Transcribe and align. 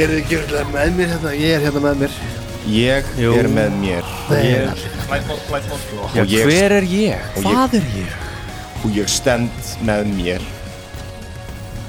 Ég 0.00 0.06
er 0.08 0.12
ekki 0.16 0.36
örugglega 0.38 0.68
með 0.72 0.92
mér 0.96 1.10
hérna, 1.10 1.30
ég 1.36 1.50
er 1.58 1.60
hérna 1.66 1.80
með 1.84 1.98
mér. 2.00 2.12
Ég 2.72 3.08
Jú. 3.20 3.32
er 3.36 3.48
með 3.52 3.74
mér. 3.82 4.06
Já, 4.30 6.22
Og 6.22 6.30
ég- 6.30 6.46
hver 6.48 6.72
er 6.78 6.86
ég? 6.88 7.26
og 7.36 7.42
Hvað 7.44 7.74
er 7.76 7.84
ég? 7.98 8.14
og 8.84 8.90
ég 8.96 9.08
stend 9.12 9.50
með 9.84 10.08
mér. 10.16 10.40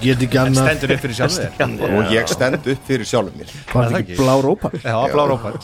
Get 0.02 0.20
ekki 0.28 0.38
annað. 0.42 0.68
Stendur 0.68 0.92
upp 0.92 1.00
fyrir 1.06 1.16
sjálf 1.16 1.38
þér? 1.40 1.52
og 1.88 2.12
ég 2.12 2.28
stend 2.28 2.68
upp 2.68 2.84
fyrir 2.90 3.06
sjálfum 3.08 3.38
mér. 3.40 3.50
Var 3.72 3.86
þetta 3.88 4.00
ekki 4.04 4.16
blár 4.20 4.44
ópar? 4.52 4.72
já, 4.84 4.98
blár 5.14 5.32
ópall 5.38 5.60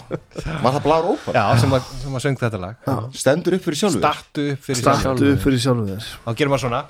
Var 0.64 0.71
það 0.71 0.81
blár 0.88 1.03
ópar? 1.11 1.33
já, 1.36 1.59
sem 1.59 1.71
að, 1.71 1.81
sem 2.03 2.14
að 2.16 2.21
söng 2.21 2.38
þetta 2.39 2.59
lag. 2.64 2.75
Stendur 3.14 3.53
upp 3.59 3.64
fyrir 3.67 3.75
sjálfum 3.83 3.99
mér 3.99 4.08
startu 4.08 4.52
upp 4.53 4.64
fyrir 4.64 4.80
Startu 4.80 5.02
sjálf 5.03 5.19
upp 5.36 5.41
fyrir 5.43 5.59
sjálfum 5.59 5.88
þér. 5.91 6.03
þá 6.23 6.36
gerum 6.38 6.52
maður 6.55 6.64
svona. 6.64 6.86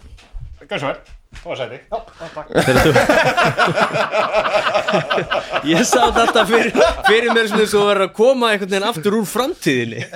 Gjörðu 0.68 0.80
svo 0.80 0.88
vel, 0.94 0.98
þú 1.38 1.50
var 1.52 1.58
sæti. 1.60 1.78
Já, 1.92 1.98
já, 2.20 2.28
takk. 2.34 2.48
Ég 5.68 5.82
sá 5.88 6.02
þetta 6.16 6.44
fyrir, 6.48 6.70
fyrir 7.08 7.32
mér 7.36 7.48
sem 7.52 7.60
þú 7.68 7.82
verður 7.90 8.06
að 8.08 8.14
koma 8.18 8.50
einhvern 8.54 8.72
veginn 8.72 8.86
aftur 8.88 9.18
úr 9.20 9.26
framtíðinni 9.28 10.02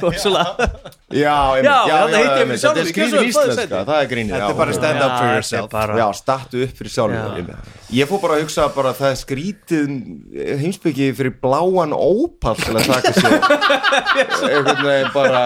Já, 1.11 1.33
einmitt, 1.57 1.67
Já, 1.67 1.73
ég 1.91 2.13
mig 2.15 2.29
einmitt. 2.39 2.61
sjálfum 2.61 2.77
Þetta 2.77 2.83
er 2.85 2.95
kjörsögn, 2.95 3.27
íslenska, 3.27 3.81
það 3.89 3.97
er 3.97 4.07
grínir 4.11 4.35
þetta 4.37 4.51
er 4.53 4.59
bara 4.61 4.75
stand 4.77 5.01
up 5.03 5.11
for 5.17 5.25
Já, 5.27 5.33
yourself. 5.35 5.67
bara- 5.73 5.97
Já, 5.99 6.05
startu 6.21 6.61
upp 6.65 6.75
fyrir 6.79 6.93
sjálfum 6.93 7.49
Já. 7.51 7.57
Ég 7.99 8.07
fór 8.11 8.21
bara 8.23 8.37
að 8.37 8.43
hugsa 8.45 8.67
bara 8.75 8.93
að 8.93 9.01
það 9.01 9.09
er 9.11 9.19
skrítið 9.21 9.81
heimsbyggi 10.61 11.09
fyrir 11.19 11.35
bláan 11.43 11.91
ópall 11.97 12.59
til 12.61 12.75
að 12.79 12.87
taka 12.93 13.11
sér 13.17 13.31
einhvern 14.55 14.85
veginn 14.87 15.11
bara 15.17 15.43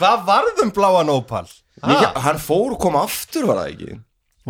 hvað 0.00 0.26
varðum 0.32 0.74
bláan 0.74 1.14
ópall? 1.14 1.46
ég, 1.84 2.10
Hann 2.26 2.38
fór 2.42 2.74
og 2.74 2.80
kom 2.82 2.98
aftur 2.98 3.46
var 3.50 3.62
það 3.62 3.70
ekki? 3.76 4.00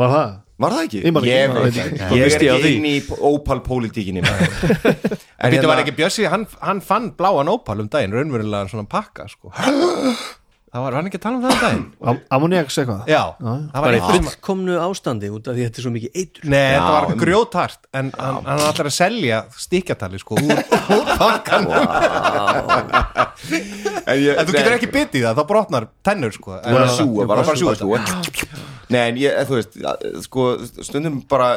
Var 0.00 0.10
það? 0.16 0.32
Var 0.62 0.70
það 0.70 0.84
ekki? 0.86 1.00
Ég 1.02 1.54
veit 1.56 1.78
ekki. 1.80 1.96
Ég 2.14 2.24
er 2.28 2.44
ekki 2.54 2.76
inn 2.76 2.86
í 2.86 2.94
ópal-pólitíkinni 3.02 4.22
maður. 4.22 4.52
En 5.44 5.52
þetta 5.52 5.68
var 5.68 5.82
ekki 5.82 5.96
Bjössi, 5.98 6.28
hann, 6.30 6.46
hann 6.64 6.78
fann 6.80 7.10
bláan 7.18 7.50
ópall 7.50 7.82
um 7.82 7.88
daginn, 7.90 8.14
raunverulega 8.14 8.70
svona 8.70 8.86
pakka 8.88 9.26
sko. 9.28 9.50
Það 10.74 10.82
var 10.82 10.94
hann 10.98 11.06
ekki 11.06 11.18
að 11.20 11.22
tala 11.22 11.36
um 11.38 11.42
það 11.44 11.52
um 11.54 11.60
daginn? 11.62 11.82
Ammoniaks 12.34 12.76
eitthvað? 12.82 13.02
Já, 13.06 13.20
það 13.38 13.84
var 13.84 13.94
eitthvað 13.94 14.24
fullkomnu 14.24 14.78
ástandi 14.82 15.28
út 15.30 15.46
af 15.46 15.54
því 15.54 15.62
að 15.62 15.68
þetta 15.68 15.78
er 15.80 15.84
svo 15.86 15.92
mikið 15.94 16.18
eitur. 16.18 16.48
Nei, 16.50 16.64
þetta 16.74 16.88
var 16.96 17.06
um- 17.06 17.20
grjótart 17.20 17.86
en 18.00 18.10
hann, 18.18 18.40
hann 18.48 18.62
ætlar 18.64 18.88
að 18.90 18.96
selja 18.96 19.38
stíkjatali 19.64 20.18
sko 20.18 20.40
úr, 20.42 20.62
pakkan 21.22 21.68
En, 24.04 24.18
ég, 24.18 24.34
En 24.34 24.48
þú 24.48 24.56
getur 24.56 24.74
ekki 24.80 24.90
bitið 24.92 25.28
það, 25.28 25.38
þá 25.38 25.46
brotnar 25.52 25.86
tennur 26.06 26.34
sko. 26.34 26.58
En, 26.58 26.74
bara 26.74 26.90
sjúa, 26.90 27.28
bara 27.30 27.46
bara 27.46 27.56
sjúa, 27.58 27.76
sjúga 27.78 28.02
sjúa. 28.02 28.60
Nei, 28.92 29.00
en 29.12 29.18
ég, 29.22 29.38
þú 29.48 29.58
veist, 29.60 29.78
sko, 30.26 30.48
stundum 30.84 31.22
bara 31.30 31.54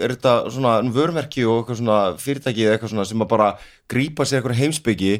er 0.00 0.16
þetta 0.16 0.34
svona 0.50 0.78
vörmerki 0.96 1.44
og 1.46 1.60
eitthvað 1.62 1.82
svona 1.82 2.00
fyrirtæki 2.20 2.64
eða 2.66 2.78
eitthvað 2.78 2.94
svona 2.96 3.06
sem 3.12 3.22
að 3.24 3.30
bara 3.36 3.52
grípa 3.90 4.26
sér 4.26 4.40
eitthvað 4.40 4.60
heimsbyggi 4.64 5.14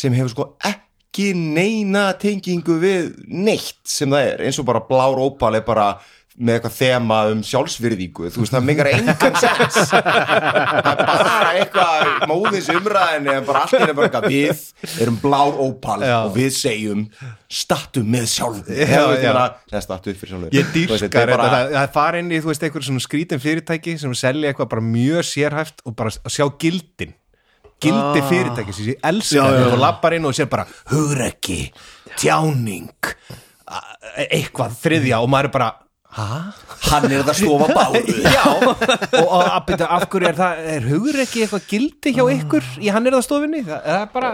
sem 0.00 0.16
hefur 0.16 0.32
sko 0.34 0.48
ekki 0.64 0.87
neina 1.34 2.12
tengingu 2.20 2.78
við 2.82 3.10
neitt 3.26 3.80
sem 3.88 4.10
það 4.12 4.30
er, 4.34 4.46
eins 4.48 4.60
og 4.62 4.68
bara 4.68 4.84
blár 4.88 5.18
ópal 5.20 5.56
er 5.58 5.66
bara 5.66 5.90
með 6.38 6.54
eitthvað 6.54 6.74
þema 6.76 7.16
um 7.32 7.40
sjálfsvirðingu. 7.42 8.28
Þú 8.30 8.42
veist, 8.44 8.52
það 8.54 8.66
meikar 8.68 8.88
engan 8.92 9.38
sens. 9.42 9.78
Það 9.90 10.86
er 10.86 11.00
bara 11.02 11.48
eitthvað 11.58 12.12
móðins 12.30 12.68
umræðinni 12.76 13.32
en 13.34 13.48
bara 13.48 13.64
allt 13.64 13.74
er 13.78 13.90
bara 13.98 14.06
eitthvað 14.06 14.28
við 14.30 15.02
erum 15.02 15.18
blár 15.22 15.58
ópal 15.58 15.98
Já. 16.04 16.14
og 16.20 16.36
við 16.36 16.50
segjum 16.54 17.04
stattu 17.50 18.04
með 18.06 18.28
sjálf 18.30 18.70
Já, 18.70 19.02
já. 19.18 19.32
það 19.72 19.84
stattu 19.88 20.12
upp 20.14 20.22
fyrir 20.22 20.34
sjálf 20.34 20.54
Ég 20.54 20.72
dýrskar 20.76 21.32
þetta, 21.32 21.38
það, 21.42 21.70
það 21.74 21.82
er 21.82 21.94
fara 21.98 22.22
inn 22.22 22.30
í, 22.30 22.42
þú 22.44 22.52
veist, 22.52 22.66
einhver 22.68 22.86
svona 22.86 23.02
skrítin 23.02 23.42
fyrirtæki 23.42 23.96
sem 23.98 24.14
selja 24.18 24.52
eitthvað 24.52 24.70
bara 24.76 24.84
mjög 24.94 25.26
sérhæft 25.32 25.82
og 25.88 25.98
bara 25.98 26.14
sjá 26.30 26.46
gildin 26.62 27.16
gildi 27.82 28.22
fyrirtæki 28.28 28.72
sem 28.76 28.88
ég 28.92 29.02
elska. 29.12 29.34
Já. 29.42 29.66
og 29.72 29.78
lappar 29.82 30.16
inn 30.16 30.24
og 30.28 30.34
sér 30.36 30.48
bara 30.50 30.64
hugrekki, 30.90 31.60
tjáning 32.18 32.88
a- 33.68 33.84
eitthvað 34.30 34.74
þriðja. 34.82 35.20
Og 35.22 35.28
maður 35.30 35.50
er 35.50 35.54
bara 35.58 35.70
hann 36.88 37.04
er 37.12 37.20
það 37.22 37.36
stofa 37.36 37.66
báru 37.76 38.00
Já, 38.38 38.44
og, 39.20 39.32
að 39.44 39.58
byrja 39.68 39.86
af 39.92 40.06
hverju 40.10 40.28
er 40.30 40.38
það, 40.38 40.62
er 40.72 40.86
hugrekki 40.88 41.42
eitthvað 41.44 41.66
gildi 41.68 42.12
hjá 42.16 42.24
ykkur 42.32 42.64
í 42.80 42.88
hann 42.94 43.06
er 43.06 43.14
það 43.18 43.24
stofinni? 43.26 43.60
Það 43.68 43.90
er 43.92 44.06
bara 44.14 44.30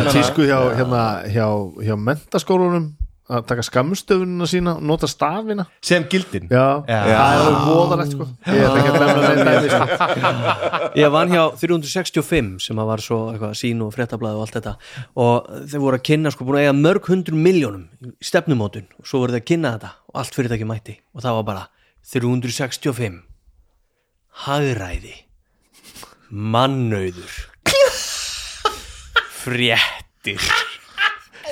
meina- 0.00 0.14
Tísku 0.16 0.46
hjá, 0.48 0.56
hérna, 0.80 1.02
hjá, 1.28 1.46
hjá 1.84 1.94
mentaskólunum 2.08 2.88
að 3.24 3.44
taka 3.48 3.62
skamstöfunina 3.64 4.46
sína 4.48 4.74
og 4.76 4.82
nota 4.84 5.08
stafina. 5.08 5.64
Sem 5.84 6.04
gildin? 6.12 6.48
Já, 6.52 6.84
Já. 6.88 6.98
það 7.08 7.44
er 7.44 7.54
voðalegt 7.68 8.12
sko. 8.12 8.26
Ég 8.52 9.68
sko. 9.72 9.84
Ég 11.00 11.14
vann 11.14 11.32
hjá 11.32 11.44
365 11.62 12.50
sem 12.66 12.82
að 12.82 12.90
var 12.90 13.04
svo 13.04 13.20
eitthvað 13.32 13.56
sín 13.60 13.80
og 13.86 13.94
fréttablaði 13.96 14.38
og 14.38 14.44
allt 14.44 14.58
þetta. 14.58 14.74
Og 15.24 15.48
þeir 15.72 15.84
voru 15.86 16.00
að 16.00 16.06
kynna 16.10 16.34
sko 16.34 16.48
búin 16.48 16.60
að 16.60 16.66
eiga 16.66 16.76
mörg 16.80 17.08
hundru 17.08 17.40
miljónum 17.40 17.86
í 18.12 18.28
stefnumótun. 18.28 18.86
Og 19.00 19.08
svo 19.08 19.22
voru 19.24 19.36
þeir 19.36 19.44
að 19.44 19.48
kynna 19.54 19.74
þetta 19.78 19.94
og 20.12 20.20
allt 20.20 20.38
fyrirtæki 20.38 20.68
mætti. 20.68 20.98
Og 21.16 21.24
það 21.24 21.40
var 21.40 21.48
bara 21.48 21.64
365 22.12 23.18
hagræði. 24.44 25.16
Mannauður. 26.34 27.40
Fréttir 29.44 30.40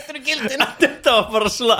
Þetta 0.02 0.12
eru 0.16 0.24
gildin 0.26 0.66
Þetta 0.82 1.16
var 1.18 1.30
bara 1.36 1.52
svona 1.54 1.78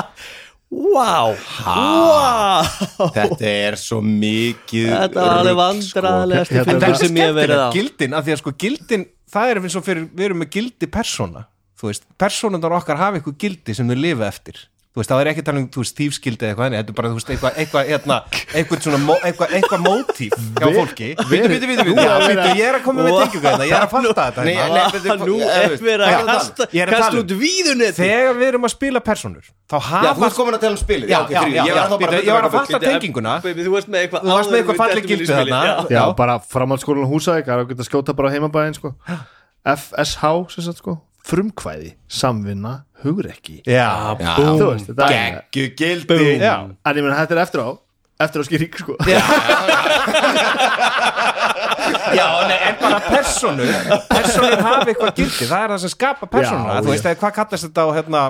Wow, 0.73 1.35
wow. 1.67 2.65
Þetta 3.13 3.45
er 3.45 3.75
svo 3.77 3.99
mikið 4.01 4.87
Þetta 4.89 5.21
var 5.21 5.41
alveg 5.43 5.59
rugl, 5.59 5.83
sko. 5.85 6.01
Hérna, 6.01 6.63
fundur 6.71 6.97
sem 7.03 7.19
ég 7.21 7.27
hef 7.29 7.35
verið 7.37 7.61
á. 7.61 7.69
gildin, 7.75 8.15
af 8.17 8.25
því 8.25 8.33
að 8.33 8.41
sko 8.41 8.53
gildin 8.65 9.05
það 9.33 9.51
er 9.53 9.61
eins 9.61 9.77
og 9.77 9.85
fyrir, 9.85 10.07
við 10.17 10.25
erum 10.31 10.41
með 10.41 10.51
gildi 10.57 10.89
persóna 10.93 11.45
þú 11.77 11.91
veist, 11.91 12.07
persónundar 12.21 12.73
okkar 12.79 13.01
hafa 13.01 13.19
eitthvað 13.21 13.37
gildi 13.45 13.77
sem 13.77 13.93
þau 13.93 13.99
lifa 14.01 14.29
eftir 14.31 14.63
þú 14.93 15.01
veist, 15.01 15.09
það 15.09 15.21
er 15.23 15.29
ekki 15.31 15.43
talað 15.47 15.63
um, 15.63 15.69
þú 15.73 15.81
veist, 15.83 15.95
þýfskildi 15.97 16.45
eða 16.45 16.53
eitthvað 16.53 16.75
þetta 16.77 16.93
er 16.93 16.97
bara, 16.99 17.09
þú 17.09 17.17
veist, 17.17 17.31
eitthvað, 17.33 17.53
eitthvað, 17.63 17.83
hérna 17.89 18.17
eitthvað 18.53 18.79
svona, 18.85 18.99
eitthvað, 19.25 19.49
eitthvað 19.57 19.81
mótíf 19.87 20.35
hjá 20.59 20.67
fólki. 20.77 21.09
Bíddu, 21.31 21.57
bíddu, 21.63 21.95
já, 21.97 22.15
bíddu, 22.27 22.49
ég 22.59 22.67
er 22.69 22.75
að 22.77 22.85
koma 22.85 22.99
með 23.07 23.13
tengjum 23.23 23.43
hérna, 23.47 23.65
ég 23.65 23.73
er 23.73 23.85
að 23.87 23.93
fatta 23.95 24.27
þetta 24.27 24.43
Nei, 24.45 24.53
hérna. 24.59 24.77
nei, 24.77 24.85
veitu, 24.93 25.09
Nú 25.23 25.37
eh, 25.41 25.49
er 25.63 25.71
verið 25.81 26.05
að 26.05 26.13
kasta, 26.29 26.63
að 26.69 26.77
kasta 26.93 27.07
tala 27.07 27.09
um- 27.09 27.23
út 27.23 27.33
víðunni 27.41 27.89
þegar 27.97 28.33
við 28.37 28.47
erum 28.51 28.65
að 28.69 28.73
spila 28.75 29.01
persónur 29.07 29.45
þá 29.49 29.77
Já, 29.79 29.87
hafa 29.89 30.13
þú 30.13 30.25
ert 30.29 30.37
komin 30.37 30.53
að 30.53 30.63
tala 30.67 30.75
um 30.77 30.83
spilið. 30.83 31.09
Já, 31.09 31.21
já, 31.33 31.41
já, 31.41 31.41
ég 31.49 31.73
var 31.73 31.81
já, 31.81 31.89
þá 31.89 31.97
bara 31.97 32.13
bíddu, 32.13 32.27
ég 32.29 32.33
var 32.37 32.45
að 32.45 32.53
fatta 32.53 32.77
tenginguna. 32.85 33.33
Baby, 33.41 33.61
Þú 33.63 33.73
varst 33.73 33.89
með 33.89 33.99
eitthvað 34.05 34.21
Þú 34.23 34.31
varst 34.37 34.51
með 34.53 34.59
eitthvað 34.61 34.77
Já, 43.03 43.67
já. 43.67 43.83
er 43.83 43.87
að 43.93 44.19
hugrekki 44.19 44.19
já, 44.23 44.43
Þú 44.59 44.69
veist, 44.73 44.91
þetta 44.91 45.09
er 45.11 45.41
Geggu 45.53 45.75
gildi 45.79 46.37
já. 46.39 46.55
En 46.63 46.97
ég 46.97 47.03
meina, 47.03 47.19
þetta 47.23 47.37
er 47.37 47.43
eftir 47.47 47.65
á 47.67 47.69
eftir 48.23 48.43
á 48.43 48.45
skýring 48.47 48.79
sko. 48.79 48.97
Já, 52.13 52.27
nei, 52.51 52.59
en 52.69 52.79
bara 52.81 53.01
persónu. 53.03 53.67
Persónur 54.11 54.63
hafa 54.63 54.89
eitthvað 54.89 55.15
gildi. 55.19 55.47
Það 55.49 55.65
er 55.65 55.75
það 55.75 55.85
sem 55.85 55.93
skapa 55.95 56.29
persónuna. 56.31 56.77
Já, 56.77 56.85
Þú 56.85 56.93
veist, 56.93 57.09
eða 57.09 57.21
hvað 57.23 57.37
kallast 57.39 57.69
þetta 57.69 57.87
á 57.87 57.89
hérna, 57.99 58.25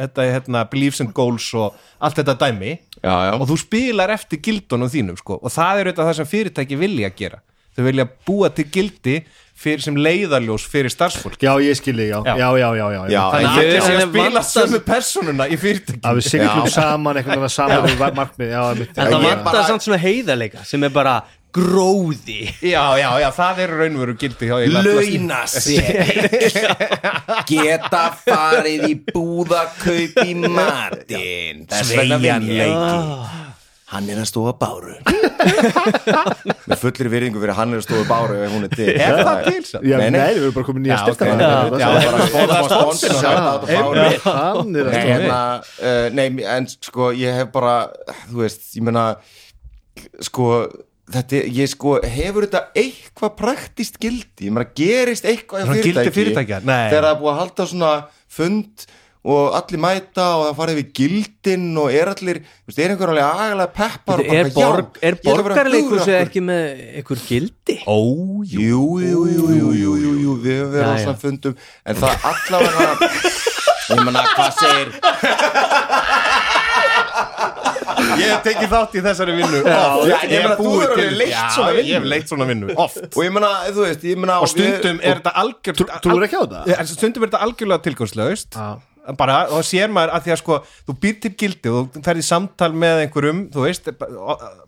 þetta, 0.00 0.28
hérna, 0.36 0.64
beliefs 0.72 1.02
and 1.04 1.14
goals 1.16 1.48
og 1.58 1.78
allt 1.98 2.20
þetta 2.20 2.36
dæmi. 2.44 2.76
Já, 3.00 3.14
já. 3.28 3.32
og 3.36 3.46
þú 3.50 3.58
spilar 3.60 4.14
eftir 4.14 4.40
gildunum 4.44 4.92
þínum 4.92 5.18
sko. 5.20 5.40
og 5.42 5.52
það 5.52 5.82
er 5.82 5.90
auðvitað 5.90 6.10
það 6.10 6.18
sem 6.20 6.30
fyrirtæki 6.30 6.80
vilja 6.80 7.12
gera. 7.16 7.42
Þau 7.74 7.84
vilja 7.88 8.06
búa 8.26 8.52
til 8.54 8.68
gildi 8.70 9.16
fyrir, 9.54 9.80
sem 9.84 9.96
leiðarljós 9.96 10.64
fyrir 10.68 10.90
starfsfólk. 10.92 11.38
Já, 11.42 11.52
ég 11.62 11.76
skilji, 11.78 12.08
já, 12.10 12.18
Já. 12.26 12.34
já, 12.40 12.48
já, 12.58 12.68
já, 12.80 12.88
já, 12.94 13.02
Já, 13.14 13.22
þannig 13.30 13.48
að 13.48 13.60
allir 13.62 13.80
sé 13.84 13.94
að 13.94 14.08
spila 14.10 14.42
sömu 14.48 14.80
persónuna 14.88 15.46
í 15.48 15.56
fyrirtæki 15.60 16.00
Að 16.04 16.18
við 16.20 16.28
siglum 16.32 16.66
Já. 16.66 16.74
saman 16.74 17.14
veginn 17.22 17.48
saman 17.48 17.86
við 17.88 17.96
markmið. 18.18 18.52
En 18.58 19.06
það 19.06 19.22
vantar 19.22 19.44
bara- 19.52 19.66
samt 19.70 19.82
svona 19.86 19.98
heiðarleika 20.02 20.64
sem 20.66 20.84
er 20.84 20.90
bara 20.90 21.22
gróði. 21.54 22.48
Já, 22.66 22.82
já, 22.98 23.10
já, 23.22 23.28
það 23.30 23.58
er 23.62 23.70
raunveru 23.78 24.16
gildi 24.18 24.48
hjá 24.50 24.56
eiginlega 24.58 24.90
flestum. 24.90 25.28
Launa 25.30 25.46
sig. 25.54 25.84
Geta 27.46 28.00
farið 28.26 28.88
í 28.90 28.96
búðakaup 29.14 30.18
í 30.26 30.34
matinn. 30.34 31.62
Vinn 31.70 32.50
ég 32.50 33.53
Hann 33.92 34.06
er 34.08 34.16
að 34.16 34.24
stóða 34.30 34.54
báru. 34.56 34.94
Með 36.70 36.78
fullir 36.80 37.08
virðingu 37.12 37.36
fyrir 37.42 37.52
hann 37.58 37.74
er 37.74 37.82
að 37.82 37.84
stóða 37.84 38.06
báru 38.08 38.38
ef 38.46 38.52
hún 38.54 38.64
er 38.64 38.70
til. 38.72 38.86
Er 38.94 39.18
það 39.20 39.40
til? 39.44 39.60
Já, 39.90 39.96
Nei, 40.00 40.06
nei, 40.14 40.22
við 40.30 40.38
erum 40.40 40.54
bara 40.56 40.66
komin 40.70 40.86
nýja 40.86 40.96
styrta 41.02 41.26
Hann 41.28 41.42
er 41.44 41.52
að 41.52 41.68
stóða 42.70 42.94
hérna, 45.04 45.42
uh, 45.84 46.06
nei, 46.16 46.24
en 46.56 46.64
sko 46.72 47.10
ég 47.18 47.36
hef 47.42 47.48
bara, 47.54 47.74
þú 48.30 48.36
veist, 48.40 48.64
ég 48.78 48.82
meina 48.88 49.04
sko, 50.24 50.48
þetta 51.12 51.44
ég 51.60 51.68
sko, 51.76 51.90
hefur 52.16 52.42
þetta 52.48 52.62
eitthvað 52.80 53.32
praktist 53.40 54.00
gildi, 54.02 54.48
ég 54.48 54.52
meina, 54.56 54.68
gerist 54.80 55.24
eitthvað 55.28 55.74
gildi 55.84 56.08
fyrirtæki, 56.14 56.56
þegar 56.64 57.04
það 57.04 57.12
er 57.12 57.18
búið 57.20 57.32
að 57.34 57.40
halda 57.42 57.62
svona 57.70 57.92
fund 58.32 58.86
og 59.24 59.54
allir 59.56 59.80
mæta 59.80 60.24
og 60.36 60.42
það 60.50 60.56
farið 60.58 60.78
við 60.80 60.88
gildin 60.98 61.62
og 61.80 61.86
er 61.96 62.10
allir, 62.12 62.40
þú 62.44 62.68
veist, 62.68 62.80
er 62.84 62.92
einhver 62.92 63.12
alveg 63.14 63.24
agalega 63.24 63.70
peppar 63.78 64.20
og 64.20 64.26
Er, 64.28 64.50
bara, 64.52 64.72
borg, 64.74 64.98
já, 65.00 65.08
er 65.08 65.14
borgarleikur 65.24 65.94
hugrakkur. 65.94 66.18
ekki 66.26 66.42
með 66.44 66.82
einhver 67.00 67.22
gildi? 67.28 67.78
Ó, 67.88 67.98
Jú, 68.44 68.82
jú, 69.00 69.22
jú, 69.32 69.46
jú, 69.56 69.72
jú, 69.80 69.94
jú, 70.04 70.12
jú, 70.26 70.36
við 70.44 70.60
höfum 70.60 70.74
verið 70.76 70.84
á 70.84 70.92
Já, 70.92 70.98
já. 70.98 71.04
svona 71.06 71.22
fundum 71.24 71.56
en 71.86 71.94
það 72.04 72.28
allavega 72.32 73.10
ég 73.94 74.04
meina, 74.04 74.22
hvað 74.34 74.50
segir 74.60 74.88
Ég 78.14 78.28
hef 78.30 78.42
tekið 78.44 78.70
þátt 78.70 78.94
í 78.98 79.02
þessari 79.04 79.34
vinnu 79.38 79.60
Já, 79.64 79.80
oft. 79.96 80.08
ég 80.08 80.32
Ég 80.34 80.44
meina, 80.44 80.56
þú 80.58 80.70
til 80.74 80.88
alveg 80.88 81.14
leitt 81.18 81.32
Já, 81.32 81.42
svona 81.54 81.72
vinnu. 81.74 81.88
Ég 81.88 81.94
hef 81.98 82.08
leitt 82.12 82.30
svona 82.30 82.46
vinnu, 82.48 82.72
oft 82.84 83.04
og 83.08 83.20
ég 83.24 83.32
meina, 83.34 83.50
þú 83.74 83.84
veist, 83.86 84.04
ég 84.10 84.20
meina 84.20 84.36
Og 84.44 84.50
stundum 84.52 85.00
er 85.02 85.20
þetta 85.20 85.32
algjör 85.42 85.78
Trú- 85.80 85.92
trúir 86.04 86.26
ekki 86.28 86.36
á 86.38 86.42
þetta? 86.44 86.62
Ja, 86.74 86.84
Stundum 86.92 87.24
er 87.26 87.30
þetta 87.32 87.42
algjörlega 87.48 87.84
tilgangslaust 87.88 88.58
Já. 88.58 88.68
Bara, 89.18 89.38
og 89.52 89.64
sér 89.66 89.92
maður 89.92 90.14
að 90.16 90.24
því 90.24 90.32
að 90.34 90.40
sko 90.40 90.58
þú 90.86 90.94
býr 91.02 91.16
til 91.22 91.32
gildi 91.40 91.72
og 91.72 91.90
þú 91.92 92.02
ferði 92.06 92.24
samtal 92.24 92.70
með 92.72 93.02
einhverjum, 93.02 93.42
þú 93.52 93.66
veist 93.66 93.90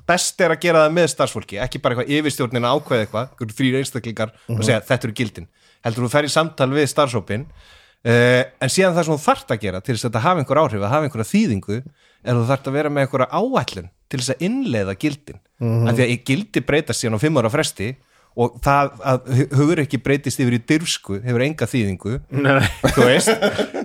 best 0.08 0.44
er 0.44 0.54
að 0.54 0.60
gera 0.66 0.84
það 0.84 0.96
með 0.98 1.08
starfsfólki 1.12 1.60
ekki 1.64 1.80
bara 1.84 1.96
eitthvað 1.96 2.12
yfirstjórnin 2.18 2.68
að 2.68 2.76
ákveða 2.76 3.06
eitthvað 3.06 3.56
þrýr 3.56 3.78
einstaklingar 3.80 4.34
og 4.52 4.62
segja 4.62 4.82
þetta 4.84 5.08
eru 5.08 5.16
gildin. 5.22 5.48
Heldur 5.86 6.06
þú 6.06 6.12
ferði 6.12 6.32
samtal 6.34 6.68
við 6.74 6.88
starfsópin 6.92 7.46
uh, 7.46 8.42
en 8.44 8.72
síðan 8.72 8.96
það 8.96 9.08
sem 9.08 9.16
þú 9.16 9.24
þarft 9.24 9.54
að 9.54 9.62
gera 9.64 9.80
til 9.80 9.94
þess 9.94 10.04
að 10.04 10.10
þetta 10.10 10.24
hafa 10.26 10.42
einhver 10.42 10.62
áhrif, 10.62 10.82
að 10.82 10.94
hafa 10.94 11.08
einhverja 11.08 11.30
þýðingu 11.32 11.78
er 11.80 12.36
þú 12.36 12.46
þarft 12.50 12.68
að 12.68 12.76
vera 12.80 12.92
með 12.92 13.06
einhverja 13.06 13.28
áætlun 13.32 13.90
til 14.06 14.20
þess 14.20 14.34
að 14.34 14.44
innleiða 14.46 14.96
gildin. 15.00 15.40
Mm 15.62 15.88
af 15.88 15.96
því 15.96 16.04
að 16.04 16.26
gildi 16.28 16.62
breytast 16.68 17.00
síðan 17.00 17.16
á 17.16 17.24
fimm 17.24 17.38
ára 17.40 17.48
fresti 17.52 17.94
og 18.36 18.58
það 18.64 18.90
að 19.12 19.30
hugur 19.56 19.80
ekki 19.80 20.00
breytist 20.04 20.40
yfir 20.42 20.58
í 20.58 20.62
dyrfsku 20.68 21.20
hefur 21.24 21.44
enga 21.46 21.68
þýðingu 21.70 22.18
Nei, 22.36 22.58
þú 22.92 23.06
veist. 23.08 23.30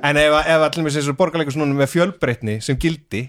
En 0.02 0.18
ef, 0.20 0.34
ef 0.42 0.66
allir 0.68 0.84
með 0.84 0.98
þessu 0.98 1.16
borgarleikur 1.16 1.56
svona 1.56 1.78
með 1.78 1.94
fjölbreytni 1.94 2.58
sem 2.64 2.80
gildi 2.82 3.28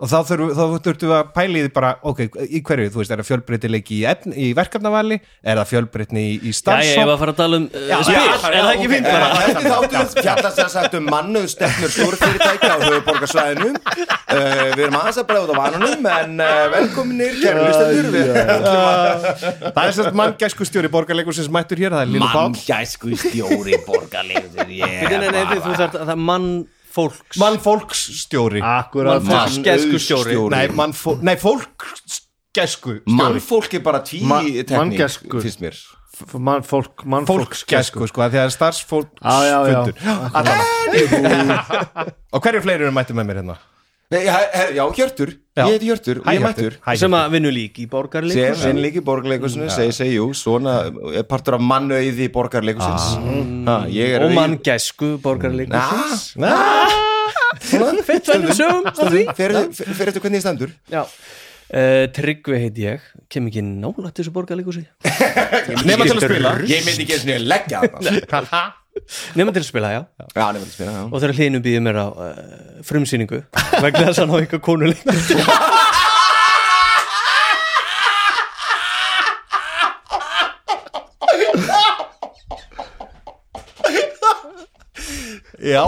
og 0.00 0.08
þá 0.08 0.18
þurfum 0.28 0.50
þá 0.56 0.62
þurfum 0.84 1.08
við 1.10 1.14
að 1.16 1.30
pæla 1.36 1.58
í 1.60 1.62
því 1.64 1.70
bara 1.76 1.90
ok, 2.10 2.20
í 2.48 2.60
hverju, 2.64 2.90
þú 2.92 3.00
veist, 3.00 3.12
er 3.12 3.20
það 3.20 3.28
fjölbreytileiki 3.30 3.94
í, 4.00 4.02
í 4.36 4.46
verkefnavali, 4.56 5.18
er 5.44 5.60
það 5.60 5.70
fjölbreytni 5.72 6.22
í, 6.24 6.34
í 6.40 6.52
Já, 6.60 6.76
ég 6.86 7.08
var 7.08 7.14
að 7.14 7.22
fara 7.22 7.34
að 7.34 7.40
tala 7.40 7.54
um 7.60 7.66
uh, 7.68 7.72
Já, 7.88 7.96
spil, 8.04 8.14
já, 8.14 8.20
er 8.30 8.60
það 8.60 8.72
ekki 8.74 8.88
já, 8.88 8.92
bara? 9.06 9.26
Þetta 9.40 9.60
er 9.60 9.64
þáttur 9.70 10.24
fjallast 10.24 10.58
að 10.64 10.70
sagt 10.74 10.96
um 10.96 11.04
mannuð 11.10 11.46
stefnur 11.52 11.90
stórfyrirtækja 11.94 12.70
á 12.70 12.78
höfuborgarsvæðinu 12.84 13.70
uh, 13.70 13.80
Við 14.76 14.84
erum 14.86 14.98
aðeins 15.00 15.20
að 15.20 15.28
bregða 15.30 15.44
út 15.44 15.52
á 15.52 15.56
vanunum 15.60 16.02
en 16.14 16.30
uh, 16.44 16.64
velkominir, 16.74 17.32
kæru 20.54 20.66
listendur 20.66 20.88
við 20.88 20.90
það 20.90 20.90
sérst 20.90 20.90
manngæsku 20.90 20.90
stjóri 20.90 20.90
borgarleikur 20.92 21.36
sem 21.36 21.52
mættur 21.54 21.78
hér, 21.80 21.92
það 21.94 22.02
er 22.02 22.10
Línu 22.14 22.28
Pál 22.30 22.50
Manngæsku 22.50 23.08
stjóri 23.20 23.78
borgarleikur 23.88 24.66
Nei, 24.66 24.80
nei, 25.18 25.30
nei, 25.30 25.60
þú 25.60 25.74
þarf 25.78 25.92
það 26.00 26.12
er 26.14 26.20
mann 26.20 26.48
fólks 26.90 27.38
mannfólksstjóri. 27.38 28.60
Akkurat. 28.66 29.22
Mannfólksgæsku 29.22 29.98
stjóri 30.02 30.36
nei, 30.50 30.66
mannfó, 30.74 31.14
nei, 31.22 31.36
fólksgæsku 31.38 32.96
stjóri 32.98 33.16
Mannfólk 33.20 33.74
er 33.78 33.84
bara 33.86 34.00
Ma- 34.26 34.42
tekník 34.42 35.40
finnst 35.40 35.60
mér. 35.62 35.78
Mann, 36.36 36.60
fólk, 36.66 37.04
mann, 37.08 37.24
fólksgæsku, 37.24 38.04
sko, 38.10 38.20
af 38.20 38.32
því 38.34 38.36
að 38.36 38.42
það 38.42 38.48
er 38.50 38.54
starfsfólk 38.56 39.10
Já, 39.22 39.36
já, 39.48 39.58
já. 39.72 39.80
og 42.34 42.42
hverju 42.44 42.60
fleiri 42.66 42.84
eru 42.84 42.92
mættu 42.92 43.14
með 43.16 43.30
mér 43.30 43.38
hérna? 43.40 43.56
Nei, 44.10 44.24
já, 44.26 44.84
Hjörtur. 44.98 45.30
Ég 45.68 45.76
heiti 45.76 45.90
Hjörtur 45.90 46.22
og 46.22 46.30
ég 46.32 46.44
mættur. 46.44 46.78
Sem 47.00 47.16
að 47.18 47.34
vinnu 47.36 47.52
lík 47.54 47.78
í 47.82 47.84
sem 47.84 47.92
borgarleikur 47.92 48.62
vinn 48.64 48.80
líka 48.84 49.00
í 49.00 49.04
borgarleikusinu, 49.06 49.68
segi, 49.72 49.92
segi, 49.96 50.16
jú 50.18 50.30
svona 50.36 50.78
er 51.16 51.26
partur 51.28 51.58
af 51.58 51.64
mannauði 51.64 52.28
borgarleikusins 52.34 53.68
ah. 53.70 53.86
ég 53.90 54.16
er 54.16 54.26
og 54.26 54.34
manngæsku 54.36 55.14
borgarleikur 55.24 55.78
Ah, 55.80 56.16
sögum 58.56 58.90
af 58.90 58.98
því 58.98 59.22
fyrir 59.36 59.56
eftir 60.10 60.20
hvernig 60.22 60.40
ég 60.40 60.44
stendur. 60.44 60.74
Já. 60.90 61.04
Uh, 61.70 62.08
Tryggvi 62.10 62.58
heiti 62.58 62.82
ég, 62.88 63.02
kem 63.30 63.46
ekki 63.46 63.62
nálægt 63.62 64.16
þessu 64.18 64.32
borgarleikursi 64.34 64.82
nema 65.86 66.08
til 66.08 66.16
að 66.16 66.24
spila. 66.26 66.54
Ég 66.66 66.82
myndi 66.86 67.06
ekki 67.06 67.14
eins 67.14 67.28
og 67.30 67.48
leggja 67.52 67.82
þarna 68.32 68.64
nema 69.38 69.52
til 69.54 69.62
að 69.62 69.68
spila, 69.68 69.90
já. 69.94 70.00
Já, 70.34 70.46
nefnir 70.52 70.66
að 70.66 70.74
spila, 70.74 70.92
já. 70.96 71.02
Og 71.06 71.22
þegar 71.22 71.36
hlýnum 71.38 71.62
býðum 71.64 71.86
mér 71.86 71.98
á 72.02 72.06
uh, 72.10 72.34
frumsýningu 72.86 73.38
vegna 73.84 74.06
þess 74.10 74.18
að 74.18 74.24
hann 74.24 74.34
á 74.34 74.40
eitthvað 74.40 74.62
konuleik 74.66 75.00
já. 85.60 85.84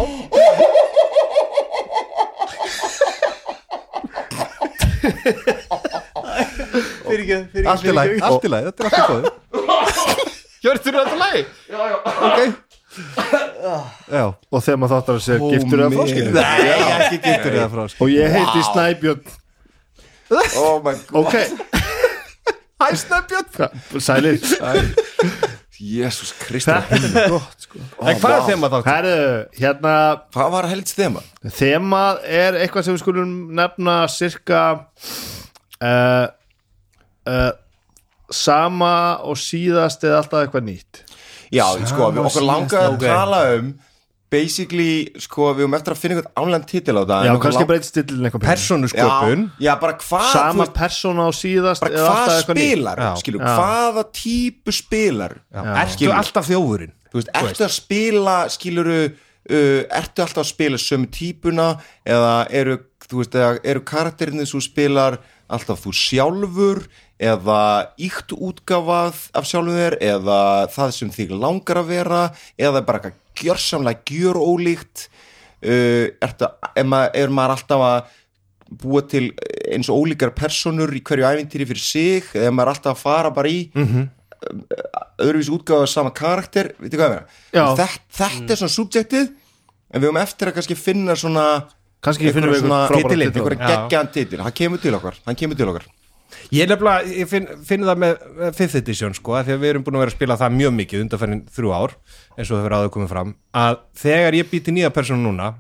Fyrir 7.03 7.23
ekki, 7.23 7.39
fyrir 7.53 7.67
allt 7.69 7.85
í 7.85 7.93
læg, 7.93 8.13
allt 8.25 8.45
í 8.47 8.53
læg, 8.53 8.69
þetta 8.71 8.83
er 8.83 8.89
allt 8.89 8.99
í 8.99 9.07
góð 9.11 9.25
Hjörtur, 10.63 10.95
er 10.95 11.09
þetta 11.09 11.19
læg? 11.19 11.57
Já, 11.73 11.81
já. 11.91 11.97
Ok 12.29 12.72
Já 14.13 14.25
og 14.29 14.59
þegar 14.65 14.81
maður 14.83 14.95
þáttar 14.97 15.19
að 15.19 15.23
segja 15.27 15.53
giftur 15.53 15.83
eða 15.85 15.93
fráskilur 15.95 16.35
Nei, 16.37 16.67
ekki 16.97 17.21
getur 17.25 17.57
það 17.57 17.71
frá 17.77 18.05
og 18.05 18.13
ég 18.13 18.37
heiti 18.37 18.65
Snæbjörn. 18.69 19.39
Oh 20.61 20.77
my 20.85 20.95
god, 21.09 21.17
ok, 21.23 21.35
Hæ, 22.83 22.87
Snæbjörn. 23.05 23.83
Sælir. 24.03 24.39
Jésus 25.83 26.31
kristur 26.39 26.79
þetta 26.87 27.09
er 27.25 27.33
gott 27.33 27.65
sko. 27.65 27.81
En 28.07 28.19
hvað 28.21 28.37
er 28.37 28.45
þeim 28.47 28.67
að 28.67 28.75
þátt? 28.77 28.87
Herru, 28.87 29.15
hérna 29.59 29.95
hvað 30.35 30.53
var 30.55 30.69
helst 30.71 30.93
þema? 30.95 31.23
þemað 31.57 32.21
er 32.39 32.59
eitthvað 32.61 32.87
sem 32.87 32.95
við 32.95 33.03
skulum 33.03 33.33
nefna 33.59 33.97
cirka 34.13 34.61
uh, 35.83 36.27
uh, 37.27 37.51
sama 38.31 38.95
og 39.27 39.41
síðast 39.43 40.07
eða 40.07 40.23
alltaf 40.23 40.45
eitthvað 40.45 40.69
nýtt 40.71 41.03
já, 41.53 41.67
sko, 41.89 42.11
við 42.13 42.29
okkur 42.29 42.47
langaði 42.49 42.85
að 42.85 42.95
ok. 42.99 43.09
tala 43.09 43.41
um 43.57 43.73
basically, 44.33 44.93
sko, 45.21 45.51
við 45.53 45.67
höfum 45.67 45.77
eftir 45.77 45.93
að 45.93 46.01
finna 46.01 46.17
einhvern 46.17 46.41
ánlega 46.41 46.69
titil 46.71 46.95
á 46.97 47.03
það 47.05 47.27
já, 47.27 47.33
kannski 47.43 47.67
breytist 47.69 47.93
stillin 47.93 48.29
eitthvað 48.29 48.41
pínu. 48.41 48.51
Persónusköpun 48.53 49.43
já, 49.45 49.67
já, 49.67 49.73
bara 49.83 49.97
hvað 50.01 50.25
þú 50.31 50.39
sama 50.39 50.67
persóna 50.79 51.27
á 51.29 51.31
síðast 51.37 51.85
bara 51.85 52.07
hvað 52.07 52.33
spilar 52.47 53.03
Já. 53.03 53.11
skilur, 53.21 53.45
Já. 53.45 53.53
hvaða 53.61 54.07
típu 54.17 54.73
spilar 54.73 55.37
Ertu 55.53 56.09
alltaf 56.17 56.49
þjófurinn? 56.49 56.95
þú 57.13 57.21
veist, 57.21 57.35
ertu 57.37 57.67
að 57.67 57.75
spila 57.77 58.39
skiluru, 58.53 58.99
uh, 59.13 59.83
ertu 60.01 60.25
alltaf 60.25 60.47
að 60.47 60.51
spila 60.55 60.81
sömu 60.81 61.11
típuna 61.13 61.69
eða 62.09 62.35
eru, 62.63 62.79
þú 63.05 63.21
veist, 63.21 63.37
eða 63.37 63.61
eru 63.75 63.85
karakterinni 63.93 64.49
sem 64.49 64.57
þú 64.57 64.65
spilar 64.65 65.21
alltaf 65.53 65.85
þú 65.85 65.93
sjálfur 65.93 66.87
eða 67.23 67.59
íkt 68.03 68.33
útgáfað 68.35 69.21
af 69.39 69.47
sjálfum 69.49 69.77
þér 69.79 69.97
eða 70.03 70.39
það 70.75 70.95
sem 70.97 71.13
þig 71.15 71.35
langar 71.39 71.81
að 71.83 71.93
vera 71.93 72.23
eða 72.59 72.83
bara 72.87 72.99
eitthvað 72.99 73.43
gjörsamlega 73.43 74.17
gjör 74.17 74.41
ólíkt 74.43 75.07
uh, 75.07 76.09
ertu, 76.23 76.49
er, 76.75 76.89
maður, 76.89 77.15
er 77.23 77.33
maður 77.39 77.55
alltaf 77.57 77.85
að 77.87 78.19
búa 78.83 79.03
til 79.05 79.27
eins 79.69 79.91
og 79.93 80.01
ólíkar 80.03 80.33
personur 80.35 80.91
í 80.97 81.03
hverju 81.05 81.27
æfintýri 81.29 81.67
fyrir 81.69 81.83
sig 81.85 82.29
eða 82.33 82.49
er 82.51 82.57
maður 82.57 82.73
alltaf 82.75 82.95
að 82.97 83.03
fara 83.05 83.33
bara 83.37 83.53
í 83.53 83.61
öðruvísi 85.23 85.53
útgáfa 85.55 85.87
af 85.87 85.93
sama 85.93 86.11
karakter, 86.17 86.73
þetta, 87.77 87.87
þetta 88.19 88.55
er 88.57 88.59
svona 88.63 88.75
subjektið 88.75 89.29
en 89.93 90.01
við 90.01 90.09
höfum 90.09 90.21
eftir 90.23 90.51
að 90.51 90.57
kannski 90.57 90.77
finna 90.81 91.15
svona 91.21 91.45
kannski 92.03 92.33
finnum 92.35 92.51
við 92.57 92.65
svona- 92.65 92.89
titilinn, 92.91 93.31
titil. 93.31 93.43
einhverja 93.45 93.69
geggjaðan 93.71 94.13
titil, 94.17 94.41
hann 94.43 94.57
kemur 94.59 94.81
til 94.83 94.95
okkar 94.99 95.21
hann 95.29 95.39
kemur 95.39 95.61
til 95.61 95.69
okkar 95.71 95.87
Ég 96.53 96.69
nefnilega, 96.71 97.09
ég 97.17 97.29
finn, 97.31 97.49
finn 97.67 97.87
það 97.87 98.01
með 98.03 98.25
með 98.39 98.57
5th 98.59 98.79
edition 98.81 99.17
sko, 99.17 99.37
því 99.43 99.55
að 99.55 99.63
við 99.63 99.73
erum 99.73 99.85
búin 99.87 99.99
að 99.99 100.05
vera 100.05 100.13
að 100.13 100.17
spila 100.17 100.39
það 100.41 100.57
mjög 100.59 100.75
mikið 100.79 101.05
undanferðin 101.05 101.43
þrjú 101.57 101.73
ár, 101.77 101.95
eins 102.37 102.49
og 102.49 102.55
það 102.55 102.63
hefur 102.63 102.77
áður 102.79 102.93
komið 102.97 103.13
fram 103.13 103.35
að 103.63 103.79
þegar 104.03 104.39
ég 104.39 104.51
býti 104.53 104.75
nýja 104.77 104.93
persónu 104.95 105.27
núna 105.27 105.53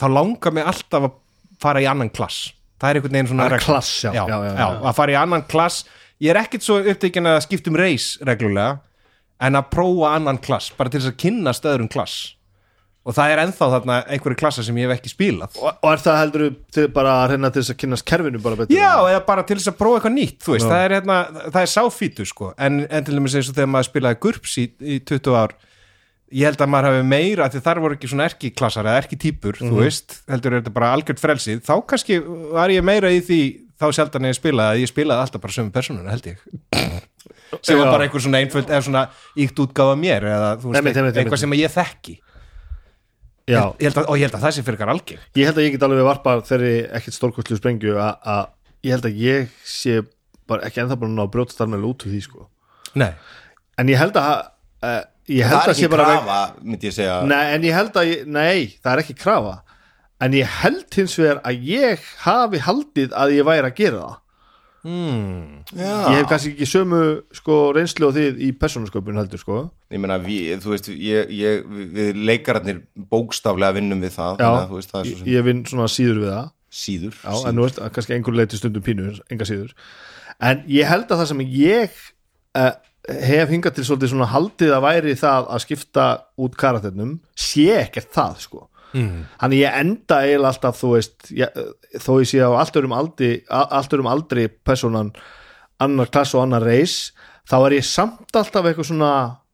þá 0.00 0.06
langar 0.10 0.56
mig 0.56 0.68
alltaf 0.72 1.08
að 1.08 1.18
fara 1.62 1.82
í 1.82 1.88
annan 1.88 2.10
klass. 2.10 2.52
Það 2.82 2.88
er 2.88 2.98
einhvern 2.98 3.16
veginn 3.16 3.30
svona 3.30 3.48
regla. 3.52 3.66
klass, 3.66 3.90
já, 4.02 4.10
já, 4.14 4.38
já, 4.58 4.68
að 4.82 4.96
fara 4.98 5.14
í 5.14 5.18
annan 5.20 5.44
klass. 5.50 5.84
Ég 6.22 6.34
er 6.34 6.40
ekkit 6.42 6.64
svo 6.66 6.80
upptekinn 6.82 7.30
að 7.30 7.42
skipta 7.46 7.70
um 7.70 7.78
reis 7.78 8.16
reglulega 8.26 8.80
en 9.42 9.58
að 9.58 9.68
prófa 9.74 10.14
annan 10.16 10.38
klass 10.42 10.70
bara 10.74 10.90
til 10.90 11.00
þess 11.00 11.12
að 11.12 11.20
kynnast 11.22 11.66
öðrum 11.66 11.90
klass 11.90 12.16
og 13.02 13.16
það 13.16 13.32
er 13.32 13.40
ennþá 13.42 13.68
þarna 13.72 13.96
einhverju 14.14 14.38
klassa 14.38 14.62
sem 14.62 14.76
ég 14.78 14.86
hef 14.86 15.00
ekki 15.00 15.10
spilað 15.10 15.56
og, 15.58 15.72
og 15.74 15.88
er 15.90 16.02
það 16.04 16.20
heldur 16.20 16.44
til 16.74 16.84
bara 16.94 17.16
að 17.24 17.32
reyna 17.32 17.50
til 17.50 17.62
þess 17.64 17.74
að 17.74 17.80
kynast 17.82 18.06
kerfinu 18.06 18.42
bara 18.44 18.60
betur? 18.60 18.76
Já, 18.78 18.92
eða 19.10 19.24
bara 19.26 19.44
til 19.48 19.58
þess 19.58 19.72
að 19.72 19.78
prófa 19.80 19.98
eitthvað 19.98 20.14
nýtt 20.20 20.46
þú 20.46 20.54
veist, 20.54 20.68
það 20.70 20.84
er, 20.86 20.94
hérna, 20.98 21.18
það 21.48 21.60
er 21.64 21.72
sáfítu 21.72 22.26
sko. 22.30 22.52
En, 22.62 22.78
en 22.86 23.08
til 23.08 23.18
dæmis 23.18 23.36
eins 23.40 23.50
og 23.50 23.58
þegar 23.58 23.72
maður 23.74 23.88
spilaði 23.90 24.20
GURPS 24.22 24.54
í, 24.62 24.66
í 24.78 25.00
20 25.10 25.38
ár 25.40 25.56
ég 26.32 26.48
held 26.48 26.62
að 26.64 26.72
maður 26.72 26.88
hafi 26.92 27.02
meira, 27.10 27.50
því 27.52 27.64
þar 27.66 27.82
voru 27.82 27.98
ekki 27.98 28.12
svona 28.12 28.30
erki 28.30 28.52
klassar 28.56 28.88
eða 28.88 29.02
erki 29.02 29.18
típur, 29.20 29.58
þú 29.58 29.82
veist. 29.82 30.22
Heldur 30.30 30.54
er 30.54 30.62
þetta 30.62 30.72
bara 30.78 30.94
algjört 30.96 31.20
frelsið, 31.20 31.60
þá 31.66 31.74
kannski 31.90 32.22
var 32.54 32.72
ég 32.72 32.86
meira 32.86 33.10
í 33.12 33.18
því, 33.26 33.40
þá 33.82 33.86
sjaldan 33.98 34.30
ég 34.30 34.38
spilaði 34.38 34.78
að 34.78 34.84
ég 34.86 34.92
spilaði 34.94 35.26
alltaf 35.26 35.42
bara 35.42 35.56
sömu 35.58 35.74
personuna 35.74 36.14
held 36.14 36.30
ég. 36.30 36.40
Sem 37.60 37.76
var 37.76 37.90
bara 37.90 38.06
einhver 38.06 38.24
svona 38.24 38.40
einföld 38.40 38.70
eða 38.72 38.84
svona 38.86 39.02
íkt 39.44 39.60
útgáfa 39.60 39.98
mér 40.00 40.24
eða 40.30 40.52
þú 40.62 40.72
veist, 40.72 41.16
eitthvað 41.20 41.42
sem 41.42 41.58
ég 41.58 41.74
þekki 41.74 42.16
Já, 42.16 42.22
ég 42.22 42.22
held 42.22 42.22
að, 42.22 43.31
og 43.50 43.80
ég 43.82 44.26
held 44.26 44.36
að 44.36 44.42
það 44.44 44.52
sé 44.54 44.62
fyrir 44.62 44.76
eitthvað 44.78 44.92
algjör 44.94 45.22
ég 45.40 45.48
held 45.48 45.58
að 45.58 45.64
ég 45.66 45.72
get 45.74 45.86
alveg 45.86 46.06
varpa 46.06 46.34
þeirri 46.46 46.74
ekkert 46.98 47.16
stórkostlu 47.16 47.58
sprengju 47.58 47.96
að 47.98 48.28
að 48.34 48.44
ég 48.82 48.96
held 48.96 49.08
að 49.08 49.22
ég 49.22 49.56
sé 49.66 50.02
bara 50.50 50.66
ekki 50.66 50.82
ennþá 50.82 50.98
bara 50.98 51.14
ná 51.14 51.24
að 51.24 51.32
brjóta 51.36 51.66
með 51.70 51.88
út 51.88 52.06
úr 52.06 52.14
því 52.14 52.22
sko. 52.24 52.46
Nei, 52.98 53.10
en 53.80 53.92
ég 53.92 54.00
held 54.00 54.16
að 54.20 54.32
uh, 54.82 55.02
ég 55.30 55.46
það 55.46 55.52
held 55.52 55.60
er 55.60 55.72
að 55.72 55.76
sé 55.78 55.84
ekki 55.84 55.92
bara 55.94 56.08
krafa, 56.08 56.40
myndi 56.62 56.88
ég 56.90 56.96
segja. 56.96 57.18
Nei, 57.28 57.44
en 57.54 57.68
ég 57.68 57.76
held 57.78 58.00
að 58.00 58.10
ég, 58.10 58.24
nei, 58.26 58.56
það 58.82 58.92
er 58.94 59.04
ekki 59.04 59.18
krafa. 59.20 59.54
En 60.22 60.34
ég 60.38 60.58
held 60.62 60.98
hins 60.98 61.14
vegar 61.18 61.40
að 61.48 61.64
ég 61.66 62.02
hafi 62.22 62.62
haldið 62.62 63.14
að 63.18 63.36
ég 63.38 63.46
væri 63.48 63.70
að 63.70 63.78
gera 63.78 64.02
það 64.02 64.18
Já. 64.82 65.92
ég 66.10 66.16
hef 66.18 66.26
kannski 66.30 66.50
ekki 66.56 66.66
sömu 66.68 67.00
sko 67.36 67.58
reynslu 67.76 68.08
á 68.10 68.16
þið 68.16 68.40
í 68.42 68.48
persónasköpun 68.58 69.20
heldur 69.20 69.40
sko 69.42 69.58
ég 69.94 70.00
meina, 70.02 70.16
við, 70.22 70.56
þú 70.64 70.72
veist, 70.74 70.88
ég, 70.92 71.30
ég, 71.38 71.62
við- 71.92 72.18
leikararnir 72.28 72.80
bókstaflega 73.12 73.76
vinnum 73.78 74.02
við 74.02 74.16
það 74.16 74.32
já, 74.34 74.42
þannig 74.42 74.62
að 74.64 74.72
þú 74.72 74.80
veist, 74.80 74.92
það 74.94 75.00
er 75.00 75.06
svo 75.06 75.14
ég, 75.14 75.20
sem 75.22 75.32
ég 75.36 75.46
vinn 75.48 75.62
svona 75.70 75.90
síður 75.94 76.22
við 76.24 76.32
það 76.34 76.48
síður, 76.72 77.14
Já, 77.20 77.30
síður. 77.36 77.48
en 77.52 77.58
nú 77.60 77.66
veist, 77.68 77.82
kannski 77.94 78.16
einhver 78.16 78.38
leiti 78.40 78.58
stundum 78.58 78.82
pínu 78.86 79.10
enga 79.30 79.48
síður, 79.48 79.74
en 80.50 80.64
ég 80.72 80.88
held 80.90 81.06
að 81.12 81.22
það 81.22 81.30
sem 81.32 81.44
ég 81.52 81.96
uh, 82.58 82.72
hef 83.28 83.52
hingað 83.52 83.76
til 83.78 83.84
svolítið 83.86 84.12
svona 84.14 84.30
haldið 84.32 84.74
að 84.76 84.84
væri 84.88 85.14
það 85.20 85.48
að 85.52 85.64
skipta 85.66 86.06
út 86.42 86.56
karakternum 86.58 87.16
sé 87.36 87.68
ekkert 87.82 88.10
það, 88.14 88.38
sko 88.48 88.66
mm. 88.94 89.20
hann 89.42 89.52
ég 89.56 89.78
enda 89.82 90.22
eiginlega 90.22 90.52
alltaf 90.54 90.80
þú 90.80 90.94
veist, 90.96 91.30
ég, 91.36 91.60
þó 91.98 92.12
ég 92.20 92.28
sé 92.30 92.42
á 92.44 92.50
allt 92.52 92.76
örum 92.80 92.96
aldri, 92.96 93.30
a- 93.50 93.68
allt 93.78 93.92
örum 93.96 94.10
aldri 94.12 94.48
personan 94.48 95.12
annar 95.82 96.10
klass 96.12 96.34
og 96.36 96.44
annar 96.46 96.62
reis 96.66 97.12
þá 97.48 97.56
er 97.66 97.78
ég 97.80 97.86
samt 97.86 98.36
alltaf 98.38 98.64
eitthvað 98.68 98.90
svona 98.92 99.12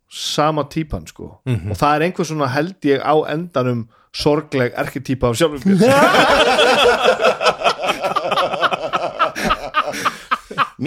sama 0.09 0.65
típan 0.73 1.05
sko. 1.09 1.35
Og 1.45 1.77
það 1.77 1.95
er 1.95 2.03
einhver 2.07 2.25
svona 2.25 2.47
held 2.49 2.87
ég 2.89 3.03
á 3.05 3.15
endanum 3.29 3.89
sorgleg 4.17 4.73
erketýpa 4.81 5.29
af 5.29 5.37
sjálfum 5.37 5.77
mér. 5.77 5.85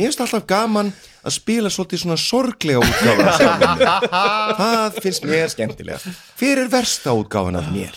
Finnst 0.02 0.22
alltaf 0.24 0.48
gaman 0.50 0.90
að 1.22 1.36
spila 1.36 1.70
svolítið 1.70 2.02
svona 2.02 2.18
sorglega 2.18 2.82
mér. 2.82 3.22
það 4.62 4.98
finnst 5.04 5.28
mér 5.30 5.52
skemmtilega. 5.54 6.00
Er 6.42 6.66
versta 6.74 7.14
útgáfan 7.14 7.60
af 7.62 7.70
mér 7.72 7.94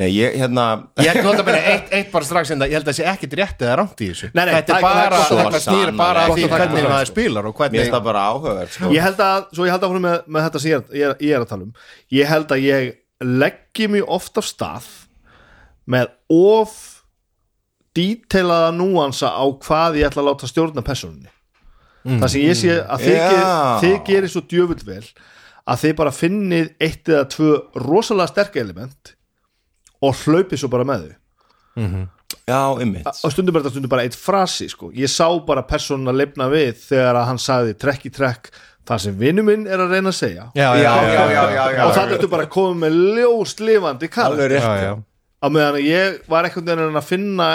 nei, 0.00 0.08
ég, 0.16 0.36
hérna 0.40 0.66
Ég 1.02 1.10
held 1.12 1.24
nota 1.26 1.42
bara 1.44 1.58
eitt, 1.72 1.90
eitt 1.92 2.10
bara 2.12 2.24
strax 2.24 2.50
en 2.54 2.62
það, 2.62 2.70
ég 2.72 2.78
held 2.78 2.86
að 2.86 2.92
það 2.92 2.98
sé 3.00 3.08
ekkit 3.12 3.34
rétt 3.40 3.64
eða 3.66 3.74
rámt 3.82 4.00
í 4.00 4.08
þessu. 4.12 4.30
Nei, 4.34 4.44
nei, 4.48 4.54
Þetta 4.54 4.72
það 4.72 4.78
er 4.78 4.86
er 4.86 4.86
bara, 4.86 5.18
að- 5.18 5.42
þetta 5.42 5.60
snýr 5.66 5.92
bara 5.98 6.22
að 6.26 6.32
því 6.36 6.46
að 6.46 6.54
hvernig 6.56 6.86
sko. 6.86 7.10
spilar 7.12 7.46
og 7.46 7.52
mér 7.52 7.58
hvernig 7.60 7.80
finnst 7.82 7.94
það 7.96 8.06
bara 8.08 8.22
áhugavert 8.32 8.72
sko. 8.78 8.90
ég 8.96 9.02
held 9.06 9.20
að, 9.26 9.44
svo 9.54 9.66
ég 9.68 9.74
held 9.76 9.82
að 9.88 9.92
hún 9.92 10.04
með, 10.06 10.16
með 10.26 10.46
þetta 10.48 10.62
sem 10.64 10.70
ég 10.70 10.76
er, 10.78 10.96
ég, 10.96 11.04
er, 11.10 11.16
ég 11.28 11.36
er 11.36 11.44
að 11.44 11.50
tala 11.52 11.62
um. 11.68 11.74
Ég 12.18 12.32
held 12.32 12.56
að 12.56 12.64
ég 12.66 12.92
leggi 13.42 13.88
mig 13.92 14.02
oft 14.08 14.38
af 14.40 14.48
stað 14.48 14.88
með 15.92 16.08
of 16.32 16.72
dítelaða 17.96 18.72
núansa 18.72 19.28
á 19.36 19.44
hvað 19.60 19.98
ég 20.00 20.08
ætla 20.08 20.22
að 20.24 20.28
láta 20.30 20.48
stjórna 20.48 20.82
personinni 20.86 21.28
það 22.02 22.28
sem 22.32 22.40
ég 22.42 22.56
sé 22.58 22.76
að 22.80 23.02
þið, 23.04 23.18
ger, 23.20 23.50
þið 23.82 23.96
gerir 24.08 24.32
svo 24.32 24.42
djöfull 24.50 24.86
vel 24.88 25.04
að 25.70 25.82
þið 25.84 25.92
bara 26.00 26.14
finnið 26.16 26.70
eitt 26.82 27.10
eða 27.12 27.26
tvö 27.30 27.50
rosalega 27.84 28.32
sterk 28.32 28.56
element 28.62 29.12
og 30.02 30.18
hlaupið 30.24 30.62
svo 30.62 30.70
bara 30.72 30.88
með 30.88 31.06
þau. 31.08 31.16
Já, 32.48 32.60
ymmit 32.80 33.06
og 33.06 33.32
stundum 33.32 33.56
er 33.56 33.62
þetta 33.62 33.74
stundum 33.74 33.92
bara 33.92 34.04
eitt 34.06 34.16
frasi 34.16 34.66
sko. 34.72 34.90
ég 34.96 35.10
sá 35.12 35.26
bara 35.46 35.62
persónuna 35.68 36.14
lifna 36.16 36.48
við 36.52 36.80
þegar 36.88 37.18
að 37.20 37.28
hann 37.28 37.40
sagði 37.40 37.76
trekk 37.80 38.08
í 38.08 38.12
trekk 38.12 38.50
það 38.88 39.04
sem 39.04 39.16
vinnu 39.20 39.44
minn 39.46 39.68
er 39.70 39.80
að 39.84 39.94
reyna 39.94 40.10
að 40.10 40.18
segja. 40.18 40.48
Já, 40.58 40.68
já, 40.74 40.82
já, 40.82 40.90
já, 41.06 41.22
já, 41.30 41.42
já, 41.54 41.64
já. 41.76 41.82
og 41.86 41.94
það 41.96 42.14
ertu 42.16 42.28
bara 42.32 42.48
að 42.48 42.52
koma 42.56 42.86
með 42.86 43.00
ljóst 43.20 43.62
lifandi 43.62 44.10
kall 44.10 44.32
alveg 44.32 44.50
rétt. 44.56 44.66
Já, 44.66 44.88
já. 44.88 44.94
á 45.42 45.46
meðan 45.50 45.78
að 45.78 45.86
ég 45.86 46.18
var 46.32 46.48
einhvern 46.48 46.66
veginn 46.72 46.98
að 46.98 47.06
finna 47.06 47.46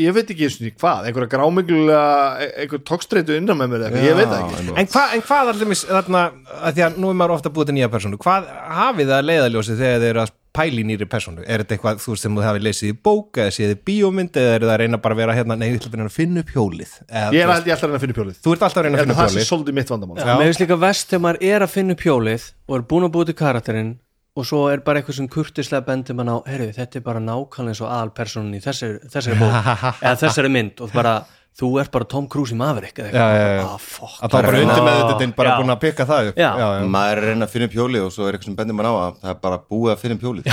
ég 0.00 0.16
veit 0.16 0.32
ekki 0.32 0.48
eins 0.48 0.56
og 0.56 0.64
því 0.64 0.72
hvað 0.80 1.10
einhverja 1.10 1.32
gráminglulega, 1.34 2.48
einhver 2.62 2.82
tókstreitu 2.88 3.36
innan 3.36 3.60
með 3.60 3.74
mér 3.74 3.84
eða 3.84 3.92
eitthvað, 3.92 4.08
ég 4.08 4.18
veit 4.22 4.34
ekki 4.38 4.74
En, 4.80 4.90
hva, 4.94 5.04
en 5.12 5.26
hvað 5.28 5.52
allir 5.52 5.70
mis, 5.74 5.84
þarna, 5.92 6.24
að 6.56 6.78
því 6.78 6.86
að 6.88 6.98
nú 7.04 7.12
er 7.12 7.20
maður 7.20 7.36
ofta 7.36 7.52
búið 7.52 7.70
til 7.70 7.76
nýja 7.76 7.92
persónu 7.92 8.20
hvað 8.20 8.50
hafið 8.80 9.12
það 9.12 9.28
leiðaljósi 9.30 9.78
þegar 9.80 10.02
þið 10.02 10.10
eru 10.14 10.24
að 10.24 10.34
pæla 10.56 10.82
í 10.82 10.86
nýri 10.88 11.08
persónu, 11.12 11.44
er 11.44 11.62
þetta 11.62 11.76
eitthvað 11.76 12.00
þú 12.02 12.14
veist 12.14 12.26
sem 12.26 12.38
þú 12.38 12.46
hafið 12.46 12.66
leysið 12.66 12.90
í 12.92 12.96
bók 13.08 13.40
eða 13.42 13.54
séð 13.56 13.74
í 13.74 13.78
bíómynd 13.90 14.40
eða 14.40 14.54
er 14.56 14.66
það 14.66 14.74
að 14.74 14.80
reyna 14.82 15.00
bara 15.04 15.16
að 15.16 15.22
vera 15.22 15.36
hérna, 15.36 15.58
nei, 15.60 15.66
ég 15.68 15.78
ætla 15.80 15.92
að 15.92 15.98
reyna 16.00 16.08
að 16.10 16.16
finna 16.16 16.42
upp 16.42 16.54
hjólið? 16.56 16.96
Eða, 17.06 17.28
ég 17.36 17.44
er 17.44 17.52
alltaf 17.52 17.76
að 17.76 17.86
reyna 17.86 18.00
að 18.00 18.06
finna 18.06 18.18
pjólið 18.20 18.40
þú 18.40 18.56
ert 18.56 18.66
alltaf 18.66 18.80
að 18.82 18.88
reyna 18.88 18.96
að 18.96 19.04
finna 19.04 19.16
upp 19.16 19.20
það 19.20 19.30
sé 19.30 19.36
hjólið. 19.36 19.50
svolítið 19.52 19.78
mitt 19.80 19.92
vandamál. 19.92 20.18
Já. 20.22 20.32
Mér 20.36 20.50
finnst 20.50 20.64
líka 20.64 20.80
vest 20.86 21.12
þegar 21.12 21.24
maður 21.26 21.46
er 21.52 21.66
að 21.66 21.72
finna 21.76 21.96
upp 21.96 22.04
hjólið 22.06 22.50
og 22.66 22.76
er 22.76 22.86
búin 22.90 23.06
að 23.06 23.14
búið 23.16 23.30
til 23.30 23.38
karakterinn 23.42 23.94
og 24.36 24.44
svo 24.44 24.66
er 24.68 24.82
bara 24.84 25.00
eitthvað 25.00 25.16
sem 25.16 25.28
kurtislega 25.32 25.86
bendir 25.86 26.16
mann 26.16 26.28
á 26.28 26.36
heyrðu, 26.44 26.74
þetta 26.76 26.98
er 26.98 27.04
bara 27.06 27.22
nákvæmlega 27.24 27.72
eins 27.72 27.80
og 27.80 27.88
aðalpersonin 27.88 28.58
í 28.58 28.60
þessari, 28.64 28.98
þessari 29.12 29.38
bók 29.40 29.70
eða 30.04 30.18
þessari 30.20 30.50
mynd 30.52 30.82
og 30.84 30.92
bara, 30.92 31.14
þú 31.56 31.68
ert 31.80 31.92
bara 31.94 32.04
Tom 32.08 32.26
Cruise 32.28 32.52
í 32.52 32.58
Maverick 32.58 32.98
eða 33.00 33.08
eitthvað, 33.08 33.70
ah, 33.70 33.76
fuck. 33.80 34.16
Að 34.20 34.32
þá 34.32 34.34
bara 34.36 34.58
undir 34.60 34.82
með 34.84 34.98
þetta 34.98 35.28
bara 35.38 35.54
búin 35.56 35.72
að 35.72 35.78
peka 35.86 36.06
það 36.08 36.30
upp. 36.30 36.40
Já. 36.42 36.48
já, 36.60 36.66
já. 36.76 36.88
maður 36.96 37.12
er 37.12 37.20
að 37.22 37.30
reyna 37.30 37.46
að 37.46 37.54
finna 37.54 37.68
upp 37.68 37.76
hjólið 37.78 38.04
og 38.04 38.12
svo 38.12 38.26
er 38.26 38.36
eitthvað 38.36 38.50
sem 38.50 38.58
bendir 38.58 38.76
mann 38.76 38.88
á 38.88 38.94
að 38.94 39.16
það 39.22 39.30
er 39.32 39.38
bara 39.46 39.60
búið 39.72 39.92
að 39.94 40.02
finna 40.02 40.18
upp 40.18 40.26
hjólið. 40.26 40.50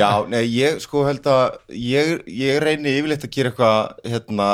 Já, 0.00 0.10
nei, 0.34 0.42
ég 0.50 0.82
sko 0.82 1.04
held 1.06 1.30
að 1.30 1.46
ég, 1.78 2.12
ég 2.40 2.60
reyni 2.64 2.96
yfirleitt 2.98 3.28
að 3.28 3.34
gera 3.38 3.54
eitthvað 3.54 4.10
hérna, 4.16 4.50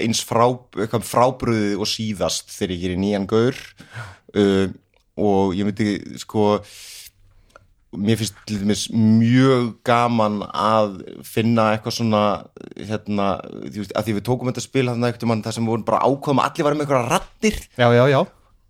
eins 0.00 0.24
frá, 0.24 0.46
eitthvað 0.80 1.08
frábröðið 1.10 1.84
og 1.84 1.92
síðast 1.92 2.48
þegar 2.56 2.76
ég 2.78 2.84
gerir 2.86 3.02
nýjan 3.04 3.28
gaur. 3.28 3.60
Uh, 4.36 4.72
og 5.20 5.52
ég 5.56 5.68
myndi 5.68 6.00
sko 6.20 6.54
mér 7.94 8.18
finnst 8.20 8.38
til 8.48 8.58
dæmis 8.60 8.86
mjög 8.92 9.68
gaman 9.86 10.40
að 10.50 10.96
finna 11.26 11.70
eitthvað 11.74 11.96
svona 11.98 12.22
hérna, 12.76 13.28
því, 13.68 13.76
veist, 13.78 13.94
að 13.96 14.08
því 14.08 14.16
við 14.18 14.26
tókum 14.26 14.50
þetta 14.50 14.64
spil 14.64 14.86
þarna 14.90 15.10
eitthvað 15.10 15.30
mann 15.30 15.44
það 15.46 15.58
sem 15.58 15.70
voru 15.70 15.86
bara 15.86 16.02
ákvæðum 16.04 16.42
að 16.42 16.50
allir 16.50 16.68
varum 16.68 16.80
með 16.82 16.86
eitthvað 16.86 17.12
rattir 17.14 17.60
Já, 17.78 17.88
já, 17.94 18.02
já. 18.12 18.18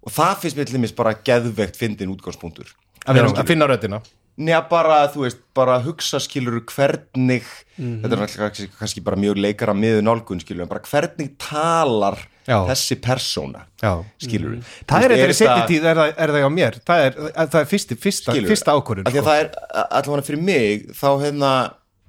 Og 0.07 0.15
það 0.15 0.43
finnst 0.43 0.59
mér 0.59 0.69
til 0.69 0.77
dæmis 0.77 0.95
bara 0.95 1.17
geðveikt 1.27 1.81
fyndin 1.81 2.13
útgangspunktur. 2.13 2.69
Að, 3.07 3.23
að 3.33 3.49
finna 3.49 3.67
röddina 3.71 4.01
Njá 4.37 4.59
bara, 4.69 4.99
þú 5.09 5.23
veist, 5.25 5.39
bara 5.57 5.79
hugsa 5.81 6.19
skilur 6.21 6.59
hvernig, 6.69 7.47
þetta 7.79 8.11
er 8.11 8.21
náttúrulega 8.21 8.67
kannski, 8.77 9.01
bara 9.05 9.17
mjög 9.17 9.39
leikara 9.41 9.73
miður 9.73 10.05
nálgun 10.05 10.43
skilur, 10.43 10.67
en 10.67 10.73
bara 10.75 10.85
hvernig 10.85 11.31
talar 11.41 12.19
Já. 12.45 12.59
þessi 12.69 12.99
persóna 13.03 13.65
Já. 13.81 13.95
skilur 14.23 14.59
Það 14.85 15.07
er 15.07 15.15
eitthvað 15.17 15.33
í 15.33 15.39
setni 15.41 15.65
tíð, 15.71 15.89
er 15.89 16.03
er 16.05 16.35
það 16.37 16.47
á 16.47 16.53
mér 16.53 16.77
Það 16.87 17.07
er, 17.07 17.17
það 17.33 17.59
er 17.63 17.71
fyrsti, 17.73 17.99
fyrsta, 18.05 18.35
Skilurðu? 18.35 18.53
fyrsta 18.53 18.77
ákvörðun 18.77 19.09
að 19.11 19.19
það 19.31 19.41
er 19.41 19.51
allavega 19.87 20.27
fyrir 20.29 20.45
mig 20.51 20.87
þá 21.01 21.09
hérna 21.25 21.53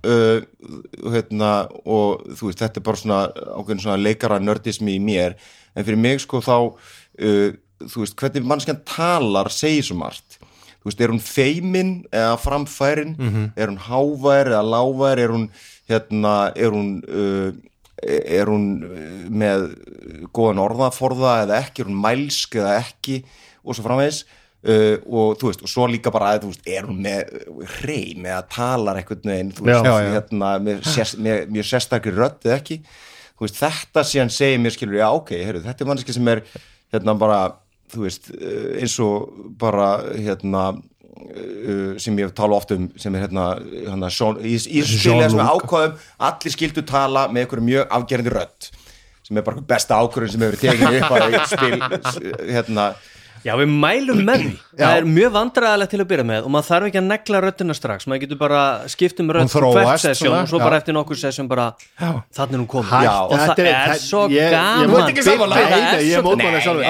uh, 0.06 0.42
hérna 1.16 1.52
og 1.86 2.28
þú 2.38 2.52
veist 2.52 2.62
þetta 2.64 2.82
er 2.82 2.86
bara 2.90 3.02
svona 3.02 3.22
ákveðin 3.56 3.84
svona 3.86 4.02
leikara 4.02 4.42
nördismi 4.44 4.98
í 4.98 5.02
mér 5.04 5.38
en 5.74 5.88
fyrir 5.88 6.02
mig 6.02 6.22
sko 6.24 6.42
þá 6.44 6.56
uh, 6.60 7.50
þú 7.88 8.04
veist 8.04 8.18
hvernig 8.20 8.48
mannskjan 8.48 8.84
talar 8.88 9.50
segir 9.54 9.86
svo 9.86 9.98
margt 10.00 10.37
veist 10.90 11.02
er 11.04 11.12
hún 11.14 11.22
feimin 11.24 11.92
eða 12.12 12.38
framfærin? 12.42 13.16
Er 13.56 13.70
hún 13.72 13.80
hávær 13.88 14.52
eða 14.54 14.64
lávær 14.66 15.22
er 15.24 15.34
hún 15.36 15.50
hérna 15.90 16.36
er 16.56 16.72
hún 16.76 16.90
uh, 17.08 17.52
er 18.08 18.50
hún 18.52 18.66
uh, 18.86 19.30
með 19.30 19.70
góðan 20.36 20.60
orðaforða 20.66 21.38
eða 21.46 21.62
ekki, 21.64 21.82
er 21.86 21.90
hún 21.92 22.02
mælsk 22.04 22.60
eða 22.60 22.76
ekki? 22.82 23.22
Og 23.64 23.76
svo 23.78 23.86
framvegis. 23.88 24.24
Uh, 24.68 24.98
og 25.06 25.36
þú 25.40 25.52
veist, 25.52 25.62
og 25.64 25.70
svo 25.70 25.86
líka 25.88 26.12
bara 26.12 26.32
að 26.34 26.48
þú 26.48 26.50
veist, 26.52 26.64
er 26.74 26.88
hún 26.90 26.98
með 27.06 27.30
hreim 27.78 28.26
eða 28.26 28.40
talar 28.52 28.98
einhvern 29.00 29.30
veginn, 29.30 29.52
þú 29.56 29.68
veist, 29.68 29.86
Já, 29.86 29.94
já. 30.02 30.10
hérna 30.16 30.50
með, 30.66 30.80
sérst, 30.96 31.20
með 31.24 31.44
mjög 31.54 31.68
sérstakri 31.70 32.14
rödd 32.16 32.48
eða 32.48 32.56
ekki, 32.58 32.80
þú 33.38 33.46
veist, 33.46 33.60
þetta 33.62 34.04
síðan 34.10 34.34
segir 34.34 34.60
mér 34.64 34.74
skilur, 34.76 34.98
já 34.98 35.08
ok, 35.14 35.32
heyrðu, 35.38 35.62
þetta 35.70 35.86
er 35.86 35.90
manneski 35.92 36.16
sem 36.18 36.32
er 36.34 36.42
hérna 36.96 37.16
bara, 37.22 37.38
þú 37.94 38.06
veist 38.06 38.32
uh, 38.36 38.78
eins 38.82 38.98
og 39.04 39.32
bara 39.60 39.90
hérna 40.14 40.70
uh, 40.74 41.94
sem 42.02 42.18
ég 42.22 42.34
tala 42.38 42.60
oft 42.60 42.74
um 42.76 42.90
sem 43.00 43.16
er 43.16 43.28
hérna, 43.28 43.50
hérna 43.74 44.12
Sean, 44.14 44.40
í, 44.42 44.56
í 44.56 44.84
spilja 44.86 45.30
sem 45.32 45.44
er 45.44 45.54
ákvæðum 45.54 46.02
allir 46.30 46.58
skildu 46.58 46.86
tala 46.88 47.28
með 47.32 47.46
einhverju 47.46 47.70
mjög 47.72 47.96
afgerandi 48.00 48.36
rödd 48.36 48.72
sem 49.28 49.40
er 49.40 49.44
bara 49.44 49.64
besta 49.74 50.00
ákvörðun 50.00 50.34
sem 50.34 50.46
hefur 50.46 50.60
tekið 50.64 51.00
upp 51.02 51.16
að 51.18 51.38
spil 51.52 51.80
hérna 52.56 52.92
Já, 53.46 53.54
við 53.60 53.70
mælum 53.84 54.20
með 54.28 54.42
því. 54.44 54.52
Það 54.78 54.98
er 54.98 55.06
mjög 55.18 55.32
vandræðilegt 55.38 55.92
til 55.94 56.00
að 56.02 56.08
byrja 56.12 56.26
með 56.30 56.42
og 56.48 56.52
maður 56.54 56.68
þarf 56.68 56.88
ekki 56.90 57.00
að 57.02 57.08
negla 57.12 57.42
röddina 57.46 57.74
strax. 57.78 58.08
Maður 58.08 58.22
getur 58.24 58.40
bara 58.42 58.62
skipt 58.88 59.20
um 59.22 59.28
þróast 59.30 60.04
hvert 60.06 60.18
svona, 60.18 60.42
og 60.42 60.48
svo 60.52 60.60
já. 60.60 60.64
bara 60.68 60.78
eftir 60.82 60.94
nokkur 60.98 61.18
sesjón 61.22 61.48
bara 61.48 61.66
þannig 62.00 62.58
hún 62.62 62.68
komin. 62.68 62.90
Hæ, 62.92 63.08
og 63.08 63.32
það 63.38 63.60
er- 63.60 63.68
er 63.68 63.94
svo 64.02 64.22
ég- 64.28 64.38
ég 64.38 64.52
gaman. 64.52 65.10
ekki 65.12 65.24
sammála. 65.24 65.56
Bibbi, 65.56 65.68
það 65.68 65.70
Nei, 65.70 65.78
er 65.78 65.98
nei, 65.98 66.04
ég 66.04 66.18
svo- 66.18 66.26
mótmæla 66.28 66.60
sjálfur. 66.62 66.84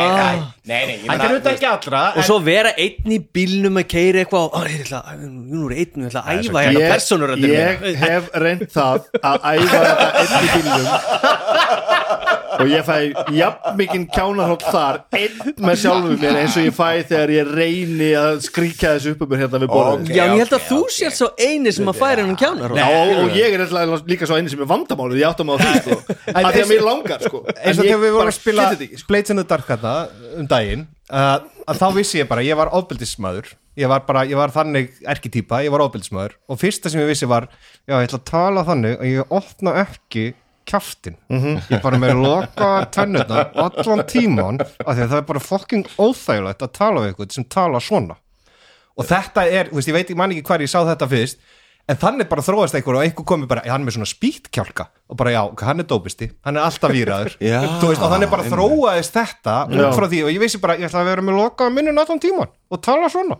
nei, 0.67 0.85
nei, 0.85 0.95
ég 0.97 1.07
meina, 1.07 1.23
auðvitað 1.27 1.53
ekki 1.53 1.67
allra 1.71 2.01
og 2.17 2.23
svo 2.23 2.37
vera 2.43 2.71
einn 2.77 3.11
í 3.11 3.19
bílnum 3.33 3.75
að 3.81 3.87
keira 3.87 4.19
eitthvað 4.25 4.43
og 4.43 4.51
"Ó, 4.53 4.59
ég 4.67 4.87
að- 4.91 5.19
nú 5.27 5.65
er 5.71 5.75
einn, 5.77 5.93
ég 5.95 6.07
ætla 6.11 6.21
að 6.23 6.27
æfa 6.37 6.59
hérna 6.63 6.79
ég, 6.79 6.91
persónuröndinu 6.91 7.53
ég 7.53 7.95
hef 7.95 8.29
reynd 8.33 8.67
það 8.67 9.01
að 9.23 9.37
æfa 9.41 9.79
þetta 9.83 10.07
einn 10.19 10.43
í 10.43 10.49
bílnum 10.55 10.85
og 12.57 12.71
ég 12.71 12.85
fæ 12.87 12.97
jafn 13.35 13.77
mikinn 13.79 14.05
kjánahótt 14.13 14.65
þar 14.67 14.99
einn 15.17 15.53
með 15.63 15.79
sjálfum 15.83 16.15
mér 16.21 16.39
eins 16.41 16.57
og 16.59 16.67
ég 16.67 16.75
fæ 16.75 16.87
þegar 17.09 17.33
ég 17.35 17.51
reyni 17.57 18.09
að 18.19 18.39
skríkja 18.47 18.93
þessu 18.95 19.13
upp 19.15 19.23
um 19.25 19.31
mér 19.33 19.43
hérna 19.43 19.61
við 19.63 19.71
borðum 19.73 20.05
Ok, 20.07 20.11
Já, 20.13 20.23
ég 20.23 20.41
held 20.43 20.55
að 20.57 20.65
þú 20.69 20.79
ok. 20.83 20.95
sér 20.97 21.15
svo 21.17 21.29
eini 21.37 21.73
sem 21.75 21.91
að 21.91 21.99
færa 22.01 22.23
hennan 22.23 22.39
kjánar 22.39 22.75
Já, 22.77 22.87
og, 22.87 23.13
og 23.23 23.37
ég 23.37 23.57
er 23.57 23.65
líka 24.13 24.29
svo 24.29 24.39
eini 24.39 24.53
sem 24.53 24.63
er 24.63 24.71
vandamálið 24.71 25.21
ég 25.21 25.29
áttum 25.31 25.53
á 25.53 25.55
því 25.61 25.75
sko. 25.83 25.99
að 26.37 26.49
því 26.49 26.65
að 26.65 26.73
mér 26.73 26.87
langar 26.87 27.27
sko. 27.27 27.43
eins 27.53 27.77
og 27.77 27.83
En 27.83 27.87
ég 27.87 27.93
þegar 27.93 28.03
við 28.03 28.17
vorum 28.17 28.33
að 28.33 28.39
spila 28.39 28.67
sko. 28.73 29.07
Blades 29.11 29.33
in 29.33 29.41
the 29.41 29.47
Dark 29.47 29.71
þetta 29.71 29.95
um 30.37 30.49
daginn 30.49 30.87
uh, 31.11 31.37
að 31.67 31.81
þá 31.81 31.87
vissi 31.97 32.21
ég 32.21 32.29
bara, 32.29 32.45
ég 32.45 32.59
var 32.59 32.71
ofbeldismæður 32.77 33.53
ég 33.77 33.91
var 33.91 34.03
bara, 34.07 34.23
ég 34.25 34.39
var 34.39 34.53
þannig 34.53 34.95
erkitýpa 35.05 35.61
ég 35.65 35.73
var 35.73 35.83
ofbeldismæður 35.85 36.37
og 36.49 36.59
fyrsta 36.61 36.89
sem 36.91 37.01
ég 37.03 37.11
vissi 37.11 37.29
var 37.29 37.49
já, 37.85 37.93
ég 37.99 38.07
ætla 38.07 38.21
að 38.21 38.27
tala 38.31 38.65
þannig 38.67 38.97
að 38.97 39.11
ég 39.11 39.35
opna 39.37 39.75
ekki 39.83 40.27
kjaftin 40.67 41.17
ég 41.71 41.81
bara 41.83 41.99
með 42.01 42.21
loka 42.21 42.69
tennurnar 42.93 43.51
allan 43.55 44.03
tíman 44.09 44.61
af 44.61 44.93
því 44.93 45.03
að 45.03 45.11
það 45.11 45.19
er 45.21 45.27
bara 45.31 45.43
fucking 45.43 45.87
óþægilegt 45.97 46.65
að 46.67 46.73
tala 46.77 47.03
við 47.03 47.11
eitthvað 47.13 47.37
sem 47.37 47.47
tala 47.57 47.81
svona. 47.83 48.17
Og 48.97 49.05
þetta 49.05 49.45
er, 49.47 49.69
þú 49.71 49.79
veist, 49.79 49.89
ég 49.91 49.97
veit, 49.97 50.11
ég 50.11 50.17
man 50.17 50.33
ekki 50.33 50.45
hver 50.49 50.63
ég 50.65 50.71
sá 50.71 50.79
þetta 50.87 51.07
fyrst 51.11 51.41
en 51.87 51.99
þannig 52.01 52.27
bara 52.27 52.43
þróast 52.43 52.75
einhver 52.75 52.97
og 52.99 53.03
einhver 53.05 53.27
komi 53.29 53.47
bara, 53.47 53.61
hann 53.63 53.81
er 53.81 53.87
með 53.87 53.95
svona 53.95 54.09
spýtkjálka. 54.11 54.87
Og 55.07 55.19
bara 55.19 55.31
já, 55.31 55.41
hann 55.63 55.83
er 55.83 55.87
dópisti, 55.87 56.31
hann 56.43 56.57
er 56.59 56.65
alltaf 56.67 56.91
výraður 56.91 57.37
veist, 57.39 58.01
og 58.01 58.09
þannig 58.11 58.31
bara 58.33 58.47
þróaðist 58.49 59.15
þetta 59.15 59.59
út 59.71 59.95
frá 59.95 60.07
því 60.11 60.23
og 60.25 60.33
ég 60.33 60.41
vissi 60.43 60.59
bara, 60.63 60.75
ég 60.81 60.89
ætla 60.89 61.05
að 61.05 61.13
vera 61.13 61.27
með 61.29 61.39
loka 61.39 61.69
minnun 61.71 62.01
allan 62.01 62.19
tíman 62.19 62.51
og 62.51 62.81
tala 62.83 63.07
svona. 63.13 63.39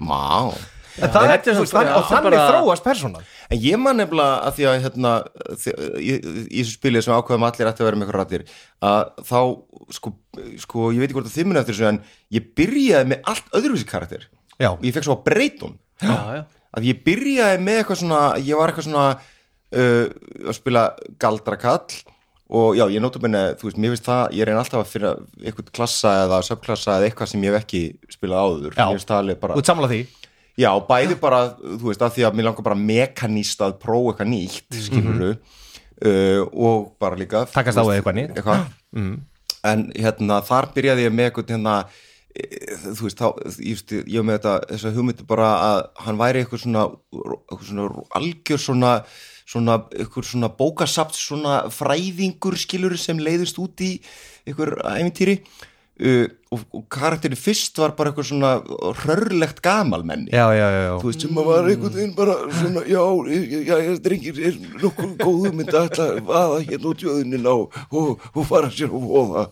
Má 0.00 0.54
en 1.02 1.10
það 1.10 1.24
er, 1.24 1.30
þetta 1.34 1.54
þú 1.56 1.62
veist, 1.64 1.72
svo- 1.72 1.78
þannig, 1.80 1.90
já, 1.90 1.96
og 1.98 2.04
það 2.04 2.14
þannig 2.14 2.36
bara- 2.38 2.52
þróast 2.54 2.84
personan 2.84 3.24
En 3.54 3.58
ég 3.60 3.78
man 3.82 3.96
nefnilega 4.00 4.34
að 4.48 4.54
því 4.58 4.66
að 4.70 4.76
hérna, 4.84 5.12
því, 5.64 5.72
í, 6.00 6.12
þessu 6.54 6.74
spili 6.78 7.02
sem 7.04 7.14
ákveðum 7.16 7.46
allir 7.48 7.68
ætti 7.70 7.82
að 7.84 7.88
vera 7.90 7.98
með 8.00 8.06
eitthvað 8.06 8.20
rættir 8.22 8.44
að 8.80 9.02
þá, 9.28 9.40
sko, 9.98 10.12
sko 10.64 10.86
ég 10.94 11.02
veit 11.02 11.08
ekki 11.10 11.18
hvort 11.18 11.28
að 11.30 11.36
þið 11.38 11.48
muni 11.50 11.60
eftir 11.60 11.74
þessu 11.76 11.88
en 11.90 12.00
ég 12.38 12.48
byrjaði 12.56 13.10
með 13.12 13.28
allt 13.34 13.58
öðruvísi 13.60 13.88
karakter. 13.90 14.26
Já. 14.60 14.70
og 14.70 14.82
ég 14.86 14.94
fekk 14.94 15.04
svo 15.08 15.16
að 15.18 15.24
breytun 15.26 15.76
að 16.04 16.88
ég 16.88 17.04
byrjaði 17.06 17.60
með 17.62 17.78
eitthvað 17.82 18.00
svona 18.02 18.22
ég 18.42 18.58
var 18.58 18.70
eitthvað 18.72 18.88
svona 18.88 19.06
uh, 19.74 20.06
að 20.48 20.56
spila 20.58 20.82
galdrakall 21.22 22.02
og 22.54 22.76
já, 22.78 22.84
ég 22.92 23.00
nótum 23.02 23.22
minni, 23.24 23.40
þú 23.58 23.66
veist, 23.70 23.78
mér 23.80 23.94
finnst 23.94 24.06
það 24.08 24.34
ég 24.36 24.46
reyna 24.46 24.60
alltaf 24.62 24.82
að 24.84 24.90
finna 24.92 25.12
eitthvað 25.42 25.70
klassa 25.74 26.10
eða 26.26 26.40
subklassa 26.44 26.98
eða 27.00 27.08
eitthvað 27.08 27.30
sem 27.32 27.42
ég 27.46 27.54
hef 27.54 27.64
ekki 27.64 27.80
spilað 28.12 28.44
áður. 28.44 28.74
Já. 28.76 28.84
mér 28.84 28.98
finnst 28.98 29.10
það 29.10 29.22
alveg 29.24 29.40
bara 29.40 29.56
út 29.58 29.70
samla 29.70 29.88
því 29.90 30.00
Já, 30.60 30.70
bæði 30.86 31.16
bara, 31.18 31.40
þú 31.58 31.88
veist, 31.90 32.02
að 32.06 32.12
því 32.14 32.24
að 32.28 32.36
mér 32.38 32.46
langar 32.48 32.66
bara 32.68 32.78
mekanist 32.78 33.62
að 33.64 33.72
prófa 33.82 34.12
eitthvað 34.12 34.28
nýtt, 34.30 34.76
skiluru 34.86 35.30
uh, 35.34 36.42
og 36.54 36.92
bara 37.02 37.18
líka 37.18 37.44
Takast 37.50 37.80
á 37.80 37.82
eitthvað 37.90 38.18
nýtt. 38.20 38.36
eitthvað. 38.38 38.68
En 39.64 39.86
hérna, 39.96 40.38
þar 40.46 40.68
byrjaði 40.76 41.06
ég 41.08 41.14
með 41.16 41.30
eitthvað 41.30 41.50
hérna, 41.56 41.74
eh, 42.36 42.74
þú 42.84 43.08
veist, 43.08 43.18
þá, 43.18 43.28
ég, 43.64 43.74
veist, 43.80 43.94
ég 44.14 44.26
með 44.28 44.38
þetta, 44.38 44.54
þess 44.70 44.88
að 44.90 44.98
hugmyndi 45.00 45.26
bara 45.34 45.50
að 45.66 45.78
hann 46.06 46.20
væri 46.20 46.42
eitthvað 46.44 46.62
svona, 46.66 46.86
eitthvað 47.16 47.68
svona 47.72 48.06
algjör 48.20 48.62
svona, 48.68 48.94
svona, 49.48 49.78
eitthvað 49.96 50.30
svona 50.30 50.52
bókasapt 50.60 51.18
svona 51.18 51.56
fræðingur 51.74 52.58
skilur 52.60 52.94
sem 53.00 53.18
leiðist 53.18 53.58
út 53.58 53.80
í 53.82 53.96
eitthvað 54.46 54.76
æfintýri 54.92 55.40
uh, 56.00 56.26
og, 56.54 56.60
og 56.74 56.82
karakterin 56.90 57.38
fyrst 57.38 57.78
var 57.78 57.94
bara 57.98 58.10
eitthvað 58.10 58.26
svona 58.28 58.50
hrörlegt 59.02 59.60
gamalmenni 59.64 60.30
já, 60.32 60.46
já, 60.54 60.66
já, 60.70 60.80
já. 60.86 60.94
þú 61.02 61.10
veist 61.10 61.24
sem 61.24 61.38
að 61.40 61.48
var 61.48 61.68
einhvern 61.70 61.96
veginn 61.98 62.14
bara 62.16 62.36
svona, 62.58 62.84
já, 62.90 63.02
já, 63.30 63.60
já, 63.68 63.76
já 63.86 63.92
drengir 64.06 64.40
er 64.48 64.58
nokkuð 64.82 65.12
góð 65.22 65.48
mynd 65.58 65.72
að 65.72 65.88
ætla 65.90 66.08
að 66.12 66.20
vaða 66.30 66.60
hérna 66.68 66.90
út 66.92 67.04
jöðunin 67.06 67.46
á 67.50 67.54
og, 67.54 68.24
og 68.34 68.48
fara 68.48 68.70
sér 68.74 68.94
og 68.94 69.06
voða. 69.10 69.44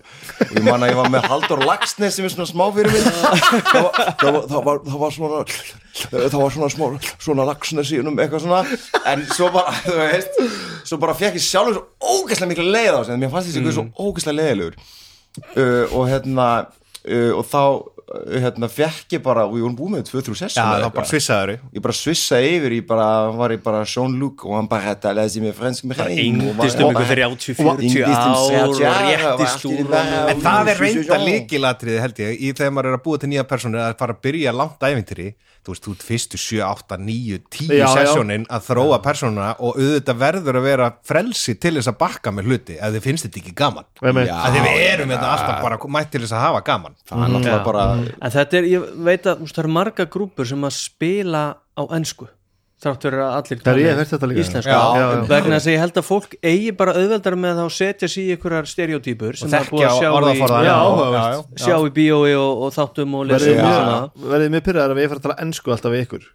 Og 0.49 0.57
ég 0.59 0.67
man 0.67 0.87
að 0.87 0.93
ég 0.93 0.99
var 0.99 1.13
með 1.15 1.29
Haldur 1.31 1.65
Lagsnes 1.67 2.19
sem 2.19 2.27
er 2.27 2.35
svona 2.35 2.51
smá 2.51 2.65
fyrir 2.77 2.95
minn 2.95 3.07
það 3.07 3.87
var, 3.87 4.03
það 4.19 4.33
var, 4.33 4.43
það 4.53 4.67
var, 4.69 4.83
það 4.89 4.99
var 5.05 5.17
svona 5.19 5.45
það 5.93 6.41
var 6.41 6.57
svona 6.57 6.73
smá, 6.73 6.87
svona 7.19 7.47
Lagsnes 7.51 7.93
í 7.93 8.03
um 8.03 8.19
eitthvað 8.19 8.47
svona, 8.47 8.65
en 9.13 9.27
svo 9.31 9.53
bara 9.55 9.77
þú 9.85 9.99
veist, 10.01 10.43
svo 10.89 10.99
bara 11.03 11.19
fekk 11.19 11.39
ég 11.39 11.47
sjálfur 11.47 11.79
svo 11.79 12.19
ógeðslega 12.23 12.53
miklu 12.53 12.69
leið 12.71 12.99
á 12.99 13.01
sig, 13.03 13.15
en 13.15 13.23
mér 13.23 13.33
fannst 13.33 13.51
þessi 13.53 13.63
mm. 13.63 13.75
svo 13.77 13.87
ógeðslega 14.01 14.39
leiðilegur 14.41 14.79
uh, 15.57 15.85
og 15.91 16.09
hérna 16.11 16.49
uh, 17.09 17.33
og 17.39 17.45
þá 17.49 17.63
hérna 18.43 18.69
fekk 18.73 19.17
ég 19.17 19.23
bara 19.25 19.45
og 19.49 19.57
ég 19.59 19.65
vorum 19.65 19.77
búið 19.79 19.95
með 19.97 20.05
2-3 20.11 20.33
já, 20.35 20.39
sessum 20.43 20.69
það 20.69 20.85
var 20.87 20.95
bara 20.97 21.11
svissaður 21.11 21.53
ég 21.59 21.85
bara 21.87 21.97
svissa 21.97 22.41
yfir 22.45 22.77
ég 22.79 22.87
bara, 22.89 23.07
var 23.37 23.55
ég 23.57 23.63
bara 23.65 23.85
Sean 23.89 24.17
Luke 24.21 24.49
og 24.49 24.57
hann 24.59 24.69
bara 24.71 24.93
þetta 24.93 25.15
lesi 25.19 25.43
mér 25.45 25.57
fransk 25.59 25.87
með 25.91 26.03
hrein 26.05 26.43
Yngdist 26.43 26.83
um 26.83 26.93
ykkur 26.93 27.09
30-40 27.13 27.87
Yngdist 27.89 28.27
um 28.27 28.37
ár 28.37 28.69
og 28.69 28.77
30 28.77 28.91
ár, 28.91 29.09
réttist 29.23 29.31
og 29.33 29.47
allt 29.53 29.65
í 29.65 29.85
úr 29.85 29.95
lagi. 29.95 30.21
En 30.33 30.45
það 30.45 30.73
er 30.73 30.83
reynda 30.87 31.19
Já. 31.19 31.25
líkilatriði 31.29 32.03
held 32.05 32.23
ég 32.27 32.43
í 32.43 32.53
þegar 32.53 32.77
maður 32.77 32.93
er 32.93 32.99
að 32.99 33.05
búa 33.07 33.23
til 33.23 33.33
nýja 33.33 33.49
persónu 33.49 33.83
að 33.83 33.97
fara 34.03 34.17
að 34.17 34.23
byrja 34.29 34.55
langt 34.57 34.87
æfintýri 34.89 35.33
þú 35.63 35.75
veist, 35.75 35.85
þú 35.85 35.93
ert 35.95 36.05
fyrstu 36.07 36.39
7, 36.43 36.61
8, 36.67 36.97
9, 36.99 37.37
10 37.55 37.69
Já, 37.71 37.85
já. 37.85 37.91
sessjónin 37.95 38.47
að 38.51 38.65
þróa 38.67 38.99
persónuna 39.05 39.51
og 39.63 39.79
auðvitað 39.79 40.19
verður 40.23 40.59
að 40.59 40.67
vera 40.67 40.89
frelsi 41.07 41.55
til 41.63 41.77
þess 41.77 41.91
að 41.93 41.99
bakka 42.01 42.33
með 42.35 42.51
hluti 42.51 42.79
ef 42.79 42.97
þið 42.97 43.07
finnst 43.07 43.29
þetta 43.29 43.41
ekki 43.43 43.55
gaman. 43.63 43.87
Að 44.03 44.57
þið 44.57 44.67
við 44.67 44.83
erum 44.89 45.15
þetta 45.15 45.29
alltaf 45.37 45.63
bara 45.63 45.79
mætt 45.97 46.11
til 46.15 46.23
þess 46.25 46.35
að 46.35 46.45
hafa 46.49 46.65
gaman. 46.67 46.97
Það 47.07 47.23
er 47.23 47.33
náttúrulega 47.37 47.63
bara 47.69 47.87
En 48.21 48.35
þetta 48.37 48.61
er, 48.61 48.69
ég 48.73 48.87
veit 49.09 49.27
að 49.27 49.43
það 49.49 49.65
eru 49.65 49.75
marga 49.79 50.07
grúpur 50.13 50.49
sem 50.49 50.69
að 50.69 50.79
spila 50.79 51.43
á 51.79 51.83
ennsku 51.97 52.29
þrátt 52.83 53.05
verið 53.07 53.21
að 53.23 53.35
allir 53.39 53.61
er 53.63 54.31
líka. 54.33 54.43
íslensku 54.43 54.73
Já, 54.73 54.81
já, 54.99 55.05
já. 55.07 55.21
vegna 55.31 55.59
þess 55.59 55.69
að 55.69 55.73
ég 55.73 55.83
held 55.85 55.99
að 56.01 56.07
fólk 56.09 56.33
eigi 56.43 56.73
bara 56.81 56.95
auðveldar 56.99 57.37
með 57.39 57.61
að 57.63 57.71
setja 57.77 58.09
sig 58.11 58.25
í 58.25 58.35
einhverjar 58.35 58.71
stereotypur 58.73 59.39
sem 59.39 59.53
það 59.53 59.61
er 59.61 59.71
búið 59.71 59.87
að 59.87 59.99
sjá 60.01 60.09
í, 60.09 60.67
já, 60.67 60.75
áhugavert. 60.75 61.23
já, 61.23 61.43
já. 61.53 61.63
sjá 61.63 61.77
í 61.79 61.93
bíói 61.99 62.33
og, 62.35 62.65
og 62.67 62.75
þáttum 62.75 63.15
og 63.21 63.29
lesa 63.31 63.53
Verðið 64.25 64.55
mjög 64.57 64.65
pyrraðar 64.67 64.97
að 64.97 65.03
ég 65.05 65.13
fara 65.13 65.23
að 65.23 65.29
tala 65.29 65.39
ennsku 65.47 65.75
alltaf 65.77 65.95
við 65.95 66.05
ykkur 66.09 66.27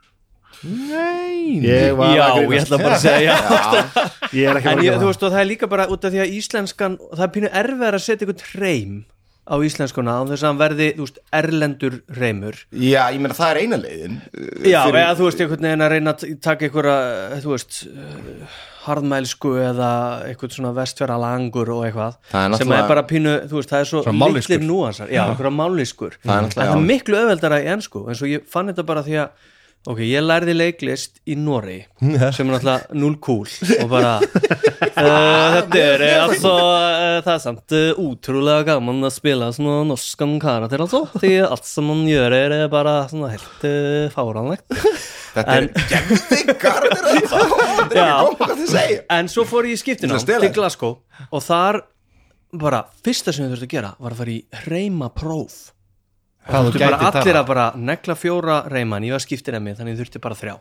Nei, 0.64 1.60
Ég 1.68 1.92
var 2.00 2.16
Já, 2.16 2.24
að 2.32 2.40
ég 2.56 2.64
ætla 2.64 2.80
bara 2.82 2.96
að 2.96 3.04
segja 3.04 3.36
Ég 4.40 4.48
er 4.50 4.58
ekki 4.58 4.72
að 4.72 4.72
En 4.72 4.86
ég, 4.88 4.96
þú 4.98 5.12
veist 5.12 5.28
og 5.28 5.36
það 5.36 5.44
er 5.44 5.50
líka 5.52 5.70
bara 5.70 5.86
út 5.92 6.08
af 6.08 6.16
því 6.16 6.24
að 6.24 6.34
íslenskan 6.40 6.98
það 7.12 7.26
er 7.28 7.34
pínu 7.36 7.52
erfiðar 7.62 7.98
að 8.00 8.06
setja 8.08 8.26
einhvern 8.26 8.50
hreim 8.56 8.96
á 9.48 9.56
íslenskuna 9.64 10.18
á 10.20 10.22
þess 10.28 10.44
að 10.44 10.50
hann 10.52 10.60
verði 10.62 10.88
þú 10.98 11.06
veist, 11.08 11.20
erlendur 11.40 11.94
hreimur 12.14 12.58
já, 12.76 13.04
ég 13.16 13.20
meina 13.24 13.38
það 13.38 13.52
er 13.54 13.60
eina 13.64 13.80
leiðin 13.82 14.18
uh, 14.20 14.48
Já, 14.68 14.80
fyrir- 14.86 15.02
eða 15.04 15.18
þú 15.20 15.28
veist, 15.30 15.44
einhvern 15.46 15.68
veginn 15.70 15.86
að 15.88 15.94
reyna 15.96 16.14
að 16.18 16.26
taka 16.44 16.68
einhverja, 16.68 16.98
þú 17.46 17.54
veist 17.56 17.80
uh, 17.88 18.58
harðmælsku 18.88 19.54
eða 19.60 19.90
eitthvað 20.30 20.54
svona 20.58 20.74
vestfjara 20.78 21.18
langur 21.20 21.72
og 21.76 21.86
eitthvað 21.88 22.16
er 22.16 22.32
sem 22.32 22.54
náttúrulega- 22.54 22.84
er 22.84 22.92
bara 22.94 23.04
pínu, 23.10 23.34
þú 23.52 23.60
veist, 23.62 23.72
það 23.74 23.84
er 23.84 23.90
svo 23.92 24.04
litlir 24.38 24.64
núansar, 24.68 25.12
já, 25.12 25.24
einhverja 25.28 25.54
er 26.28 26.32
en 26.38 26.48
náttúrulega, 26.48 26.72
það 26.72 26.82
er 26.82 26.88
miklu 26.92 27.22
öðveldara 27.24 27.62
í 27.64 27.70
ennsku 27.76 28.06
eins 28.08 28.22
og 28.24 28.32
ég 28.36 28.48
fann 28.52 28.72
þetta 28.72 28.86
bara 28.88 29.04
því 29.08 29.18
að 29.26 29.54
ok, 29.88 30.00
ég 30.04 30.24
lærði 30.26 30.56
leiklist 30.56 31.20
í 31.30 31.36
Noregi 31.40 31.86
sem 32.36 32.48
er 32.50 32.56
náttúrulega 32.58 32.98
null 33.00 33.18
cool 33.24 33.48
og 33.78 33.92
bara 33.92 34.16
uh, 34.20 35.54
þetta 35.58 35.82
er 35.84 36.04
eh, 36.08 36.16
altså 36.24 36.54
uh, 36.54 37.20
það 37.26 37.34
er 37.36 37.44
samt 37.44 37.76
uh, 37.78 38.02
útrúlega 38.04 38.66
gaman 38.72 39.08
að 39.08 39.14
spila 39.20 39.52
svona 39.56 39.86
norskan 39.92 40.38
karakter 40.44 40.84
altså, 40.84 41.04
því 41.22 41.34
allt 41.48 41.70
sem 41.70 41.88
man 41.88 42.04
gjør 42.10 42.36
er 42.40 42.58
eh, 42.58 42.66
bara 42.72 42.98
svona 43.12 43.32
helt 43.36 43.68
fáranlegt 44.16 44.66
þetta 45.38 45.60
er 45.60 45.68
En- 45.68 45.72
gemsti 45.94 46.42
gardir 46.58 46.98
þetta 46.98 47.14
er 47.14 47.22
ekki 47.22 47.32
koma 47.94 48.34
hvað 48.42 48.56
þið 48.64 48.74
segja 48.74 49.06
en 49.20 49.32
svo 49.32 49.46
fór 49.48 49.70
ég 49.70 49.78
í 49.78 49.84
skiptina 49.84 50.20
Til. 50.28 50.52
Glasgow 50.58 50.98
og 51.30 51.44
þar 51.46 51.84
bara, 52.58 52.84
fyrsta 53.04 53.34
sem 53.36 53.46
ég 53.46 53.52
þurfti 53.54 53.68
að 53.68 53.74
gera 53.76 53.96
var 54.00 54.14
að 54.16 54.22
fara 54.22 54.34
í 54.34 54.40
reyma 54.68 55.10
próf 55.16 55.58
Hvað 56.48 56.70
þú 56.70 56.80
bara 56.80 56.98
gætir 57.02 57.22
allir 57.22 57.40
að 57.42 57.48
bara 57.52 57.68
negla 57.76 58.16
fjóra 58.18 58.58
reyman, 58.72 59.06
ég 59.08 59.16
var 59.18 59.24
skiptir 59.24 59.58
emmi 59.60 59.76
þannig 59.78 59.96
ég 59.96 60.02
þurfti 60.04 60.22
bara 60.24 60.38
þrjá. 60.40 60.56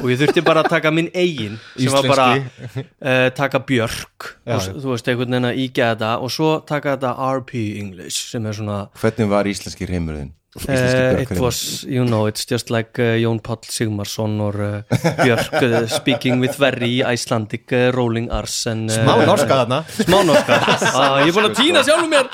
Og 0.00 0.08
ég 0.10 0.18
þurfti 0.18 0.42
bara 0.44 0.64
að 0.64 0.72
taka 0.74 0.90
minn 0.94 1.08
eigin 1.14 1.54
sem 1.76 1.92
var 1.94 2.08
bara 2.10 2.26
uh, 2.34 3.28
taka 3.36 3.60
björk 3.66 4.26
Já, 4.42 4.56
og 4.58 4.80
þú 4.82 4.90
veist 4.92 5.10
einhvern 5.10 5.30
veginn 5.36 5.48
að 5.50 5.60
ígja 5.62 5.92
þetta 5.92 6.10
og 6.24 6.32
svo 6.34 6.50
taka 6.66 6.96
þetta 6.96 7.12
RP 7.38 7.54
English 7.78 8.32
sem 8.32 8.46
er 8.50 8.58
svona 8.58 8.80
hvernig 8.98 9.30
var 9.30 9.50
íslenski 9.50 9.86
reymurðin? 9.90 10.32
Uh, 10.56 11.14
it 11.22 11.30
was, 11.38 11.84
you 11.84 12.04
know, 12.04 12.26
it's 12.26 12.44
just 12.44 12.70
like 12.70 12.98
uh, 12.98 13.14
Jón 13.22 13.38
Páll 13.40 13.62
Sigmarsson 13.70 14.40
or 14.40 14.54
uh, 14.60 14.82
Björk 15.22 15.52
uh, 15.62 15.86
speaking 15.86 16.40
with 16.40 16.56
very 16.56 17.04
Icelandic 17.04 17.72
uh, 17.72 17.92
rolling 17.94 18.28
ars 18.32 18.66
and, 18.66 18.90
uh, 18.90 18.96
Smá 18.96 19.14
norska 19.28 19.60
þarna. 19.60 19.78
Smá 19.86 20.24
norska. 20.26 20.56
Uh, 20.58 21.20
Ég 21.22 21.30
er 21.30 21.36
búin 21.36 21.46
að 21.52 21.54
týna 21.60 21.84
sjálfum 21.86 22.10
mér. 22.10 22.26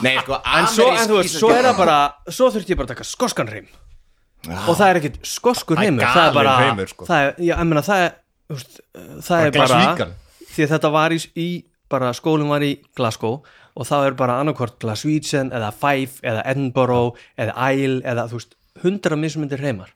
Nei, 0.00 0.14
sko, 0.22 0.40
En 0.40 0.70
svo, 0.72 0.88
en 0.94 1.04
þú 1.12 1.20
veist, 1.20 1.36
svo 1.36 1.52
er 1.52 1.68
það 1.68 1.82
bara 1.82 1.98
Svo 2.32 2.48
þurfti 2.56 2.72
ég 2.72 2.80
bara 2.80 2.88
að 2.88 2.94
taka 2.94 3.08
skoskan 3.10 3.52
reym 3.52 3.68
Og 4.48 4.72
það 4.72 4.86
er 4.88 5.00
ekkit 5.02 5.20
skoskur 5.28 5.82
heimur 5.82 6.08
Það 6.08 6.24
er 6.24 6.36
bara 6.40 6.56
hreimur, 6.62 6.88
sko. 6.94 7.04
það 7.10 7.26
er, 7.26 7.34
já, 7.50 7.52
ég 7.52 7.68
meina, 7.68 7.84
það 7.84 8.04
er 8.06 8.12
uh, 8.56 8.68
Það 9.28 9.44
er 9.44 9.56
bara. 9.60 10.08
Því 10.54 10.64
að 10.64 10.72
þetta 10.78 10.96
var 10.96 11.12
í, 11.12 11.20
í 11.36 11.48
bara 11.92 12.14
skólinn 12.16 12.48
var 12.48 12.64
í 12.64 12.74
Glasgow 12.96 13.42
og 13.78 13.86
þá 13.86 13.94
er 14.08 14.16
bara 14.18 14.40
annarkvort 14.42 14.78
Glaswegian 14.82 15.52
eða 15.54 15.70
Fife 15.74 16.24
eða 16.26 16.42
Edinburgh 16.50 17.18
eða 17.38 17.54
Isle 17.74 18.02
eða 18.02 18.26
þú 18.30 18.40
veist 18.40 18.56
hundra 18.82 19.18
mismundir 19.18 19.62
heimar 19.62 19.94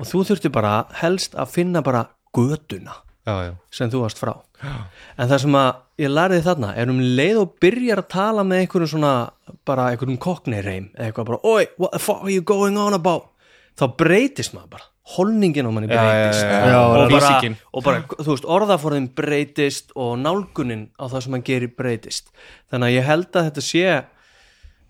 og 0.00 0.08
þú 0.08 0.24
þurfti 0.30 0.50
bara 0.52 0.74
helst 1.02 1.36
að 1.36 1.52
finna 1.58 1.82
bara 1.84 2.06
göduna 2.36 2.96
Já, 3.28 3.34
já. 3.44 3.52
sem 3.70 3.90
þú 3.92 4.00
varst 4.00 4.18
frá. 4.18 4.30
En 5.20 5.28
það 5.28 5.42
sem 5.42 5.56
að 5.60 5.68
ég 6.00 6.08
lærði 6.10 6.38
þarna 6.46 6.70
er 6.80 6.88
um 6.92 7.00
leið 7.00 7.40
og 7.42 7.52
byrjar 7.60 8.00
að 8.00 8.08
tala 8.14 8.44
með 8.48 8.62
einhverjum 8.64 8.90
svona 8.94 9.12
bara 9.68 9.90
einhverjum 9.92 10.16
kokneireim 10.24 10.86
eða 10.96 11.10
eitthvað 11.10 11.28
bara, 11.28 11.40
oi, 11.44 11.66
what 11.76 11.92
the 11.92 12.00
fuck 12.00 12.24
are 12.24 12.32
you 12.32 12.40
going 12.42 12.80
on 12.80 12.96
about? 12.96 13.28
Þá 13.76 13.84
breytist 14.00 14.56
maður 14.56 14.72
bara 14.78 14.88
holningin 15.16 15.66
á 15.66 15.70
manni 15.72 15.88
breytist 15.90 16.44
já, 16.44 16.58
já. 16.68 16.78
og, 16.84 17.10
bara, 17.10 17.32
og 17.72 17.84
bara, 17.84 18.00
veist, 18.20 18.44
orðaforðin 18.44 19.08
breytist 19.16 19.94
og 19.96 20.18
nálgunin 20.20 20.88
á 21.00 21.08
það 21.08 21.24
sem 21.24 21.36
hann 21.36 21.44
gerir 21.46 21.72
breytist 21.76 22.32
þannig 22.70 22.90
að 22.90 22.96
ég 22.98 23.08
held 23.08 23.30
að 23.32 23.46
þetta 23.48 23.64
sé 23.64 23.84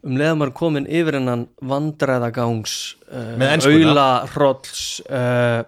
um 0.00 0.16
leiðum 0.16 0.40
maður 0.42 0.54
komin 0.56 0.88
yfir 0.88 1.18
hennan 1.20 1.46
vandræðagangs 1.70 2.74
uh, 3.10 3.36
Með 3.40 3.54
enskuna. 3.54 3.76
auðla 3.86 4.08
hrolls 4.34 4.82
uh, 5.06 5.60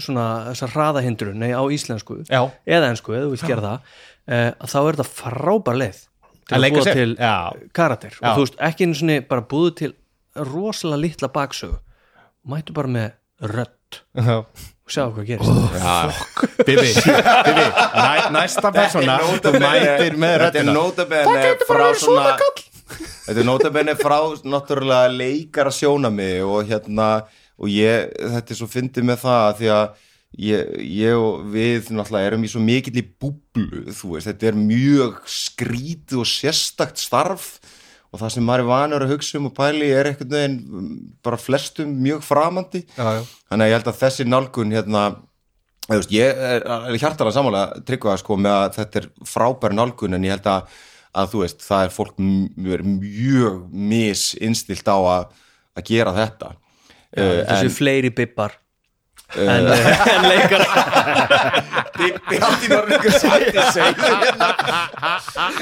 svona 0.00 0.26
þessar 0.50 0.74
hraðahindrun 0.74 1.38
nei, 1.42 1.52
á 1.52 1.62
íslensku 1.68 2.22
Já. 2.26 2.48
eða 2.64 2.90
ensku, 2.94 3.14
eða 3.14 3.28
þú 3.28 3.34
vilt 3.36 3.46
gera 3.48 3.64
það 3.68 3.78
uh, 3.78 4.68
þá 4.72 4.78
er 4.80 4.98
þetta 4.98 5.08
frábær 5.10 5.80
leið 5.80 6.02
til 6.44 6.56
Að 6.58 6.64
að, 6.64 6.74
búa 6.74 6.84
sér. 6.84 7.00
til 7.00 7.16
Já. 7.18 7.36
karakter 7.76 8.16
Já. 8.16 8.22
og 8.24 8.38
þú 8.38 8.46
veist, 8.46 8.60
ekki 8.68 8.88
einu 8.88 8.98
svona 9.00 9.18
bara 9.28 9.46
búðu 9.54 9.74
til 9.82 9.92
rosalega 10.34 11.02
litla 11.04 11.30
baksögu 11.32 11.78
mætu 12.48 12.74
bara 12.76 12.90
með 12.94 13.10
Já. 14.14 14.36
og 14.84 14.90
sjá 14.92 15.04
hvað 15.10 15.26
gerist. 15.28 15.50
Bibi, 16.64 16.88
Bibi, 17.46 17.64
næ, 17.96 18.30
næsta 18.36 18.70
persóna 18.74 19.18
þú 19.42 19.52
mætir 19.60 20.16
með 20.20 20.34
Þetta 20.44 20.60
er 20.60 20.68
röddina. 20.68 20.74
nótabenni 20.76 21.52
frá 21.68 21.86
svona 21.98 22.36
Þetta 23.24 23.40
er 23.40 23.48
nótabenni 23.48 23.94
frá 23.98 24.18
náttúrulega 24.44 25.12
leikara 25.12 25.72
sjónami 25.72 26.32
og 26.44 26.68
hérna 26.68 27.08
og 27.54 27.70
ég, 27.70 28.10
þetta 28.18 28.50
er 28.54 28.58
svo 28.58 28.68
fyndið 28.70 29.06
með 29.08 29.22
það 29.24 29.44
að 29.48 29.56
því 29.60 29.70
að 29.74 29.84
ég, 30.44 30.72
ég 30.98 31.14
og 31.22 31.44
við 31.54 31.90
náttúrulega 31.94 32.30
erum 32.32 32.44
í 32.44 32.50
svo 32.50 32.62
mikill 32.64 32.98
í 32.98 33.04
búblu 33.06 33.84
þú 33.94 34.14
veist, 34.16 34.28
þetta 34.30 34.50
er 34.50 34.58
mjög 34.58 35.20
skrítið 35.30 36.22
og 36.24 36.28
sérstakt 36.28 36.98
starf 37.00 37.54
og 38.14 38.20
það 38.22 38.34
sem 38.36 38.44
maður 38.46 38.62
er 38.62 38.70
vanur 38.70 39.04
að 39.04 39.12
hugsa 39.16 39.38
um 39.40 39.48
og 39.50 39.54
pæli 39.56 39.90
er 39.90 40.08
einhvern 40.10 40.30
veginn 40.30 40.56
mm, 40.62 40.96
bara 41.26 41.38
flestum 41.40 41.94
mjög 41.98 42.22
framandi. 42.22 42.84
Já, 42.94 43.06
já. 43.18 43.22
þannig 43.50 43.64
að 43.64 43.72
ég 43.72 43.78
held 43.80 43.90
að 43.90 44.02
þessi 44.04 44.28
nálgun 44.30 44.74
hérna 44.74 45.06
Þú 45.84 45.98
veist, 45.98 46.12
ég 46.16 46.38
er, 46.40 46.62
er 46.64 46.96
hjartalega 46.96 47.36
samanlega 47.36 47.82
tryggvað 47.84 48.20
sko 48.22 48.38
með 48.40 48.54
að 48.56 48.76
þetta 48.78 49.00
er 49.02 49.06
frábæri 49.28 49.76
nálgun 49.76 50.16
en 50.16 50.22
ég 50.24 50.32
held 50.32 50.46
að, 50.48 50.78
að 51.20 51.26
þú 51.34 51.42
veist, 51.42 51.64
það 51.66 51.84
er 51.84 51.92
fólk 51.92 52.22
mjög, 52.24 52.86
mjög 53.02 53.58
misinstilt 53.92 54.88
á 54.88 54.96
að, 54.96 55.26
að 55.76 55.90
gera 55.90 56.14
þetta. 56.16 56.54
Uh, 57.12 57.42
þessu 57.50 57.74
fleiri 57.76 58.14
bibbar 58.16 58.56
en, 59.38 59.66
uh, 59.66 59.90
en 60.14 60.26
leikar 60.28 60.64
Bibbi 61.94 62.38
átti 62.38 62.70
norðingur 62.70 63.16
sætti 63.18 63.58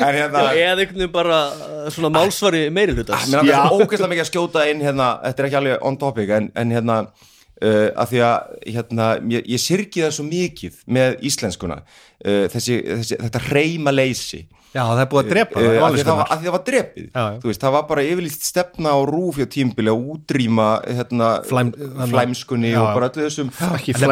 en 0.02 0.16
hérna 0.16 0.44
eða 0.52 0.76
einhvern 0.76 1.00
veginn 1.00 1.12
bara 1.14 1.40
uh, 1.56 1.90
svona 1.92 2.12
málsvari 2.14 2.64
meiri 2.74 2.96
hlutas 2.96 3.28
Mér 3.32 3.42
er 3.42 3.52
það 3.52 3.76
ógeðslega 3.78 4.12
mikið 4.14 4.24
að 4.24 4.30
skjóta 4.30 4.64
inn 4.70 4.82
hérna, 4.84 5.12
þetta 5.26 5.44
er 5.44 5.50
ekki 5.50 5.60
alveg 5.62 5.86
on 5.90 6.00
topic 6.00 6.32
en, 6.38 6.48
en 6.58 6.74
hérna 6.76 6.98
uh, 7.02 7.88
að 7.96 8.14
því 8.14 8.24
að 8.28 8.56
hérna, 8.78 9.10
ég, 9.36 9.46
ég 9.54 9.62
syrgi 9.62 10.04
það 10.04 10.16
svo 10.18 10.26
mikið 10.28 10.80
með 10.98 11.20
íslenskuna 11.30 11.78
uh, 11.82 12.44
þessi, 12.52 12.80
þessi, 12.90 13.20
þetta 13.26 13.46
reyma 13.48 13.94
leysi 13.94 14.44
Já, 14.72 14.80
það 14.88 15.00
er 15.02 15.08
búið 15.12 15.22
að 15.22 15.30
drepa 15.32 15.60
uh, 15.60 15.64
það, 15.66 15.82
að, 15.84 15.96
það 16.02 16.20
að 16.22 16.44
það 16.46 16.54
var 16.54 16.62
drepið. 16.68 17.08
Já, 17.12 17.22
já. 17.22 17.34
Þú 17.42 17.50
veist, 17.50 17.60
það 17.64 17.74
var 17.76 17.82
bara 17.90 18.04
yfirlýst 18.08 18.46
stefna 18.48 18.94
á 18.96 18.98
rúfi 19.10 19.44
á 19.44 19.48
tímbili 19.52 19.92
að 19.92 20.06
útrýma 20.14 20.68
hérna, 20.86 21.28
Flæm- 21.48 21.74
flæmskunni 22.12 22.70
Já. 22.72 22.78
og 22.80 22.88
bara 22.96 23.10
öllu 23.12 23.26
þessum 23.26 23.50
Þetta 23.52 24.00
er 24.00 24.08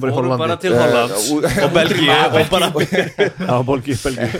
bara 0.00 0.12
í 0.12 0.16
Hollandi. 0.16 0.56
til 0.64 0.78
Hollands. 0.78 1.28
Uh, 1.28 1.44
og 1.66 1.76
Belgíu 1.76 2.16
og 2.16 2.40
bara 2.54 2.72
já, 2.72 3.54
bólgi, 3.68 3.98
belgi 4.04 4.30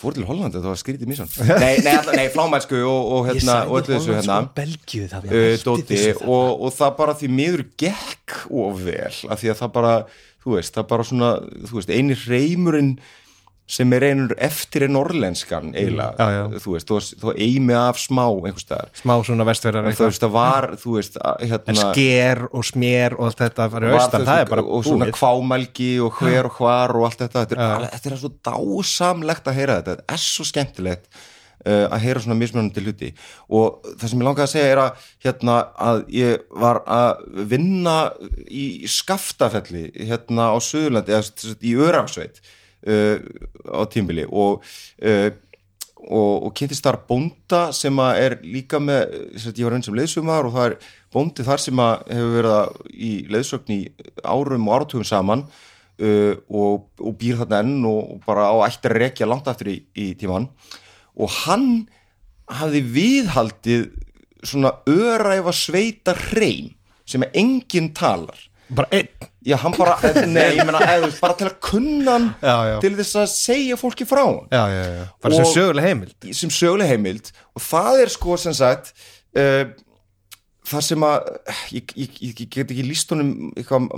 fór 0.00 0.14
til 0.16 0.24
Hollandi, 0.24 0.56
það 0.62 0.70
var 0.70 0.78
skrítið 0.80 1.10
mísson 1.10 1.28
nei, 1.60 1.74
nei, 1.84 1.92
alla- 1.92 2.14
nei 2.16 2.28
flámælsku 2.32 2.78
og, 2.88 3.10
og, 3.18 3.26
hérna, 3.28 3.58
og 3.68 3.80
öllu 3.82 3.92
þessu 3.98 4.14
hérna. 4.16 4.38
Belgíu 4.56 5.08
það 5.10 5.26
dóti 5.66 6.00
og, 6.24 6.62
og 6.64 6.72
það 6.78 6.94
bara 7.02 7.16
því 7.20 7.28
miður 7.36 7.64
gekk 7.82 8.38
of 8.48 8.80
vel 8.86 9.12
af 9.28 9.42
því 9.42 9.52
að 9.52 9.58
það 9.60 9.72
bara, 9.76 9.92
þú 10.40 10.54
veist, 10.56 10.76
það 10.78 10.88
bara 10.94 11.08
svona 11.10 11.30
þú 11.68 11.76
veist, 11.80 11.92
eini 11.92 12.16
reymurinn 12.22 12.94
sem 13.70 13.92
er 13.94 14.02
einur 14.08 14.32
eftir 14.42 14.82
er 14.88 14.90
norrlenskan 14.90 15.68
eiginlega, 15.78 16.16
Já, 16.18 16.26
já. 16.34 16.60
þú 16.64 16.72
veist, 16.74 16.90
þú 17.22 17.34
eimi 17.38 17.76
af 17.78 18.00
smá 18.02 18.24
einhvers 18.26 18.64
staðar. 18.66 18.90
Smá 18.98 19.14
svona 19.28 19.46
vestverðar 19.46 19.86
en 19.90 19.94
þú 19.98 20.08
veist, 20.08 20.24
það 20.24 20.34
var, 20.34 20.68
þú 20.82 20.94
veist, 20.98 21.18
að- 21.22 21.44
En 21.46 21.52
hérna 21.54 21.86
sker 21.94 22.42
og 22.50 22.64
smér 22.66 23.14
og 23.18 23.26
allt 23.30 23.42
þetta 23.44 23.68
var 23.76 23.88
austan, 23.94 24.26
það 24.26 24.42
er 24.44 24.50
bara 24.50 24.64
og 24.66 24.84
svona 24.84 25.06
búið. 25.06 25.16
kvámælgi 25.20 25.90
og 26.02 26.18
hver 26.18 26.50
og 26.50 26.56
hvar 26.58 26.96
og 26.98 27.04
allt 27.08 27.18
þetta, 27.22 27.46
þetta 27.46 27.68
er, 27.70 27.90
þetta 27.94 28.10
er 28.10 28.16
svo 28.24 28.32
dásamlegt 28.50 29.46
að 29.52 29.60
heyra 29.60 29.78
þetta, 29.80 29.96
þetta 30.00 30.16
er 30.18 30.24
svo 30.26 30.44
skemmtilegt 30.50 31.06
uh, 31.66 31.86
að 31.92 31.98
heyra 32.04 32.20
svona 32.24 32.38
mismunandi 32.40 32.82
hluti. 32.84 33.10
Og 33.52 33.82
það 34.00 34.08
sem 34.08 34.18
ég 34.22 34.26
langaði 34.26 34.46
að 34.48 34.52
segja 34.54 34.70
er 34.74 34.82
að 34.82 35.08
hérna 35.26 35.56
að 35.78 35.98
ég 36.16 36.46
var 36.66 36.82
að 36.86 37.26
vinna 37.54 37.96
í 38.50 38.64
skaftafelli 38.88 39.90
hérna 40.08 40.50
á 40.50 40.56
Suðurlandi 40.58 41.14
eða 41.14 41.54
í 41.62 41.74
Örafsveit 41.76 42.40
á 42.86 43.82
tímbili 43.92 44.24
og 44.30 44.64
uh, 45.04 45.30
og, 46.00 46.46
og 46.48 46.52
kynntist 46.56 46.84
þar 46.84 47.00
bónda 47.08 47.60
sem 47.76 47.98
er 48.06 48.38
líka 48.44 48.80
með, 48.80 49.16
ég 49.36 49.64
var 49.66 49.76
einn 49.76 49.84
sem 49.84 49.96
leiðsumar 49.96 50.48
og 50.48 50.54
það 50.54 50.68
er 50.70 50.76
bóndi 51.12 51.46
þar 51.46 51.62
sem 51.62 51.82
hefur 51.84 52.36
verið 52.38 52.94
í 52.94 53.10
leiðsögn 53.32 53.74
í 53.74 53.80
árum 54.24 54.68
og 54.68 54.76
áratugum 54.78 55.06
saman 55.06 55.44
uh, 55.44 56.34
og, 56.48 56.88
og 57.00 57.16
býr 57.20 57.40
þarna 57.42 57.62
enn 57.64 57.88
og, 57.88 58.14
og 58.16 58.22
bara 58.26 58.48
á 58.48 58.56
ættir 58.68 58.94
að 58.94 59.02
rekja 59.04 59.28
langt 59.28 59.50
aftur 59.50 59.72
í, 59.74 59.80
í 59.92 60.12
tíman 60.20 60.48
og 61.20 61.40
hann 61.42 61.68
hafði 62.60 62.84
viðhaldið 62.96 63.88
svona 64.46 64.72
öræfa 64.88 65.52
sveita 65.54 66.14
hreim 66.16 66.72
sem 67.10 67.24
enginn 67.34 67.90
talar. 67.94 68.38
Bara 68.70 68.88
einn 68.94 69.29
Já, 69.46 69.56
hann 69.62 69.72
bara, 69.72 69.94
nei, 70.28 70.50
ég 70.58 70.68
veist, 70.68 71.20
bara 71.22 71.32
til 71.38 71.46
að 71.48 71.54
kunna 71.64 72.12
hann 72.18 72.26
Já, 72.44 72.56
já. 72.68 72.74
til 72.84 72.90
þess 72.98 73.14
að 73.22 73.28
segja 73.32 73.78
fólki 73.80 74.04
frá 74.04 74.20
hann 74.26 74.50
Já, 74.52 74.64
já, 74.68 74.82
já, 74.98 75.04
bara 75.24 75.38
sem 75.38 75.46
Og- 75.46 75.54
söguleg 75.54 75.86
heimild. 75.88 76.26
sem 76.36 76.50
söguleg 76.52 76.90
heimild. 76.92 77.30
Og 77.56 77.62
það 77.64 78.02
er 78.04 78.12
sko 78.12 78.36
sem 78.42 78.52
sagt 78.58 78.92
uh, 79.40 79.64
það 80.70 80.84
sem 80.90 81.06
að 81.08 81.30
ég, 81.72 81.94
ég, 81.96 82.18
ég, 82.28 82.42
get 82.52 82.68
ekki 82.68 82.84
líst 82.84 83.10
honum 83.14 83.48
eitthvað 83.56 83.88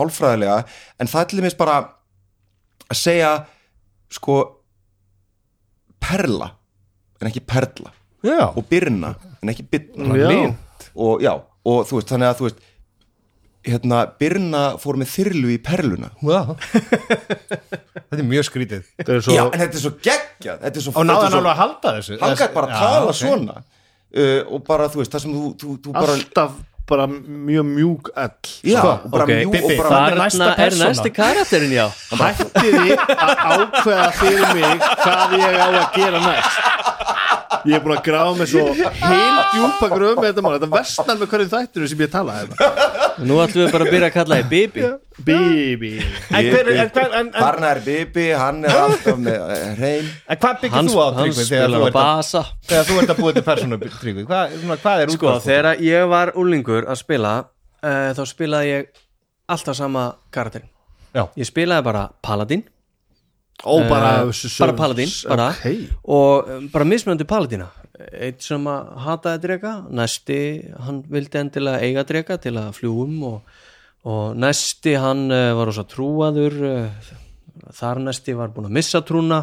málfræðilega 0.00 0.56
en 0.98 1.12
það 1.12 1.22
er 1.22 1.30
til 1.30 1.38
dæmis 1.40 1.56
bara 1.62 1.76
að 2.90 2.98
segja 2.98 3.30
sko 4.10 4.40
perla 6.02 6.50
en 7.20 7.28
ekki 7.30 7.42
perla. 7.46 7.92
Já, 8.24 8.50
og 8.52 8.66
byrna 8.68 9.14
en 9.40 9.52
ekki 9.52 9.64
byrna 9.70 10.16
Já. 10.18 10.50
og 10.98 11.22
já, 11.24 11.32
og 11.64 11.86
þú 11.88 12.00
veist, 12.00 12.10
þannig 12.10 12.28
að 12.32 12.38
þú 12.40 12.46
veist 12.48 12.66
hérna, 13.66 14.04
byrna 14.20 14.62
fór 14.80 14.98
með 15.00 15.10
þyrlu 15.14 15.50
í 15.54 15.58
perluna. 15.64 16.10
Þetta 16.20 18.18
er 18.18 18.24
mjög 18.26 18.46
skrítið. 18.48 18.86
Er 19.04 19.20
svo 19.24 19.36
já, 19.36 19.44
en 19.50 19.60
þetta 19.60 19.76
er 19.76 19.84
svo 19.84 19.92
geggjað. 20.00 20.62
Þetta 20.64 20.80
er 20.80 20.86
svo, 20.86 20.94
Og 20.96 21.06
náðan 21.08 21.36
alveg 21.40 21.52
að 21.52 21.60
halda 21.64 21.92
þessu. 21.98 22.18
Hann 22.22 22.40
gætt 22.40 22.56
bara 22.56 22.70
að 22.70 22.82
tala 22.86 23.12
ok. 23.12 23.20
svona. 23.20 23.60
Uh, 24.10 24.40
og 24.50 24.64
bara 24.66 24.88
þú 24.90 25.02
veist 25.04 25.12
það 25.14 25.22
sem 25.26 25.34
þú, 25.36 25.44
þú, 25.60 25.76
þú 25.84 25.92
bara 25.94 26.16
alltaf 26.18 26.58
bara 26.90 27.04
mjög 27.06 27.66
mjúk 27.70 28.08
all 28.18 28.32
já, 28.66 28.80
Sko, 28.80 28.88
og 29.06 29.10
bara 29.12 29.22
ok, 29.22 29.30
mjú 29.38 29.50
Bibbi, 29.54 29.76
og 29.76 29.78
bara 29.84 29.90
það 29.92 30.06
er 30.10 30.16
næsta 30.18 30.40
þarna 30.40 30.50
er 30.50 30.58
persóna. 30.64 30.88
næsti 30.90 31.10
karakterin 31.14 31.74
já. 31.76 31.84
Hættiði 32.18 32.96
að 33.14 33.36
ákveða 33.54 34.08
fyrir 34.18 34.48
mig 34.58 34.82
hvað 35.04 35.36
ég 35.38 35.54
á 35.54 35.68
að 35.70 35.86
gera 35.94 36.22
næst 36.24 37.19
ég 37.68 37.76
er 37.76 37.82
búin 37.84 37.96
að 37.96 38.02
grafa 38.06 38.32
mig 38.38 38.48
svo 38.50 38.64
heil 38.74 39.38
djúpa 39.54 39.88
gröf 39.92 40.18
með 40.20 40.26
þetta 40.30 40.44
mál. 40.46 40.54
Þetta 40.56 40.70
vestnar 40.74 41.20
með 41.20 41.30
hverju 41.34 41.50
þættinu 41.54 41.90
sem 41.92 42.02
ég 42.04 42.10
tala 42.12 42.38
hérna. 42.38 42.70
Nú 43.20 43.36
ætlum 43.42 43.66
við 43.66 43.74
bara 43.74 43.86
að 43.86 43.92
byrja 43.94 44.08
að 44.10 44.14
kalla 44.16 44.38
þið 44.40 44.50
Bibi. 44.54 44.86
Bibi. 45.20 45.92
En, 46.30 46.48
hver, 46.48 46.70
en, 46.72 46.78
en, 46.80 46.90
en, 47.02 47.16
en, 47.20 47.30
Barna 47.36 47.72
er 47.74 47.82
Bibi, 47.84 48.26
hann 48.40 48.62
er 48.64 48.78
alltaf 48.80 49.20
með 49.20 49.54
eh, 49.56 49.66
hrein. 49.76 50.08
En 50.30 50.40
hvað 50.40 50.62
byggir 50.64 50.88
þú 50.88 50.96
á 50.96 51.06
Tryggvi 51.18 51.46
þegar 51.50 51.74
þú 52.88 52.98
ert 53.02 53.12
að- 53.12 53.20
búið 53.20 53.38
til 53.40 53.46
persónu 53.50 53.80
Tryggvi? 53.84 54.26
Hvað, 54.30 54.56
er 54.56 54.56
Sko, 54.56 54.72
útgangspunktur? 54.78 55.44
þegar 55.50 55.84
ég 55.84 56.08
var 56.14 56.32
úlingur 56.40 56.88
að 56.88 57.00
spila 57.02 57.34
uh, 57.44 58.10
þá 58.16 58.22
spilaði 58.30 58.72
ég 58.72 58.90
alltaf 59.50 59.76
sama 59.76 60.06
karakterin 60.32 60.70
Já. 61.10 61.26
Ég 61.36 61.48
spilaði 61.48 61.84
bara 61.90 62.06
Paladin 62.22 62.62
Ó, 63.64 63.76
bara 63.88 64.10
Eh, 64.24 64.56
bara 64.58 64.72
Paladin 64.76 65.08
bara, 65.28 65.48
Ok. 65.52 65.88
Og 66.04 66.48
um, 66.48 66.68
bara 66.72 66.84
mismunandi 66.88 67.26
Paladina 67.28 67.68
eitt 68.16 68.40
sem 68.42 68.64
að 68.70 68.92
hataði 69.04 69.42
drega 69.42 69.72
næsti, 69.92 70.38
hann 70.86 71.02
vildi 71.12 71.36
endilega 71.42 71.82
eiga 71.84 72.04
drega 72.08 72.38
til 72.40 72.54
að 72.56 72.70
fljúum 72.78 73.18
og, 73.28 73.58
og 74.08 74.38
næsti 74.40 74.94
hann 74.96 75.26
uh, 75.28 75.50
var 75.58 75.68
rosa 75.68 75.84
trúaður 75.84 76.56
uh, 76.64 77.12
þar 77.76 78.00
næsti 78.06 78.32
var 78.38 78.54
búin 78.54 78.70
að 78.70 78.76
missa 78.80 79.02
trúna. 79.04 79.42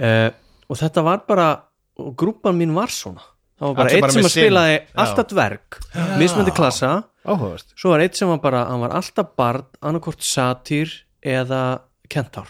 Uh, 0.00 0.30
og 0.64 0.80
þetta 0.80 1.04
var 1.04 1.22
bara 1.28 1.48
og 2.00 2.14
grúpan 2.18 2.56
mín 2.56 2.72
var 2.74 2.90
svona. 2.90 3.22
Það 3.60 3.68
var 3.68 3.74
bara 3.76 3.84
Allir 3.86 3.94
eitt 4.00 4.02
bara 4.08 4.14
sem 4.16 4.24
að 4.26 4.32
spilaði 4.34 4.74
sinn. 4.78 4.88
Já. 4.88 5.00
alltaf 5.04 5.28
dverg 5.30 5.76
mismunandi 6.18 6.54
klassa. 6.56 6.94
Áhugavert. 7.24 7.70
Svo 7.78 7.92
var 7.92 8.02
eitt 8.02 8.16
sem 8.18 8.28
var 8.32 8.40
bara, 8.42 8.64
hann 8.72 8.82
var 8.82 8.96
alltaf 8.96 9.30
barn 9.38 9.68
annarkort 9.84 10.24
satýr 10.24 10.90
eða 11.22 11.60
kentár 12.10 12.48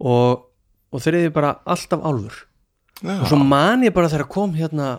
og, 0.00 0.44
og 0.90 1.04
þriði 1.04 1.32
bara 1.34 1.58
alltaf 1.64 2.02
álfur. 2.04 2.44
Og 3.04 3.26
svo 3.28 3.38
man 3.42 3.84
ég 3.84 3.94
bara 3.94 4.10
þegar 4.12 4.30
kom 4.30 4.54
hérna 4.56 4.96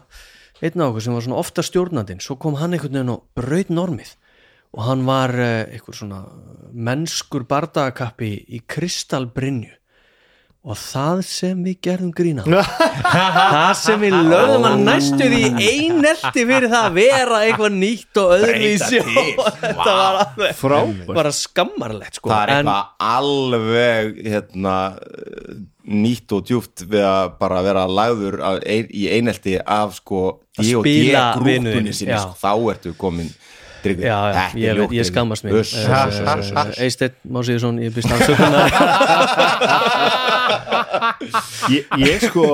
einn 0.64 0.84
á 0.84 0.88
okkur 0.88 1.04
sem 1.04 1.16
var 1.16 1.26
svona 1.26 1.40
ofta 1.42 1.64
stjórnandinn 1.66 2.22
svo 2.24 2.38
kom 2.40 2.58
hann 2.60 2.76
einhvern 2.76 3.00
veginn 3.00 3.14
og 3.16 3.26
braut 3.38 3.72
normið. 3.74 4.14
Og 4.76 4.84
hann 4.84 5.06
var 5.08 5.32
uh, 5.40 5.64
einhver 5.72 5.96
svona 5.96 6.26
mennskur 6.74 7.46
bardagakappi 7.48 8.32
í 8.52 8.62
kristalbrinju 8.68 9.72
og 10.66 10.78
það 10.82 11.20
sem 11.30 11.60
við 11.62 11.76
gerðum 11.86 12.12
grína 12.18 12.42
það 13.16 13.74
sem 13.78 14.00
við 14.02 14.16
lögðum 14.32 14.64
að 14.72 14.80
næstu 14.88 15.28
því 15.30 15.42
einelti 15.62 16.46
fyrir 16.50 16.66
það 16.72 16.88
að 16.88 16.96
vera 16.98 17.42
eitthvað 17.46 17.76
nýtt 17.84 18.22
og 18.24 18.34
öðruvísi. 18.40 19.02
Þetta 19.62 19.86
var 19.86 20.18
alveg 20.24 20.58
Frábært. 20.58 21.14
bara 21.20 21.34
skammarlegt 21.38 22.18
sko. 22.20 22.34
Það 22.34 22.42
er 22.42 22.54
En- 22.56 22.58
eitthvað 22.58 23.14
alveg 23.14 24.20
hérna, 24.26 24.76
nýtt 25.86 26.34
og 26.34 26.46
djúpt 26.50 26.86
við 26.90 27.04
að 27.06 27.36
bara 27.44 27.62
vera 27.66 27.86
lagður 27.86 28.40
í 28.90 29.06
einelti 29.14 29.60
af 29.62 29.94
sko 30.00 30.22
D 30.58 30.72
og 30.80 30.86
D 30.88 30.94
spila 30.96 31.26
vinurinn, 31.46 31.68
grúpunni 31.76 31.94
sinni 31.94 32.16
já. 32.16 32.24
sko, 32.24 32.34
þá 32.42 32.52
ertu 32.74 32.96
komin 32.98 33.30
Tryggvi, 33.86 34.04
Já, 34.08 34.16
já, 34.16 34.18
þetta 34.26 34.46
er 34.46 34.50
ég, 34.62 34.66
veit, 34.66 34.78
ljótt, 34.82 34.94
ég 34.98 35.06
skammast 35.10 35.44
mér. 35.46 35.54
Eisteinn 36.86 37.16
Másíðusson, 37.38 37.76
ég 37.86 37.92
byrst 37.96 38.12
afsökunar 38.16 38.66
ég, 41.76 41.84
ég 42.02 42.18
sko 42.26 42.46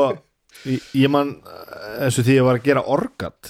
ég, 0.67 1.07
man 1.11 1.27
eh, 1.39 2.03
eins 2.05 2.19
og 2.21 2.25
því 2.27 2.33
ég 2.37 2.45
var 2.47 2.55
að 2.59 2.67
gera 2.69 2.83
orgat 2.97 3.41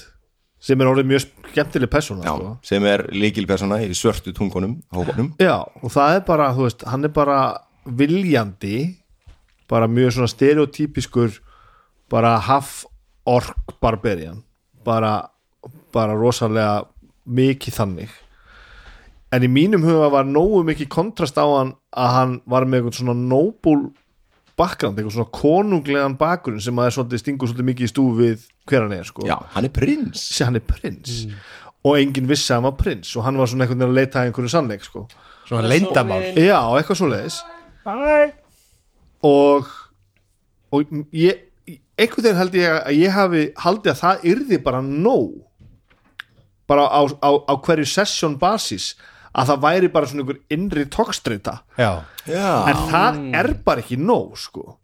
sem 0.61 0.77
er 0.81 0.87
orðið 0.91 1.07
mjög 1.09 1.21
skemmtileg 1.51 1.89
persóna 1.91 2.23
Já, 2.27 2.33
sko. 2.37 2.49
sem 2.69 2.81
er 2.85 2.99
líkilpersona 3.15 3.77
í 3.85 3.87
svörtu 3.97 4.29
tungunum 4.37 4.73
hópanum 4.93 5.27
Já, 5.41 5.57
og 5.81 5.89
það 5.93 6.09
er 6.19 6.23
bara, 6.27 6.45
þú 6.55 6.61
veist, 6.67 6.81
hann 6.91 7.03
er 7.09 7.13
bara 7.15 7.37
viljandi 7.85 8.77
bara 9.71 9.87
mjög 9.87 10.11
svona 10.17 10.27
stereotypiskur 10.29 11.29
bara 12.11 12.35
half 12.43 12.83
ork 13.25 13.77
barbarian. 13.81 14.41
Bara, 14.83 15.29
bara 15.93 16.13
rosalega 16.17 16.81
mikið 17.25 17.77
þannig. 17.77 18.13
En 19.31 19.45
í 19.47 19.49
mínum 19.51 19.85
huga 19.87 20.09
var 20.11 20.27
nógu 20.27 20.63
mikið 20.67 20.89
kontrast 20.91 21.39
á 21.39 21.45
hann 21.45 21.75
að 21.95 22.13
hann 22.17 22.37
var 22.49 22.67
með 22.67 22.81
eitthvað 22.81 22.99
svona 22.99 23.15
noble 23.15 23.91
background, 24.59 24.99
eitthvað 24.99 25.15
svona 25.15 25.35
konunglegan 25.37 26.17
bakgrunn 26.19 26.61
sem 26.61 26.77
að 26.81 26.89
er 26.89 26.95
svolítið 26.97 27.23
stingur 27.23 27.49
svolítið 27.51 27.69
mikið 27.69 27.87
í 27.87 27.91
stúf 27.93 28.19
við 28.19 28.45
hver 28.67 28.85
hann 28.85 28.97
er 28.97 29.07
sko. 29.07 29.25
Já, 29.29 29.37
hann 29.55 29.67
er 29.67 29.73
prins. 29.75 30.25
Sem 30.35 30.49
hann 30.49 30.59
er 30.59 30.65
prins. 30.67 31.23
Og 31.87 31.97
enginn 31.97 32.27
vissi 32.29 32.51
að 32.51 32.59
hann 32.59 32.69
var 32.69 32.77
prins 32.81 33.15
og 33.15 33.25
hann 33.25 33.39
var 33.39 33.49
svona 33.49 33.65
einhvern 33.65 33.81
veginn 33.81 33.93
að 33.95 34.01
leita 34.01 34.21
að 34.21 34.29
einhverju 34.29 34.53
sannleik 34.53 34.85
sko. 34.85 35.05
Svona 35.47 35.71
leyndamál 35.71 36.21
Já, 36.35 36.59
eitthvað 36.77 36.99
svo 36.99 37.09
leiðis 37.11 37.39
og 39.21 39.71
og 40.71 40.91
ég 41.13 41.47
einhvern 41.99 42.25
veginn 42.25 42.39
held 42.39 42.57
ég 42.57 42.75
að 42.75 42.99
ég 42.99 43.15
hafi 43.15 43.41
haldið 43.63 43.91
að 43.93 44.01
það 44.01 44.27
yrði 44.33 44.59
bara 44.65 44.81
nóg 44.85 45.33
bara 46.71 46.87
á, 46.87 47.01
á, 47.03 47.29
á 47.51 47.53
hverju 47.59 47.87
session 47.91 48.37
basis 48.41 48.93
að 49.31 49.51
það 49.53 49.63
væri 49.67 49.91
bara 49.93 50.09
svona 50.09 50.25
einhver 50.25 50.41
innri 50.51 50.87
Já, 51.77 51.91
en 52.71 52.81
það 52.91 53.21
er 53.41 53.53
bara 53.65 53.83
ekki 53.83 53.99
nóg 53.99 54.35
sko. 54.39 54.75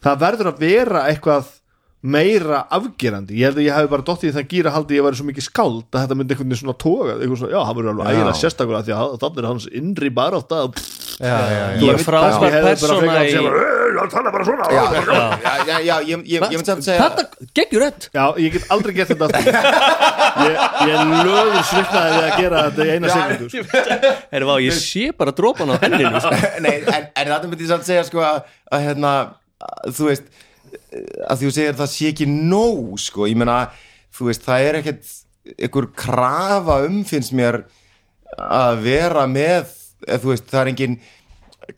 Það 0.00 0.20
verður 0.24 0.50
að 0.52 0.62
vera 0.64 1.06
eitthvað 1.08 1.56
meira 2.00 2.62
afgerandi. 2.72 3.36
Ég 3.36 3.50
held 3.50 3.58
að 3.60 3.66
ég 3.66 3.76
hafi 3.76 3.90
bara 3.92 4.04
dottið 4.06 4.30
í 4.30 4.34
þann 4.36 4.48
gýra 4.48 4.72
haldi 4.72 4.96
ég 4.96 5.04
væri 5.04 5.18
svo 5.18 5.26
mikið 5.28 5.44
skáld 5.44 5.88
að 5.90 6.04
þetta 6.06 6.16
myndi 6.16 6.32
einhvern 6.34 6.48
veginn 6.48 6.60
svona 6.62 6.76
toga. 6.80 7.16
Eitthvað 7.18 7.40
svona, 7.42 7.52
já, 7.52 7.60
hann 7.68 7.76
verður 7.76 7.90
alveg 7.92 8.06
sérstakur 8.40 8.78
að 8.78 8.86
því 8.86 8.94
að 8.96 9.16
þannig 9.24 9.42
er 9.42 9.48
hans 9.50 9.66
innri 9.80 10.10
bara 10.16 10.40
átt 10.40 10.54
að 10.56 10.70
já, 10.70 10.80
já, 11.20 11.36
já. 11.52 11.64
Ég 11.84 11.92
er 11.94 12.02
frábær 12.04 12.56
persóna 12.64 13.20
í 13.28 13.34
hann 14.00 14.10
tala 14.12 14.32
bara 14.32 14.44
svona 14.46 14.68
já, 14.72 14.84
já, 14.94 15.58
já, 15.68 15.78
já 15.84 15.96
ég, 16.08 16.22
ég, 16.24 16.24
ég 16.32 16.44
myndi 16.44 16.68
samt 16.68 16.86
segja 16.86 17.06
Þetta 17.06 17.48
geggjur 17.58 17.84
rödd 17.84 18.06
Já, 18.14 18.24
ég 18.40 18.54
get 18.56 18.68
aldrei 18.74 18.94
gert 18.96 19.12
þetta 19.12 19.28
aftur 19.28 19.58
Ég, 20.40 20.60
ég 20.88 21.12
lögur 21.28 21.64
svitnaði 21.70 22.12
við 22.14 22.26
að 22.26 22.36
gera 22.40 22.62
þetta 22.68 22.86
í 22.86 22.94
eina 22.94 23.14
sekundu 23.14 23.50
sko. 23.50 24.58
Ég 24.64 24.78
sé 24.78 25.06
bara 25.16 25.34
drópan 25.36 25.74
á 25.74 25.76
henninu 25.82 26.22
sko. 26.22 26.38
Nei, 26.64 26.76
en, 26.80 27.10
þetta 27.16 27.50
myndi 27.50 27.66
ég 27.66 27.72
samt 27.72 27.88
segja 27.88 28.06
sko 28.08 28.22
að, 28.24 28.40
að 28.70 28.86
hérna, 28.86 29.14
að, 29.60 29.90
þú 29.98 30.08
veist 30.08 30.30
að 31.26 31.42
þú 31.42 31.52
segir 31.54 31.74
að 31.74 31.82
það 31.82 31.90
sé 31.94 32.12
ekki 32.12 32.28
nóg 32.30 32.94
sko, 33.02 33.26
ég 33.30 33.38
meina, 33.38 33.58
þú 34.16 34.30
veist, 34.30 34.46
það 34.46 34.68
er 34.68 34.78
ekkert 34.80 35.12
einhver 35.56 35.88
krafa 35.98 36.80
um 36.86 37.02
finnst 37.08 37.34
mér 37.36 37.62
að 38.40 38.82
vera 38.86 39.26
með, 39.30 39.74
eða, 40.06 40.20
þú 40.24 40.32
veist, 40.34 40.46
það 40.52 40.60
er 40.64 40.72
engin 40.74 41.00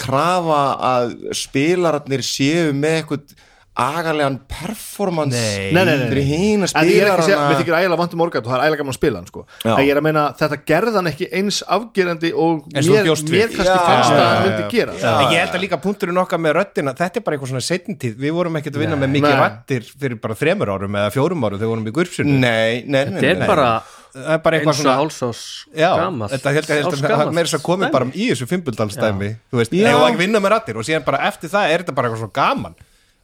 krafa 0.00 0.60
að 0.92 1.16
spilararnir 1.36 2.22
séu 2.24 2.70
með 2.76 3.00
eitthvað 3.02 3.32
agalegan 3.72 4.34
performance 4.52 5.32
Nei. 5.32 5.70
Nei, 5.72 5.84
nei, 5.88 5.94
nei, 5.96 6.08
fyrir 6.10 6.26
hína 6.28 6.66
En 6.76 6.88
ég 6.90 6.98
er 7.00 7.08
ekki 7.08 7.22
að 7.22 7.28
segja, 7.30 7.38
mér 7.48 7.60
þykir 7.62 7.76
ægilega 7.78 7.98
vantum 8.02 8.20
orgat 8.24 8.44
og 8.44 8.50
það 8.52 8.58
er 8.58 8.64
ægilega 8.66 8.80
gaman 8.82 8.92
að 8.92 8.98
spila 8.98 9.20
hann 9.22 9.28
sko. 9.30 9.44
Já. 9.64 9.70
En 9.72 9.80
ég 9.86 9.92
er 9.94 10.00
að 10.00 10.04
meina, 10.04 10.24
þetta 10.42 10.58
gerði 10.68 10.92
hann 10.98 11.08
ekki 11.08 11.28
eins 11.38 11.60
afgerandi 11.76 12.32
og 12.36 12.66
mér, 12.68 12.90
mér 12.92 13.08
kannski 13.08 13.40
Já. 13.40 13.78
fannst 13.86 14.12
að 14.12 14.20
Já, 14.20 14.26
já, 14.28 14.42
myndi 14.44 14.60
já. 14.60 14.68
gera 14.74 14.98
En 15.00 15.32
ég 15.32 15.40
held 15.40 15.56
að 15.56 15.64
líka 15.64 15.80
punkturinn 15.86 16.20
okkar 16.20 16.42
með 16.44 16.56
röddina 16.58 16.94
þetta 17.00 17.22
er 17.22 17.24
bara 17.24 17.38
eitthvað 17.38 17.54
svona 17.54 17.64
setntíð, 17.70 18.14
við 18.20 18.36
vorum 18.36 18.60
ekkert 18.60 18.76
að 18.76 18.84
vinna 18.84 19.00
með 19.00 19.14
mikið 19.16 19.40
rættir 19.40 19.88
fyrir 20.04 20.20
bara 20.28 20.36
þremur 20.42 20.74
árum 20.76 21.00
eða 21.00 21.14
fjórum 21.16 21.48
árum 21.48 21.56
þegar 21.56 21.64
við 21.64 21.72
vorum 21.72 21.88
í 21.88 21.96
gurfsinu 21.96 22.38
Nei, 22.44 22.84
nei, 22.84 23.04
nei, 23.08 23.20
Þetta 23.22 23.32
er 23.32 23.48
bara 23.48 23.70
það 24.12 24.30
er 24.36 24.40
bara 24.44 24.56
eitthvað 24.58 24.72
eins 24.72 24.78
og 24.78 24.84
svona 24.84 24.96
hálsás 25.00 25.42
Já, 25.74 25.90
gamalt 26.02 26.32
þetta 26.36 26.52
held 26.52 26.70
að 27.16 27.34
meira 27.36 27.48
svo 27.52 27.60
komið 27.64 27.90
bara 27.94 28.06
í 28.12 28.30
þessu 28.32 28.46
fimbuldansdæmi 28.50 29.30
þú 29.50 29.60
veist, 29.62 29.72
Já. 29.72 29.88
ef 29.92 30.06
ekki 30.10 30.20
vinna 30.26 30.40
með 30.44 30.54
rættir 30.56 30.76
og 30.80 30.84
síðan 30.88 31.04
bara 31.06 31.22
eftir 31.28 31.48
það 31.52 31.70
er 31.74 31.84
þetta 31.84 31.94
bara 31.96 32.08
eitthvað 32.10 32.24
svona 32.26 32.38
gaman. 32.42 32.74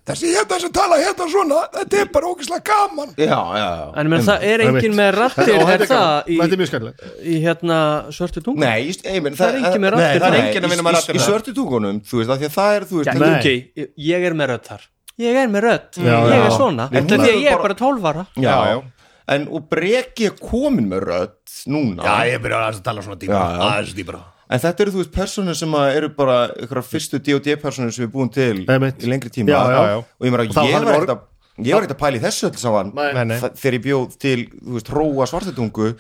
Þessi 0.09 0.31
hérna 0.33 0.57
sem 0.63 0.71
tala 0.73 0.97
hérna 0.97 1.25
svona 1.29 1.57
þetta 1.75 1.99
er 2.01 2.07
bara 2.15 2.29
ógislega 2.33 2.63
gaman. 2.65 3.11
Já, 3.21 3.29
já, 3.29 3.67
já 3.77 3.89
En 4.01 4.09
menn, 4.09 4.23
það 4.25 4.47
er 4.49 4.63
engin 4.65 4.95
með 4.97 5.11
rattir 5.19 5.45
Þetta 5.51 5.75
er 5.75 5.83
það 5.83 5.91
gaman. 5.91 6.23
í, 6.33 6.39
Þetta 6.41 6.55
er 6.57 6.61
mjög 6.63 6.71
skemmtilegt. 6.71 7.03
í 7.21 7.35
hérna 7.45 7.79
svörtu 8.17 8.43
tungu. 8.47 8.63
Nei, 8.65 8.87
ég, 8.89 9.03
ég 9.05 9.21
menn, 9.27 9.37
Það 9.37 9.59
er 9.59 9.77
með 9.85 9.99
Nei, 9.99 10.01
það 10.01 10.15
er 10.17 10.25
þar. 10.25 10.39
enginn 10.41 10.65
að 10.65 10.73
vinna 10.73 10.87
með 10.87 10.89
Í- 10.89 10.95
í- 10.95 10.97
rattir 10.97 11.15
í 11.15 11.21
í 11.21 11.27
svörtu 11.29 11.55
tungunum, 11.59 12.01
þú 12.09 12.23
veist, 12.23 12.31
af 12.33 12.41
því 12.41 12.49
að 12.49 12.57
það 12.57 12.79
er, 12.79 12.87
þú 12.89 13.03
veist 13.03 13.21
Nei. 13.21 13.35
ok, 13.37 13.93
ég 14.09 14.25
er 14.31 14.33
með 14.41 14.49
rödd 14.55 14.65
þar. 14.73 14.83
Ég 15.19 15.35
er 15.43 15.49
með 15.53 15.63
rödd, 15.69 15.91
Já, 15.99 16.17
ég 16.25 16.47
er 16.47 16.51
svona. 16.57 16.89
En 16.95 17.05
því 17.05 17.19
að 17.19 17.29
ég 17.29 17.51
er 17.53 17.59
bara- 17.59 17.63
bara 17.69 17.75
12 17.75 18.09
ára. 18.09 18.27
Já, 18.33 18.49
Já, 18.49 18.57
já. 18.73 18.83
En, 19.29 19.45
og 19.53 19.67
breki 19.69 20.25
er 20.31 20.37
komin 20.41 20.87
með 20.89 21.03
rödd 21.05 21.55
núna 21.69 22.15
ég 22.31 22.41
byrja 22.41 22.61
að 22.71 22.83
tala 22.87 23.03
svona 23.05 23.19
Já, 23.21 23.29
já. 23.29 23.63
aðeins 23.69 23.95
dýbra 23.99 24.21
En 24.49 24.59
þetta 24.63 24.81
eru, 24.81 24.93
þú 24.95 25.01
veist, 25.03 25.11
personur 25.13 25.57
sem 25.59 25.75
að 25.77 25.89
eru 25.99 26.09
bara 26.17 26.37
ykkur 26.65 26.79
fyrstu 26.81 27.19
D&D 27.21 27.57
personur 27.61 27.93
sem 27.93 28.07
við 28.07 28.13
búum 28.15 28.31
til 28.33 28.63
Einmitt. 28.65 29.03
í 29.05 29.11
lengri 29.11 29.29
tíma 29.35 29.53
Já, 29.53 29.59
já, 29.69 29.83
já. 29.91 29.99
og 29.99 30.25
ég 30.25 30.33
meina, 30.33 30.47
Og 30.49 30.55
þá 30.57 30.63
ég 30.65 30.73
hann 30.73 30.85
var 30.87 30.95
var- 30.95 31.03
ekkert 31.03 31.13
að 31.19 31.67
ég 31.67 31.75
var 31.75 31.83
ekkert 31.83 31.97
að 31.97 32.01
pæla 32.05 32.17
í 32.17 32.23
þessu 32.25 32.49
öll 32.49 32.57
saman 32.63 32.93
Nei. 32.97 33.13
Nei, 33.13 33.25
nei. 33.25 33.39
þa- 33.43 33.53
þegar 33.61 33.77
ég 33.77 33.85
bjóð 33.85 34.17
til, 34.25 34.39
þú 34.65 34.73
veist, 34.79 34.89
róa 34.97 35.27
svartetungu 35.29 35.91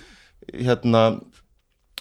hérna 0.54 1.02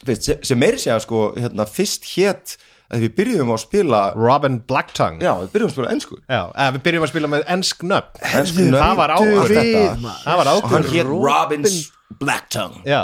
veist, 0.07 0.23
sem, 0.23 0.37
sem 0.43 0.59
meiri 0.61 0.77
segja, 0.79 0.99
sko, 1.03 1.33
hérna 1.35 1.65
fyrst 1.67 2.07
hétt 2.15 2.55
að 2.93 3.03
við 3.03 3.15
byrjuðum 3.19 3.51
á 3.51 3.55
að 3.57 3.63
spila 3.65 4.01
Robin 4.15 4.57
Blacktongue. 4.69 5.21
Já, 5.25 5.33
við 5.43 5.49
byrjuðum 5.55 5.71
að 5.71 5.75
spila 5.77 5.93
ennsku 5.95 6.19
Já, 6.23 6.41
eða 6.55 6.75
við 6.77 6.83
byrjum 6.87 7.07
að 7.07 7.11
spila 7.13 7.31
með 7.35 7.47
ensk 7.57 7.87
nöfn. 7.93 8.21
Ensku 8.41 8.67
nöfn. 8.67 8.81
Það 8.83 8.99
var 9.01 9.15
ákvörð 9.17 9.55
þetta. 9.57 10.11
Það 10.25 10.37
var 10.41 10.51
og 10.51 10.53
hann 10.53 10.61
ákvörð 10.61 10.93
hétt 10.95 11.09
Robins 11.11 11.79
Blacktongue. 12.21 12.83
Já, 12.87 13.01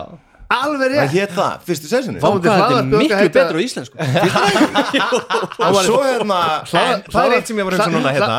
alveg 0.54 0.82
það 0.84 0.92
rétt. 0.94 1.14
hétt 1.18 1.32
það, 1.34 1.54
fyrstu 1.68 1.88
sessunni 1.90 2.20
Þá 2.22 2.28
þetta 2.30 2.52
er 2.54 2.60
hlaðvarpið 2.62 3.00
miklu 3.02 3.30
betur 3.34 3.58
á 3.58 3.62
íslensku. 3.64 3.96
Og 5.64 5.78
svo 5.88 6.00
hérna 6.04 6.40
Það- 6.70 7.04
það 7.14 7.26
er 7.26 7.36
eitt 7.38 7.48
sem 7.50 7.58
ég 7.62 7.68
var 7.68 7.74
að 7.74 7.80
hugsa 7.82 7.94
núna, 7.94 8.14
hérna. 8.14 8.38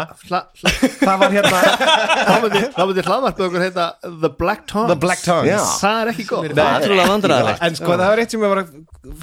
það 1.00 1.18
var 1.24 1.34
hérna 1.34 1.62
þá 2.24 2.34
myndi, 2.44 2.62
okkur 3.48 3.64
heita 3.64 3.86
The 4.04 4.30
Black 4.38 4.66
Tongues 4.70 4.92
The 4.94 4.98
Black 5.06 5.24
Tongues 5.24 5.50
Já. 5.50 5.62
það 5.82 6.00
er 6.04 6.12
ekki 6.14 6.26
gott. 6.30 6.48
Ótrúlega 6.54 7.08
vandræðilegt 7.10 7.66
En 7.68 7.78
sko 7.80 7.90
það 7.94 8.06
var 8.14 8.22
eitt 8.24 8.30
sem 8.36 8.46
ég 8.46 8.54
var 8.54 8.62
að 8.62 8.70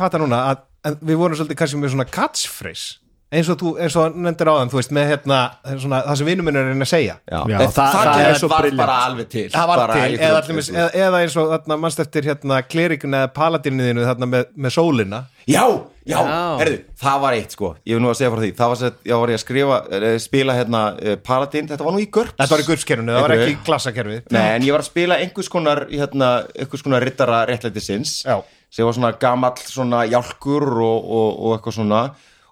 fatta 0.02 0.22
núna 0.22 0.42
að, 0.52 0.62
að 0.88 0.98
við 1.12 1.22
vorum 1.22 1.38
svolítið 1.40 1.62
kannski 1.62 1.82
með 1.84 1.96
svona 1.96 2.10
catchphrase 2.10 2.98
eins 3.32 3.48
og 3.48 3.56
þú, 3.62 3.70
eins 3.80 3.94
og 3.96 4.16
nefndir 4.20 4.50
áðan 4.52 4.68
þú 4.74 4.76
veist, 4.76 4.90
með 4.92 5.06
hérna, 5.14 5.36
svona, 5.80 6.02
það 6.04 6.18
sem 6.20 6.28
vinnum 6.28 6.48
minn 6.50 6.58
er 6.60 6.66
að 6.66 6.72
reyna 6.74 6.84
að 6.84 6.90
segja. 6.92 7.14
Já, 7.32 7.38
Já, 7.48 7.56
það, 7.62 7.70
það- 7.78 7.94
það, 7.94 8.08
það 8.12 8.24
er 8.32 8.40
svo 8.42 8.50
var 8.52 8.66
brilliant. 8.66 8.82
bara 8.82 8.98
alveg 9.08 9.30
til 9.32 9.44
það 9.54 9.70
var 9.72 9.80
bara 9.82 9.94
til, 9.96 10.02
í 10.02 10.18
eða, 10.20 10.42
allimis, 10.42 10.70
eða, 10.74 10.90
eða 11.06 11.22
eins 11.24 11.38
og 11.40 11.54
þarna 11.54 11.78
mannst 11.80 12.02
eftir 12.04 12.28
hérna 12.28 12.58
klerikun 12.68 13.16
eða 13.22 13.30
paladinniðinu 13.38 14.04
þarna 14.10 14.30
með, 14.34 14.46
með 14.66 14.76
sólina? 14.76 15.22
Já, 15.48 15.64
já, 16.04 16.18
Já. 16.20 16.60
herðu, 16.60 16.78
það 17.06 17.24
var 17.24 17.40
eitt 17.40 17.56
sko. 17.56 17.72
Ég 17.88 17.96
vil 17.96 18.04
nú 18.04 18.12
að 18.12 18.20
segja 18.20 18.32
frá 18.36 18.44
því, 18.44 18.52
það 18.60 18.74
var 18.76 18.80
sett, 18.84 19.00
já 19.08 19.16
var 19.24 19.32
ég 19.32 19.40
að 19.40 19.44
skrifa 19.48 19.78
eh, 19.96 20.20
spila 20.28 20.60
hérna 20.60 20.82
uh, 21.00 21.16
Paladin, 21.24 21.72
þetta 21.72 21.88
var 21.88 21.96
nú 21.96 22.04
í 22.04 22.10
GURPS 22.12 22.36
þetta 22.36 22.52
var 22.58 22.66
í 22.66 22.68
gurskerfinu, 22.68 23.16
það 23.16 23.30
var 23.30 23.36
ekki 23.40 23.56
klassakerfið. 23.64 24.24
Nei, 24.36 24.44
en 24.58 24.68
ég 24.68 24.76
var 24.76 24.84
að 24.84 24.92
spila 24.92 25.22
einhvers 25.24 25.48
konar 25.56 25.86
hérna, 25.88 26.34
einhvers 26.60 26.84
konar 26.84 27.08
rittara 27.08 27.46
réttlætisins. 27.48 28.26
Já. 28.28 28.42
Sem 28.72 28.88
var 28.88 28.96
svona 28.98 29.14
gamall 29.20 29.60
svona 29.62 30.06
jálkur 30.10 30.68
og, 30.72 31.00
og, 31.06 31.30
og 31.32 31.56
eitthvað 31.56 31.78
svona. 31.80 32.04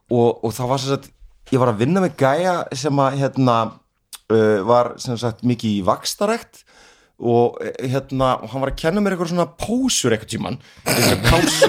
Og, 0.10 0.44
og 0.44 0.56
það 0.56 0.72
var 0.72 0.82
sem 0.82 0.96
sagt 0.96 1.12
ég 1.54 1.62
var 1.62 1.72
að 1.72 1.84
vinna 1.84 2.04
með 2.04 2.18
gæja 2.20 2.56
sem 2.78 3.02
að 3.02 3.22
hérna 3.24 3.60
uh, 3.70 4.60
var 4.68 4.96
sem 5.02 5.18
sagt 5.20 5.46
mikið 5.48 5.80
í 5.80 5.86
vakstarækt 5.88 6.66
og 7.20 7.58
eh, 7.60 7.90
hérna 7.92 8.38
og 8.40 8.54
hann 8.54 8.62
var 8.64 8.70
að 8.72 8.78
kenna 8.80 9.02
mér 9.04 9.18
eitthvað 9.18 9.34
svona 9.34 9.50
pósur 9.60 10.14
eitthvað 10.16 10.30
tíman 10.32 10.56
þessar 10.86 11.18
pásu 11.26 11.68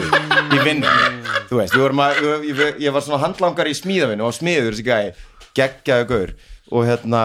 í 0.55 0.61
vinnunni 0.63 1.41
þú 1.49 1.59
veist, 1.59 1.75
að, 1.75 2.45
ég, 2.47 2.61
ég, 2.85 2.93
var 2.95 3.03
svona 3.03 3.19
handlangar 3.25 3.67
í 3.67 3.75
smíðavinu 3.75 4.29
og 4.29 4.37
smiður 4.37 4.77
þessi 4.77 4.87
gæji 4.87 5.11
geggjaði 5.57 6.09
gaur. 6.11 6.35
Og 6.71 6.87
hérna 6.87 7.23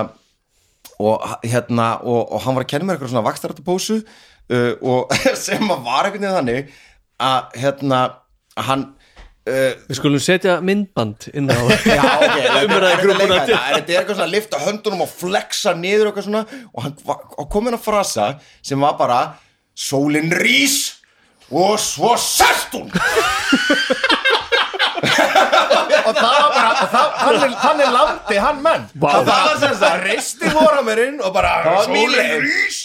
og 0.96 1.26
hérna 1.44 1.90
og, 2.08 2.22
og 2.32 2.42
hann 2.46 2.56
var 2.56 2.66
að 2.66 2.72
kenna 2.72 2.88
mér 2.88 2.96
eitthvað 2.96 3.12
svona 3.12 3.26
vakstarátapósu 3.28 3.98
uh, 4.00 4.74
og 4.80 5.16
sem 5.46 5.72
að 5.72 5.86
var 5.86 6.10
veginn 6.10 6.38
þannig 6.38 6.74
að 7.22 7.58
hérna 7.62 8.02
að 8.56 8.66
hann 8.70 8.84
uh, 9.48 9.72
Við 9.88 10.00
skulum 10.00 10.24
setja 10.24 10.58
myndband 10.66 11.30
inn 11.34 11.52
á 11.52 11.56
Já, 11.86 12.02
ok, 12.02 12.36
þetta 12.36 12.60
er 12.60 12.68
Umræðugrúppuna 12.68 13.40
þetta 13.46 13.56
er 13.56 13.80
er 13.80 14.02
eitthvað 14.02 14.18
svona 14.18 14.28
að 14.28 14.36
lifta 14.36 14.62
höndunum 14.66 15.06
og 15.06 15.12
flexa 15.12 15.76
niður 15.78 16.10
og 16.10 16.12
eitthvað 16.12 16.28
svona. 16.30 16.44
Og 16.74 16.86
hann 16.86 17.50
kom 17.56 17.70
inn 17.70 17.78
að 17.78 17.86
frasa 17.86 18.30
sem 18.66 18.82
var 18.82 18.98
bara 19.00 19.22
sólin 19.76 20.32
rís 20.36 20.80
og 21.52 21.80
svo 21.80 22.16
sest 22.20 22.74
hún. 22.74 22.92
Og 26.06 26.14
það 26.14 26.36
var 26.38 26.52
bara, 26.54 26.86
það, 26.90 27.12
þannig, 27.20 27.56
þannig 27.62 27.92
landi 27.94 28.38
hann 28.42 28.62
menn. 28.66 28.86
Og 29.02 29.10
það 29.10 29.30
var 29.30 29.60
sem 29.62 29.76
sagt 29.80 30.06
reisti 30.06 30.52
voramörinn 30.54 31.20
og 31.22 31.34
bara 31.36 31.82
sólin 31.86 32.46
rís. 32.46 32.80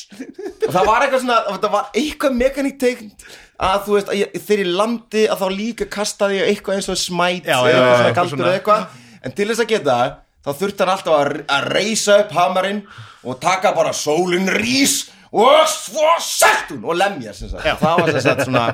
Og 0.67 0.73
það 0.73 0.89
var 0.89 1.07
eitthvað 1.07 1.25
svona 1.25 1.39
það 1.51 1.73
var 1.75 1.95
eitthvað 2.03 2.37
mekaník 2.41 2.81
tegnd 2.81 3.29
að 3.61 3.79
þú 3.87 3.95
veist 3.97 4.11
að 4.15 4.41
þegar 4.47 4.63
ég 4.65 4.73
landi 4.81 5.23
að 5.29 5.43
þá 5.43 5.47
líka 5.57 5.87
kastaði 5.93 6.39
ég 6.41 6.51
eitthvað 6.55 6.79
eins 6.81 6.89
og 6.93 6.99
smæt 7.01 7.45
Já, 7.51 7.59
eitthvað 7.61 7.71
já, 7.71 7.81
svona 7.85 8.09
eitthvað 8.11 8.31
svona. 8.33 8.49
eða 8.49 8.59
eitthvað. 8.61 8.99
En 9.29 9.35
til 9.37 9.49
þess 9.51 9.63
að 9.65 9.71
geta 9.75 9.97
það 10.01 10.19
þá 10.41 10.51
þurfti 10.63 10.85
hann 10.87 10.93
alltaf 10.95 11.17
að, 11.21 11.33
að 11.57 11.67
reysa 11.77 12.19
upp 12.25 12.31
hamarinn 12.39 12.83
og 13.29 13.41
taka 13.43 13.75
bara 13.77 13.93
sólin 13.93 14.49
rís 14.57 14.95
og 15.31 15.67
svo 15.71 16.07
sett 16.25 16.73
hún 16.73 16.87
og 16.89 16.97
lemja 16.99 17.35
sem 17.37 17.51
sagt. 17.53 17.67
Það 17.83 18.01
var 18.01 18.15
sem 18.17 18.25
sagt 18.25 18.47
svona 18.49 18.65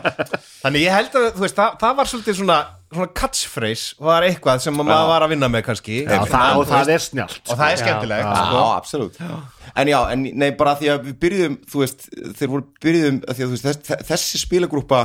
þannig 0.63 0.87
ég 0.87 0.95
held 0.95 1.19
að 1.19 1.27
þú 1.35 1.43
veist, 1.43 1.59
það, 1.59 1.75
það 1.83 1.97
var 1.99 2.11
svolítið 2.13 2.39
svona, 2.39 2.59
svona 2.95 3.09
catchphrase 3.19 3.97
var 4.01 4.23
eitthvað 4.27 4.61
sem 4.63 4.77
maður 4.79 5.09
var 5.11 5.25
að 5.27 5.33
vinna 5.35 5.49
með 5.53 5.65
kannski. 5.67 5.97
Já, 6.07 6.21
það, 6.31 6.61
og 6.61 6.69
það 6.71 6.93
er 6.95 7.03
snjált 7.07 7.51
og 7.51 7.59
það 7.59 7.73
er 7.75 7.81
skemmtilegt 7.83 8.29
Já, 8.29 8.35
sko. 8.47 8.63
absolutt. 8.77 9.19
En 9.77 9.91
já, 9.91 9.99
en 10.15 10.23
nei, 10.41 10.51
bara 10.57 10.77
því 10.79 10.91
að 10.95 11.03
við 11.09 11.17
byrjuðum 11.25 11.57
þú 11.73 11.83
veist, 11.83 12.07
þeir 12.39 12.53
voru 12.55 12.67
byrjuðum 12.87 13.19
að 13.27 13.35
því 13.41 13.47
að 13.49 13.55
veist, 13.57 13.67
þess, 13.67 14.09
þessi 14.13 14.41
spilagrúpa 14.45 15.01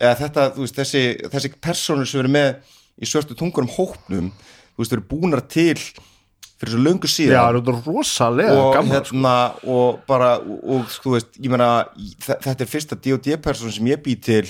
eða 0.00 0.14
þetta, 0.22 0.46
þú 0.56 0.64
veist, 0.64 0.78
þessi, 0.80 1.04
þessi 1.34 1.52
personur 1.66 2.08
sem 2.10 2.22
eru 2.22 2.32
með 2.38 2.72
í 3.02 3.10
svörstu 3.10 3.36
tungurum 3.38 3.70
hópnum, 3.76 4.30
þú 4.74 4.84
veist, 4.84 4.94
eru 4.96 5.04
búnar 5.10 5.42
til 5.50 5.74
fyrir 6.54 6.70
svo 6.70 6.80
löngu 6.86 7.08
Já, 7.10 7.12
síðan 7.16 7.58
er 7.58 7.82
rosalega 7.84 8.54
og 8.62 8.70
gaman 8.76 8.92
sko. 8.94 8.94
hérna 8.94 9.34
og 9.74 9.98
bara, 10.08 10.36
og, 10.38 10.62
og 10.78 10.92
þú 11.02 11.16
veist, 11.16 11.34
ég 11.42 11.50
meina 11.50 11.68
þe- 11.98 12.38
þetta 12.46 12.62
er 12.64 12.70
fyrsta 12.70 12.96
D&D 13.02 13.36
person 13.42 13.74
sem 13.74 13.90
ég 13.90 14.00
bý 14.06 14.14
til 14.22 14.46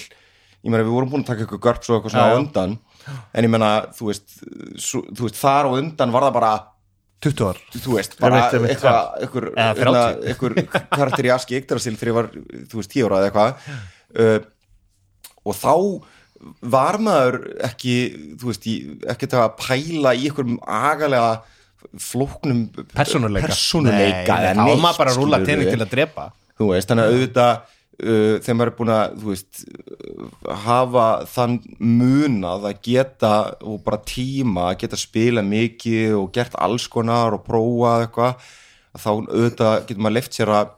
ég 0.64 0.72
meina, 0.72 0.84
við 0.86 0.94
vorum 0.96 1.10
búin 1.12 1.24
að 1.24 1.30
taka 1.30 1.44
eitthvað 1.44 1.62
görps 1.66 1.90
og 1.90 1.98
eitthvað 1.98 2.14
svona 2.14 2.28
Já, 2.30 2.34
á 2.34 2.40
undan. 2.40 2.76
En 3.36 3.44
ég 3.46 3.52
meina, 3.52 3.70
þú 3.98 4.08
veist, 4.10 4.38
svo, 4.80 5.02
þú 5.12 5.26
veist 5.28 5.36
þar 5.42 5.68
og 5.68 5.76
undan 5.82 6.14
var 6.14 6.24
það 6.28 6.36
bara 6.38 6.52
20 7.24 7.44
ár. 7.50 7.60
Þú 7.74 7.94
veist, 7.98 8.16
bara 8.20 8.40
eitthvað 8.48 8.66
eitthvað, 8.72 9.46
Eða 9.52 9.68
eitthvað, 9.74 10.00
30. 10.24 10.64
eitthvað 10.64 10.88
karakter 10.96 11.28
í 11.28 11.32
Aski 11.36 11.58
Yggdrasil 11.60 11.94
þegar 12.00 12.10
ég 12.12 12.18
var, 12.18 12.28
þú 12.72 12.80
veist, 12.80 12.92
10 12.96 13.06
ára 13.08 13.20
eða 13.20 13.30
eitthvað. 13.30 13.70
Uh, 14.14 14.38
og 15.44 15.56
þá 15.60 15.74
var 16.74 16.98
maður 17.00 17.38
ekki 17.64 17.94
þú 18.40 18.50
veist, 18.50 18.66
í- 18.68 18.96
ekki 19.08 19.28
þetta 19.28 19.44
að 19.46 19.54
pæla 19.60 20.12
í 20.16 20.26
einhverjum 20.28 20.58
agalega 20.64 21.30
flóknum 22.00 22.64
persónuleika. 22.92 23.48
persónuleika 23.52 24.36
Nei, 24.40 24.52
þá 24.56 24.64
var 24.64 24.82
maður 24.82 25.00
bara 25.02 25.12
að 25.14 25.20
rúla 25.20 25.40
tening 25.44 25.68
til 25.70 25.80
að 25.84 25.90
drepa. 25.92 26.26
Þú 26.58 26.68
veist, 26.72 26.88
þannig 26.90 27.04
að 27.08 27.14
auðvitað 27.14 27.54
uh, 28.02 28.36
þegar 28.42 28.58
maður 28.58 28.70
er 28.72 28.76
búin 28.78 28.92
að 28.94 29.16
veist, 29.24 29.64
uh, 29.64 30.28
hafa 30.64 31.06
þann 31.30 31.58
munað 31.78 32.68
að 32.70 32.80
geta 32.88 33.34
og 33.62 33.82
bara 33.86 34.02
tíma 34.06 34.70
að 34.70 34.78
geta 34.84 35.00
spila 35.00 35.44
mikið 35.46 36.16
og 36.20 36.30
gert 36.34 36.56
alls 36.58 36.88
konar 36.90 37.36
og 37.36 37.44
prófað 37.46 38.06
eitthvað 38.06 38.48
að 38.94 39.04
þá 39.04 39.10
auðvitað 39.12 39.76
getur 39.88 40.02
maður 40.04 40.18
leift 40.18 40.38
sér 40.38 40.54
að 40.54 40.72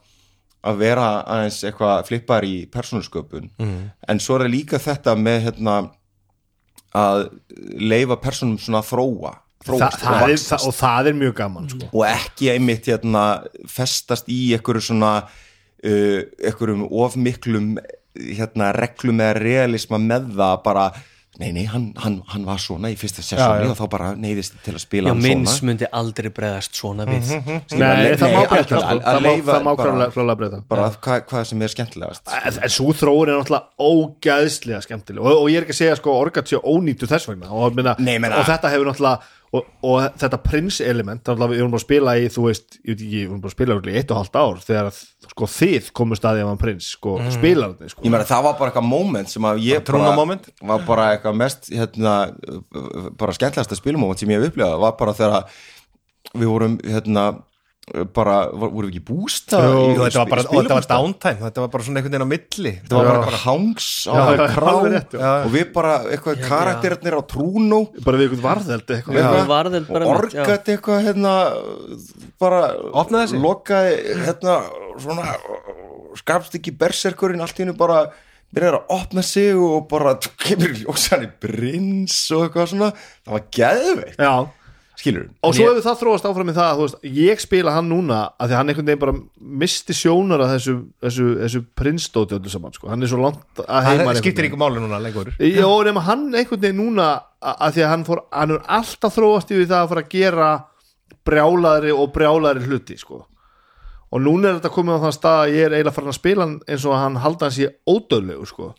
að 0.66 0.80
vera 0.82 1.08
aðeins 1.22 1.60
eitthvað 1.66 2.04
flippar 2.08 2.46
í 2.46 2.54
persónusköpun 2.72 3.50
mm. 3.60 3.80
en 4.10 4.22
svo 4.22 4.38
er 4.40 4.50
líka 4.50 4.80
þetta 4.82 5.14
með 5.18 5.48
hérna 5.48 5.76
að 6.96 7.26
leifa 7.78 8.16
persónum 8.22 8.60
svona 8.60 8.82
að 8.82 8.94
þróa 8.94 9.34
Þa, 9.66 9.88
það 9.98 10.12
er, 10.14 10.20
vaxast 10.20 10.52
það, 10.52 10.64
og 10.68 10.74
það 10.76 11.08
er 11.10 11.16
mjög 11.18 11.32
gaman 11.40 11.64
sko. 11.72 11.86
og 11.90 12.02
ekki 12.06 12.50
einmitt 12.52 12.86
hérna 12.86 13.22
festast 13.66 14.28
í 14.30 14.40
einhverju 14.54 14.84
svona 14.92 15.12
uh, 15.84 16.22
einhverjum 16.46 16.86
of 16.90 17.16
miklum 17.16 17.76
hérna 18.16 18.72
reglum 18.76 19.20
eða 19.20 19.36
realisma 19.42 19.98
með 20.00 20.32
það 20.38 20.56
bara 20.64 20.86
nei 21.36 21.50
nei 21.52 21.66
hann, 21.68 21.90
hann, 22.00 22.14
hann 22.32 22.46
var 22.48 22.56
svona 22.56 22.88
í 22.88 22.94
fyrsta 22.96 23.20
sessóni 23.20 23.66
já. 23.66 23.68
og 23.68 23.76
þá 23.76 23.88
bara 23.92 24.06
neyðist 24.16 24.54
til 24.64 24.72
að 24.72 24.80
spila 24.86 25.10
Já, 25.10 25.12
hann 25.12 25.20
minns 25.20 25.58
svona. 25.58 25.68
myndi 25.68 25.88
aldrei 25.92 26.30
bregðast 26.32 26.78
svona 26.80 27.04
við. 27.04 27.28
Nei, 27.76 28.14
það 28.16 28.32
má 28.32 28.38
Nei, 28.40 28.46
breyta. 28.48 28.64
sko. 28.70 28.78
að 28.80 29.02
það 29.04 29.18
má, 29.20 29.26
leyfa 29.26 29.50
það 29.50 29.66
má 29.66 29.70
bara- 29.76 30.08
klálega, 30.14 30.36
breyta. 30.40 30.60
bara 30.72 30.86
hvað, 30.96 31.20
hvað 31.28 31.44
sem 31.50 31.66
er 31.66 31.74
skemmtilegast. 31.74 32.32
En, 32.40 32.56
en 32.64 32.72
svo 32.72 32.88
þróun 32.96 33.28
er 33.34 33.36
náttúrulega 33.42 33.90
ógæðslega 33.90 34.80
skemmtileg. 34.86 35.20
Og, 35.28 35.42
og 35.42 35.50
ég 35.52 35.60
er 35.60 35.66
ekki 35.68 35.76
að 35.76 35.80
segja 35.82 35.98
sko 36.00 36.16
orgat 36.22 36.48
sé 36.48 36.56
ónýtu 36.62 37.10
þess 37.10 37.28
vegna. 37.28 37.52
Og, 37.52 37.76
minna, 37.76 37.92
Nei, 38.00 38.16
meina- 38.16 38.40
og 38.40 38.48
þetta 38.48 38.72
hefur 38.72 38.88
náttúrulega 38.88 39.20
og, 39.56 39.68
og 39.86 40.18
þetta 40.20 40.38
prins 40.44 40.78
element 40.84 41.22
náttúrulega 41.22 41.52
við 41.52 41.62
erum 41.62 41.72
bara 41.74 41.80
að 41.80 41.86
spila 41.86 42.14
í 42.18 42.28
þú 42.32 42.44
veist, 42.46 42.78
ég 42.82 42.92
veit 42.92 43.00
ekki, 43.00 43.10
við 43.16 43.24
erum 43.26 43.40
bara 43.42 43.52
að 43.52 43.56
spila 43.56 43.78
í 43.78 43.96
eitt 44.00 44.12
og 44.12 44.20
hálft 44.20 44.38
ár 44.40 44.60
þegar 44.66 44.90
að, 44.90 45.00
sko 45.32 45.48
þið 45.56 45.90
komur 46.00 46.20
staðið 46.20 46.44
af 46.44 46.52
hann 46.52 46.62
prins 46.62 46.90
sko 46.96 47.16
mm. 47.20 47.32
spilararnir 47.36 47.94
sko 47.94 48.06
ég 48.06 48.14
meina 48.14 48.28
það 48.28 48.46
var 48.48 48.58
bara 48.60 48.72
eitthvað 48.72 48.88
moment 48.90 49.32
sem 49.32 49.48
að 49.50 49.64
ég 49.66 49.84
bara, 49.90 50.14
moment? 50.18 50.48
var 50.72 50.86
bara 50.86 51.08
eitthvað 51.14 51.40
mest 51.42 51.70
hérna, 51.72 52.14
bara 53.18 53.36
skemmtilegasta 53.36 53.78
spilmoment 53.80 54.22
sem 54.22 54.32
ég 54.34 54.42
hef 54.42 54.52
upplifað 54.52 54.80
var 54.86 54.96
bara 55.00 55.16
þegar 55.16 55.60
við 56.36 56.50
vorum 56.52 56.80
hérna 56.84 57.28
bara, 57.86 58.36
var, 58.50 58.70
vorum 58.74 58.90
við 58.90 58.96
ekki 58.96 59.02
bústa 59.06 59.60
Jú, 59.62 59.82
Jú, 59.94 60.00
þetta 60.00 60.18
var 60.24 60.30
bara, 60.32 60.42
og 60.50 60.56
þetta 60.56 60.74
var 60.76 60.86
downtime 60.90 61.38
þetta 61.44 61.62
var 61.62 61.70
bara 61.70 61.86
svona 61.86 62.00
einhvern 62.00 62.16
veginn 62.16 62.26
á 62.26 62.32
milli. 62.32 62.72
Þetta 62.80 62.98
var 62.98 63.20
bara 63.22 63.40
hangs 63.44 63.88
á 64.10 64.14
krá 64.56 64.72
og 65.46 65.48
við 65.54 65.70
bara 65.76 65.92
eitthvað 66.10 66.42
karakterarnir 66.48 67.14
á 67.14 67.22
trúnó. 67.30 67.80
Bara 68.02 68.20
við 68.20 68.34
eitthvað. 68.34 68.74
Já. 68.90 69.22
eitthvað, 69.22 69.46
varðeld 69.52 69.90
bara 69.92 70.08
og 70.10 70.18
orgat 70.18 70.70
eitthvað 70.74 71.06
hérna 71.06 71.34
bara 72.42 72.60
Opnaði 73.04 73.32
sig? 73.32 73.42
lokaði 73.46 73.96
hérna 74.26 74.58
svona 75.06 75.36
skapst 76.18 76.58
ekki 76.58 76.74
berserkurinn 76.74 77.44
allt 77.44 77.58
í 77.60 77.64
hennu 77.64 77.76
bara 77.78 78.06
byrjar 78.56 78.80
að 78.80 78.92
opna 78.96 79.22
sig 79.26 79.54
og 79.58 79.86
bara 79.90 80.16
kemur 80.42 80.74
ljósan 80.80 81.26
í 81.26 81.30
brins 81.42 82.18
og 82.34 82.46
eitthvað 82.46 82.70
svona. 82.72 82.90
Það 83.26 83.36
var 83.36 83.46
geðveikt, 83.58 84.20
Já, 84.22 84.34
skilur 84.96 85.26
og 85.44 85.54
svo 85.56 85.66
hefur 85.68 85.84
það 85.84 85.98
þróast 86.00 86.26
áfram 86.28 86.50
í 86.50 86.54
það 86.56 86.68
að, 86.70 86.80
veist, 86.82 86.98
ég 87.18 87.42
spila 87.42 87.74
hann 87.76 87.88
núna 87.90 88.20
að 88.40 88.50
því 88.50 88.56
hann 88.58 88.72
einhvern 88.72 88.88
veginn 88.88 89.02
bara 89.02 89.14
misti 89.62 89.96
sjónar 89.96 90.44
að 90.44 90.52
þessu, 90.54 90.76
þessu, 91.04 91.26
þessu 91.42 91.62
prinsdóti 91.76 92.36
öllu 92.38 92.52
saman 92.52 92.76
sko. 92.76 92.88
hann 92.92 93.04
er 93.04 93.12
svo 93.12 93.20
langt 93.20 93.62
að 93.64 93.90
heima 93.90 94.08
það 94.10 94.20
skiptir 94.22 94.48
ekki 94.48 94.60
máli 94.60 94.82
núna 94.82 95.00
lengur 95.04 95.32
Jó, 95.36 95.70
nema 95.86 96.04
hann 96.06 96.26
einhvern 96.32 96.62
veginn 96.64 96.80
núna 96.80 97.10
að, 97.40 97.76
því 97.76 97.84
að 97.84 97.92
hann 97.92 98.06
fór, 98.08 98.24
hann 98.32 98.56
er 98.56 98.66
alltaf 98.78 99.16
þróast 99.18 99.52
yfir 99.52 99.70
það 99.70 99.82
að 99.82 99.92
fara 99.92 100.04
að 100.06 100.12
gera 100.16 100.50
brjálaðri 101.26 101.94
og 101.94 102.12
brjálaðri 102.14 102.70
hluti 102.70 102.98
sko. 103.00 103.24
og 104.06 104.22
núna 104.22 104.50
er 104.50 104.60
þetta 104.60 104.74
komið 104.74 104.96
á 104.96 105.04
þann 105.04 105.16
stað 105.18 105.40
að 105.42 105.54
ég 105.56 105.66
er 105.66 105.76
eiginlega 105.76 105.96
farin 105.98 106.12
að 106.12 106.20
spila 106.20 106.46
hann 106.46 106.58
eins 106.64 106.84
og 106.86 106.96
hann 106.96 107.20
halda 107.20 107.48
hans 107.48 107.60
í 107.60 107.68
ódöðlegu 107.90 108.48
sko. 108.48 108.72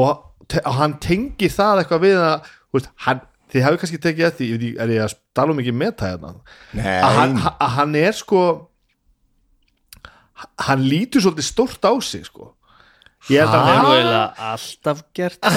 og, 0.00 0.10
te 0.48 0.62
og 0.64 0.76
hann 0.80 0.98
tengi 1.02 1.50
það 1.52 1.82
eitthvað 1.82 2.04
við 2.06 2.20
að 2.22 2.52
veist, 2.74 2.90
hann, 3.06 3.24
þið 3.52 3.66
hefur 3.66 3.80
kannski 3.82 4.00
tekið 4.02 4.28
eftir 4.28 4.48
ég 4.48 4.54
veit 4.54 4.68
ekki, 4.68 4.82
er 4.84 4.94
ég 4.94 5.04
að 5.04 5.16
tala 5.36 5.54
um 5.54 5.62
ekki 5.62 5.74
meta 5.76 6.10
hérna? 6.12 6.34
Nei. 6.76 6.98
að 6.98 7.18
hann, 7.20 7.40
að 7.54 7.74
hann 7.78 7.98
er 8.00 8.16
sko 8.18 8.44
hann 10.66 10.84
lítur 10.84 11.24
svolítið 11.24 11.46
stórt 11.46 11.86
á 11.86 11.92
sig 12.02 12.26
sko. 12.28 12.52
Ég 13.32 13.40
held 13.40 13.54
að 13.56 13.62
Það 13.64 13.70
er 13.70 13.78
hann 13.78 13.86
eiginlega 13.88 14.48
alltaf 14.52 14.98
gert. 15.16 15.38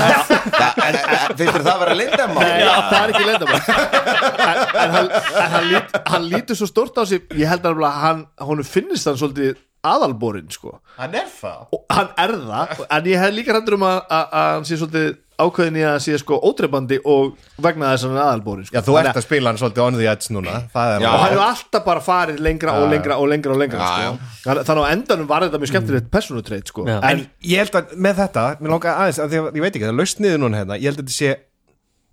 En, 0.87 0.95
finnst 1.35 1.51
þér 1.51 1.63
það 1.65 1.71
að 1.73 1.81
vera 1.81 1.95
lindamál? 1.99 2.43
Nei, 2.47 2.61
það 2.63 2.97
er 2.97 3.11
ekki 3.11 3.25
leindamál 3.27 3.57
en, 3.57 4.61
en, 4.83 4.93
hann, 4.93 5.09
en 5.11 5.49
hann, 5.51 5.65
lít, 5.67 5.95
hann 6.07 6.27
lítur 6.31 6.57
svo 6.59 6.67
stórt 6.69 6.95
á 6.95 7.03
sig 7.09 7.25
ég 7.35 7.49
held 7.51 7.65
að 7.67 7.81
hann, 7.97 8.21
honum 8.39 8.67
finnist 8.67 9.09
hann 9.09 9.19
svolítið 9.19 9.57
aðalborinn 9.87 10.47
sko. 10.53 10.77
Hann 10.95 11.17
er 11.19 11.27
það? 11.27 11.65
Og 11.75 11.83
hann 11.91 12.13
er 12.23 12.35
það, 12.45 12.85
en 12.87 13.09
ég 13.11 13.23
hef 13.25 13.35
líka 13.35 13.57
hættur 13.57 13.77
um 13.77 13.85
að, 13.89 13.99
að, 14.05 14.25
að 14.39 14.49
hann 14.53 14.69
sé 14.69 14.79
svolítið 14.79 15.11
ákveðin 15.37 15.77
í 15.77 15.83
að 15.85 15.97
sé 16.01 16.17
sko 16.21 16.37
ódreifandi 16.49 16.97
og 17.05 17.35
vegna 17.61 17.91
þess 17.93 18.05
að 18.05 18.11
hann 18.11 18.17
er 18.17 18.23
aðalborinn 18.25 18.67
sko. 18.67 18.75
Já, 18.77 18.81
þú 18.87 18.95
ert 19.01 19.09
að 19.19 19.25
spila 19.27 19.51
hann 19.51 19.59
svolítið 19.61 19.83
on 19.85 19.97
the 19.99 20.07
edge 20.09 20.31
núna 20.33 20.55
Það 20.73 20.93
er 20.93 21.03
Já. 21.03 21.09
og 21.09 21.19
hann 21.21 21.33
hefur 21.33 21.43
alltaf 21.45 21.85
bara 21.85 22.03
farið 22.07 22.39
lengra 22.47 22.77
og 22.81 22.87
lengra 22.93 23.17
og 23.21 23.27
lengra 23.31 23.53
og 23.53 23.61
lengra 23.61 23.81
Já, 23.81 23.89
sko. 23.91 24.31
Þannig- 24.47 24.69
þannig 24.69 24.81
að 24.81 24.87
á 24.87 24.93
endanum 24.97 25.27
var 25.29 25.45
þetta 25.45 25.61
mjög 25.61 25.71
skemmtilegt 25.73 26.09
persónutreit 26.11 26.71
sko. 26.73 26.87
Já. 26.89 26.97
En 27.11 27.27
ég 27.43 27.61
held 27.61 27.77
að 27.81 27.93
með 27.97 28.23
þetta, 28.23 28.47
mér 28.61 28.73
langar 28.73 28.97
aðeins 29.03 29.19
að 29.21 29.29
því 29.29 29.37
að 29.43 29.51
ég 29.53 29.61
veit 29.67 29.75
ekki, 29.75 29.85
það 29.85 29.93
er 29.93 30.01
laust 30.01 30.19
niður 30.19 30.41
núna 30.41 30.63
hérna 30.63 30.79
Ég 30.81 30.89
held 30.89 30.97
að 30.97 31.05
þetta 31.05 31.17
sé 31.17 31.35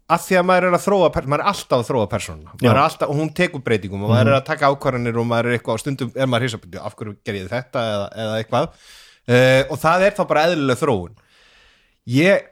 að 0.05 0.25
því 0.27 0.37
að 0.37 0.45
maður 0.49 0.67
er 0.69 0.75
að 0.77 0.83
þróa 0.85 1.07
maður 1.25 1.41
er 1.41 1.49
alltaf 1.49 1.79
að 1.81 1.87
þróa 1.89 2.09
persónuna 2.13 2.53
er 2.61 3.07
og 3.09 3.15
hún 3.17 3.31
tekur 3.33 3.63
breytingum 3.65 4.03
og 4.05 4.11
maður 4.13 4.31
er 4.35 4.37
að 4.37 4.49
taka 4.51 4.69
ákvarðanir 4.69 5.17
og 5.17 5.29
maður 5.31 5.49
er 5.49 5.57
eitthvað 5.57 5.79
á 5.79 5.81
stundum 5.81 6.11
er 6.13 6.29
maður 6.29 6.45
hissabindi, 6.45 6.81
af 6.81 6.97
hverju 6.99 7.15
ger 7.25 7.39
ég 7.39 7.49
þetta 7.49 7.85
eða, 7.89 8.09
eða 8.25 8.35
eitthvað 8.43 8.67
uh, 8.69 9.63
og 9.73 9.81
það 9.81 10.05
er 10.05 10.17
þá 10.19 10.23
bara 10.29 10.45
eðlileg 10.51 10.81
þróun 10.83 11.15
ég 12.13 12.51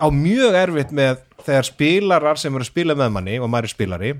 á 0.00 0.06
mjög 0.10 0.54
erfitt 0.58 0.90
með 0.96 1.20
þegar 1.46 1.68
spilarar 1.68 2.40
sem 2.40 2.54
eru 2.54 2.64
að 2.64 2.70
spila 2.72 2.94
með 2.98 3.12
manni 3.14 3.38
og 3.38 3.50
maður 3.52 3.68
er 3.68 3.74
spilari 3.74 4.12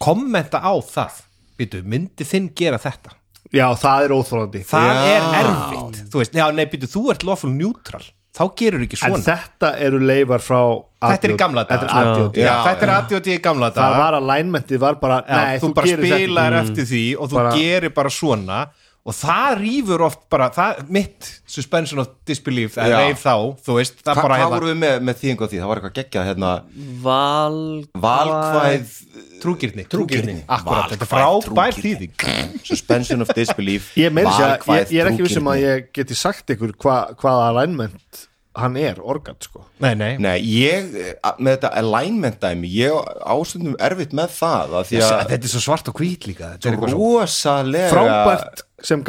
kommenta 0.00 0.60
á 0.60 0.72
það. 0.80 1.20
Býtu, 1.58 1.82
myndi 1.86 2.26
þinn 2.26 2.48
gera 2.58 2.80
þetta? 2.82 3.12
Já, 3.54 3.68
það 3.78 4.04
er 4.08 4.12
óþólandi 4.16 4.62
það 4.66 4.88
Já. 4.90 5.04
er 5.14 5.26
erfitt. 5.40 5.98
Þú 6.10 6.20
veist, 6.22 6.34
já, 6.34 6.44
nei, 6.56 6.64
býtu, 6.72 6.88
þú 6.90 7.02
ert 7.12 7.22
lawful 7.28 7.52
neutral. 7.54 8.02
Þá 8.34 8.42
gerur 8.58 8.82
ekki 8.82 8.96
en 8.98 9.12
svona. 9.14 9.22
þetta 9.28 9.68
eru 9.86 10.00
leifar 10.02 10.42
frá 10.42 10.58
Þetta 11.04 11.28
er 11.28 11.30
í 11.30 11.36
gamla 11.38 11.62
daga. 11.68 11.86
þetta 11.86 12.72
er. 12.82 12.90
ADHD 12.96 13.28
í 13.36 13.42
gamla 13.44 13.68
það 13.70 13.76
daga. 13.78 13.98
var 14.00 14.16
að 14.18 14.24
linementið 14.32 14.80
var 14.82 14.94
bara 14.98 15.18
Já, 15.22 15.36
nei, 15.36 15.58
þú, 15.62 15.68
bara 15.76 15.86
gerir 15.86 16.02
þetta 16.02 16.16
spilar 16.18 16.56
ekki. 16.58 16.64
eftir 16.72 16.88
því 16.90 17.02
og 17.20 17.28
þú 17.30 17.34
Bara- 17.38 17.52
gerir 17.54 17.94
bara 17.94 18.10
svona 18.10 18.58
og 19.04 19.12
það 19.12 19.50
rýfur 19.60 20.02
oft 20.06 20.22
bara 20.32 20.46
það, 20.54 20.78
mitt 20.96 21.26
suspension 21.50 22.00
of 22.00 22.08
disbelief 22.28 22.78
það 22.78 22.88
Já. 22.88 22.96
reif 23.02 23.20
þá, 23.20 23.34
þú 23.66 23.76
veist 23.76 23.98
það 24.00 24.16
Hva, 24.16 24.22
bara 24.24 24.38
hvað 24.38 24.44
hefða 24.44 24.54
vorum 24.54 24.70
við 24.72 24.78
með, 24.80 24.96
með 25.08 25.18
þýðing 25.20 25.44
á 25.44 25.46
því? 25.50 25.60
Það 25.60 25.70
var 25.72 25.80
eitthvað 25.82 25.96
geggjað 25.98 26.28
hérna 26.30 26.52
Val 27.04 27.60
Valkvæð 28.06 28.94
trúgirni, 29.44 29.84
Trúgirni. 29.92 30.36
akkurat, 30.48 30.94
þetta 30.94 31.04
er 31.04 31.12
frábær 31.12 31.80
þýðing 31.84 32.28
Suspension 32.64 33.24
of 33.26 33.32
disbelief 33.36 33.90
ég, 34.00 34.08
valkvæð 34.16 34.78
ég, 34.86 34.94
ég 34.96 35.04
er 35.04 35.12
ekki 35.12 35.26
vissum 35.28 35.50
að 35.52 35.64
ég 35.66 35.90
geti 36.00 36.16
sagt 36.16 36.54
ykkur 36.56 36.72
hva, 36.80 37.02
hvaða 37.20 37.50
alignment 37.52 38.24
hann 38.54 38.76
er, 38.78 39.00
organ 39.02 39.34
sko. 39.42 39.64
nei, 39.82 39.94
nei, 39.98 40.12
Nei, 40.22 40.36
ég, 40.46 40.92
með 41.42 41.56
þetta 41.56 41.70
alignment 41.80 42.36
dæmi 42.40 42.70
ég 42.70 42.94
ásundum 43.26 43.74
erfitt 43.82 44.14
með 44.14 44.36
það 44.36 44.76
að 44.78 44.86
því 44.92 45.00
að 45.02 45.24
þetta 45.32 45.48
er 45.48 45.52
svo 45.56 45.62
svart 45.64 45.90
og 45.90 45.98
hvít 45.98 46.28
líka 46.30 46.52
rosalega 46.94 47.90
frábært 47.90 48.62
sem 48.84 49.00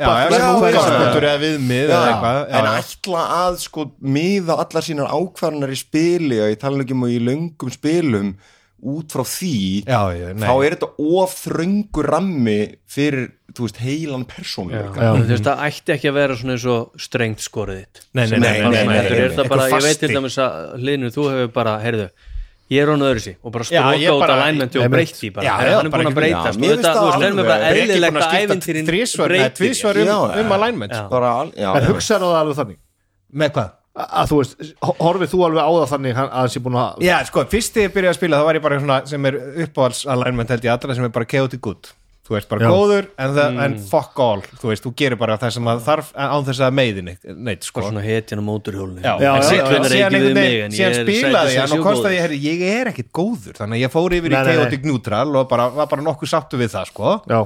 já, 0.00 0.08
frábært 0.08 0.58
útgangspunktur 0.58 1.28
eða 1.28 1.40
viðmið 1.44 1.84
Já, 1.84 1.94
eða 1.94 2.08
eitthvað 2.10 2.40
en 2.58 2.68
ætla 2.72 3.22
að 3.38 3.60
sko 3.62 3.86
miða 4.16 4.58
allar 4.64 4.86
sínar 4.88 5.14
ákvarðanar 5.14 5.72
í 5.74 5.78
spili 5.78 6.40
og 6.42 6.50
ég 6.52 6.60
tala 6.64 6.82
ekki 6.84 6.96
um 6.96 7.06
og 7.06 7.14
í 7.14 7.22
löngum 7.22 7.72
spilum 7.74 8.34
út 8.84 9.14
frá 9.16 9.24
því 9.24 9.52
Já, 9.88 10.00
já, 10.12 10.26
nei. 10.36 10.44
þá 10.44 10.54
er 10.66 10.74
þetta 10.76 10.88
of 11.22 11.36
þröngur 11.40 12.10
rammi 12.12 12.56
fyrir, 12.90 13.30
þú 13.56 13.64
veist, 13.64 13.78
heilan 13.80 14.26
persónuleika. 14.28 14.98
Já. 15.00 15.14
Þú 15.14 15.30
veist, 15.30 15.46
það 15.48 15.62
ætti 15.70 15.94
ekki 15.94 16.10
að 16.10 16.18
vera 16.18 16.36
svona 16.36 16.56
eins 16.58 16.66
og 16.74 17.00
strengt 17.00 17.40
skorið 17.46 17.78
þitt. 17.80 18.02
Nei, 18.12 18.26
nei, 18.26 18.34
Nei, 18.34 18.42
nei, 18.42 18.60
nei, 18.60 18.68
nei, 18.68 18.84
nei, 18.84 18.98
Þetta 18.98 19.16
er 19.16 19.24
nei, 19.24 19.36
það 19.38 19.48
bara, 19.54 19.64
Eitthvað 19.64 19.80
ég 19.80 19.88
veit 19.88 20.02
til 20.02 20.10
fasti. 20.10 20.18
dæmis 20.18 20.36
að 20.44 20.58
hlinu, 20.84 21.12
þú 21.14 21.26
hefur 21.30 21.52
bara, 21.56 21.74
heyrðu 21.80 22.08
ég 22.70 22.80
er 22.82 22.88
án 22.94 23.02
öðru 23.04 23.20
sí 23.20 23.32
og 23.44 23.52
bara 23.52 23.64
Já, 23.64 23.82
stróka 23.84 24.12
út 24.14 24.20
bara- 24.24 24.34
að 24.34 24.42
lænmenti 24.44 24.78
og 24.80 24.90
breytti 24.90 25.30
bara, 25.34 25.44
Já, 25.44 25.54
já, 25.64 25.76
hann 25.76 25.86
er 25.86 25.90
búin 25.90 26.08
að 26.10 26.14
breytast. 26.14 26.58
Já, 26.58 26.64
og 26.64 26.78
þetta, 26.78 26.92
þú 26.94 27.04
það 27.04 27.04
veist, 27.04 27.24
erum 27.24 27.36
við 27.36 27.44
alveg- 27.44 27.48
bara 27.52 27.70
eðlilegt 27.74 28.16
að 28.16 28.22
að 28.24 29.28
nei, 29.28 29.38
breytir. 29.38 29.54
tvisvar 29.58 29.94
Já, 30.04 30.16
um, 30.16 30.46
um 30.46 30.52
alignment. 30.52 30.92
Já. 30.92 31.08
bara, 31.08 31.28
al- 31.40 31.52
já, 31.56 31.70
en 31.76 31.84
hugsaðu 31.92 32.28
það 32.30 32.40
alveg 32.44 32.56
þannig? 32.62 32.78
Með 33.34 33.50
hvað? 33.54 33.70
að 33.94 34.08
að 34.10 34.26
þú 34.30 34.36
veist, 34.40 34.54
ho- 34.82 34.96
horfið 34.98 35.28
þú 35.30 35.38
alveg 35.46 35.62
á 35.62 35.70
það 35.70 35.90
þannig 35.94 36.14
hann- 36.18 36.28
að 36.30 36.38
hann 36.40 36.48
sé 36.48 36.60
búin 36.64 36.74
að 36.82 37.02
Já, 37.04 37.16
sko, 37.24 37.44
fyrst 37.46 37.74
þegar 37.74 37.84
ég 37.88 37.92
byrjaði 37.94 38.10
að 38.10 38.18
spila 38.18 38.36
þá 38.40 38.44
var 38.44 38.54
ég 38.54 38.62
bara 38.62 38.80
svona 38.80 39.06
sem 39.06 39.26
er 39.26 39.34
uppáhalds 39.66 40.06
alignment 40.10 40.48
held 40.50 40.62
ég 40.64 40.72
allra 40.74 40.94
sem 40.94 41.04
er 41.04 41.08
bara 41.14 41.24
chaotic 41.24 41.60
good 41.60 41.88
þú 42.24 42.32
veist, 42.38 42.48
bara 42.48 42.64
Já. 42.64 42.68
góður 42.72 43.06
en, 43.20 43.32
það, 43.36 43.56
en 43.66 43.74
fuck 43.90 44.20
all, 44.24 44.42
þú 44.60 44.70
veist, 44.70 44.84
þú 44.86 44.92
gerir 44.96 45.18
bara 45.20 45.34
það 45.36 45.50
sem 45.58 45.66
að 45.68 45.80
þarf 45.84 46.06
án 46.16 46.44
þess 46.46 46.62
að 46.64 46.76
meiði 46.78 47.02
neitt, 47.04 47.26
neitt 47.36 47.66
sko. 47.68 47.82
svona 47.84 48.00
hetjan 48.04 48.40
á 48.40 48.44
móturhjólinu 48.48 49.02
Já, 49.04 49.12
Já, 49.20 49.28
en 49.34 49.42
já, 49.42 49.48
síðan- 49.50 49.74
einhvern 49.74 50.14
við 50.14 50.34
mig, 50.34 50.44
veginn- 50.44 50.64
en 50.64 50.72
ég 50.72 50.78
síðan 50.78 51.04
spilaði 51.04 51.52
sætur 51.52 51.68
hann 51.68 51.74
og 51.78 51.84
kostaði 51.90 52.14
ég, 52.16 52.22
herri, 52.24 52.38
ég 52.40 52.62
er 52.80 52.90
ekkit 52.94 53.10
góður 53.12 53.58
þannig 53.60 53.76
að 53.76 53.84
ég 53.84 53.92
fór 53.92 54.16
yfir 54.16 54.30
í 54.30 54.34
Nei, 54.34 54.40
nei, 54.40 54.48
nei. 54.48 54.56
chaotic 54.62 54.84
neutral 54.88 55.36
og 55.36 55.48
bara, 55.52 55.68
var 55.68 55.86
bara 55.92 56.02
nokkuð 56.08 56.32
sáttu 56.32 56.56
við 56.56 56.72
það 56.72 56.88
sko. 56.94 57.12
já, 57.28 57.42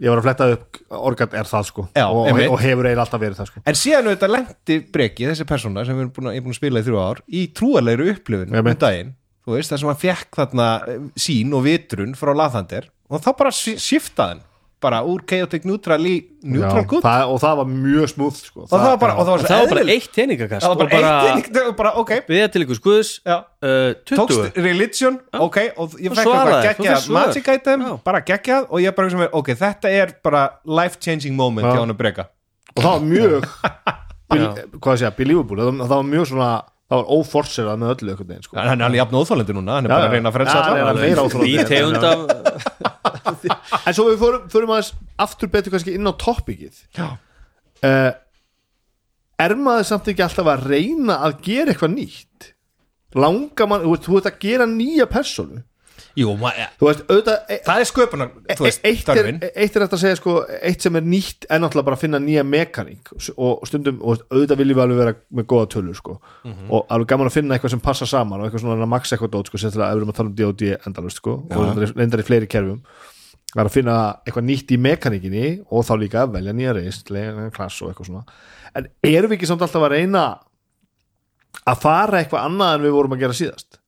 ég 0.00 0.08
var 0.12 0.18
að 0.18 0.26
fletta 0.30 0.48
upp 0.56 0.80
organ 0.90 1.28
er 1.36 1.44
það 1.52 1.64
sko 1.68 1.84
Já, 1.96 2.06
og, 2.08 2.16
og, 2.16 2.26
einmitt. 2.32 2.48
og 2.52 2.58
hefur 2.60 2.84
eiginlega 2.88 3.04
alltaf 3.04 3.20
verið 3.20 3.36
það 3.42 3.46
sko 3.52 3.60
en 3.66 3.74
síðan 3.84 4.08
auðvitað 4.10 4.32
lendi 4.38 4.80
breki 4.96 5.28
þessi 5.28 5.44
persóna 5.48 5.84
sem 5.84 5.96
við 5.96 6.00
erum 6.06 6.10
búin 6.16 6.28
að, 6.28 6.34
ég 6.36 6.40
er 6.40 6.44
búin 6.48 6.56
að 6.56 6.60
spila 6.62 6.80
í 6.80 6.84
þrjú 6.88 6.98
ár 7.04 7.22
í 7.28 7.44
trúarlegri 7.52 8.10
upplifun 8.16 8.48
um 8.52 8.56
Einmitt. 8.60 8.78
daginn 8.80 9.14
þú 9.46 9.56
veist, 9.56 9.72
þar 9.72 9.82
sem 9.82 9.92
hann 9.92 10.02
fekk 10.02 10.40
þarna 10.42 10.68
eh, 10.90 11.00
sín 11.28 11.54
og 11.56 11.64
vitrun 11.66 12.18
frá 12.18 12.34
Lathander 12.36 12.90
og 13.06 13.22
þá 13.22 13.30
bara 13.38 13.54
shiftaði 13.54 14.36
hann 14.36 14.44
bara 14.82 14.98
úr 15.08 15.22
chaotic 15.24 15.64
neutral 15.64 16.02
í 16.04 16.14
neutral 16.44 16.82
Já, 16.82 16.88
good 16.90 17.04
það, 17.04 17.30
og 17.32 17.38
það 17.40 17.54
var 17.60 17.68
mjög 17.70 18.10
smúð 18.12 18.40
sko. 18.42 18.64
og 18.66 18.68
það 18.70 18.82
var 18.84 18.98
bara, 19.00 19.14
og 19.16 19.22
það 19.24 19.30
var 19.30 19.40
svo 19.42 19.48
það 19.48 19.62
var 19.62 19.70
bara 19.72 19.94
eitt 19.94 20.08
teiningakast 20.16 20.66
það 20.66 20.72
var 20.72 20.76
bara, 20.76 20.86
og 20.86 20.92
bara 20.92 21.12
eitt 21.30 21.38
eitt, 21.38 21.48
það 21.54 21.68
var 21.68 21.76
bara, 21.78 21.92
ok 22.02 22.12
við 22.28 22.44
til 22.52 22.62
ykkur 22.66 22.78
skuðs 22.80 23.12
Já. 23.24 23.36
uh, 23.64 23.88
20 24.12 24.20
tókst 24.20 24.60
religion, 24.66 25.18
ok 25.32 25.58
og 25.80 25.96
ég 25.96 26.12
Og 26.12 26.18
fekk 26.20 26.28
þú 26.28 26.60
geggjað 26.68 27.08
magic 27.16 27.50
item, 27.56 27.86
Já. 27.88 27.92
bara 28.10 28.22
geggjað 28.28 28.68
og 28.68 28.84
ég 28.84 28.96
bara 29.00 29.14
sem 29.14 29.24
er, 29.24 29.32
ok, 29.40 29.52
þetta 29.64 29.94
er 30.02 30.14
bara 30.28 30.44
life 30.68 31.00
changing 31.00 31.38
moment 31.38 31.64
Já. 31.66 31.72
hjá 31.72 31.80
hann 31.86 31.96
að 31.96 32.00
breka 32.02 32.28
og 32.76 32.84
það 32.84 32.92
var 32.92 33.06
mjög 33.08 33.50
bil, 34.36 34.44
Já. 34.44 34.66
hvað 34.76 35.00
sé 35.00 35.08
ég, 35.08 35.16
believable 35.22 35.70
það, 35.70 35.84
það 35.86 35.96
var 35.96 36.08
mjög 36.12 36.30
svona, 36.34 36.50
það 36.86 37.00
var 37.00 37.08
óforserað 37.16 37.80
með 37.82 37.92
öllu 37.94 38.12
einhvern 38.12 38.28
veginn 38.30 38.46
sko. 38.46 38.56
hann 38.60 38.68
hann 38.70 38.84
er 38.86 38.98
jafn 39.00 39.16
óþólendi 39.20 39.56
núna, 39.56 39.78
hann 39.78 39.88
er 39.88 39.92
bara 39.94 40.06
að 40.06 40.14
reyna 40.16 40.30
að 40.30 40.36
frelsa 40.36 40.56
Já, 40.56 40.62
hann 40.62 40.76
er 40.76 40.82
alla 40.82 40.92
að 40.92 41.02
meira 41.02 41.24
óþolandi. 41.26 41.52
í 41.52 41.64
tegund 41.70 42.04
af 42.06 42.18
en 43.86 43.96
svo 43.96 44.04
við 44.10 44.20
fórum, 44.22 44.44
fórum 44.52 44.74
aðeins 44.76 44.92
aftur 45.26 45.50
betur 45.50 45.74
kannski 45.74 45.96
inn 45.98 46.06
á 46.06 46.14
toppikið 46.22 46.78
Já. 46.98 47.08
uh, 47.90 48.12
er 49.46 49.56
maður 49.60 49.88
samt 49.90 50.10
ekki 50.12 50.24
alltaf 50.26 50.48
að 50.54 50.68
reyna 50.70 51.18
að 51.26 51.40
gera 51.48 51.74
eitthvað 51.74 51.96
nýtt 51.96 52.52
langar 53.16 53.68
mann, 53.70 53.82
þú 53.84 53.92
veist, 53.94 54.06
þú 54.06 54.14
veist 54.18 54.30
að 54.30 54.38
gera 54.46 54.66
nýja 54.70 55.06
persónu 55.10 55.62
Jú, 56.16 56.30
veist, 56.40 57.02
auðvitað 57.10 57.50
e, 57.52 57.56
það 57.66 57.80
er 57.82 57.88
sköpunar, 57.90 58.28
þú 58.56 58.64
veist, 58.64 58.80
eitt, 58.88 59.08
er, 59.12 59.26
eitt 59.52 59.74
er 59.76 59.82
þetta 59.84 59.96
að 59.98 60.00
segja 60.00 60.16
sko, 60.16 60.36
eitt 60.64 60.86
sem 60.86 60.96
er 60.96 61.04
nýtt 61.04 61.44
er 61.52 61.60
náttúrulega 61.60 61.88
bara 61.90 61.98
að 61.98 62.04
finna 62.06 62.20
nýja 62.24 62.44
mekaník 62.48 63.10
og 63.36 63.66
stundum, 63.68 63.98
og 64.00 64.22
auðvitað 64.32 64.62
viljum 64.62 64.78
við 64.78 64.84
alveg 64.86 65.00
vera 65.02 65.14
með 65.36 65.48
góða 65.52 65.68
tölur 65.74 65.98
sko. 65.98 66.16
Mhm. 66.46 66.70
og 66.72 66.86
alveg 66.96 67.10
gaman 67.12 67.28
að 67.28 67.36
finna 67.36 67.58
eitthvað 67.58 67.74
sem 67.76 67.84
passa 67.84 68.08
saman 68.08 68.40
og 68.40 68.46
eitthvað 68.48 68.64
svona 68.64 68.88
max 68.88 69.12
eitthvað 69.12 69.34
dót 69.36 69.46
sko, 69.52 69.60
sérstaklega 69.60 69.90
ef 69.92 69.98
við 69.98 70.02
erum 70.02 70.14
að 70.14 70.18
tala 70.22 70.32
um 70.32 70.34
D&D 70.40 70.72
endalust 70.88 71.20
sko 71.20 71.36
og 71.52 71.84
reyndar 72.00 72.24
í- 72.24 72.28
fleiri 72.30 72.48
kerfum. 72.48 72.80
Það 73.52 73.60
er 73.62 73.68
að 73.68 73.76
finna 73.76 73.96
eitthvað 74.26 74.48
nýtt 74.48 74.72
í 74.72 74.78
mekaníkinni 74.88 75.46
og 75.70 75.84
þá 75.84 75.94
líka 76.00 76.24
að 76.24 76.32
velja 76.40 76.52
nýja 76.56 76.74
reist 76.80 77.12
klass 77.54 77.82
og 77.82 77.92
eitthvað 77.92 78.08
svona. 78.08 78.24
En 78.74 78.88
erum 79.04 79.30
við 79.30 79.36
ekki 79.38 79.46
samt 79.52 79.60
alltaf 79.64 79.84
að 79.84 79.94
reyna 80.00 80.24
að 81.66 81.80
fara 81.80 82.20
eitthvað 82.24 82.44
annað 82.48 82.74
en 82.74 82.84
við 82.88 82.96
vorum 82.96 83.12
að 83.16 83.22
gera 83.24 83.36
síðast 83.36 83.78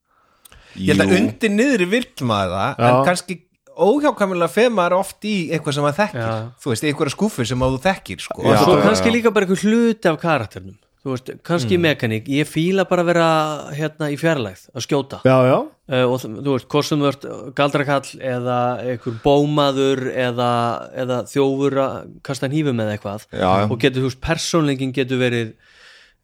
ég 0.79 0.95
held 0.95 1.05
að 1.05 1.15
undir 1.19 1.53
niðri 1.55 1.87
vill 1.91 2.07
maður 2.29 2.55
það 2.57 2.83
en 2.89 2.99
kannski 3.09 3.39
óhjákvæmulega 3.79 4.51
fer 4.51 4.69
maður 4.75 4.97
oft 4.99 5.25
í 5.27 5.35
eitthvað 5.53 5.77
sem 5.77 5.85
maður 5.85 5.99
þekkir. 6.01 6.21
Já. 6.27 6.51
þú 6.59 6.73
veist, 6.73 6.85
einhverja 6.89 7.15
skúfur 7.15 7.47
sem 7.47 7.63
að 7.65 7.75
þú 7.75 7.81
þekkir 7.87 8.23
sko. 8.25 8.43
og 8.43 8.61
svo 8.63 8.77
kannski 8.83 9.13
líka 9.13 9.33
bara 9.35 9.47
einhver 9.47 9.63
hluti 9.63 10.11
af 10.11 10.19
karakternum 10.19 10.77
þú 10.99 11.13
veist, 11.13 11.29
kannski 11.47 11.77
Mm. 11.77 11.81
mekaník. 11.87 12.25
Ég 12.27 12.47
fíla 12.47 12.83
bara 12.87 13.03
að 13.03 13.05
vera 13.05 13.27
hérna 13.71 14.09
í 14.11 14.17
fjarlægð 14.19 14.69
að 14.75 14.83
skjóta. 14.83 15.21
Já, 15.23 15.37
já, 15.47 15.57
uh, 15.63 16.05
og 16.11 16.19
þú 16.19 16.51
veist, 16.53 16.85
sem 16.85 16.99
þú 16.99 17.07
ert 17.07 17.55
galdrakall 17.55 18.19
eða 18.19 18.57
einhver 18.83 19.19
bómaður 19.23 20.11
eða, 20.11 20.51
eða 20.93 21.23
þjófur 21.31 21.77
að 21.79 22.09
kasta 22.21 22.49
hnífum 22.49 22.79
eða 22.83 22.97
eitthvað. 22.97 23.27
Já, 23.31 23.71
og 23.71 23.79
getur, 23.79 24.01
þú 24.03 24.09
veist, 24.11 24.21
persónlingin 24.21 24.91
getur 24.93 25.17
verið 25.23 25.53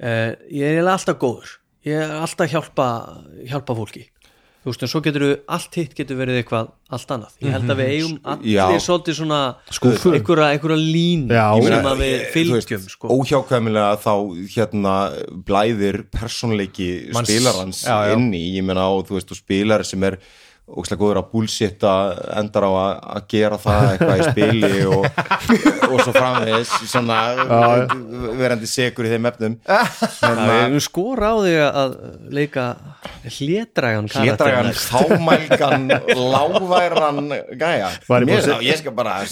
uh, 0.03 0.35
ég 0.51 0.75
er 0.75 0.83
alltaf 0.83 1.17
góður. 1.17 1.55
Ég 1.85 2.01
er 2.01 2.11
alltaf 2.19 2.47
að 2.47 2.51
hjálpa 2.51 2.89
hjálpa 3.47 3.75
fólki 3.77 4.09
þú 4.65 4.71
veist, 4.71 4.83
en 4.85 4.89
svo 4.89 4.99
getur 5.05 5.23
við, 5.27 5.33
allt 5.55 5.75
hitt 5.77 5.91
getur 5.93 6.17
verið 6.17 6.39
eitthvað 6.41 6.69
allt 6.97 7.11
annað, 7.13 7.35
ég 7.45 7.53
held 7.53 7.69
að 7.69 7.79
við 7.81 7.91
eigum 7.93 8.15
allir 8.33 8.81
svolítið 8.81 9.17
svona 9.19 9.39
einhverja, 9.69 10.47
einhverja 10.55 10.79
línu 10.81 11.35
Já. 11.37 11.45
Sem 11.53 11.67
meina, 11.69 11.91
að 11.91 12.01
við 12.01 12.15
eh, 12.15 12.25
fylgjum 12.33 12.87
sko. 12.95 13.11
óhjákvæmilega 13.15 13.99
þá 14.01 14.13
hérna 14.55 14.95
blæðir 15.45 16.01
persónleiki 16.13 16.89
Manns- 17.13 17.29
spilarans 17.29 17.83
Já, 17.85 17.95
já. 18.09 18.15
inn 18.17 18.33
í, 18.33 18.43
ég 18.57 18.65
meina 18.65 18.87
og 18.89 19.05
þú 19.09 19.19
veist 19.19 19.35
og 19.35 19.39
spilar 19.39 19.85
sem 19.85 20.03
er 20.09 20.17
ógslag 20.65 20.97
góður 20.97 21.19
að 21.21 21.27
bullshitta 21.29 21.91
endar 22.39 22.65
á 22.65 22.71
að, 22.73 23.19
gera 23.29 23.57
það 23.61 23.83
eitthvað 23.91 24.17
í 24.17 24.23
spili 24.31 24.79
og, 24.89 25.05
og 25.91 25.99
svo 26.01 26.13
framvegis 26.15 26.71
svona 26.89 27.19
verandi 28.39 28.69
segur 28.69 29.05
í 29.05 29.11
þeim 29.13 29.29
efnum. 29.29 29.57
Það 29.65 30.25
hérna, 30.25 30.57
er 30.65 30.81
skora 30.85 31.29
á 31.29 31.35
þig 31.45 31.59
að 31.69 31.91
leika 32.39 32.65
hlétrægan 33.35 34.09
hlétragan, 34.09 34.71
fámælgan 34.73 35.85
lágværan 36.33 37.21
gæja. 37.61 37.89
Mér, 38.25 38.41
þá, 38.41 38.57
ég 38.65 38.81
skal 38.81 38.93
bara 38.97 39.19
á, 39.21 39.23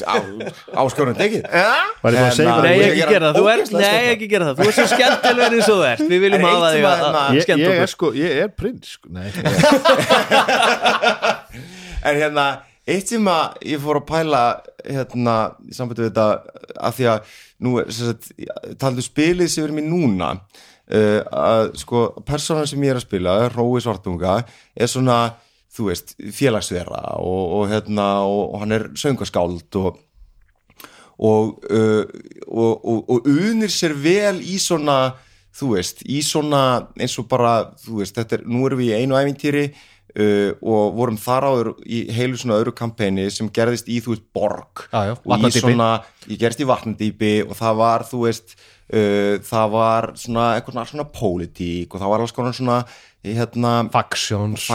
áskorun 0.83 1.17
tekið. 1.17 1.49
Var 1.49 2.13
ég 2.13 2.21
búin 2.21 2.29
að 2.29 2.37
segja 2.37 2.53
Hérna, 2.53 2.61
Nei, 2.63 2.77
Ég 2.77 2.85
ekki 2.85 2.99
gera 2.99 3.11
gera 3.13 3.25
það, 3.25 3.35
þú 3.39 3.43
ert, 3.49 3.59
ógeðslega 3.63 3.89
nei, 3.89 4.05
ekki 4.13 4.27
gera 4.29 4.45
það. 4.45 4.55
Þú 4.59 4.61
ert 4.67 4.75
svo 4.77 4.85
skemmtilegur 4.93 5.53
eins 5.57 5.65
og 5.65 5.73
þú 5.73 5.85
ert. 5.89 6.03
Við 6.13 6.19
viljum 6.27 6.45
hafa 6.47 6.67
sem 6.73 6.85
að 6.85 6.93
ég, 7.33 7.41
er 7.49 7.57
okkur. 7.73 7.89
sko, 7.93 8.07
ég 8.17 8.29
er 8.43 8.49
prins 8.53 8.87
sko. 8.97 9.05
Nei, 9.13 9.27
En 12.03 12.17
hérna, 12.19 12.45
eitt 12.89 13.11
sem 13.11 13.27
að 13.31 13.63
ég 13.69 13.81
fór 13.83 14.01
að 14.01 14.07
pæla 14.09 14.43
hérna, 14.83 15.37
í 15.63 15.75
sambandi 15.75 16.03
við 16.03 16.11
þetta 16.11 16.27
af 16.83 16.97
því 16.97 17.09
að 17.13 17.33
nú 17.63 17.77
er 17.79 18.75
taldu 18.81 19.05
spilið 19.05 19.51
sem 19.51 19.63
erum 19.63 19.79
í 19.79 19.85
núna 19.87 20.33
uh, 20.35 21.21
að 21.23 21.73
sko 21.79 22.05
persónan 22.27 22.67
sem 22.69 22.83
ég 22.83 22.95
er 22.95 22.99
að 22.99 23.05
spila, 23.07 23.37
Rói 23.53 23.83
Svartunga 23.83 24.41
er 24.75 24.91
svona, 24.91 25.37
þú 25.73 25.89
veist 25.91 26.15
félagsvera 26.35 27.15
og, 27.23 27.43
og 27.59 27.71
hérna 27.71 28.09
og, 28.27 28.43
og 28.49 28.65
hann 28.65 28.79
er 28.79 28.89
söngaskáld 28.99 29.79
og 29.83 30.01
og, 31.23 31.59
uh, 31.69 32.03
og, 32.49 32.87
og 32.89 33.27
unir 33.29 33.71
sér 33.71 33.93
vel 33.95 34.41
í 34.41 34.57
svona 34.59 35.13
þú 35.53 35.75
veist, 35.75 36.01
í 36.09 36.21
svona 36.25 36.89
eins 36.97 37.15
og 37.21 37.27
bara, 37.29 37.53
þú 37.83 37.99
veist, 38.01 38.17
þetta 38.17 38.39
er, 38.39 38.45
nú 38.49 38.63
erum 38.67 38.81
við 38.81 38.93
í 38.93 39.03
einu 39.03 39.17
æfintýri 39.19 39.67
uh, 40.19 40.51
og 40.61 40.93
vorum 40.97 41.17
þar 41.17 41.47
áður 41.49 41.69
í 41.85 42.03
heilu 42.13 42.37
svona 42.39 42.59
öðru 42.61 42.73
kampæni 42.77 43.29
sem 43.33 43.49
gerðist 43.53 43.87
í, 43.89 43.99
þú 44.03 44.13
veist, 44.15 44.27
borg 44.35 44.85
Já, 44.91 44.99
já, 45.09 45.13
og 45.17 45.25
í 45.25 45.31
vatnadýpi. 45.33 45.63
svona, 45.65 45.89
ég 46.29 46.39
gerðist 46.43 46.63
í 46.65 46.69
vatnandýpi 46.69 47.33
og 47.47 47.55
það 47.59 47.79
var, 47.81 48.05
þú 48.11 48.21
veist 48.27 48.55
uh, 48.57 49.35
það 49.49 49.73
var 49.77 50.09
svona 50.25 50.45
eitthvað 50.57 50.73
svona, 50.77 50.85
svona 50.93 51.07
pólitík 51.17 51.93
og 51.97 52.03
það 52.03 52.13
var 52.13 52.25
alls 52.25 52.35
konar 52.35 52.53
svona 52.57 52.79
hérna, 53.23 53.73
Factions 53.93 54.65
og- 54.67 54.73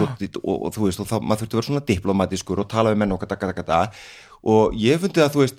og, 0.00 0.18
og, 0.48 0.62
og, 0.66 0.70
þú 0.74 0.86
veist, 0.86 1.00
og 1.04 1.10
það, 1.10 1.26
maður 1.28 1.42
þurfti 1.44 1.52
að 1.52 1.60
vera 1.60 1.70
svona 1.70 1.86
diplomatískur 1.90 2.62
og 2.64 2.70
tala 2.72 2.94
við 2.94 3.02
menn 3.02 3.12
og 3.12 3.20
gata, 3.20 3.36
gata, 3.36 3.52
gata 3.62 3.82
og 4.46 4.72
ég 4.78 5.00
fundi 5.02 5.20
að, 5.20 5.34
þú 5.34 5.42
veist, 5.44 5.58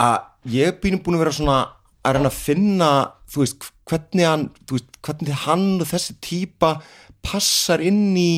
að 0.00 0.18
ég 0.52 0.68
er 0.72 0.78
býnum 0.82 1.00
búin 1.06 1.16
að 1.16 1.22
vera 1.24 1.32
svona 1.38 1.56
að 2.04 2.16
reyna 2.18 2.28
að 2.28 2.36
finna, 2.36 2.88
þú 3.32 3.40
veist, 3.44 3.66
hvernig 3.88 4.26
hann, 4.28 4.42
þú 4.68 4.76
veist, 4.76 4.90
hvernig 5.06 5.38
hann 5.46 5.64
og 5.80 5.88
þessi 5.88 6.16
típa 6.20 6.74
passar 7.24 7.82
inn 7.84 8.02
í 8.20 8.30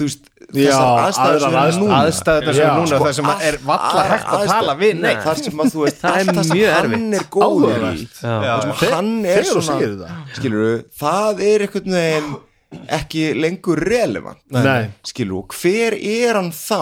þú 0.00 0.06
veist, 0.06 0.28
þessar 0.54 1.00
aðstæður 1.04 1.40
sem 1.44 1.56
eru 1.60 1.80
núna 1.82 1.96
aðstæðunar 2.06 2.54
sem 2.56 2.64
er 2.64 2.76
núna 2.78 2.90
Sko, 2.90 3.00
það 3.04 3.16
sem 3.18 3.30
er 3.50 3.56
valla 3.66 4.04
hægt 4.06 4.26
að 4.30 4.36
aðstæður- 4.36 4.52
tala 4.54 4.74
við 4.80 5.00
Nei, 5.02 5.14
þar 5.26 5.40
sem 5.44 5.60
að 5.64 5.72
þú 5.74 5.82
veist 5.84 5.98
Það 6.00 6.20
er 6.20 6.30
það 6.30 6.52
mjög 6.54 6.70
hann 6.76 6.94
erfitt. 6.94 7.16
er 7.20 7.26
góður 7.34 7.70
í 7.70 7.80
Áhugavert. 7.80 8.14
Þar 8.20 8.62
sem 8.80 8.94
hann 8.94 9.10
er 9.34 9.48
svona 9.50 9.66
segir 9.66 9.96
það. 10.00 10.84
það 11.02 11.42
er 11.50 11.66
einhvern 11.66 11.96
veginn 11.98 12.30
ekki 13.00 13.22
lengur 13.34 13.80
relevant 13.82 14.38
Nei. 14.54 14.90
skilur 15.10 15.42
hver 15.58 15.96
er 15.98 16.36
hann 16.38 16.52
þá 16.54 16.78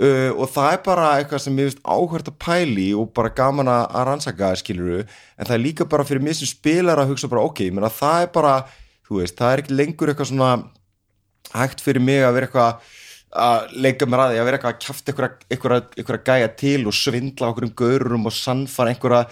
uh, 0.00 0.32
og 0.34 0.48
það 0.52 0.72
er 0.72 0.80
bara 0.88 1.10
eitthvað 1.20 1.44
sem 1.44 1.60
ég 1.62 1.68
veist 1.70 1.84
áhvert 1.86 2.30
að 2.32 2.38
pæli 2.42 2.88
og 2.98 3.12
bara 3.16 3.30
gaman 3.36 3.70
að 3.70 3.94
rannsaka 4.10 4.50
skilur 4.58 5.04
en 5.06 5.46
það 5.46 5.54
er 5.54 5.62
líka 5.62 5.86
bara 5.88 6.04
fyrir 6.08 6.24
mér 6.26 6.34
sem 6.40 6.50
spilar 6.50 6.98
að 6.98 7.12
hugsa 7.14 7.30
bara 7.30 7.46
ok, 7.46 7.62
ég 7.70 7.76
meina 7.78 7.92
það 7.94 8.26
er 8.26 8.32
bara 8.34 8.56
þú 9.06 9.20
veist, 9.22 9.38
það 9.38 9.52
er 9.52 9.64
ekki 9.64 9.80
lengur 9.80 10.12
eitthvað 10.12 10.30
svona 10.32 10.52
hægt 11.54 11.82
fyrir 11.84 12.02
mig 12.02 12.24
að 12.26 12.38
vera 12.38 12.48
eitthvað 12.48 12.94
að 13.36 13.76
leika 13.84 14.08
mér 14.08 14.22
að 14.22 14.32
því 14.32 14.40
að 14.40 14.48
vera 14.48 14.58
eitthvað 14.58 14.72
að 14.72 14.82
kjafta 14.86 15.14
einhverja, 15.52 16.18
gæja 16.24 16.50
til 16.56 16.88
og 16.88 16.96
svindla 16.96 17.50
okkur 17.52 17.66
um 17.66 17.72
gaurum 17.76 18.28
og 18.30 18.34
sannfara 18.34 18.92
einhverja 18.92 19.22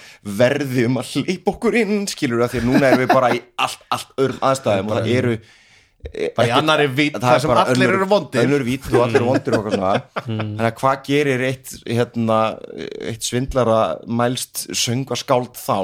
verði 0.41 0.87
um 0.89 0.99
að 1.01 1.13
hleypa 1.15 1.53
okkur 1.55 1.79
inn 1.81 2.09
skilur 2.11 2.43
það 2.45 2.55
því 2.55 2.63
að 2.63 2.67
núna 2.71 2.89
erum 2.91 3.05
við 3.05 3.13
bara 3.15 3.31
í 3.35 3.43
allt, 3.65 3.85
allt 3.95 4.17
öðrum 4.21 4.49
aðstæðum 4.51 4.91
og 4.91 4.99
það 4.99 5.13
eru 5.19 5.37
Bara 6.37 6.45
í 6.45 6.51
annarri 6.53 6.89
vídd 6.93 7.15
það 7.17 7.31
þar 7.31 7.39
sem 7.41 7.53
allir 7.63 7.93
eru 7.95 8.07
vondir. 8.11 8.43
önnur 8.45 8.65
vídd 8.67 8.89
og 8.91 9.05
allir 9.07 9.23
eru 9.23 9.29
vondir 9.31 9.55
og 9.57 9.63
eitthvað 9.63 9.77
svona. 9.79 10.25
Þannig 10.27 10.67
að 10.69 10.75
hvað 10.83 10.99
gerir 11.07 11.45
eitt 11.49 11.73
hérna, 11.89 12.41
eitt 13.09 13.25
svindlara 13.25 13.79
mælst 14.05 14.67
söngaskáld 14.77 15.57
þá? 15.57 15.79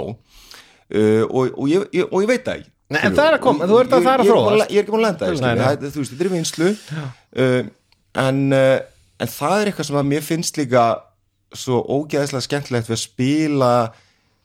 Uh, 0.91 1.24
og, 1.24 1.55
og, 1.55 1.64
ég, 1.70 2.05
og 2.11 2.20
ég 2.20 2.28
veit 2.28 2.45
það 2.45 2.61
ekki 2.61 2.72
Nei, 2.91 3.01
en 3.07 3.14
það 3.14 3.26
er 3.28 3.36
að 3.36 3.43
koma, 3.45 3.66
þú 3.70 3.76
ert 3.80 3.93
að 3.95 4.03
það 4.07 4.12
er 4.14 4.20
að 4.20 4.26
Ég- 4.26 4.70
ég 4.70 4.78
er 4.80 4.82
ekki 4.84 4.91
búin 4.95 5.05
að 5.05 5.07
lenda 5.07 5.26
það, 5.66 5.84
þú 5.95 6.01
veist, 6.01 6.12
þetta 6.14 6.24
er 6.26 6.32
vinslu 6.34 6.70
uh, 7.38 7.68
en, 8.24 8.41
uh, 8.53 8.78
en 9.22 9.30
það 9.36 9.55
er 9.61 9.70
eitthvað 9.70 9.86
sem 9.91 9.99
að 10.01 10.09
mér 10.11 10.24
finnst 10.26 10.59
líka 10.59 10.84
svo 11.55 11.78
ógeðslega 11.86 12.47
skemmtilegt 12.49 12.88
við 12.91 12.97
að 12.97 13.03
spila 13.05 13.70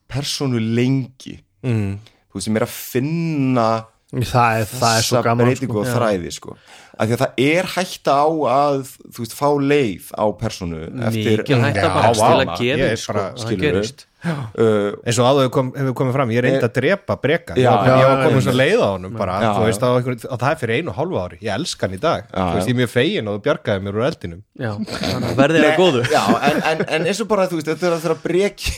persónu 0.10 0.60
lengi. 0.62 1.40
Mm. 1.66 1.96
þú 2.30 2.38
veist, 2.38 2.46
sem 2.46 2.58
er 2.60 2.66
að 2.68 2.76
finna 2.78 3.68
það 4.14 4.60
er, 4.62 4.66
það 4.70 4.98
er 5.00 5.06
svo 5.10 5.22
gaman 5.26 5.48
breytingu 5.50 5.80
og 5.82 5.88
þræði 5.90 6.32
sko. 6.36 6.56
af 6.96 7.08
því 7.10 7.16
að 7.16 7.22
það 7.26 7.40
er 7.46 7.70
hætta 7.76 8.14
á 8.16 8.28
að 8.56 8.82
þú 9.12 9.24
veist, 9.24 9.34
fá 9.36 9.48
leið 9.60 10.12
á 10.16 10.26
persónu 10.40 10.82
eftir 11.10 11.42
hætta 11.44 11.86
Já, 11.86 11.90
bara 11.92 12.12
til 12.16 12.36
að 12.46 12.52
gera 12.62 12.92
er 12.92 13.00
sko, 13.02 13.16
það 13.18 13.42
skilurðu. 13.44 13.64
gerist. 13.66 14.06
Uh, 14.26 14.96
eins 15.06 15.20
og 15.22 15.28
áður 15.30 15.44
hefur 15.44 15.52
kom, 15.54 15.68
hefur 15.78 15.94
komið 16.00 16.16
fram, 16.16 16.32
ég 16.34 16.42
reyndi 16.42 16.66
að 16.66 16.72
drepa 16.80 17.18
breka, 17.22 17.54
Já, 17.60 17.62
ég 17.62 17.68
var, 17.70 17.86
ég 17.86 18.08
var 18.10 18.16
já, 18.16 18.24
komið 18.26 18.40
já, 18.40 18.46
svo 18.48 18.56
leið 18.56 18.80
á 18.82 18.90
honum 18.96 19.20
bara, 19.20 19.36
Já, 19.44 19.50
þú 19.54 19.68
veist, 19.68 19.84
já. 19.84 19.86
á 19.86 19.98
einhver, 20.00 20.16
og 20.32 20.40
það 20.42 20.48
er 20.50 20.62
fyrir 20.64 20.80
einu 20.80 20.90
og 20.90 20.98
hálfu 20.98 21.20
ári. 21.22 21.38
Ég 21.46 21.52
elska 21.60 21.86
hann 21.86 21.94
í 21.94 22.02
dag, 22.02 22.26
Já, 22.32 22.40
þú 22.40 22.56
veist, 22.56 22.66
já. 22.66 22.66
ég 22.66 22.74
er 22.74 22.80
mjög 22.80 22.92
fegin 22.96 23.30
og 23.30 23.38
þú 23.38 23.44
bjargaði 23.46 23.86
mér 23.86 24.00
úr 24.00 24.08
eldinum. 24.08 24.42
Já, 24.66 24.72
að 25.20 25.38
verðið 25.44 25.68
er 25.70 25.78
góðu 25.78 26.02
já, 26.10 26.24
en, 26.50 26.58
en, 26.72 26.84
en 26.98 27.06
eins 27.12 27.22
og 27.22 27.30
bara 27.36 27.46
þú 27.52 27.60
veist, 27.60 27.70
þetta 27.70 27.86
er 27.92 27.98
að 28.00 28.08
þeirra 28.08 28.18
breki 28.26 28.74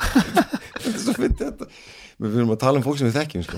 þetta 0.10 0.90
er 0.90 1.00
svo 1.04 1.14
fyndið 1.20 1.46
þetta 1.52 1.70
við 2.20 2.34
fyrir 2.36 2.50
að 2.52 2.60
tala 2.60 2.80
um 2.80 2.84
fólk 2.84 2.98
sem 3.00 3.08
við 3.08 3.16
þekkjum 3.20 3.44
sko. 3.46 3.56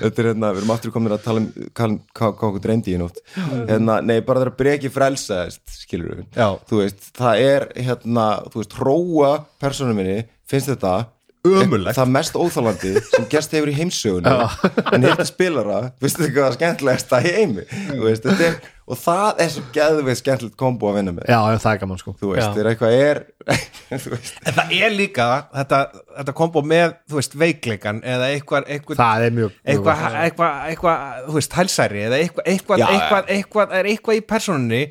þetta 0.00 0.22
er 0.22 0.28
hérna 0.30 0.50
við 0.52 0.60
erum 0.62 0.72
aftur 0.74 0.94
komin 0.94 1.14
að 1.16 1.24
tala 1.26 1.42
um 1.42 1.48
hvað 1.76 1.96
hva, 2.16 2.30
hva 2.30 2.48
okkur 2.50 2.62
dreyndi 2.64 2.94
í 2.94 3.00
nótt 3.00 3.20
hérna, 3.36 3.98
nei, 4.04 4.18
bara 4.26 4.42
þeirra 4.42 4.56
breki 4.60 4.90
frelsaðist 4.92 5.64
skilur 5.82 6.20
við 6.20 6.38
Já. 6.38 6.48
þú 6.68 6.80
veist, 6.82 7.10
það 7.16 7.42
er 7.46 7.68
hérna, 7.88 8.26
þú 8.52 8.62
veist, 8.62 8.78
hróa 8.80 9.32
persónum 9.62 9.98
minni, 10.00 10.18
finnst 10.48 10.72
þetta 10.74 10.94
Ömurlegt. 11.46 11.94
það 11.94 12.08
mest 12.16 12.34
óþálandi 12.38 12.92
sem 13.06 13.26
gerst 13.30 13.52
hefur 13.54 13.70
í 13.70 13.76
heimsögunni 13.76 14.32
en 14.96 15.06
hitti 15.06 15.26
spilara, 15.28 15.82
finnst 16.02 16.18
þetta 16.18 16.26
eitthvað 16.32 16.56
skemmtilegasta 16.58 17.20
í 17.22 17.34
heimi 17.36 17.66
Þú 17.92 18.02
veist, 18.08 18.26
þetta 18.26 18.48
er, 18.50 18.56
og 18.86 18.98
það 19.00 19.40
er 19.42 19.48
svo 19.50 19.62
geðveið 19.74 20.18
skemmtilegt 20.20 20.58
kombo 20.60 20.90
að 20.90 20.98
vinna 21.00 21.14
með. 21.16 21.30
Já, 21.30 21.38
já, 21.50 21.58
það 21.64 21.72
er 21.72 21.80
gaman 21.82 22.00
sko. 22.02 22.12
Þú 22.20 22.28
veist, 22.32 22.50
þegar 22.54 22.68
eitthvað 22.70 22.98
er 23.00 23.22
þú 24.04 24.12
veist, 24.12 24.36
en 24.42 24.56
það 24.58 24.74
er 24.78 24.94
líka 24.94 25.26
þetta, 25.54 25.80
þetta 26.18 26.34
kombo 26.40 26.62
með, 26.66 26.94
þú 27.10 27.18
veist, 27.20 27.34
veikleikan 27.42 27.98
eða 28.06 28.28
eitthvað, 28.34 28.68
eitthvað 28.76 29.00
það 29.00 29.26
er 29.26 29.34
mjög 29.40 29.56
eitthvað, 29.64 30.04
eitthvað, 30.22 30.60
eitthvað, 30.70 31.18
þú 31.26 31.36
veist, 31.40 31.58
hælsæri 31.60 32.04
eða 32.06 32.20
eitthvað, 32.22 32.48
eitthvað, 32.52 32.86
eitthvað, 32.86 33.34
eitthvað 33.36 33.76
er 33.80 33.90
eitthvað 33.92 34.20
í 34.20 34.24
persónunni 34.34 34.82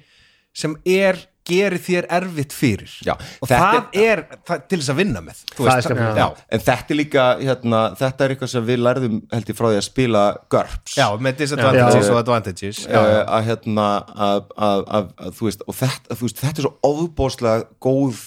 sem 0.55 0.75
er 0.95 1.23
gerir 1.45 1.81
þér 1.81 2.07
erfitt 2.17 2.55
fyrir. 2.55 2.91
Já, 3.05 3.13
og 3.15 3.49
það 3.49 3.97
er, 4.01 4.21
það, 4.47 4.63
til 4.71 4.79
þess 4.79 4.91
að 4.93 4.99
vinna 5.01 5.23
með 5.25 5.41
er 5.41 5.61
veist, 5.67 5.87
skemmtilegt. 5.87 6.19
já, 6.19 6.45
en 6.57 6.63
þetta 6.67 6.95
er 6.95 6.99
líka 6.99 7.25
hérna, 7.41 7.81
þetta 8.01 8.25
er 8.25 8.35
eitthvað 8.35 8.51
sem 8.53 8.67
við 8.69 8.81
lærðum 8.81 9.17
held 9.33 9.51
ég 9.51 9.59
frá 9.59 9.67
því 9.69 9.79
að 9.79 9.87
spila 9.87 10.23
GURPS. 10.55 10.97
Já, 10.99 11.07
með 11.27 11.41
disadvantages 11.43 12.09
Já. 12.09 12.11
og 12.11 12.21
advantages. 12.21 12.83
Já, 12.85 12.99
uh, 13.01 13.17
að 13.37 13.49
hérna 13.49 13.87
að, 14.27 15.11
þú 15.39 15.49
veist 15.49 15.65
og 15.65 15.79
þetta, 15.81 16.19
þú 16.19 16.29
veist, 16.29 16.45
þetta 16.45 16.63
er 16.63 16.69
svo 16.69 16.75
ofbóðslega 16.91 17.67
góð 17.85 18.23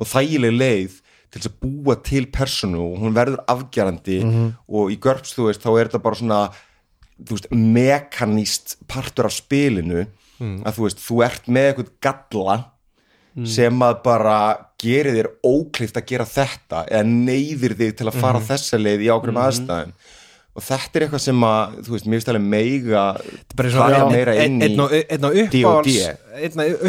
og 0.00 0.10
þægileg 0.10 0.56
leið 0.56 0.98
til 1.30 1.38
þess 1.40 1.50
að 1.52 1.60
búa 1.62 1.94
til 2.02 2.24
personu 2.34 2.80
og 2.82 3.04
hún 3.04 3.14
verður 3.14 3.44
afgerandi 3.50 4.18
og 4.66 4.90
í 4.90 4.98
GURPS 5.00 5.36
þú 5.36 5.46
veist, 5.48 5.62
þá 5.62 5.70
er 5.76 5.90
þetta 5.90 6.02
bara 6.02 6.18
svona 6.18 6.40
þú 7.20 7.36
veist, 7.36 7.50
mekaníst 7.54 8.76
partur 8.90 9.28
af 9.28 9.36
spilinu 9.36 10.06
að 10.40 10.76
þú 10.76 10.86
veist, 10.86 11.00
þú 11.06 11.22
ert 11.26 11.48
með 11.48 11.66
eitthvað 11.70 11.90
galla 12.06 12.58
sem 13.46 13.82
að 13.86 14.00
bara 14.02 14.38
gerir 14.80 15.14
þér 15.14 15.28
óklift 15.46 15.96
að 15.96 16.06
gera 16.10 16.24
þetta 16.26 16.80
eða 16.90 17.04
neyðir 17.06 17.74
þig 17.78 17.92
til 18.00 18.08
að 18.10 18.18
fara 18.20 18.40
þessa 18.40 18.78
leið 18.80 19.04
í 19.04 19.10
ákveðum 19.12 19.38
aðstæðum. 19.44 19.92
Og 20.58 20.64
þetta 20.66 20.98
er 20.98 21.04
eitthvað 21.04 21.22
sem 21.22 21.44
að, 21.46 21.76
þú 21.86 21.92
veist, 21.94 22.06
mér 22.10 22.18
finnst 22.18 22.28
alveg 22.32 22.46
meiga 22.50 23.02
svona 23.70 24.00
meira 24.10 24.34
inn 24.42 24.56
í 24.58 24.66
einn 24.66 24.80
og 24.82 24.90
einn 24.98 25.24
og 25.30 25.36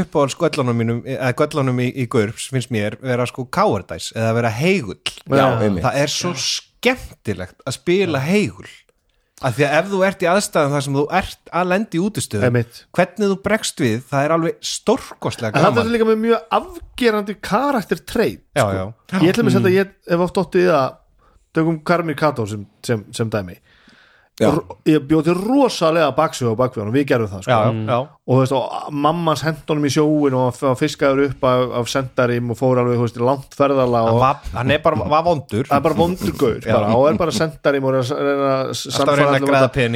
uppáhalds 0.01 0.35
göllunum 0.41 0.79
mínum 0.81 1.03
eða 1.05 1.33
göllunum 1.43 1.79
í, 1.85 1.91
í 1.93 2.07
GURPS 2.09 2.49
finnst 2.51 2.71
mér 2.73 2.97
vera 3.05 3.27
sko 3.29 3.45
cowardice 3.53 4.15
eða 4.17 4.33
vera 4.39 4.49
heigull 4.49 4.97
það 5.85 5.99
er 6.01 6.09
svo 6.09 6.33
skemmtilegt 6.41 7.61
að 7.69 7.77
spila 7.77 8.19
heigull 8.25 8.65
að 9.41 9.57
því 9.57 9.65
að 9.67 9.75
ef 9.77 9.89
þú 9.91 9.99
ert 10.05 10.23
í 10.23 10.29
aðstæðan 10.31 10.75
þar 10.75 10.85
sem 10.85 10.97
þú 10.97 11.03
ert 11.19 11.51
að 11.59 11.69
lendi 11.71 11.97
í 11.97 12.01
útistöðu 12.05 12.47
Einmitt. 12.47 12.81
hvernig 12.97 13.31
þú 13.31 13.37
bregst 13.47 13.81
við, 13.81 13.97
það 14.11 14.25
er 14.25 14.33
alveg 14.35 14.67
stórkostlega 14.71 15.51
en 15.57 15.65
það 15.65 15.71
er 15.71 15.77
gaman 15.79 15.93
líka 15.95 16.07
með 16.09 16.19
mjög 16.25 16.55
afgerandi 16.57 17.37
karakter 17.49 18.03
treyt 18.05 18.43
já, 18.57 18.65
já. 18.77 18.83
ég 19.17 19.33
ætla 19.33 19.45
mig 19.47 19.55
að 19.55 19.57
setja, 19.57 19.75
ég 19.79 19.95
hef 20.13 20.25
oft 20.27 20.41
óttið 20.41 20.65
í 20.65 20.69
það 20.69 20.97
tökum 21.57 21.79
Karmir 21.87 22.19
Kato 22.19 22.45
sem, 22.47 22.65
sem, 22.85 23.03
sem 23.15 23.31
dæmi 23.33 23.57
ég 24.89 25.05
bjóti 25.09 25.35
rosalega 25.35 26.11
baksögu 26.17 26.53
á 26.53 26.61
bakvið 26.61 26.83
og 26.87 26.95
við 26.95 27.05
gerum 27.11 27.29
það 27.31 27.43
sko. 27.45 27.51
Já, 27.51 27.59
já, 27.71 27.91
já. 27.91 27.97
og 28.01 28.33
þú 28.33 28.39
veist, 28.41 28.55
og 28.57 28.97
mammas 29.05 29.43
hendunum 29.45 29.87
í 29.87 29.91
sjóin 29.93 30.37
og 30.37 30.59
hann 30.61 30.77
fiskaður 30.79 31.23
upp 31.27 31.47
af, 31.51 31.63
af 31.81 31.91
sendarim 31.91 32.51
og 32.53 32.59
fór 32.59 32.81
alveg, 32.81 32.99
þú 32.99 33.07
veist, 33.07 33.21
langt 33.31 33.57
ferðala 33.57 34.03
Hann 34.07 34.19
og 34.19 34.51
hann 34.57 34.75
er 34.75 34.83
bara 34.83 35.09
var 35.15 35.25
vondur. 35.27 35.65
Það 35.69 35.77
er 35.77 35.85
bara 35.87 35.99
vondur 36.01 36.35
gaur 36.41 36.59
bara, 36.67 36.93
og 36.97 37.07
er 37.09 37.19
bara 37.21 37.35
sendarim 37.37 37.87
og 37.87 37.97
er 37.97 38.01
að 38.01 38.13
reyna 38.21 38.51
að 38.51 38.75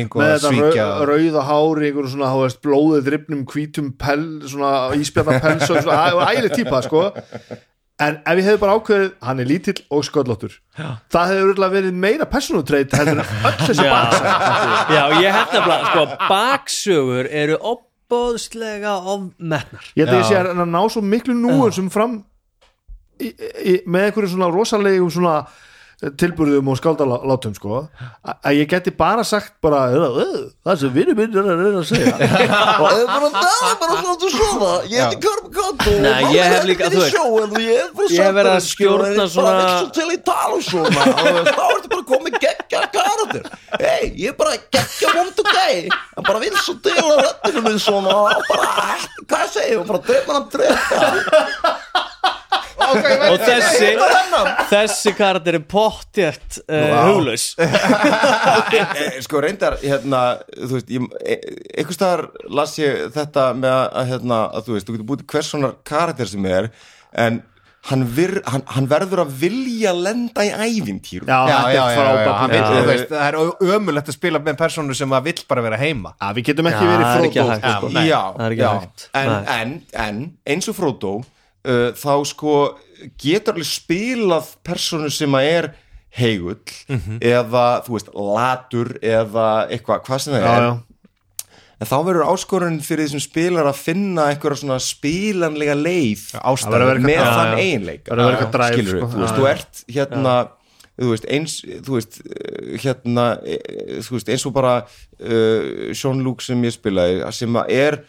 og 0.06 0.20
með 0.22 0.36
að 0.36 0.50
þetta 0.50 0.90
rauða 1.12 1.46
hári 1.52 1.92
einhverjum 1.92 2.12
svona, 2.16 2.34
þú 2.34 2.44
veist, 2.46 2.64
blóðið 2.66 3.08
drifnum 3.10 3.46
hvítum 3.52 3.94
pel, 4.00 4.26
svona 4.50 4.74
íspjarnar 5.00 5.42
pels 5.44 5.70
og 5.70 5.82
svona, 5.82 6.28
ægileg 6.32 6.60
típa, 6.60 6.84
sko 6.86 7.08
en 8.04 8.18
ef 8.28 8.40
ég 8.40 8.48
hefði 8.50 8.60
bara 8.60 8.76
ákveðið, 8.76 9.12
hann 9.24 9.40
er 9.40 9.48
lítill 9.50 9.78
og 9.96 10.04
sköllóttur, 10.08 10.56
það 11.14 11.34
örugglega 11.40 11.76
verið 11.78 12.00
meira 12.06 12.28
personutreit 12.28 12.94
heldur 12.96 13.22
en 13.22 13.26
öll 13.48 13.60
þessi 13.62 13.86
baksa 13.88 14.34
Já, 14.92 15.04
ég 15.22 15.30
held 15.38 15.54
nefnilega, 15.56 15.92
sko, 15.92 16.06
baksögur 16.30 17.30
eru 17.32 17.60
opbóðslega 17.72 18.98
ofmetnar. 19.16 19.92
Ég 19.96 20.04
held 20.06 20.16
að 20.18 20.22
ég 20.22 20.28
sé 20.30 20.40
að 20.42 20.52
hann 20.60 20.74
ná 20.76 20.82
svo 20.92 21.04
miklu 21.06 21.38
núum 21.40 21.72
sem 21.76 21.88
fram 21.94 22.20
í, 23.20 23.32
í, 23.32 23.78
með 23.88 24.10
einhverjum 24.10 24.36
svona 24.36 24.52
rosalegum 24.54 25.14
svona 25.14 25.38
tilburðum 26.22 26.68
og 26.70 26.78
skáldalátum 26.80 27.54
sko. 27.58 27.80
Að 28.26 28.54
ég 28.60 28.68
geti 28.70 28.92
bara 28.96 29.24
sagt 29.26 29.54
bara 29.64 29.88
"Ö, 29.90 30.10
ö, 30.22 30.50
það 30.66 30.80
sem 30.82 30.94
vinur 30.94 31.16
minn 31.18 31.34
er 31.36 31.48
að 31.50 31.62
reyna 31.64 31.82
að 31.82 31.88
segja. 31.90 32.14
Og 32.82 32.86
það 32.86 33.00
er 33.00 33.08
bara 33.10 33.30
það 33.36 33.70
er 33.70 33.78
bara 33.82 33.96
svona 33.96 34.14
að 34.14 34.20
sofa. 34.36 34.72
Ég 34.92 35.00
heiti 35.02 35.20
Karmi 35.26 35.50
Kato 35.56 35.96
Nei, 36.06 36.24
ég 36.36 36.44
hef 36.54 36.64
líka, 36.70 36.90
veist, 36.94 37.18
og 37.22 37.58
ég 37.60 37.80
er 37.80 37.90
hef 38.26 38.36
verið 38.36 38.52
að 38.56 38.62
en 39.06 39.16
ég 39.26 39.32
svona- 39.34 39.66
ekki 39.66 39.96
og 40.76 40.88
þá 41.56 41.64
ertu 41.76 41.88
bara 41.96 42.06
komið 42.14 42.40
geggja 42.46 42.82
karakter. 42.96 43.44
Hei, 43.80 44.14
ég 44.16 44.30
er 44.30 44.38
bara 44.40 44.56
geggja 44.76 45.14
vondu 45.16 45.44
gæi 45.50 45.90
hann 46.16 46.26
bara 46.28 46.40
vil 46.44 46.56
svo 46.62 46.74
að 47.16 47.62
minn 47.66 47.80
svona 47.82 48.16
og 48.26 48.46
bara, 48.50 48.70
hvað 49.26 49.42
ég 49.46 49.52
segi 49.56 49.76
og 49.80 49.88
bara 49.90 50.00
dreif 50.08 50.26
hann 50.30 50.42
að 50.42 50.48
dreif 50.56 52.15
og 52.76 53.40
þessi 53.46 53.92
þessi 54.72 55.14
karakter 55.18 55.58
er 55.60 55.66
pottjætt 55.72 56.60
uh, 56.66 57.00
huglaus. 57.10 57.48
Eh, 58.76 59.18
sko 59.24 59.40
reyndar 59.44 59.78
hérna, 59.82 60.22
þú 60.56 60.78
veist, 60.78 60.90
ég, 60.92 61.06
einhvers 61.78 61.98
staðar 61.98 62.24
las 62.52 62.74
ég 62.80 63.06
þetta 63.16 63.50
með 63.58 63.72
að, 63.72 63.84
að, 64.02 64.08
hérna, 64.12 64.40
að 64.58 64.68
þú 64.68 64.76
veist, 64.76 64.88
þú 64.88 64.96
getur 64.96 65.10
búið 65.12 65.26
hvers 65.32 65.52
svona 65.54 65.70
karakter 65.88 66.30
sem 66.30 66.48
er 66.50 66.70
en 67.26 67.42
hann, 67.90 68.06
vir, 68.18 68.40
hann, 68.50 68.64
hann 68.76 68.88
verður 68.90 69.24
að 69.26 69.36
vilja 69.44 69.94
lenda 69.96 70.46
í 70.48 70.50
ævintýrum. 70.52 71.30
Já, 71.30 71.38
Já, 71.38 71.54
já, 71.54 71.60
þetta 71.60 71.70
er 71.70 71.76
já, 71.76 71.86
já, 71.86 72.00
frábært. 72.00 72.32
hann 72.40 72.56
punktur. 72.56 72.74
vill, 72.74 72.82
þú 72.82 72.90
veist, 72.90 73.14
það 73.14 73.28
er 73.28 73.78
ömulegt 73.78 74.12
að 74.12 74.18
spila 74.18 74.42
með 74.48 74.58
persónu 74.64 74.98
sem 74.98 75.16
að 75.20 75.30
vill 75.30 75.46
bara 75.52 75.66
vera 75.68 75.80
heima. 75.82 76.16
Já, 76.18 76.28
við 76.40 76.50
getum 76.50 76.72
ekki 76.72 76.82
Já, 76.82 76.92
verið 76.92 77.06
er 77.06 77.14
hægt, 77.54 77.70
sko. 77.78 77.94
hægt. 78.82 79.08
En, 79.22 79.34
en, 79.60 79.76
en 80.08 80.22
eins 80.56 80.72
og 80.72 80.78
Frodo 80.80 81.16
uh, 81.66 81.92
þá 81.98 82.14
sko 82.32 82.56
getur 83.22 83.56
alveg 83.58 83.68
spilað 83.70 84.54
persónu 84.66 85.10
sem 85.12 85.36
að 85.36 85.50
er 85.52 85.70
heigull 86.16 86.62
Mhm. 86.88 87.18
eða 87.20 87.66
þú 87.86 87.96
veist 87.98 88.12
latur 88.16 88.94
eða 89.04 89.48
eitthvað, 89.70 90.04
hvað 90.08 90.22
sem 90.24 90.34
það 90.38 90.46
já, 90.46 90.52
er 90.56 90.62
já. 90.64 90.76
en 91.82 91.88
þá 91.92 91.96
verður 92.08 92.30
áskorun 92.32 92.78
fyrir 92.82 93.04
þessum 93.10 93.24
spilar 93.26 93.68
að 93.68 93.82
finna 93.84 94.30
einhverja 94.32 94.62
svona 94.62 94.78
spilanlega 94.80 95.76
leið 95.76 96.24
ástæður 96.40 97.02
með 97.04 97.18
Já, 97.20 97.26
þann 97.36 97.58
já. 98.24 98.30
eitthvað 98.32 98.54
drive, 98.56 98.78
skilur 98.78 99.02
sko. 99.02 99.10
þú 99.12 99.20
veist, 99.20 99.34
Já, 99.36 99.36
þú 99.36 99.44
já. 99.44 99.52
ert 99.52 99.84
hérna 99.98 100.36
þú 100.96 101.10
veist, 101.12 101.26
eins, 101.36 101.54
þú 101.84 101.98
veist 101.98 102.22
eh, 102.24 102.78
hérna, 102.86 103.26
eh, 103.44 104.00
þú 104.00 104.12
veist, 104.16 104.30
eins 104.32 104.46
og 104.48 104.54
bara 104.56 104.76
uh, 105.20 105.92
Sean 105.92 106.22
Luke 106.24 106.42
sem 106.46 106.62
ég 106.64 106.72
spilaði 106.72 107.34
sem 107.36 107.58
er 107.68 108.00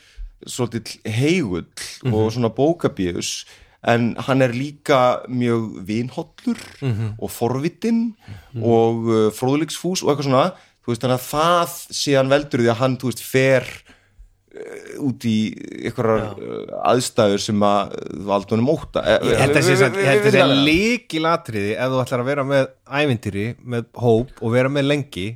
svolítið 0.47 0.97
heigull 1.07 1.67
Mhm. 2.05 2.15
og 2.15 2.33
svona 2.33 2.51
bókabíðus 2.55 3.45
en 3.87 4.15
hann 4.19 4.43
er 4.43 4.51
líka 4.53 5.23
mjög 5.29 5.85
vinhollur 5.87 6.59
Mhm. 6.83 7.15
og 7.21 7.31
forvitinn 7.31 8.15
og 8.63 9.05
uh, 9.07 9.31
fróðleiksfús 9.31 10.03
og 10.03 10.11
eitthvað 10.15 10.29
svona 10.31 10.53
veist, 10.87 11.03
þannig 11.03 11.19
að 11.19 11.29
það 11.35 11.77
síðan 11.91 12.29
veldur 12.31 12.61
því 12.63 12.71
að 12.71 12.81
hann, 12.81 12.97
veist, 13.03 13.23
fer 13.23 13.63
uh, 14.57 15.07
út 15.07 15.25
í 15.29 15.37
einhverjar 15.85 16.39
uh, 16.39 16.91
aðstæður 16.93 17.41
sem 17.43 17.61
að 17.67 17.97
valda 18.27 18.55
honum 18.57 18.71
óta 18.75 19.03
Ég 19.05 19.39
held 19.43 19.57
að 19.61 19.67
sé 19.67 19.77
samt- 19.77 19.99
ég 20.01 20.07
held 20.07 20.29
að 20.31 20.37
sé 20.39 20.45
líkilatriði 20.69 21.75
ef 21.77 21.91
þú 21.93 22.03
ætlar 22.05 22.23
að 22.23 22.31
vera 22.31 22.45
með 22.45 22.69
ævintýri 23.01 23.47
með 23.67 23.85
hóp 23.95 24.31
og 24.41 24.53
vera 24.55 24.69
með 24.73 24.87
lengi 24.93 25.27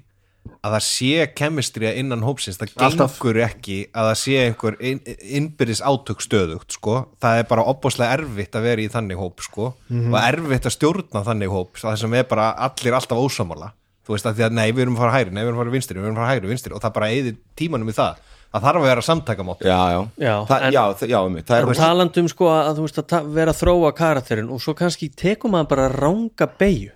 að 0.61 0.74
það 0.76 0.84
sé 0.84 1.26
kemistrija 1.40 1.90
innan 1.96 2.22
hópsins 2.26 2.58
það 2.61 2.72
Alltaf. 2.84 3.14
gengur 3.18 3.38
ekki 3.46 3.78
að 3.96 4.08
það 4.11 4.18
sé 4.20 4.34
einhver 4.44 4.76
inn, 4.84 5.00
innbyrðis 5.40 5.80
átök 5.80 6.20
stöðugt 6.24 6.76
sko. 6.76 6.96
það 7.22 7.38
er 7.42 7.46
bara 7.48 7.64
opbáslega 7.72 8.18
erfitt 8.18 8.58
að 8.58 8.66
vera 8.68 8.84
í 8.84 8.88
þannig 8.92 9.16
hóp 9.22 9.40
sko. 9.40 9.70
og 9.90 10.18
erfitt 10.20 10.68
að 10.68 10.76
stjórna 10.76 11.24
þannig 11.24 11.48
hóp 11.54 11.80
það 11.80 11.96
sem 12.04 12.14
er 12.20 12.24
bara 12.28 12.50
allir 12.68 12.92
alltaf 12.98 13.18
ósamála 13.24 13.72
þú 14.06 14.16
veist 14.16 14.26
að 14.26 14.36
því 14.36 14.44
að 14.48 14.52
nei 14.58 14.68
við 14.72 14.82
erum 14.84 14.96
að 14.98 15.04
fara 15.04 15.16
hægri, 15.16 15.32
nei 15.32 15.40
við 15.42 15.48
erum 15.48 15.58
að 15.61 15.64
fara 15.64 15.74
vinstri 15.78 15.96
við 15.98 16.04
erum 16.04 16.16
að 16.18 16.20
fara 16.24 16.34
hægri, 16.34 16.48
vinstri 16.52 16.74
og 16.76 16.82
það 16.84 16.94
bara 16.98 17.11
eði 17.14 17.32
tímanum 17.56 17.88
í 17.88 17.96
það 17.96 18.20
það 18.50 18.64
þarf 18.66 18.80
að 18.80 18.86
vera 18.90 19.02
samtakamátt 19.06 19.61
já, 19.62 19.76
já, 19.94 20.00
Já, 20.18 20.34
það, 20.48 20.62
en- 20.66 20.72
já, 20.74 20.80
það, 21.00 21.08
já, 21.12 21.18
einmitt, 21.24 21.46
það 21.46 21.61
er 21.70 21.78
talandum 21.80 22.28
sko 22.32 22.48
að 22.50 22.70
þú 22.80 22.86
veist 22.88 22.98
að 23.04 23.28
vera 23.36 23.52
að 23.54 23.61
þróa 23.61 23.92
karakterin 24.00 24.48
og 24.50 24.61
svo 24.64 24.74
kannski 24.74 25.08
tekum 25.14 25.54
maður 25.54 25.68
bara 25.70 25.88
ranga 25.94 26.48
beigju 26.58 26.90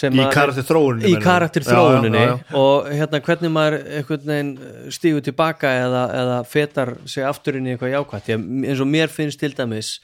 Í 0.00 0.24
að- 0.24 0.32
karakterþróuninni, 0.32 1.10
í 1.12 1.20
karakterþróuninni. 1.22 2.24
Og 2.56 2.88
hérna 2.88 3.20
hvernig 3.20 3.52
maður 3.52 3.78
einhvern 4.00 4.26
veginn 4.32 4.52
stígur 4.90 5.24
tilbaka 5.26 5.74
eða, 5.84 6.04
eða 6.22 6.38
fetar 6.48 6.94
sig 7.04 7.24
aftur 7.24 7.58
inn 7.60 7.68
í 7.68 7.76
eitthvað 7.76 7.98
að 8.00 8.34
eins 8.38 8.80
og 8.80 8.88
mér 8.88 9.12
finnst 9.12 9.40
til 9.40 9.52
dæmis 9.52 9.98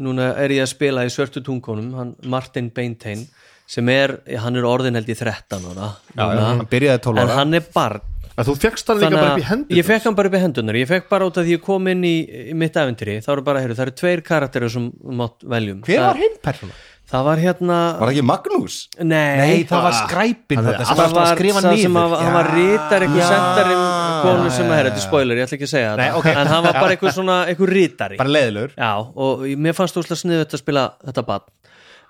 núna 0.00 0.30
er 0.40 0.54
ég 0.54 0.64
að 0.64 0.72
spila 0.72 1.04
í 1.04 1.10
svörtu 1.12 1.42
tungunum 1.44 2.14
Martin 2.24 2.70
Beintein 2.72 3.26
sem 3.68 3.88
er, 3.92 4.18
hann 4.40 4.56
er 4.56 4.66
orðin 4.68 4.96
held 4.98 5.10
í 5.10 5.16
13 5.16 5.68
ára 5.72 5.92
hann 6.16 6.64
byrjaði 6.70 7.02
12 7.04 7.18
ára. 7.18 7.22
en 7.22 7.36
hann 7.38 7.54
er 7.54 7.68
barn. 7.74 8.00
Að 8.32 8.48
þú 8.48 8.54
fegst 8.62 8.88
hann 8.88 9.00
líka 9.02 9.12
bara 9.12 9.24
að 9.26 9.34
upp 9.34 9.42
í 9.42 9.48
hendur 9.50 9.76
ég 9.76 9.84
fekk 9.84 10.06
hann 10.08 10.16
bara 10.16 10.30
upp 10.30 10.36
í 10.36 10.40
hendunar 10.40 10.78
ég 10.80 10.88
fekk 10.88 11.10
bara 11.10 11.26
út 11.28 11.36
af 11.36 11.44
því 11.44 11.56
ég 11.58 11.62
kom 11.66 11.88
inn 11.92 12.06
í, 12.08 12.14
í 12.52 12.54
mitt 12.56 12.78
æventýri 12.80 13.18
þá 13.24 13.28
eru 13.34 13.44
bara, 13.44 13.60
heyrðu, 13.60 13.76
það 13.76 13.86
eru 13.86 13.94
tveir 14.00 14.22
karakterir 14.24 14.72
sem 14.72 14.86
mátt 15.20 15.44
veljum. 15.44 15.82
Hver 15.84 16.00
var 16.06 16.20
hinn 16.22 16.38
persóna? 16.44 16.72
Það 17.12 17.24
var 17.28 17.40
hérna 17.42 17.78
var 18.00 18.08
það 18.08 18.12
ekki 18.14 18.24
Magnús? 18.30 18.76
nei, 18.98 19.36
Nei, 19.42 19.64
það 19.68 19.82
var 19.86 19.96
skræpin 20.00 20.60
Það 20.62 20.68
þarna 20.70 20.86
sem 20.86 20.92
það 20.92 20.98
var 20.98 21.06
alltaf 21.06 21.22
að 21.22 21.28
var 21.28 21.36
skrifa 21.36 21.60
það 21.60 21.68
niður. 21.72 21.82
sem 21.86 21.98
að, 22.02 22.14
hann 22.22 22.36
var 22.38 22.50
rítar 22.56 23.04
eitthvað 23.06 23.22
Já. 23.22 23.30
sendarinn 23.32 23.82
konu 24.22 24.50
sem 24.56 24.66
að, 24.70 24.76
herra, 24.78 24.90
þetta 24.92 25.02
er 25.02 25.06
spoiler, 25.08 25.40
ég 25.42 25.48
ætla 25.48 25.58
ekki 25.58 25.68
að 25.68 25.72
segja 25.74 25.90
Nei, 25.98 26.04
þetta. 26.06 26.18
ok. 26.22 26.28
en 26.42 26.52
hann 26.52 26.64
var 26.68 26.78
bara 26.80 26.94
eitthvað 26.96 27.16
svona, 27.18 27.36
eitthvað 27.52 27.72
rítari 27.76 28.20
bara 28.22 28.34
leiðilegur 28.36 28.72
já, 28.78 28.92
og 29.26 29.44
mér 29.66 29.76
fannst 29.76 29.98
þú 29.98 30.04
sniðu 30.22 30.44
þetta 30.44 30.56
að 30.58 30.64
spila 30.64 30.84
þetta 31.04 31.26
bad 31.32 31.48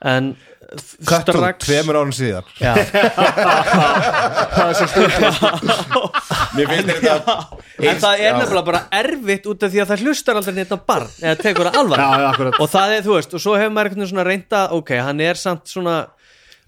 en 0.02 0.32
Köttum 1.04 1.36
strax 1.36 1.66
tveimur 1.66 1.98
árun 2.00 2.14
síðan 2.16 2.46
það 4.56 4.70
er 4.70 4.76
svo 4.78 4.86
stundum 4.88 5.20
mér 6.56 6.70
finnst 6.70 6.88
þetta 7.02 7.34
en 7.90 8.00
það 8.00 8.22
er 8.24 8.38
nefnilega 8.38 8.64
bara 8.70 8.80
erfitt 9.02 9.48
út 9.52 9.66
af 9.66 9.74
því 9.74 9.82
að 9.82 9.90
það 9.92 10.04
hlustar 10.06 10.40
aldrei 10.40 10.56
neitt 10.56 10.72
á 10.72 10.78
barn 10.80 11.12
eða 11.20 11.36
tekur 11.42 11.68
það 11.68 11.78
alvar 11.82 11.98
Já, 12.02 12.08
já, 12.08 12.26
akkurat. 12.30 12.56
og 12.56 12.72
það 12.72 12.96
er, 12.96 13.04
þú 13.04 13.12
veist, 13.18 13.36
og 13.36 13.44
svo 13.44 13.52
hefur 13.58 13.74
maður 13.76 13.90
einhvern 13.90 14.00
veginn 14.02 14.12
svona 14.14 14.26
reynda 14.30 14.60
ok, 14.78 14.90
hann 15.10 15.20
er 15.28 15.40
samt 15.42 15.64
svona 15.74 15.96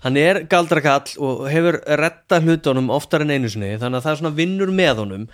hann 0.04 0.20
er 0.20 0.42
galdrakall 0.52 1.16
og 1.24 1.46
hefur 1.48 1.80
retta 2.02 2.42
hlutunum 2.44 2.92
oftar 2.92 3.24
en 3.24 3.32
einu 3.32 3.48
sinni 3.48 3.72
þannig 3.80 3.98
að 4.02 4.04
það 4.04 4.12
er 4.12 4.20
svona 4.20 4.36
vinnur 4.36 4.70
með 4.76 5.00
honum. 5.00 5.24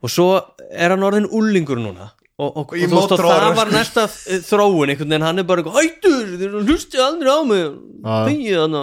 Og 0.00 0.08
svo 0.12 0.28
er 0.70 0.94
hann 0.94 1.02
orðin 1.02 1.26
úlingur 1.34 1.80
núna 1.82 2.12
og, 2.40 2.48
og, 2.48 2.62
og, 2.62 2.72
þú 2.72 2.96
veist, 2.96 3.12
og 3.12 3.20
það 3.20 3.56
var 3.58 3.72
næsta 3.74 4.04
þróun 4.46 4.92
einhvern 4.92 5.10
veginn, 5.12 5.26
hann 5.26 5.42
er 5.42 5.46
bara 5.48 5.74
hættur, 5.74 6.30
þið 6.40 6.54
hlusti 6.62 7.02
aldrei 7.04 7.34
á 7.36 7.40
mig. 7.44 7.66
Þegið 8.06 8.62
hann 8.62 8.78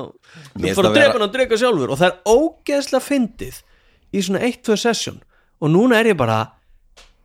þú 0.58 0.74
fara 0.78 0.92
að 0.92 1.00
drepa 1.00 1.16
hann 1.16 1.26
að 1.26 1.34
drega 1.38 1.60
sjálfur. 1.62 1.94
Og 1.94 2.02
það 2.02 2.12
er 2.12 2.36
ógeðslega 2.38 3.06
fyndið 3.08 3.62
í 4.14 4.24
svona 4.28 4.44
1-2 4.46 4.78
session. 4.84 5.18
Og 5.58 5.74
núna 5.74 5.98
er 5.98 6.12
ég 6.12 6.20
bara 6.20 6.44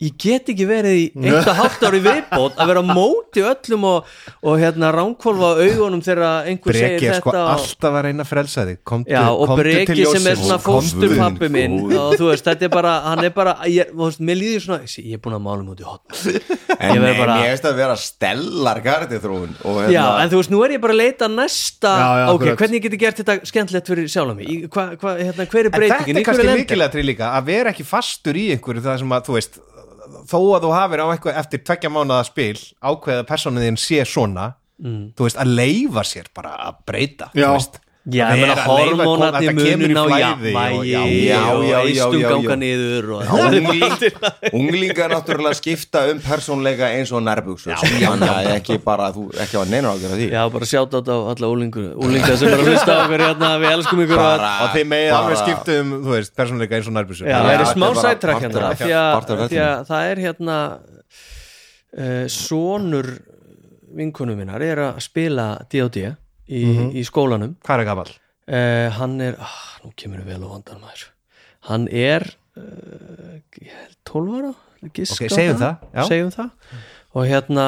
ég 0.02 0.14
get 0.18 0.48
ekki 0.52 0.66
verið 0.66 0.96
í 0.98 1.04
eitt 1.30 1.48
og 1.50 1.58
hálft 1.58 1.84
ári 1.86 2.00
viðbót 2.02 2.56
að 2.60 2.70
vera 2.72 2.82
móti 2.86 3.42
öllum 3.46 3.84
og, 3.86 4.08
og 4.42 4.58
hérna 4.60 4.90
ránkvolfa 4.94 5.50
augunum 5.62 6.02
þegar 6.02 6.48
einhver 6.50 6.72
Breki 6.72 6.98
segir 6.98 7.12
er 7.12 7.20
sko 7.20 7.30
þetta 7.30 7.42
og, 7.42 7.50
alltaf 7.56 7.98
að 7.98 8.04
reyna 8.08 8.24
að 8.24 8.30
frelsa 8.32 8.64
þig. 8.68 8.78
Komdu, 8.88 9.12
Já, 9.12 9.22
og 9.30 9.52
Breki 9.60 10.06
sem 10.10 10.26
er 10.32 10.36
svona 10.40 10.58
Komdu. 10.62 10.90
fósturpappi 10.90 11.50
minn 11.54 11.76
og 11.86 12.16
þú 12.18 12.30
veist, 12.30 12.46
þetta 12.48 12.66
er 12.68 12.72
bara, 12.72 12.92
hann 13.06 13.24
er 13.28 13.34
bara 13.36 13.54
ég, 13.70 13.92
þú 13.92 14.02
veist, 14.08 14.22
mér 14.30 14.40
líður 14.40 14.64
svona, 14.66 14.80
ég 14.90 15.16
er 15.16 15.22
búin 15.22 15.38
að 15.38 15.44
mála 15.46 15.66
mútið 15.66 15.86
hot 15.92 16.02
En 16.82 16.96
Ég 17.02 17.50
finnst 17.52 17.66
að 17.68 17.78
vera 17.78 17.96
stellar 18.00 18.80
þróun 18.82 19.52
og 19.62 19.80
hérna, 19.82 19.92
Já, 19.92 20.04
en 20.24 20.32
þú 20.32 20.40
veist, 20.40 20.52
nú 20.52 20.62
er 20.66 20.74
ég 20.76 20.82
bara 20.82 20.96
að 20.96 21.02
leita 21.02 21.28
næsta 21.30 21.92
Já, 21.92 22.08
já, 22.22 22.26
ok, 22.32 22.46
hvernig 22.58 22.78
ég 22.80 22.86
geti 22.88 23.00
gert 23.02 23.20
þetta 23.22 23.34
skemmtilegt 23.48 23.90
fyrir 23.92 24.08
sjálf 24.10 24.34
mig, 24.38 24.46
Í- 24.50 24.70
hva, 24.72 24.88
hva, 24.98 25.14
hérna, 25.20 25.46
hver 25.46 25.62
er 25.62 25.68
En 25.68 25.72
þetta 25.72 25.78
breytingin, 25.78 26.16
er 26.18 26.26
kannski 26.26 26.48
mikilvægt 26.62 26.98
þó 30.30 30.38
að 30.56 30.66
þú 30.66 30.72
hafir 30.76 31.02
á 31.02 31.06
eitthvað 31.12 31.38
eftir 31.42 31.62
tveggja 31.66 31.90
mánuða 31.92 32.24
spil 32.28 32.58
ákveða 32.82 33.28
persónuð 33.28 33.66
þín 33.68 33.80
sé 33.82 34.02
svona 34.08 34.52
þú 35.16 35.26
veist 35.28 35.38
að 35.38 35.52
leifa 35.58 36.02
sér 36.02 36.30
bara 36.34 36.56
að 36.68 36.78
breyta 36.90 37.30
Já. 37.38 37.52
veist. 37.54 37.76
Já, 38.02 38.24
Að 38.26 38.32
ég 38.34 38.40
meina 38.42 38.54
að 38.58 38.64
þetta 39.30 39.62
í 39.62 39.74
munin 39.78 39.94
á 39.94 40.04
jafnvægi. 40.18 40.88
já, 40.90 41.02
já, 41.06 41.22
já, 41.22 41.40
og 41.54 41.60
já, 41.62 41.76
eistum 41.86 42.14
já, 42.16 42.22
já. 42.22 42.30
ganga 42.32 42.56
niður 42.58 43.04
unglingar 44.58 45.12
náttúrulega 45.12 45.54
skipta 45.54 46.00
um 46.10 46.18
persónleika 46.24 46.88
eins 46.96 47.12
og 47.14 47.22
þannig 47.22 48.32
að 48.32 48.48
ekki 48.56 48.78
bara 48.82 49.12
þú 49.14 49.28
ekki 49.44 49.54
á 49.54 49.62
neina 49.70 49.92
ágjör 49.94 50.16
því. 50.18 50.26
Já, 50.34 50.42
bara 50.50 50.66
sjátt 50.72 50.96
á 50.98 51.14
alla 51.14 51.46
úlingur 51.54 51.92
úlingar 51.94 52.34
sem 52.40 52.50
er 52.50 52.58
að 52.58 52.72
hlusta 52.72 52.90
á 52.90 52.98
okkur 53.04 53.22
hérna, 53.22 53.50
við 53.62 53.70
elskum 53.76 54.02
ykkur 54.02 54.18
Bara- 54.18 54.50
að 54.50 54.64
og 54.66 54.74
þeir 54.74 54.88
með 54.90 55.06
alveg 55.20 55.38
skipta 55.44 55.76
um 55.84 55.92
þú 56.02 56.14
veist, 56.16 56.34
persónuleika 56.42 56.74
eins 56.80 56.88
og 56.90 56.96
nærbjörnsur 56.98 57.30
Já, 57.30 57.36
það 57.38 57.52
er 57.52 57.62
þetta 57.62 57.76
smá 57.76 57.86
partur 58.02 58.34
hérna 58.42 58.66
af- 58.66 58.82
því 58.82 58.92
að, 58.98 59.70
að 59.70 59.86
það 59.92 60.10
er 60.10 60.24
hérna 60.26 60.58
uh, 62.02 62.26
sonur 62.26 63.12
vinkonu 63.94 64.34
minnar 64.34 64.62
er 64.64 64.82
að 64.88 65.00
spila 65.06 65.46
D.O.D. 65.70 66.16
Í, 66.52 66.62
í 67.00 67.04
skólanum. 67.08 67.56
Hvað 67.64 67.82
er 67.84 67.88
gamall? 67.88 68.12
uh, 68.48 68.88
hann 68.98 69.20
er, 69.24 69.38
ah, 69.40 69.58
nú 69.84 69.92
kemur 69.96 70.22
við 70.22 70.34
vel 70.34 70.46
á 70.46 70.48
vandan 70.52 70.82
maður. 70.82 71.06
Hann 71.68 71.86
er 71.88 72.26
uh, 72.58 73.38
held 73.62 73.96
12 74.08 74.36
ára 74.40 74.52
Ok, 74.82 75.04
segjum 75.06 75.60
það, 75.60 75.82
já. 75.94 76.02
segjum 76.08 76.30
það. 76.34 76.76
Og 77.14 77.26
hérna 77.30 77.66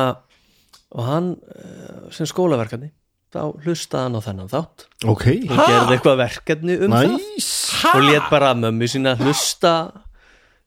og 0.94 1.06
hann 1.06 1.28
uh, 1.38 2.06
sem 2.14 2.26
skólaverkefni 2.26 2.90
þá 3.34 3.40
hlustaði 3.64 4.08
hann 4.08 4.18
á 4.18 4.26
þennan 4.26 4.50
þátt. 4.50 4.86
Ok. 5.10 5.26
Og 5.46 5.54
gerði 5.58 5.96
eitthvað 5.96 6.18
verkefni 6.22 6.78
um 6.86 6.92
næs 6.94 7.50
það 7.82 7.98
og 8.00 8.08
let 8.08 8.26
bara 8.30 8.50
mömmu 8.58 8.88
sína 8.90 9.14
hlusta 9.18 9.74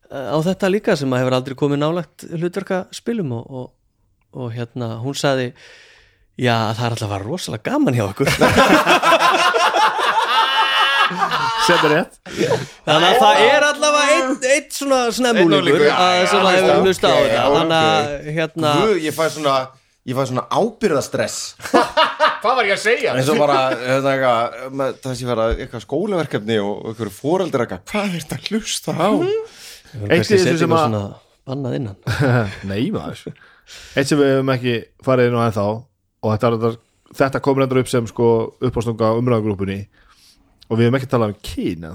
á 0.07 0.37
þetta 0.43 0.71
líka 0.71 0.95
sem 0.99 1.11
að 1.11 1.23
hefur 1.23 1.35
aldrei 1.37 1.55
komið 1.59 1.81
nálagt 1.83 2.25
hlutverka 2.31 2.85
spilum 2.95 3.33
og, 3.39 3.47
og, 3.47 3.67
og 4.39 4.51
hérna 4.55 4.97
hún 5.03 5.15
sagði 5.19 5.49
já 6.37 6.55
það 6.77 6.83
er 6.85 6.93
alltaf 6.95 7.07
að 7.07 7.13
vera 7.15 7.25
rosalega 7.27 7.71
gaman 7.71 7.97
hjá 7.97 8.05
okkur. 8.07 8.27
Sem 11.67 11.81
er 11.83 11.91
rétt. 11.91 12.13
Þannig 12.87 13.07
að 13.07 13.17
það 13.21 13.41
er 13.47 13.65
allavega 13.67 14.13
eitt, 14.17 14.45
eitt 14.53 14.75
svona 14.75 14.99
snemmúlingur 15.15 15.81
Einn 15.83 15.89
já, 15.89 15.95
að- 15.97 16.15
já, 16.17 16.27
sem 16.31 16.45
að 16.47 16.55
hefur 16.57 16.71
ok, 16.77 16.85
hlusta 16.87 17.07
á 17.11 17.17
þetta. 17.17 17.43
Þannig 17.57 17.81
að 17.81 18.29
hérna 18.37 18.71
Guð, 18.81 18.93
ég 19.03 19.15
fæ 19.17 19.23
svona 19.35 19.55
ég 20.07 20.15
fæ 20.15 20.21
svona 20.29 20.43
ábyrðastress 20.47 21.37
hvað 22.41 22.53
var 22.61 22.69
ég 22.69 22.75
að 22.77 22.83
segja? 22.85 23.15
eins 23.19 23.31
og 23.33 23.39
bara 23.41 23.57
hérna, 23.75 24.13
eitthvað, 24.13 24.55
með 24.79 24.93
það 25.03 25.15
sé 25.19 25.27
vera 25.27 25.47
eitthvað 25.57 25.83
skólaverkefni 25.83 26.59
og 26.63 26.85
eitthvað 26.93 27.11
fóreldrar 27.17 27.65
eitthvað, 27.65 27.83
hvað 27.91 28.07
er 28.07 28.15
þetta 28.21 28.37
að 28.37 28.47
hlusta 28.53 28.95
á? 28.95 29.09
Eitt 30.07 30.23
þessu 30.23 30.39
setja 30.45 30.57
sem 30.63 30.75
að 30.77 30.83
svona 30.85 31.03
bannað 31.47 31.75
innan. 31.81 31.97
Nei 32.71 32.85
maður. 32.95 33.35
Eitt 33.99 34.07
sem 34.11 34.19
við 34.19 34.31
hefum 34.37 34.53
ekki 34.55 34.77
farið 35.03 35.29
inn 35.31 35.39
á 35.39 35.43
ennþá 35.49 35.67
og 36.23 36.33
þetta, 36.33 36.51
þetta, 36.57 36.77
þetta 37.21 37.41
komur 37.45 37.65
endur 37.65 37.81
upp 37.83 37.89
sem 37.91 38.07
sko 38.09 38.29
uppástunga 38.67 39.13
umræðagrúpunni 39.19 39.79
og 40.67 40.79
við 40.79 40.87
hefum 40.87 40.97
ekki 40.99 41.11
talað 41.11 41.35
um 41.35 41.43
kyn 41.45 41.85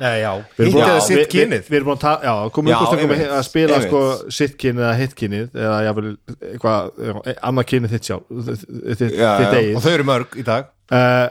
Já, 0.00 0.14
já, 0.16 0.30
Við 0.56 0.62
erum 0.64 0.76
búin 0.78 0.86
að- 0.88 1.02
sitt 1.04 1.28
kynið 1.28 1.66
Við 1.68 1.76
erum 1.76 1.88
búin 1.90 2.04
að 2.08 2.22
já, 2.24 2.34
komum 2.56 2.70
Já, 2.70 2.76
upp 2.76 2.80
á 2.80 2.88
stundum 2.88 3.10
einmitt, 3.12 3.32
að 3.36 3.42
spila 3.44 3.80
sko 3.84 4.00
sitt 4.32 4.54
kynið 4.62 4.84
eða 4.86 4.94
hitt 4.96 5.16
kynið 5.18 5.58
eða 5.60 5.80
jáfnvel 5.84 6.12
eitthvað, 6.52 6.92
já, 7.04 7.34
annað 7.50 7.68
kynið 7.72 7.92
þitt 7.96 8.08
sjálf 8.08 8.30
þitt, 8.48 8.62
þitt, 9.02 9.18
Já, 9.18 9.30
þitt 9.36 9.50
já. 9.50 9.58
eigið. 9.60 9.74
Og 9.76 9.84
þau 9.84 9.90
eru 9.92 10.06
mörg 10.08 10.38
í 10.40 10.44
dag. 10.46 10.70
Uh, 10.90 11.26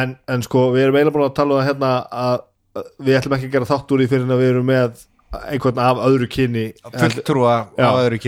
en, 0.00 0.14
en 0.32 0.46
sko 0.46 0.62
við 0.72 0.86
erum 0.86 0.96
eiginlega 0.96 1.16
búin 1.18 1.26
að 1.28 1.36
tala 1.36 1.52
um 1.52 1.60
það 1.60 1.68
hérna 1.68 1.92
að 2.24 2.38
að 2.76 2.88
við 3.06 3.18
ætlum 3.20 3.36
ekki 3.36 3.48
að 3.48 3.54
gera 3.56 3.68
þátt 3.70 3.92
úr 3.94 4.02
í 4.04 4.08
fyrir 4.10 4.24
en 4.26 4.34
að 4.34 4.42
við 4.42 4.50
erum 4.52 4.66
með 4.70 5.04
einhvern 5.50 5.78
af 5.82 6.00
öðru 6.06 6.26
kyni 6.32 6.64
fulltrúa 6.84 7.54
Já. 7.78 7.86
á 7.86 7.92
öðru 8.02 8.18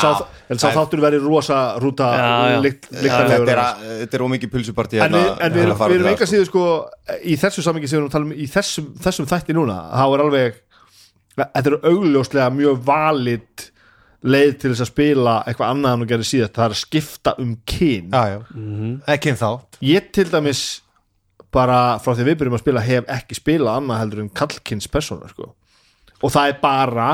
sá- 0.00 0.26
en 0.50 0.60
sá 0.60 0.68
þáttur 0.76 1.02
verið 1.04 1.24
rosa 1.26 1.58
rúta 1.82 2.08
lykt- 2.64 2.88
þetta 2.92 3.36
er, 3.38 3.62
er 4.18 4.24
ómikið 4.26 4.52
pulsupartí 4.52 5.00
en 5.02 5.12
við, 5.12 5.28
en 5.40 5.52
við, 5.52 5.62
erum- 5.66 5.78
við 5.88 5.96
erum 5.98 6.10
enga 6.12 6.28
síður 6.30 6.48
sko 6.50 6.64
í 7.24 7.36
þessu 7.40 7.64
samingi 7.66 7.88
sem 7.88 7.98
við 7.98 8.02
erum 8.02 8.10
að 8.10 8.16
tala 8.18 8.28
um 8.30 8.32
í 8.32 8.48
þessum, 8.54 8.90
þessum 9.04 9.30
þætti 9.30 9.56
núna 9.56 9.78
þá 9.94 10.04
er 10.14 10.24
alveg 10.26 10.60
þetta 11.40 11.66
er 11.72 11.78
augljóslega 11.90 12.50
mjög 12.54 12.84
valid 12.86 13.66
leið 14.24 14.54
til 14.60 14.70
þess 14.72 14.84
að 14.86 14.92
spila 14.92 15.32
eitthvað 15.44 15.72
annað 15.74 15.96
en 15.98 16.04
að 16.06 16.12
gera 16.14 16.26
síðast, 16.30 16.54
það 16.56 16.64
er 16.64 16.74
að 16.74 16.80
skipta 16.80 17.34
um 17.42 17.50
kyn 17.68 18.06
já, 18.14 18.22
já. 18.32 18.38
ekki 19.12 19.34
um 19.34 19.40
þá 19.42 19.50
ég 19.84 20.06
til 20.16 20.24
dæmis 20.32 20.62
bara 21.54 21.98
frá 22.02 22.14
því 22.16 22.24
við 22.30 22.38
byrjum 22.40 22.56
að 22.56 22.62
spila 22.64 22.80
hef 22.82 23.10
ekki 23.14 23.36
spilað 23.38 23.76
annað 23.82 24.00
heldur 24.00 24.22
en 24.24 24.30
kallkins 24.40 24.88
persóna 24.90 25.28
sko. 25.30 25.52
Og 26.24 26.32
það 26.32 26.52
er 26.52 26.58
bara 26.62 27.08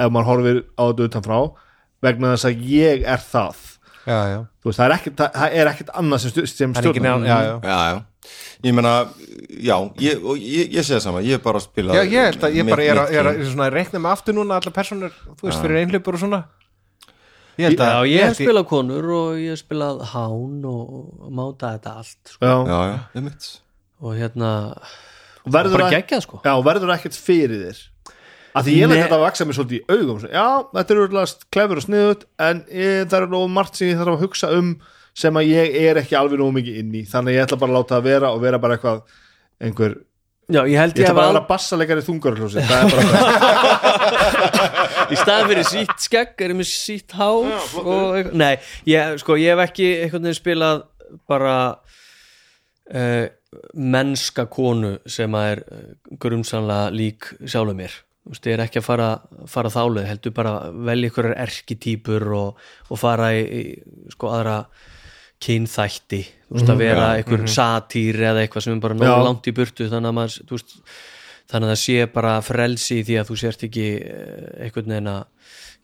ef 0.00 0.12
maður 0.14 0.28
horfir 0.30 0.62
á 0.80 0.82
þetta 0.88 1.08
utanfrá 1.10 1.40
vegna 2.00 2.30
þess 2.34 2.48
að 2.48 2.62
ég 2.72 3.02
er 3.04 3.20
það. 3.20 3.58
Já, 4.08 4.18
já. 4.32 4.38
Þú 4.64 4.70
veist, 4.70 4.78
það 4.80 4.86
er 4.86 4.94
ekkert, 4.96 5.18
það 5.36 5.56
er 5.60 5.68
ekkert 5.74 5.90
annað 6.00 6.22
sem, 6.24 6.46
já 7.60 8.04
ég 8.64 8.74
meina, 8.76 8.92
já, 9.64 9.76
ég, 10.04 10.20
og 10.24 10.36
ég, 10.40 10.68
ég 10.76 10.84
sé 10.84 10.96
það 10.98 11.04
sama 11.06 11.20
ég 11.24 11.38
er 11.38 11.42
bara 11.44 11.60
að 11.60 11.64
spila 11.64 11.94
Já, 11.96 12.02
ég 12.04 12.26
held 12.28 12.42
að 12.44 12.56
ég 12.58 12.66
mitt- 12.66 12.74
bara 12.74 12.84
ég 12.84 12.90
er, 12.92 12.98
að- 13.00 13.06
mitt 13.08 13.16
ég 13.16 13.20
er, 13.20 13.28
ég 13.38 13.44
er 13.46 13.52
svona 13.52 13.66
að 13.68 13.76
reikna 13.78 14.00
með 14.04 14.12
aftur 14.16 14.36
núna 14.36 14.58
allar 14.60 14.74
personur, 14.76 15.14
þú 15.40 15.46
veist, 15.48 15.60
fyrir 15.64 15.78
einhleipur 15.80 16.18
og 16.18 16.20
svona. 16.24 16.40
Ég 17.60 17.64
held 17.66 17.80
Já, 17.80 17.88
að 18.00 18.08
ég 18.10 18.24
hef 18.24 18.36
spilað 18.40 18.66
konur 18.70 19.08
og 19.16 19.30
ég 19.40 19.50
hef 19.54 19.62
spilað 19.64 20.02
hán 20.12 20.64
og, 20.68 20.92
máta 21.40 21.72
þetta 21.76 21.94
allt 22.00 22.34
sko. 22.34 22.44
já, 22.44 22.56
já, 22.68 22.78
já, 22.92 22.98
einmitt. 23.16 23.48
Og 24.00 24.14
hérna, 24.16 24.50
og 25.44 25.52
verður, 25.52 25.76
bara 25.78 25.88
að, 25.90 25.96
geggjað 25.98 26.22
sko. 26.24 26.40
Já, 26.44 26.52
verður 26.64 26.94
ekkert 26.96 27.16
fyrir 27.20 27.64
þér 27.66 27.80
að 28.54 28.66
því 28.66 28.76
ég 28.76 28.90
Nei. 28.90 28.98
þetta 28.98 29.18
að 29.18 29.26
vaksa 29.26 29.46
mér 29.46 29.58
svolítið 29.58 29.80
í 29.80 29.84
augum. 29.94 30.18
Já, 30.26 30.48
þetta 30.74 30.94
er 30.94 31.02
úrlega 31.04 31.50
klefur 31.54 31.80
og 31.80 31.86
sniðut 31.86 32.22
en 32.48 32.62
ég, 32.74 33.06
það 33.06 33.18
er 33.20 33.32
nóg 33.34 33.48
margt 33.54 33.80
sem 33.80 33.92
ég 33.92 34.00
þarf 34.00 34.16
að 34.16 34.22
hugsa 34.26 34.52
um 34.56 34.68
sem 35.20 35.40
að 35.40 35.50
ég 35.50 35.80
er 35.84 36.00
ekki 36.00 36.18
alveg 36.18 36.38
nóg 36.40 36.54
mikið 36.58 36.78
inn 36.82 36.94
í. 36.94 37.02
Þannig 37.10 37.34
að 37.34 37.38
ég 37.38 37.48
ætla 37.48 37.60
bara 37.60 37.74
að 37.74 37.80
láta 37.80 37.96
það 37.96 38.08
vera 38.10 38.32
og 38.34 38.44
vera 38.44 38.62
bara 38.62 38.78
eitthvað 38.78 39.02
einhver, 39.60 39.98
Já, 40.50 40.64
ég 40.66 40.80
ég 40.98 41.06
ætla 41.06 41.14
bara 41.14 41.28
að 41.28 41.34
vera 41.34 41.38
er 41.38 41.46
bara 42.90 43.10
í 45.14 45.16
staðan 45.18 45.48
fyrir 45.50 45.66
sítt 45.68 46.02
skegg 46.02 46.42
er 46.42 46.52
ég 46.52 46.58
með 46.58 46.68
sítt 46.70 47.14
hár 47.14 47.46
og 47.78 48.32
nei, 48.34 48.54
ég, 48.88 49.18
sko, 49.22 49.36
ég 49.38 49.54
hef 49.54 49.60
ekki 49.68 49.86
einhvern 50.04 50.26
veginn 50.26 50.38
spilað 50.38 50.78
bara 51.30 51.56
uh, 52.90 53.26
mennska 53.74 54.46
konu 54.50 54.98
sem 55.10 55.34
að 55.38 55.44
er 55.52 55.58
uh, 55.66 55.72
grumsanlega 56.22 56.90
lík 56.94 57.20
sjálfur 57.44 57.76
mér 57.78 57.92
ég 58.30 58.54
er 58.54 58.64
ekki 58.64 58.80
að 58.80 58.86
fara, 58.86 59.10
fara 59.50 59.72
þáluð 59.72 60.08
heldur 60.08 60.34
bara 60.36 60.54
velja 60.70 61.10
ykkur 61.10 61.30
erkitýpur 61.34 62.26
og, 62.36 62.64
og 62.88 63.00
fara 63.00 63.32
í, 63.34 63.42
í 63.42 64.12
sko 64.14 64.30
aðra 64.30 64.58
kynþætti. 65.40 66.20
Þú 66.50 66.58
veist 66.58 66.72
að 66.74 66.82
vera 66.82 67.08
einhver 67.16 67.46
satýr 67.48 68.20
eða 68.30 68.44
eitthvað 68.44 68.66
sem 68.66 68.76
er 68.76 68.84
bara 68.84 68.98
Já. 69.00 69.14
langt 69.24 69.48
í 69.48 69.56
burtu 69.56 69.88
þannig 69.88 70.12
að 70.12 70.16
maður, 70.18 70.36
þú 70.46 70.58
veist 70.58 70.76
þannig 71.50 71.66
að 71.66 71.72
það 71.72 71.82
sé 71.82 72.06
bara 72.14 72.36
frelsi 72.44 73.00
í 73.00 73.04
því 73.08 73.18
að 73.20 73.30
þú 73.30 73.38
sért 73.40 73.66
ekki 73.66 73.86
eh, 73.98 74.48
einhvern 74.66 74.94
veginn 74.94 75.10
að 75.10 75.22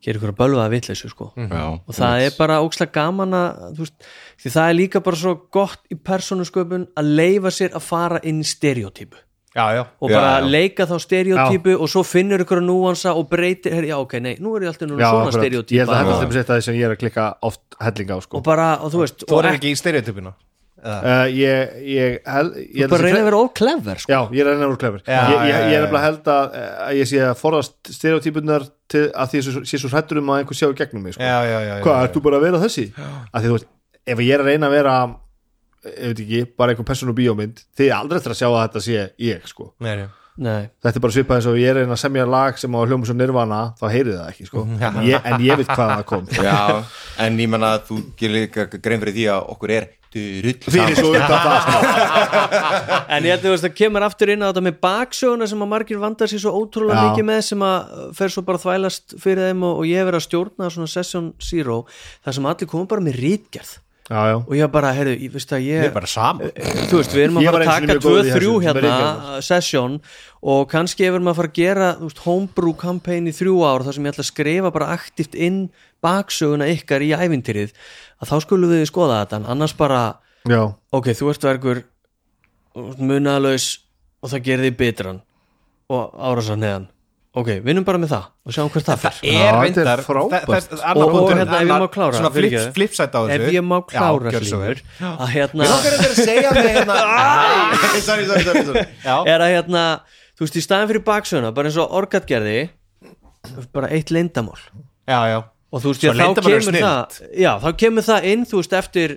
gera 0.05 0.21
ykkur 0.21 0.33
að 0.35 0.39
bölvaða 0.39 0.73
vitleysu 0.75 1.11
sko. 1.11 1.31
Já, 1.41 1.63
og 1.75 1.97
það 1.97 2.25
er 2.27 2.35
bara 2.37 2.61
ókslega 2.63 2.95
gaman 2.95 3.35
að 3.35 3.81
veist, 3.81 4.11
því 4.43 4.53
það 4.55 4.71
er 4.71 4.79
líka 4.79 5.03
bara 5.07 5.21
svo 5.23 5.35
gott 5.57 5.87
í 5.91 5.99
persónusköpun 5.99 6.91
að 7.01 7.15
leifa 7.19 7.55
sér 7.55 7.75
að 7.75 7.87
fara 7.89 8.21
inn 8.23 8.43
í 8.45 8.47
stereotypu 8.47 9.26
Já, 9.57 9.67
já, 9.73 9.83
og 10.01 10.11
bara 10.13 10.33
já. 10.37 10.49
leika 10.53 10.85
þá 10.87 10.97
stereotypu 11.01 11.77
og 11.81 11.89
svo 11.89 12.03
finnur 12.05 12.43
ykkur 12.45 12.61
að 12.61 12.67
núansa 12.69 13.15
og 13.17 13.29
breytir, 13.31 13.73
her, 13.73 13.87
já 13.89 13.97
ok, 13.97 14.19
nei, 14.21 14.35
nú 14.45 14.53
er 14.59 14.67
ég 14.67 14.73
alltaf 14.75 14.91
nú 14.91 14.99
já, 15.01 15.09
svona 15.09 15.31
akkurat. 15.31 15.47
ég 15.47 15.55
held 15.57 15.63
stereotypa 15.65 15.87
að 15.87 15.97
þetta 15.97 16.17
er 16.17 16.21
þeim 16.27 16.35
þetta 16.37 16.59
sem 16.67 16.75
ég 16.77 16.85
er 16.91 16.93
að 16.97 17.01
klikka 17.01 17.29
oft 17.49 17.63
hellinga 17.81 18.19
á 18.19 18.21
sko. 18.21 18.37
og 18.37 18.45
bara, 18.45 18.67
og 18.85 18.93
þú 18.93 19.01
veist 19.07 19.25
þú 19.25 19.39
er 19.41 19.49
ekki, 19.55 19.73
í 19.73 19.79
stereotypuna 19.81 20.35
uh, 20.87 21.25
ég, 21.33 21.73
ég, 21.89 22.19
held, 22.29 22.57
ég 22.61 22.85
held 22.85 22.93
bara 22.93 23.01
að 23.01 23.07
reyna 23.09 23.17
sé- 23.17 23.23
að 23.25 23.29
vera 23.31 23.41
óklefver 23.47 24.03
sko. 24.05 24.13
Já, 24.13 24.21
ég 24.37 24.41
er 24.45 24.47
að 24.47 24.55
reyna 24.55 24.67
að 24.69 24.73
vera 24.77 25.01
Já, 25.07 25.21
ég, 25.27 25.49
ég, 25.49 25.57
er 25.57 25.85
nefnilega 25.87 26.05
held 26.07 26.31
að, 26.37 26.57
að 26.87 26.97
ég 27.01 27.11
sé 27.11 27.23
að 27.27 27.37
forðast 27.41 27.93
stereotypunar 27.97 28.67
til 28.93 29.05
að 29.11 29.33
því 29.33 29.41
ég 29.41 29.69
sé- 29.73 29.81
svo 29.83 29.91
hrættur 29.93 30.21
um 30.21 30.31
að 30.35 30.43
einhver 30.43 30.59
sjá 30.61 30.69
í 30.71 30.77
gegnum 30.79 31.03
mig 31.09 31.17
sko. 31.17 31.23
Já, 31.25 31.39
já, 31.49 31.59
já, 31.65 31.75
já, 31.81 31.83
Hvað, 31.87 31.97
já. 31.97 32.05
ert 32.11 32.15
þú 32.19 32.23
bara 32.29 32.37
að 32.41 32.45
vera 32.51 32.61
þessi? 32.67 32.85
Að 33.33 33.41
því 33.41 33.47
þú 33.51 33.57
veist, 33.57 33.69
ef 34.07 34.19
ég 34.29 34.35
er 34.37 34.45
að 34.45 34.51
reyna 34.53 34.69
að 34.71 34.77
vera 34.77 34.97
ég 35.87 36.13
veit 36.13 36.23
ekki, 36.27 36.45
bara 36.59 36.73
einhver 36.75 36.89
persónu 36.89 37.17
bíómynd 37.17 37.65
þið 37.79 37.91
er 37.91 37.97
aldrei 37.99 38.21
eftir 38.21 38.35
að 38.35 38.41
sjá 38.43 38.49
að 38.51 38.63
þetta 38.63 38.85
sé 38.87 39.03
ég 39.23 39.51
sko. 39.51 39.69
Nei, 39.85 40.07
nei 40.37 40.63
þetta 40.85 40.95
er 40.95 41.05
bara 41.07 41.17
svipað 41.17 41.41
eins 41.41 41.51
og 41.51 41.61
ég 41.61 41.73
er 41.73 41.83
einn 41.83 41.97
að 41.97 42.03
semja 42.03 42.27
lag 42.37 42.59
sem 42.61 42.77
á 42.77 42.81
hljóma 42.83 43.09
svo 43.09 43.17
nirvana, 43.17 43.61
þá 43.81 43.87
heyrið 43.93 44.19
það 44.21 44.33
ekki 44.33 44.49
sko. 44.51 44.65
en, 44.89 44.99
ég, 45.07 45.31
en 45.33 45.47
ég 45.47 45.63
veit 45.63 45.71
hvað 45.71 45.95
það 45.95 46.09
kom 46.13 46.27
Já, 46.37 46.59
en 47.27 47.39
ég 47.45 47.53
menna 47.53 47.77
að 47.77 47.87
þú 47.91 48.01
gerir 48.19 48.47
líka 48.47 48.69
grein 48.77 49.05
fyrir 49.05 49.19
því 49.21 49.31
að 49.37 49.55
okkur 49.57 49.77
er 49.79 49.95
fyrir 50.17 50.97
svo 50.97 51.13
utan 51.13 51.29
það 51.29 51.57
sko. 51.65 51.79
En 53.17 53.27
ég 53.27 53.35
held 53.37 53.49
að 53.51 53.65
það 53.65 53.75
kemur 53.79 54.07
aftur 54.07 54.33
inn 54.33 54.45
á 54.45 54.49
þetta 54.49 54.65
með 54.67 54.79
baksöguna 54.85 55.49
sem 55.51 55.65
að 55.65 55.73
margir 55.73 56.01
vandar 56.03 56.31
sér 56.31 56.43
svo 56.43 56.53
ótrúlega 56.57 57.03
Já. 57.03 57.09
mikið 57.11 57.29
með 57.31 57.41
sem 57.51 57.65
að 57.67 57.97
fer 58.19 58.33
svo 58.33 58.45
bara 58.47 58.63
þvælast 58.63 59.17
fyrir 59.23 59.51
þeim 59.51 59.67
og, 59.67 59.83
og 59.83 59.91
ég 59.91 60.07
verið 60.09 60.21
að 60.21 60.27
stjórna 60.27 60.71
svona 60.73 60.93
session 60.93 61.33
zero 61.43 61.83
þar 62.25 62.39
sem 62.39 62.49
allir 62.53 62.71
komum 62.71 62.89
bara 62.91 63.05
með 63.05 63.21
rítgerð 63.21 63.75
já, 64.07 64.21
já. 64.31 64.37
og 64.39 64.53
ég 64.57 64.71
bara, 64.71 64.93
heyrðu, 64.97 65.15
ég 65.25 65.33
veist 65.35 65.53
að 65.53 65.65
ég 65.67 65.81
Við 65.81 65.87
erum 65.89 65.97
bara 65.97 66.11
saman 66.11 66.53
þú 66.91 67.01
veist, 67.01 67.15
við 67.17 67.25
erum 67.25 67.41
að 67.41 67.47
Ég 67.47 67.57
fara 67.57 67.67
að 67.67 67.71
taka 67.73 67.89
mjög 67.91 68.03
góður 68.07 68.21
í 68.21 68.31
2-3 68.31 68.37
þessu, 68.37 68.53
með 68.57 68.67
hérna 68.69 68.85
ritgerð. 68.87 69.45
session 69.49 69.99
og 70.53 70.63
kannski 70.71 71.07
ef 71.07 71.11
við 71.11 71.19
erum 71.19 71.31
að 71.33 71.39
fara 71.41 71.51
að 71.53 71.59
gera 71.61 71.91
veist, 72.01 72.23
homebrew 72.27 72.77
campaign 72.81 73.27
í 73.27 73.35
þrjú 73.37 73.57
ár 73.67 73.87
þar 73.87 73.99
sem 73.99 74.07
ég 74.07 74.15
ætla 74.15 74.25
að 74.27 74.31
skrifa 74.31 74.73
bara 74.77 74.91
aktivt 74.95 75.35
inn 75.35 75.61
baksöguna 76.07 76.71
ykkar 76.71 77.03
í 77.03 77.13
ævintýrið 77.17 77.75
að 78.23 78.33
þá 78.33 78.37
skulum 78.47 78.75
við 78.75 78.87
skoða 78.91 79.23
þetta 79.25 79.41
en 79.43 79.49
annars 79.57 79.77
bara, 79.77 80.03
já. 80.47 80.63
ok, 80.95 81.13
þú 81.19 81.33
ert 81.33 81.49
verkur 81.51 81.83
munalaus 83.01 83.71
og 84.23 84.33
það 84.33 84.45
gerir 84.51 84.69
þig 84.71 84.79
bitran 84.81 85.23
og 85.93 86.15
árásar 86.19 86.61
neðan 86.61 86.91
ok, 87.37 87.49
vinnum 87.67 87.85
bara 87.85 87.99
með 88.01 88.11
það 88.15 88.25
og 88.49 88.55
sjáum 88.57 88.71
hvert 88.73 88.87
það 88.89 89.03
er 89.29 89.57
reyndar 89.61 89.85
þetta 89.85 89.93
er 89.93 90.03
frábært. 90.07 90.47
það- 90.47 90.69
það- 90.71 90.85
annar 90.91 91.05
Og- 91.07 91.31
hérna, 91.31 91.57
ef 91.57 91.67
ég 91.67 91.73
má 91.73 91.89
klára, 91.97 92.13
svona 92.17 92.33
flipsætt 92.77 93.13
á 93.13 93.21
þessu. 93.27 93.35
ef 93.37 93.53
ég 93.53 93.65
má 93.67 93.77
klára 93.91 94.33
hlýfur 94.33 94.79
að 95.01 95.29
hérna 95.35 95.63
hérna 96.57 96.97
er 99.35 99.41
að 99.45 99.53
hérna, 99.53 99.85
þú 100.37 100.47
veist, 100.47 100.57
í 100.57 100.65
staðin 100.65 100.91
fyrir 100.91 101.05
baksöguna 101.07 101.53
bara 101.55 101.69
eins 101.71 101.79
og 101.81 101.93
orgat 102.01 102.27
gerði 102.29 102.59
bara 103.73 103.89
eitt 103.95 104.11
leyndamál 104.11 104.59
já, 105.07 105.21
já. 105.31 105.39
Og 105.73 105.83
þú 105.83 105.93
veist, 105.93 106.03
þá 106.07 106.41
kemur 106.41 106.77
það 106.81 107.17
já, 107.37 107.53
þá 107.61 107.71
kemur 107.77 108.05
það 108.07 108.29
inn, 108.33 108.45
þú 108.47 108.61
veist, 108.63 108.73
eftir 108.81 109.17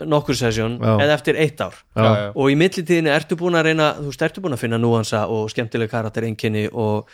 nokkur 0.00 0.36
sesjón, 0.36 0.78
Já. 0.80 0.94
eða 1.04 1.12
eftir 1.18 1.36
eitt 1.36 1.60
ár. 1.60 1.74
Já, 1.96 2.04
já. 2.04 2.32
og 2.32 2.46
í 2.48 2.54
millitíðinu 2.56 3.10
ertu 3.12 3.36
búin 3.36 3.56
að 3.58 3.66
reyna 3.68 3.88
þú 3.98 4.06
veist, 4.08 4.22
ertu 4.24 4.40
búin 4.44 4.56
að 4.56 4.62
finna 4.62 4.78
núansa 4.80 5.26
og 5.28 5.50
skemmtileg 5.52 5.90
karakter 5.92 6.24
einkenni 6.24 6.62
og, 6.72 7.08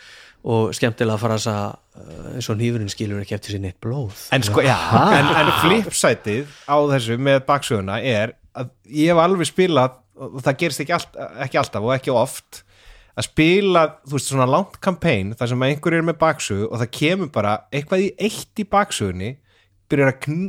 og 0.47 0.73
skemmtilega 0.77 1.17
frasa 1.21 1.55
uh, 1.73 2.35
eins 2.35 2.49
og 2.51 2.59
nýfurinn 2.59 2.91
skilur 2.91 3.23
ekki 3.23 3.35
eftir 3.37 3.55
sér 3.55 3.63
neitt 3.63 3.79
blóð. 3.83 4.27
En 4.35 4.45
sko, 4.45 4.61
já, 4.65 4.77
en, 5.17 5.31
en 5.41 5.49
flipsætið 5.63 6.51
á 6.69 6.77
þessu 6.93 7.17
með 7.19 7.41
baksöguna 7.49 7.97
er 8.03 8.35
að 8.57 8.69
ég 8.91 9.11
hef 9.13 9.23
alveg 9.23 9.49
spilað 9.49 9.97
og 10.17 10.39
það 10.45 10.55
gerist 10.61 10.81
ekki, 10.85 10.95
allt, 10.97 11.17
ekki 11.45 11.59
alltaf 11.61 11.83
og 11.85 11.93
ekki 11.97 12.13
oft 12.13 12.63
að 13.17 13.25
spila, 13.31 13.81
þú 14.05 14.13
veist, 14.17 14.29
svona 14.29 14.45
langt 14.49 14.77
campaign 14.81 15.33
þar 15.37 15.51
sem 15.51 15.65
einhver 15.67 15.95
er 15.97 16.05
með 16.05 16.17
baksögu 16.21 16.67
og 16.69 16.79
það 16.83 16.91
kemur 16.99 17.29
bara 17.33 17.53
eitthvað 17.73 18.05
í 18.05 18.09
eitt 18.27 18.61
í 18.61 18.65
baksögunni 18.69 19.31
byrjar 19.87 20.11
að 20.11 20.17
kn 20.25 20.39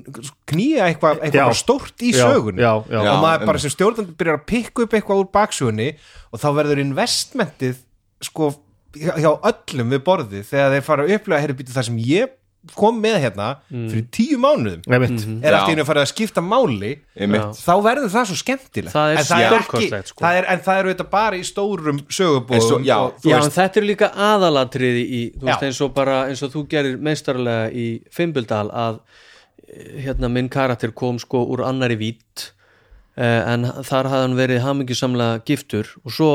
knýja 0.51 0.87
eitthvað, 0.91 1.21
eitthvað 1.23 1.39
Já. 1.39 1.45
bara 1.47 1.59
stórt 1.61 2.03
í 2.05 2.11
Já, 2.13 2.23
sögunni. 2.27 2.61
já, 2.65 2.73
já. 2.91 2.99
og 3.01 3.21
maður 3.23 3.45
Já, 3.45 3.49
bara 3.53 3.63
sem 3.63 3.73
stjórnandi 3.73 4.17
byrjar 4.21 4.41
að 4.41 4.47
pikka 4.51 4.85
upp 4.85 4.97
eitthvað 4.99 5.23
úr 5.23 5.29
baksögunni 5.37 5.89
og 6.33 6.43
þá 6.43 6.49
verður 6.59 6.83
investmentið 6.83 7.79
sko 8.29 8.51
hjá 8.97 9.31
öllum 9.53 9.91
við 9.95 10.03
borðið 10.07 10.45
þegar 10.49 10.75
þeir 10.77 10.85
fara 10.87 11.05
að 11.07 11.15
upplega 11.19 11.43
heyrðu 11.45 11.59
býtu 11.63 11.75
það 11.77 11.89
sem 11.91 11.99
ég 12.09 12.35
kom 12.75 12.97
með 13.01 13.15
hérna 13.23 13.45
fyrir 13.71 14.07
tíu 14.13 14.37
mánuðum 14.43 14.83
Einmitt. 14.93 15.23
er 15.47 15.55
allt 15.57 15.69
í 15.69 15.73
Já. 15.73 15.77
einu 15.77 15.83
að 15.85 15.89
fara 15.89 16.03
að 16.03 16.09
skipta 16.11 16.43
máli 16.45 16.91
Einmitt. 17.17 17.61
þá 17.63 17.75
verður 17.87 18.11
það 18.13 18.27
svo 18.29 18.37
skemmtilegt 18.41 18.93
Það 18.93 19.13
er 19.13 19.21
En 19.21 19.29
það 19.29 19.45
er 19.47 19.55
ekki, 19.59 19.91
sko. 20.11 20.25
það 20.25 20.39
er, 20.41 20.49
en 20.53 20.61
það 20.67 20.81
eru 20.83 20.91
þetta 20.93 21.07
bara 21.13 21.39
í 21.39 21.45
stórum 21.47 22.01
En 22.03 22.03
sögubóðum 22.19 22.67
svo- 22.67 22.81
já, 22.85 22.97
og, 22.99 23.15
þú 23.23 23.31
Já, 23.31 23.37
en 23.39 23.55
þetta 23.55 23.81
er 23.81 23.87
líka 23.87 24.11
aðalatriði 24.27 25.05
í, 25.07 25.23
þú 25.39 25.47
veist, 25.49 25.65
eins 25.69 25.81
og 25.87 25.95
bara 25.95 26.19
eins 26.29 26.43
og 26.45 26.53
þú 26.57 26.65
gerir 26.75 26.99
meistarlega 26.99 27.71
í 27.73 27.87
Fimbildal 28.19 28.67
að 28.75 29.01
eh, 29.69 30.03
hérna 30.09 30.29
minn 30.29 30.49
karakter 30.53 30.93
kom 30.93 31.19
sko 31.23 31.45
úr 31.55 31.63
annari 31.65 31.97
vít 31.97 32.51
eh, 33.17 33.53
en 33.55 33.65
þar 33.87 34.11
hafði 34.11 34.25
hann 34.27 34.37
verið 34.37 34.65
hamingjusamlega 34.67 35.41
giftur 35.47 35.95
og 36.05 36.11
svo 36.13 36.33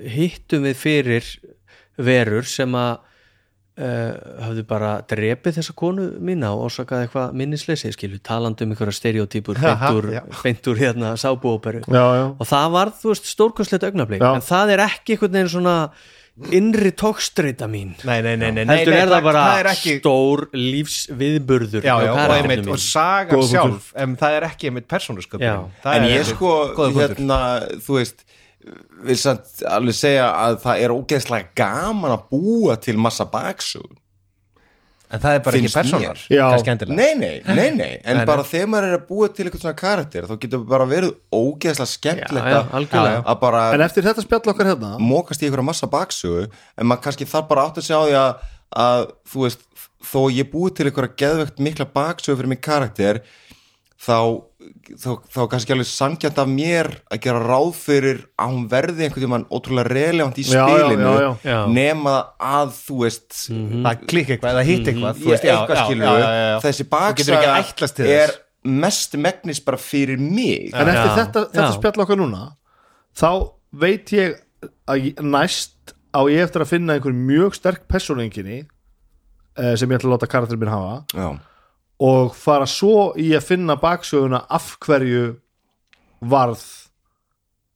hittum 0.00 0.64
við 0.66 0.74
fyrir 0.80 1.30
verur 1.96 2.48
sem 2.48 2.74
að 2.76 2.98
uh, 3.80 4.42
hafðu 4.46 4.64
bara 4.68 4.92
drepið 5.08 5.60
þessa 5.60 5.76
konu 5.78 6.08
mína 6.24 6.52
og 6.56 6.66
orsakaði 6.70 7.06
eitthvað 7.06 7.38
minnisleysi 7.40 7.92
skilu, 7.94 8.20
talandi 8.24 8.66
um 8.66 8.74
einhverja 8.74 8.98
stereotypur 8.98 9.60
beintur, 9.62 10.10
beintur 10.42 10.80
hérna 10.80 11.14
sábúóperu 11.20 11.84
já, 11.86 12.04
já. 12.20 12.26
og 12.32 12.52
það 12.52 12.76
var, 12.76 12.94
þú 13.00 13.12
veist, 13.12 13.32
stórkostlegt 13.32 13.88
augnablik. 13.88 14.22
Já. 14.22 14.34
en 14.34 14.46
það 14.46 14.76
er 14.76 14.86
ekki 14.88 15.16
einhvern 15.16 15.36
veginn 15.38 15.52
svona 15.56 15.80
innri 16.52 16.90
tókstreita 16.92 17.64
mín. 17.64 17.94
Nei, 18.04 18.18
nei, 18.20 18.34
nei, 18.36 18.50
nei, 18.52 18.66
nei, 18.68 18.74
heldur 18.82 18.92
nei, 18.92 19.00
er 19.00 19.08
það 19.08 19.22
bara 19.24 19.44
það 19.46 19.60
er 19.62 19.68
ekki, 19.70 19.94
stór 20.02 20.42
lífsviðburður 20.52 21.86
já, 21.86 21.94
já, 22.04 22.10
og, 22.12 22.34
einmitt, 22.34 22.66
og 22.68 22.82
sagan 22.82 23.46
sjálf 23.48 23.86
en 23.96 24.18
það 24.20 24.36
er 24.36 24.48
ekki 24.50 24.68
einmitt 24.68 24.88
persónusköpun 24.90 25.46
Já. 25.46 25.56
En 25.94 26.04
ég 26.10 26.28
sko, 26.28 26.52
hérna, 26.98 27.40
þú 27.80 27.96
veist 28.02 28.25
vil 29.06 29.16
samt 29.20 29.60
alveg 29.70 29.94
segja 29.94 30.26
að 30.32 30.56
það 30.64 30.80
er 30.86 30.94
ógeðslega 30.96 31.52
gaman 31.60 32.16
að 32.16 32.26
búa 32.32 32.74
til 32.82 32.96
massa 32.98 33.26
baksug 33.30 33.92
en 35.06 35.20
það 35.22 35.36
er 35.36 35.42
bara 35.46 35.58
ekki 35.60 35.68
Finnst 35.70 35.76
kannski 35.94 36.70
endilega. 36.72 36.96
Nei, 36.98 37.12
nei, 37.14 37.34
nei, 37.46 37.68
nei, 37.78 37.92
en 38.10 38.16
Nei, 38.18 38.24
bara 38.26 38.42
þegar 38.42 38.70
maður 38.72 38.86
er 38.88 38.96
að 38.96 39.04
búa 39.06 39.28
til 39.30 39.44
eitthvað 39.46 39.62
svona 39.62 39.78
karakter 39.78 40.26
þá 40.26 40.34
getur 40.42 40.64
bara 40.66 40.88
verið 40.90 41.12
ógeðslega 41.30 41.92
skemmtilegt 41.92 42.48
Já, 42.48 42.50
já, 42.50 42.58
að- 42.64 42.74
algjörlega. 42.80 43.20
að 43.30 43.38
bara 43.44 43.60
en 43.76 43.84
eftir 43.86 44.08
þetta 44.08 44.24
spjall 44.26 44.42
okkar 44.54 44.70
hérna 44.72 44.90
mókast 44.98 45.44
í 45.44 45.46
einhverja 45.46 45.68
massa 45.70 45.86
baksugu 45.92 46.48
en 46.48 46.90
maður 46.90 47.04
kannski 47.06 47.28
þarf 47.30 47.46
bara 47.52 47.68
átt 47.70 47.78
að 47.78 47.86
segja 47.86 48.02
á 48.02 48.06
því 48.10 48.18
að, 48.24 48.44
að 48.86 49.06
þú 49.30 49.44
veist, 49.46 49.62
þó 50.10 50.20
ég 50.40 50.50
búi 50.56 50.74
til 50.74 50.88
einhverja 50.90 51.16
geðvegt 51.22 51.62
mikla 51.68 51.86
baksugu 51.94 52.40
fyrir 52.40 52.50
minn 52.56 52.64
karakter 52.66 53.22
þá, 54.02 54.18
þá, 54.96 55.10
þá 55.32 55.40
kannski 55.52 55.74
alveg 55.74 55.88
sangjant 55.90 56.40
af 56.42 56.48
mér 56.50 56.90
að 57.12 57.20
gera 57.26 57.42
ráð 57.44 57.70
fyrir 57.78 58.22
að 58.38 58.54
hún 58.54 58.64
verði 58.72 59.06
einhvern 59.06 59.26
veginn 59.26 59.46
ótrúlega 59.50 59.92
relevant 59.92 60.40
í 60.40 60.46
spilinu 60.48 61.12
já, 61.12 61.26
já. 61.26 61.50
Já. 61.50 61.58
nema 61.76 62.16
að 62.38 62.74
þú 62.80 62.98
veist 63.04 63.38
það 63.50 64.02
klikk 64.06 64.34
eitthvað, 64.36 64.50
eða 64.52 64.66
hitt 64.70 64.90
eitthvað 64.90 65.20
þú 65.20 65.26
ég, 65.26 65.34
veist, 65.34 65.46
já, 65.46 65.54
eitthvað 65.56 65.84
skilur 65.84 66.26
þessi 66.66 66.84
Þú 66.86 67.20
getur 67.20 67.36
ekki 67.36 67.46
baksaga 67.46 67.56
ætlast 67.60 67.98
til 68.00 68.10
er 68.16 68.34
mest 68.66 69.14
megnis 69.20 69.60
bara 69.62 69.78
fyrir 69.78 70.18
mig. 70.18 70.72
En 70.74 70.88
eftir 70.90 71.10
Já, 71.12 71.16
þetta, 71.20 71.42
þetta 71.52 71.72
spjall 71.76 72.02
okkar 72.04 72.18
núna 72.18 72.42
þá 73.16 73.30
veit 73.76 74.12
ég 74.14 74.38
að 74.90 75.20
næst 75.24 75.94
á 76.16 76.20
ég 76.32 76.46
eftir 76.46 76.64
að 76.64 76.72
finna 76.72 76.96
einhver 76.96 77.14
mjög 77.16 77.56
sterk 77.58 77.84
persónuenginni 77.90 78.62
eh, 78.64 79.74
sem 79.76 79.90
ég 79.90 79.98
ætla 79.98 80.10
að 80.10 80.16
láta 80.16 80.30
karakterinn 80.30 80.62
minn 80.64 80.72
hafa. 80.72 80.96
Já, 81.12 81.28
og 82.02 82.34
fara 82.36 82.66
svo 82.68 83.12
í 83.20 83.30
að 83.36 83.46
finna 83.46 83.76
baksöguna 83.80 84.42
af 84.52 84.74
hverju 84.84 85.30
varð 86.26 86.64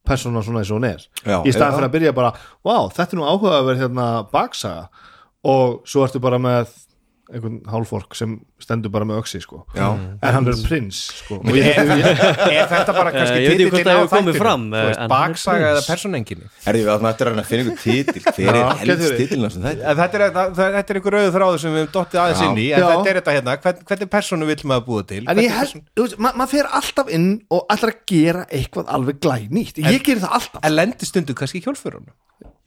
persóna 0.06 0.42
svona 0.44 0.62
eins 0.62 0.72
og 0.72 0.80
hún 0.80 0.88
er. 0.90 1.06
Já, 1.24 1.38
í 1.44 1.52
staðan 1.54 1.76
fyrir 1.78 1.88
að 1.88 1.94
byrja 1.96 2.16
bara 2.16 2.32
vá, 2.66 2.76
þetta 2.92 3.14
er 3.14 3.20
nú 3.20 3.26
áhugaverð 3.28 3.82
hérna 3.84 4.06
baksaga. 4.32 4.88
Og 5.50 5.80
svo 5.88 6.04
ertu 6.04 6.20
bara 6.20 6.40
með 6.42 6.72
einhvern 7.30 7.60
hálfólk 7.70 8.14
sem 8.18 8.36
stendur 8.60 8.92
bara 8.92 9.06
með 9.08 9.20
öxi 9.22 9.40
sko. 9.42 9.62
Já. 9.76 9.86
en 9.94 10.34
hann 10.34 10.48
er 10.50 10.58
prins 10.66 10.98
sko. 11.20 11.38
Og 11.40 11.50
er, 11.54 11.78
ég, 11.80 11.80
ég, 12.02 12.58
er 12.60 12.68
þetta 12.70 12.94
bara 12.96 13.12
kannski 13.14 13.36
Eh, 13.40 13.44
ég 13.44 13.52
veit 13.52 13.60
ekki 13.60 13.70
hvort 13.70 13.80
titillinn 13.80 13.86
það 13.86 13.94
á 13.94 14.00
hefur 14.00 14.10
komið 14.10 14.34
þættinum? 14.34 14.42
fram, 14.42 14.64
Þú 14.70 14.80
eh, 14.80 14.90
er 14.90 15.10
baksaga 15.12 15.70
eða 15.70 15.82
persónenginni 15.86 16.48
Herði, 16.66 16.82
við 16.84 16.92
áttum 16.94 17.08
eftir 17.10 17.30
að 17.30 17.34
reyna 17.34 17.44
að 17.44 17.50
finna 17.50 17.62
einhver 17.64 17.80
titil 17.84 18.22
hver 18.30 18.58
er 18.60 18.64
helst 18.80 19.16
titilin 19.20 19.54
sem 19.54 19.66
þetta 19.66 19.90
En 19.90 20.00
þetta 20.00 20.20
er, 20.20 20.24
þetta 20.60 20.94
er 20.94 21.00
einhver 21.00 21.16
rauðu 21.16 21.34
þráður 21.36 21.62
sem 21.64 21.74
við 21.76 21.84
höfum 21.84 21.94
dottið 21.96 22.22
aðeins 22.24 22.42
inn 22.46 22.60
í 22.60 22.66
en 22.70 22.86
þetta 22.86 23.12
er 23.12 23.20
þetta 23.20 23.36
hérna, 23.36 23.56
hvern, 23.64 23.84
hvernig 23.90 24.12
persónu 24.16 24.50
vill 24.50 24.64
maður 24.72 24.86
búa 24.90 25.06
til? 25.12 25.22
En 25.30 25.42
ég 25.42 25.54
held, 25.56 26.16
maður 26.18 26.50
fer 26.54 26.70
alltaf 26.80 27.12
inn 27.16 27.28
og 27.50 27.64
ætlar 27.72 27.94
að 27.94 28.02
gera 28.10 28.46
eitthvað 28.50 28.90
alveg 28.96 29.20
glænýtt. 29.24 29.80
Ég 29.84 30.02
gerir 30.06 30.24
það 30.24 30.36
alltaf. 30.40 30.64
En 30.66 30.76
lendi 30.76 31.08
stundu 31.08 31.36
kannski 31.38 31.62
í 31.62 31.64
hjólfurunum 31.64 32.10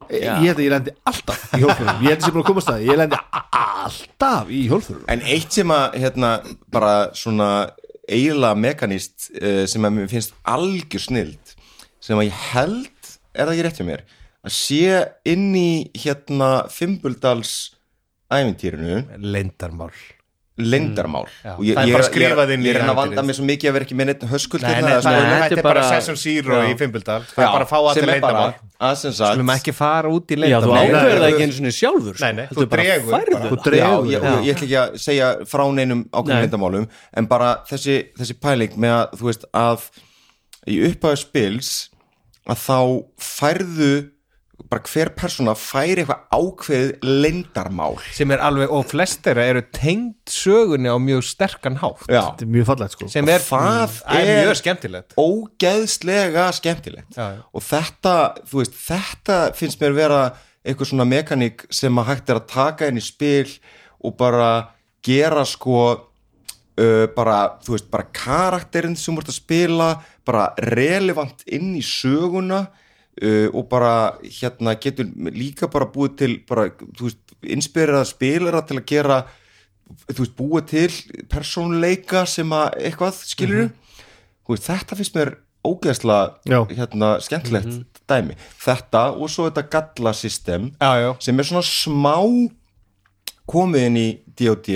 ég, 0.09 0.23
ég 0.23 0.49
held 0.49 0.57
að 0.57 0.65
ég 0.65 0.73
lendi 0.73 0.95
alltaf 1.11 1.45
í 1.53 1.61
hjólfurum 1.63 2.03
ég 2.03 2.09
held 2.09 2.23
að 2.23 2.27
ég 2.27 2.27
er 2.27 2.35
búin 2.35 2.43
að 2.43 2.49
komast 2.49 2.71
að 2.71 2.79
því, 2.79 2.89
ég 2.89 2.99
lendi 3.01 3.21
alltaf 3.59 4.51
í 4.51 4.63
hjólfurum 4.71 5.05
En 5.13 5.23
eitt 5.35 5.59
sem 5.59 5.73
að 5.75 5.99
hérna 6.03 6.33
bara 6.73 6.95
svona 7.17 7.49
eiginlega 8.09 8.59
mekanist 8.59 9.29
uh, 9.37 9.63
sem 9.69 9.85
að 9.87 9.95
mér 9.97 10.11
finnst 10.11 10.35
algjör 10.43 11.05
snild 11.07 11.55
sem 12.03 12.19
að 12.19 12.27
ég 12.27 12.41
held, 12.51 13.13
er 13.31 13.47
það 13.47 13.53
ekki 13.53 13.65
rétt 13.67 13.79
hjá 13.79 13.87
mér 13.87 14.03
að 14.43 14.55
sé 14.57 14.81
inn 15.31 15.53
í 15.55 15.69
hérna 16.03 16.65
Fimbuldals 16.71 17.53
ævintýrinu. 18.33 19.03
Lendarmál 19.23 19.93
lendarmál 20.57 21.25
Já, 21.41 21.55
og 21.57 21.63
ég, 21.65 21.73
er 21.73 21.87
ég, 21.89 21.95
ég, 21.97 22.61
ég 22.61 22.75
er 22.77 22.83
að 22.85 22.97
vanda 22.99 23.23
mig 23.25 23.35
svo 23.37 23.45
mikið 23.47 23.69
að 23.69 23.73
vera 23.73 23.85
ekki 23.87 23.95
með 23.97 24.09
neitt 24.11 24.25
höskuld 24.29 24.61
Nei, 24.61 24.69
hérna, 24.69 24.85
nei, 24.85 24.93
það, 24.93 25.05
svona. 25.07 25.39
þetta 25.41 25.57
er 25.57 25.65
bara 25.65 25.81
bara- 25.81 25.89
Session 25.89 26.15
Zero 26.21 26.59
Já. 26.59 26.67
í 26.69 26.77
Fimbildal 26.77 27.23
það 27.25 27.41
er 27.41 27.53
bara 27.55 27.65
að 27.65 27.71
fá 27.71 27.77
allir 27.79 28.09
sagt 29.17 29.33
Skulum 29.33 29.49
ekki 29.55 29.73
fara 29.73 30.11
út 30.13 30.29
í 30.29 30.37
já, 30.37 30.59
þú 30.61 30.69
lendamál 30.69 30.77
Nei, 30.77 30.93
ákveður 30.93 31.03
nei, 31.03 31.13
það 31.13 31.23
nei. 31.23 31.31
ekki 31.33 31.43
einu 31.47 31.57
svona 31.57 31.73
sjálfur 31.79 32.21
Nei, 32.21 32.31
nei, 32.33 32.45
sko. 32.45 32.53
þú 32.53 32.59
Þetta 32.59 32.69
bara 32.69 32.83
dregur 32.83 33.13
færðu 33.13 33.33
bara. 33.33 33.49
Þú 33.49 33.59
dregur. 33.63 34.05
Ég, 34.05 34.13
já. 34.13 34.29
ég, 34.29 34.45
ég 34.45 34.55
ætla 34.55 34.67
ekki 34.67 34.79
að 34.83 34.97
segja 35.07 35.31
frá 35.49 35.63
neinum 35.73 36.05
ákveðum 36.13 36.33
Nei. 36.37 36.41
lindamálum 36.45 36.87
en 37.17 37.25
bara 37.33 37.49
þessi, 37.69 37.97
þessi 38.19 38.37
pæling 38.39 38.77
með 38.77 38.93
að 38.99 39.17
þú 39.17 39.29
veist 39.31 39.45
að 39.53 39.89
í 40.69 40.79
upphæðu 40.91 41.17
spils 41.17 41.71
að 42.45 42.57
þá 42.67 42.77
færðu 43.17 43.91
bara 44.71 44.83
hver 44.89 45.11
persóna 45.17 45.53
færi 45.57 46.03
eitthvað 46.03 46.23
ákveðið 46.33 47.07
leyndarmál. 47.23 47.97
Sem 48.15 48.31
er 48.33 48.41
alveg, 48.45 48.71
og 48.73 48.87
flest 48.89 49.21
þeirra 49.25 49.45
eru 49.51 49.63
tengd 49.75 50.33
sögunni 50.33 50.89
á 50.89 50.97
mjög 51.01 51.25
sterkan 51.27 51.77
hátt. 51.81 52.05
Já, 52.07 52.21
þetta 52.31 52.45
er 52.47 52.51
mjög 52.55 52.69
fallegt 52.71 52.95
sko. 52.95 53.09
Sem 53.13 53.29
er, 53.29 53.43
það 53.45 53.99
er, 54.07 54.23
er- 54.23 54.47
mjög 54.47 54.59
skemmtilegt. 54.61 55.17
ógeðslega 55.19 56.47
skemmtilegt. 56.57 57.11
Já, 57.17 57.27
já. 57.37 57.43
og 57.53 57.67
þetta, 57.67 58.15
þú 58.49 58.61
veist, 58.63 58.79
þetta 58.87 59.37
finnst 59.59 59.83
mér 59.83 59.97
vera 59.97 60.23
eitthvað 60.63 60.93
svona 60.93 61.07
mekaník 61.07 61.67
sem 61.73 61.99
að 61.99 62.09
hægt 62.13 62.31
er 62.31 62.39
að 62.39 62.49
taka 62.53 62.87
inn 62.89 63.01
í 63.01 63.03
spil 63.03 63.49
og 64.03 64.15
bara 64.19 64.49
gera 65.03 65.43
sko 65.47 65.79
uh, 66.79 67.05
bara, 67.15 67.37
þú 67.63 67.75
veist, 67.75 67.89
bara 67.91 68.07
karakterinn 68.15 68.95
sem 68.99 69.15
þú 69.15 69.23
ert 69.23 69.33
að 69.33 69.39
spila 69.41 69.89
bara 70.25 70.45
relevant 70.71 71.43
inn 71.51 71.73
í 71.75 71.83
söguna 71.83 72.65
uh, 73.21 73.47
og 73.53 73.67
bara 73.69 73.93
hérna 74.25 74.75
getur 74.81 75.09
líka 75.33 75.69
bara 75.71 75.89
búið 75.91 76.17
til 76.23 76.35
bara, 76.49 76.69
þú 76.97 77.09
veist, 77.09 77.37
inspireraða 77.43 78.09
spilara 78.09 78.63
til 78.65 78.79
að 78.79 78.85
gera 78.89 79.21
þú 80.09 80.19
veist, 80.23 80.35
búið 80.37 80.67
til 80.73 81.23
persónuleika 81.31 82.25
sem 82.29 82.53
að 82.55 82.77
eitthvað 82.87 83.23
skilur 83.27 83.65
þú 84.43 84.55
veist, 84.55 84.69
þetta 84.69 84.99
finnst 84.99 85.17
mér 85.17 85.35
ógeðslega 85.63 86.33
Já. 86.49 86.59
hérna, 86.75 87.13
skemmtilegt 87.23 88.01
dæmi 88.09 88.35
þetta 88.59 89.05
og 89.15 89.29
svo 89.31 89.47
þetta 89.47 89.67
gallasystem 89.71 90.71
sem 91.23 91.39
er 91.39 91.47
svona 91.47 91.63
smá 91.63 92.17
komið 93.47 93.85
inn 93.89 93.99
í 93.99 94.07
D.O.D. 94.39 94.75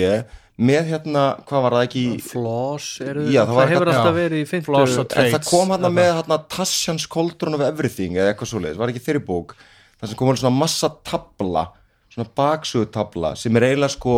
með 0.58 0.88
hérna, 0.90 1.24
hvað 1.46 1.62
var 1.64 1.76
það 1.76 1.84
ekki 1.86 2.04
Floss 2.26 2.86
eru, 3.04 3.24
Já, 3.30 3.44
það 3.44 3.50
það, 3.52 3.54
var 3.60 3.68
hefur 3.72 3.86
eitthvað- 3.86 4.00
alltaf 4.02 4.16
verið 4.18 4.38
í 4.38 4.46
og 4.68 5.16
en 5.22 5.32
það 5.36 5.48
kom 5.52 5.68
hérna 5.74 5.90
með 5.94 6.10
hérna 6.18 6.38
Tassians 6.50 7.06
Cauldron 7.06 7.54
of 7.54 7.60
Everything 7.68 8.16
eða 8.18 8.32
eitthvað 8.34 8.52
svoleiðis, 8.52 8.76
var 8.82 8.88
ekki 8.92 9.04
þeirri 9.06 9.24
bók 9.28 9.54
það 10.00 10.08
sem 10.08 10.18
kom 10.18 10.28
alveg 10.32 10.42
svona 10.42 10.58
massa 10.58 10.90
tabla 11.06 11.66
svona 12.10 12.28
baksögu 12.34 12.90
tabla 12.90 13.34
sem 13.38 13.54
er 13.56 13.68
eiginlega 13.68 13.94
sko 13.94 14.14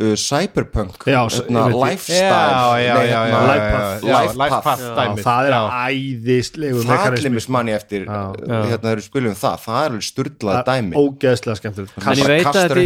uh, 0.00 0.14
cyberpunk 0.14 1.06
Já, 1.10 1.20
hérna, 1.26 1.66
lifestyle 1.74 2.22
já, 2.22 2.78
já, 2.84 2.94
nei, 2.94 3.06
já, 3.10 3.18
já, 3.18 3.34
hérna, 3.34 3.34
já, 3.34 3.50
Life 3.50 3.66
já, 3.66 3.74
Path. 3.74 4.04
já, 4.04 4.14
Life 4.22 4.38
Life 4.38 4.50
Path. 4.50 4.64
Path 4.64 4.80
Já, 4.84 4.94
dæmið. 5.00 5.24
það 5.24 5.44
er 5.48 5.54
Já. 5.54 5.62
æðislegu 5.90 6.86
Fallimis 6.86 7.48
manni 7.48 7.72
eftir 7.74 8.06
Já. 8.06 8.22
uh, 8.30 8.64
hérna 8.70 8.94
við 8.94 9.04
spilum 9.08 9.34
um 9.34 9.38
það 9.42 9.58
það 9.66 9.82
er 9.82 9.90
alveg 9.90 10.06
sturdlað 10.12 10.64
dæmi 10.70 10.94
ógeðslega 11.02 11.60
skemmtilegt 11.62 11.98
En 12.06 12.18
ég 12.22 12.30
veit 12.30 12.46
að 12.46 12.60
þetta 12.62 12.82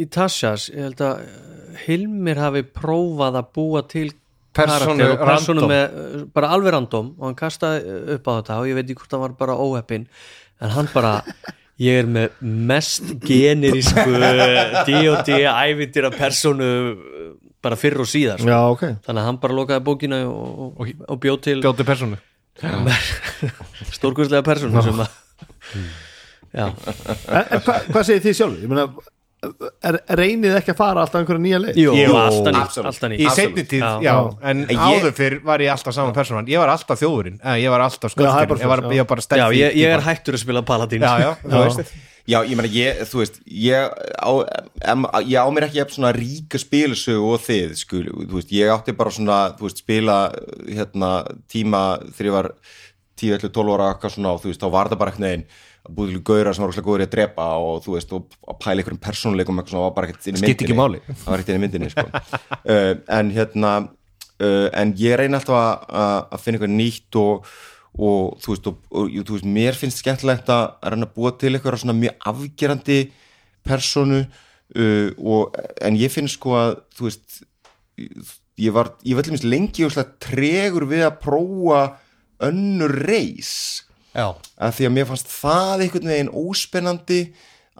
í, 0.00 0.06
Tassjas 0.16 0.70
ég 0.72 0.86
held 0.88 1.00
að 1.10 1.24
Hilmir 1.84 2.40
hafi 2.40 2.62
prófað 2.66 3.40
að 3.40 3.48
búa 3.56 3.82
til 3.88 4.10
Persónu 4.52 5.00
karakter 5.00 5.14
og 5.16 5.22
random. 5.28 5.70
með, 5.70 5.84
uh, 5.96 6.24
bara 6.34 6.52
alveg 6.52 6.74
random 6.74 7.12
og 7.16 7.24
hann 7.30 7.38
kastaði 7.38 7.98
upp 8.18 8.26
á 8.28 8.32
þetta 8.36 8.58
og 8.60 8.68
ég 8.68 8.76
veit 8.76 8.84
ekki 8.84 9.00
hvort 9.00 9.14
hann 9.16 9.22
var 9.24 9.36
bara 9.38 9.56
óheppin 9.56 10.04
en 10.60 10.74
hann 10.74 10.90
bara 10.92 11.12
ég 11.86 12.02
er 12.02 12.10
með 12.10 12.36
mest 12.40 13.14
generísku 13.24 14.18
D&D 14.86 15.38
ævindir 15.48 16.10
af 16.10 16.18
persónu 16.20 16.68
uh, 16.92 17.32
bara 17.62 17.78
fyrr 17.78 18.02
og 18.02 18.10
síðar 18.10 18.42
sko. 18.42 18.50
já, 18.50 18.58
ok. 18.74 18.84
Þannig 19.06 19.22
að 19.22 19.26
hann 19.30 19.40
bara 19.42 19.56
lokaði 19.56 19.84
bókina 19.86 20.20
og, 20.28 20.76
og, 20.76 20.92
og 21.08 21.20
bjóð 21.22 21.40
til 21.46 21.58
bjóti 21.64 21.86
persónu. 21.86 22.18
Stórkurslega 23.96 24.44
persónu 24.46 24.82
sem 24.84 25.00
að 25.00 25.18
já, 26.52 26.66
en, 26.68 27.44
en 27.46 27.62
hva, 27.64 27.78
hvað 27.88 28.08
segir 28.08 28.24
þið 28.26 28.38
sjálf? 28.40 28.58
ég 28.60 28.72
meina, 28.72 28.88
er, 29.42 29.98
reynið 30.18 30.54
ekki 30.60 30.72
að 30.74 30.78
fara 30.78 31.02
alltaf 31.02 31.20
einhverja 31.22 31.42
nýja 31.42 31.58
leið? 31.64 31.80
Jú, 31.82 31.94
Jú, 31.98 32.14
alltaf 32.18 33.02
nýtt. 33.10 33.18
Í 33.18 33.26
seinni 33.34 33.64
tíð, 33.66 33.82
Já. 33.82 33.90
já, 34.04 34.12
Já. 34.14 34.36
en 34.52 34.62
áður 34.76 35.16
fyrr 35.18 35.38
var 35.46 35.64
ég 35.64 35.72
alltaf 35.74 35.96
saman 35.96 36.14
persónan, 36.16 36.48
ég 36.50 36.62
var 36.62 36.72
alltaf 36.74 37.00
þjóðurinn 37.02 37.40
eða 37.42 37.58
ég 37.62 37.74
var 37.74 37.84
alltaf 37.88 38.14
Já, 38.14 38.22
er 38.22 38.30
sköldurinn, 38.30 38.62
ég 38.62 38.72
var, 38.72 38.84
ég 38.94 39.02
var 39.02 39.10
bara 39.12 39.24
já, 39.24 39.26
stealthy 39.26 39.60
ég, 39.62 39.76
ég 39.82 39.94
er 39.96 40.04
hættur 40.06 40.38
að 40.38 40.44
spila 40.44 40.62
Paladin 40.68 41.02
já, 41.06 41.12
já, 41.24 41.30
þú 41.42 41.52
Já. 41.58 41.64
veist. 41.66 41.94
Já, 42.22 42.38
ég 42.46 42.54
meina, 42.54 42.68
ég, 42.70 43.00
þú 43.10 43.18
veist, 43.18 43.40
ég 43.50 43.88
á, 44.22 44.30
em, 44.92 45.06
ég 45.26 45.42
á 45.42 45.46
mér 45.50 45.66
ekki 45.66 45.80
jafn 45.80 45.96
svona 45.96 46.12
ríka 46.14 46.60
spilisögu 46.62 47.32
og 47.34 47.42
þið, 47.42 47.72
skul, 47.80 48.04
þú 48.14 48.36
veist, 48.38 48.52
ég 48.54 48.70
átti 48.70 48.94
bara 48.94 49.10
svona, 49.10 49.38
þú 49.58 49.66
veist, 49.66 49.82
spila 49.82 50.18
hérna, 50.70 51.10
tíma 51.50 51.80
þegar 52.14 52.28
ég 52.30 52.36
var 52.36 52.50
10, 53.18 53.34
11, 53.40 53.50
12 53.58 53.74
ára 53.74 53.90
eitthvað 53.96 54.14
svona 54.14 54.36
og 54.36 54.40
þú 54.44 54.52
veist, 54.52 54.62
þá 54.62 54.70
var 54.70 54.92
það 54.92 55.00
bara 55.02 55.10
eitthvað 55.16 55.26
neginn 55.26 55.44
að 55.82 55.96
búið 55.96 56.12
til 56.12 56.22
gauðra 56.28 56.52
sem 56.54 56.64
var 56.64 56.72
óslega 56.72 56.86
góður 56.88 57.02
í 57.02 57.06
að 57.08 57.14
drepa 57.16 57.46
og 57.62 57.82
þú 57.84 57.96
veist, 57.96 58.14
og 58.14 58.36
að 58.52 58.58
pæla 58.62 58.82
einhverjum 58.82 59.02
persónuleikum 59.02 59.58
eitthvað 59.58 59.74
svona, 59.74 59.88
var 59.88 59.96
bara 59.96 60.08
ekkert 60.08 60.28
inn 60.30 60.38
í 60.38 60.42
Skipti 60.42 60.52
ekki 60.52 60.76
myndinni. 60.76 61.00
máli. 61.02 61.16
það 61.22 61.32
var 61.32 61.42
ekkert 61.42 61.52
inn 61.52 61.58
í 61.58 61.64
myndinni, 61.66 61.90
sko. 61.92 62.06
Uh, 62.62 62.92
en 63.10 63.32
hérna 63.34 63.72
uh, 63.82 64.68
en 64.78 64.92
ég 65.00 65.18
reyni 65.18 65.34
alltaf 65.34 65.56
að, 65.58 66.20
að, 66.30 66.42
finna 66.44 66.60
eitthvað 66.60 66.76
nýtt 66.76 67.18
og 67.18 67.52
og 67.92 68.38
þú 68.40 68.54
veist, 68.54 68.68
og, 68.70 68.76
og, 68.88 69.08
og, 69.10 69.24
þú 69.28 69.34
veist 69.36 69.48
mér 69.58 69.76
finnst 69.76 70.00
skemmtilegt 70.00 70.48
að 70.54 70.62
reyna 70.94 71.08
að 71.08 71.16
búa 71.18 71.32
til 71.36 71.50
eitthvað 71.52 71.82
svona 71.82 71.98
mjög 71.98 72.28
afgerandi 72.30 73.00
personu 73.66 74.22
uh, 74.22 75.08
og, 75.18 75.58
en 75.82 75.98
ég 76.00 76.14
finn 76.14 76.30
sko 76.30 76.54
að 76.56 76.76
þú 76.96 77.08
veist 77.10 77.42
ég 78.62 78.74
var, 78.74 78.94
ég 79.04 79.18
var 79.18 79.26
til 79.26 79.34
minnst 79.34 79.48
lengi 79.48 79.86
og 79.86 79.92
slag 79.94 80.14
tregur 80.22 80.86
við 80.90 81.06
að 81.06 81.18
prófa 81.24 81.82
önnur 82.42 82.94
reis. 83.06 83.52
já, 83.82 83.91
að 84.14 84.76
því 84.76 84.88
að 84.88 84.94
mér 84.98 85.10
fannst 85.10 85.32
það 85.32 85.84
einhvern 85.86 86.12
veginn 86.12 86.32
óspennandi 86.42 87.20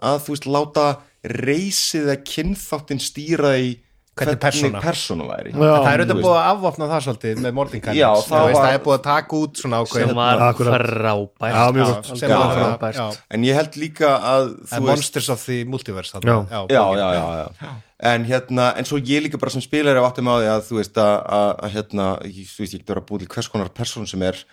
að 0.03 0.21
þú 0.25 0.35
veist 0.35 0.49
láta 0.49 0.85
reisið 1.23 2.11
að 2.13 2.23
kynþáttin 2.27 3.01
stýra 3.03 3.55
í 3.61 3.73
Hvernig 4.13 4.37
persóna. 4.37 4.77
persóna 4.83 5.25
væri 5.25 5.49
Já. 5.49 5.57
það 5.57 5.87
er 5.89 6.01
auðvitað 6.03 6.19
búið 6.21 6.35
að 6.37 6.49
afvopna 6.51 6.87
það 6.91 6.99
svolítið 7.05 7.39
með 7.41 7.53
Mordinkan 7.57 7.95
það 7.97 8.19
það, 8.27 8.67
er 8.69 8.83
búið 8.83 8.93
að 8.93 9.05
taka 9.07 9.39
út 9.39 9.61
sem 9.61 9.73
var 9.73 10.43
Akkurat. 10.49 10.83
frábært 10.83 12.11
sem 12.19 12.29
var 12.29 12.53
frábært 12.53 13.23
en 13.33 13.47
ég 13.47 13.57
held 13.57 13.79
líka 13.81 14.11
að 14.21 14.51
Monsters 14.85 15.31
of 15.33 15.41
the 15.47 15.63
Multiverse. 15.65 16.21
Já. 16.21 16.45
já, 16.45 16.61
já, 16.69 17.07
já, 17.17 17.25
já. 17.41 17.73
En 18.03 18.25
hérna, 18.27 18.73
en 18.77 18.85
svo 18.85 18.99
ég 18.99 19.23
líka 19.23 19.39
bara 19.39 19.49
sem 19.49 19.63
spilari 19.63 19.97
áttum 19.97 20.29
á 20.29 20.35
því 20.37 20.49
að 20.51 20.63
þú 20.67 20.77
veist 20.77 20.97
að, 20.99 21.13
að, 21.23 21.51
að 21.63 21.69
hérna, 21.77 22.07
ég, 22.27 22.49
veist, 22.59 22.73
ég 22.75 22.81
getur 22.83 22.99
að 22.99 23.07
búið 23.09 23.23
til 23.23 23.31
hvers 23.33 23.49
konar 23.49 23.69
persón 23.73 24.05
sem 24.05 24.21
er 24.27 24.43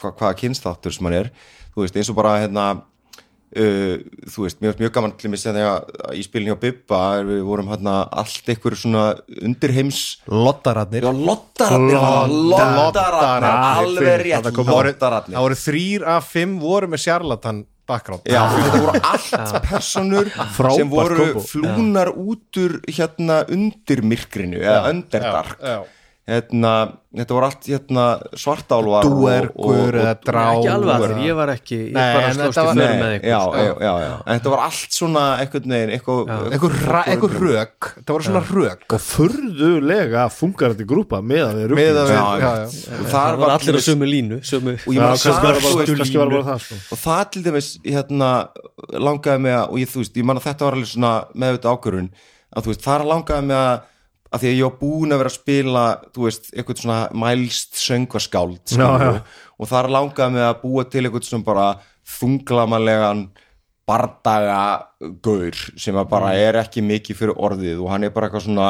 hva, 0.00 0.12
hvaða 0.14 0.34
kynstáttur 0.44 0.94
sem 0.94 1.08
hann 1.08 1.18
er. 1.24 1.30
Þú 1.74 1.84
veist, 1.84 1.96
eins 2.00 2.10
og 2.12 2.16
bara 2.18 2.36
hérna 2.42 2.66
uh, 3.56 3.94
þú 4.28 4.44
veist, 4.44 4.60
var 4.64 4.76
mjög 4.82 4.92
gaman 4.96 5.14
til 5.20 5.30
mig 5.32 5.40
sem 5.42 5.54
þegar 5.56 6.12
í 6.18 6.24
spilinu 6.26 6.56
á 6.56 6.62
Bibba 6.62 7.00
við 7.28 7.40
vorum 7.46 7.70
hérna 7.72 7.96
allt 8.12 8.50
einhver 8.52 8.76
svona 8.78 9.06
undirheims 9.42 10.02
loddararnir 10.28 11.06
Loddarar. 11.08 12.28
Loddararnir, 12.28 13.48
alveg 13.82 14.22
rétt 14.26 14.52
kom- 14.56 14.68
Loddararnir 14.72 15.36
það 15.38 15.46
voru 15.48 15.58
þrýr 15.64 16.06
af 16.16 16.30
fimm 16.34 16.58
voru 16.62 16.90
með 16.92 17.04
sjarlatan 17.06 17.64
background. 17.88 18.26
Já, 18.28 18.42
þetta 18.52 18.80
voru 18.82 19.00
allt 19.08 19.54
personur 19.70 20.26
sem 20.76 20.90
voru 20.92 21.28
flúnar 21.40 22.10
út 22.12 22.58
úr 22.60 22.74
hérna 22.92 23.38
undir 23.48 24.02
myrkrinu 24.04 24.60
eða 24.60 24.90
underdark. 24.92 25.54
já. 25.62 25.78
Hérna, 26.28 26.72
þetta 27.16 27.32
voru 27.34 27.46
allt 27.48 27.64
hérna 27.70 28.02
svartálvar 28.36 29.06
og- 29.08 29.12
Dúergur 29.14 29.88
og- 29.88 29.94
eða 29.96 30.10
og- 30.12 30.24
drá 30.28 30.42
ekki 30.52 30.68
alveg 30.74 30.88
eða- 30.88 31.06
allir, 31.08 31.22
ég 31.28 31.36
var 31.38 31.48
ekki 31.54 31.78
ég 31.88 31.92
Nei, 31.96 32.14
bara 32.14 32.26
en 32.28 32.34
slóst 32.36 32.48
þetta 32.48 32.62
í 32.62 32.66
var- 32.68 32.74
för 32.74 32.98
með 33.02 33.22
já, 33.24 33.38
sko. 33.40 33.56
já, 33.56 33.74
já, 33.80 33.92
já, 34.04 34.12
en 34.26 34.40
þetta 34.40 34.50
var 34.52 34.58
allt 34.68 34.90
svona 34.98 35.24
eitthvað, 35.40 35.64
einhver, 36.52 36.74
ra- 36.92 37.04
einhver 37.08 37.32
rök. 37.40 37.80
Það 38.04 38.12
voru 38.14 38.24
svona 38.28 38.44
rök. 38.44 38.82
Og 38.92 39.00
furðulega 39.00 40.28
fungar 40.30 40.74
þetta 40.74 40.86
grúpa 40.92 41.20
með 41.24 41.44
að 41.48 41.54
við 41.56 41.74
með 41.78 41.96
að 41.96 42.08
og 42.08 43.06
það 43.08 43.12
þar 43.12 43.38
var 43.38 43.50
allir 43.56 43.74
á 43.74 43.82
sömu 43.88 44.06
línu 44.08 44.36
og 44.38 44.94
það, 44.94 45.42
var 45.42 46.28
var 46.28 46.42
það 46.44 46.60
sko. 46.60 46.74
og 46.92 46.98
það 46.98 47.30
til 47.32 47.42
dæmis 47.42 47.68
hérna, 47.84 48.48
langaði 48.92 49.40
mig 49.40 49.52
að 49.52 49.68
og 49.72 49.76
ég, 49.78 49.88
þú 49.88 49.98
veist, 50.02 50.14
ég 50.14 50.24
man 50.24 50.36
að 50.36 50.42
þetta 50.48 50.64
var 50.68 50.72
alveg 50.78 50.92
svona 50.92 51.12
meðvita 51.34 51.72
ákvörun 51.72 52.10
að 52.56 52.62
þú 52.64 52.66
veist, 52.72 52.82
þar 52.84 53.04
langaði 53.08 53.44
mig 53.44 53.56
að 53.56 53.80
að 54.32 54.42
því 54.42 54.48
að 54.50 54.56
ég 54.58 54.64
var 54.68 54.78
búin 54.80 55.12
að 55.14 55.20
vera 55.22 55.30
að 55.32 55.38
spila 55.38 55.82
þú 56.14 56.24
veist, 56.26 56.50
eitthvað 56.52 56.80
svona 56.82 56.98
mælst 57.24 57.78
söngvaskáld 57.80 58.74
Já, 58.76 58.88
já. 59.00 59.12
og 59.58 59.70
þar 59.70 59.88
langaði 59.94 60.34
mig 60.36 60.44
að 60.48 60.58
búa 60.62 60.84
til 60.90 61.04
eitthvað 61.06 61.28
svona 61.30 61.46
bara 61.48 61.68
þunglamalegan 62.18 63.22
bardaga 63.88 64.60
gaur 65.24 65.56
sem 65.80 65.96
að 65.96 66.08
bara 66.10 66.32
Mm. 66.34 66.40
er 66.44 66.58
ekki 66.60 66.82
mikið 66.84 67.16
fyrir 67.16 67.38
orðið 67.40 67.78
og 67.80 67.90
hann 67.94 68.04
er 68.04 68.10
bara 68.12 68.28
eitthvað 68.28 68.44
svona 68.44 68.68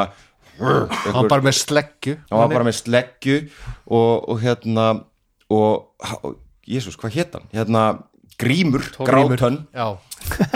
hann 0.59 1.15
var 1.17 1.29
bara 1.33 1.43
með 1.49 1.57
sleggju 1.59 2.15
hann 2.31 2.39
var 2.45 2.49
bara 2.55 2.65
með 2.69 2.77
sleggju 2.83 3.37
og, 3.91 4.29
og 4.31 4.41
hérna 4.43 4.87
og, 5.51 5.91
og 6.23 6.37
Jésús, 6.69 6.95
hvað 7.01 7.15
hétt 7.19 7.35
hann? 7.35 7.49
hérna 7.55 7.83
Grímur, 8.39 8.85
Grátönn 9.03 9.65
já, 9.75 9.99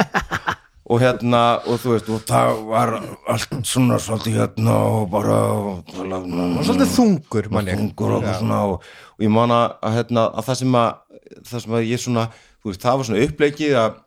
og 0.93 1.01
hérna, 1.01 1.41
og 1.65 1.79
þú 1.81 1.95
veist, 1.95 2.09
og 2.13 2.25
það 2.29 2.59
var 2.69 2.91
allt 3.33 3.53
svona 3.69 3.97
svolítið 4.03 4.39
hérna 4.43 4.75
og 4.93 5.07
bara 5.13 5.39
og, 5.55 5.93
og 5.95 6.67
svolítið 6.67 6.91
þungur 6.93 7.49
manni 7.55 7.77
þungur 7.79 8.17
og, 8.19 8.27
svona, 8.37 8.59
og, 8.69 8.89
og 9.17 9.25
ég 9.25 9.33
man 9.33 9.55
að, 9.57 9.77
hérna, 9.97 10.27
að 10.37 10.49
það 10.51 10.59
sem 10.61 10.79
að 10.83 10.91
það 11.49 11.65
sem 11.65 11.77
að 11.77 11.89
ég 11.89 12.03
svona, 12.03 12.27
þú 12.61 12.73
veist, 12.73 12.83
það 12.83 12.99
var 12.99 13.09
svona 13.09 13.27
uppleikið 13.27 13.77
að, 13.81 14.01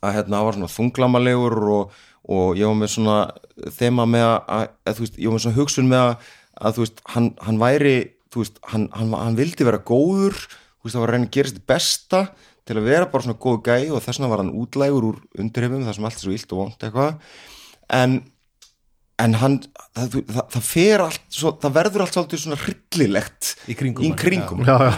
að 0.00 0.16
hérna, 0.16 0.36
það 0.36 0.48
var 0.48 0.58
svona 0.58 0.72
þunglamalegur 0.74 1.58
og, 1.76 2.00
og 2.30 2.58
ég 2.58 2.70
var 2.70 2.80
með 2.80 2.92
svona 2.96 3.18
þema 3.78 4.08
með 4.10 4.26
að, 4.30 4.40
að, 4.56 4.96
þú 4.96 5.06
veist, 5.06 5.20
ég 5.20 5.30
var 5.30 5.36
með 5.36 5.44
svona 5.46 5.60
hugsun 5.60 5.90
með 5.90 6.06
að, 6.06 6.32
að 6.60 6.76
þú 6.76 6.86
veist, 6.86 7.04
hann, 7.14 7.30
hann 7.46 7.62
væri 7.62 7.96
þú 8.30 8.44
veist, 8.44 8.60
hann, 8.72 8.90
hann, 8.96 9.14
hann 9.14 9.38
vildi 9.38 9.66
vera 9.68 9.82
góður 9.82 10.38
þú 10.40 10.88
veist, 10.88 10.94
það 10.94 11.02
var 11.04 11.12
að 11.12 11.16
reyna 11.16 11.30
að 11.30 11.36
gera 11.38 11.52
sitt 11.52 11.66
besta 11.70 12.24
til 12.68 12.76
að 12.78 12.88
vera 12.90 13.08
bara 13.10 13.24
svona 13.26 13.40
góð 13.40 13.62
gæi 13.66 13.88
og 13.90 14.02
þess 14.04 14.18
vegna 14.20 14.32
var 14.32 14.42
hann 14.44 14.52
útlægur 14.60 15.06
úr 15.12 15.22
undirheimum 15.40 15.86
þar 15.88 15.96
sem 15.98 16.06
allt 16.10 16.20
er 16.20 16.26
svo 16.26 16.34
illt 16.36 16.52
og 16.54 16.60
vont 16.64 16.84
eitthvað. 16.86 17.32
En, 18.00 18.18
en 19.20 19.34
hann 19.40 19.56
það, 19.96 20.18
það, 20.30 20.44
það 20.54 20.66
fer 20.68 21.04
allt 21.06 21.24
svo, 21.40 21.54
það 21.64 21.74
verður 21.80 22.04
allt 22.04 22.18
svolítið 22.18 22.42
svona 22.44 22.60
hryllilegt 22.62 23.50
Í 23.66 23.76
kringum 23.80 24.06
í 24.06 24.12
kringum. 24.16 24.62
já, 24.68 24.76
já, 24.86 24.92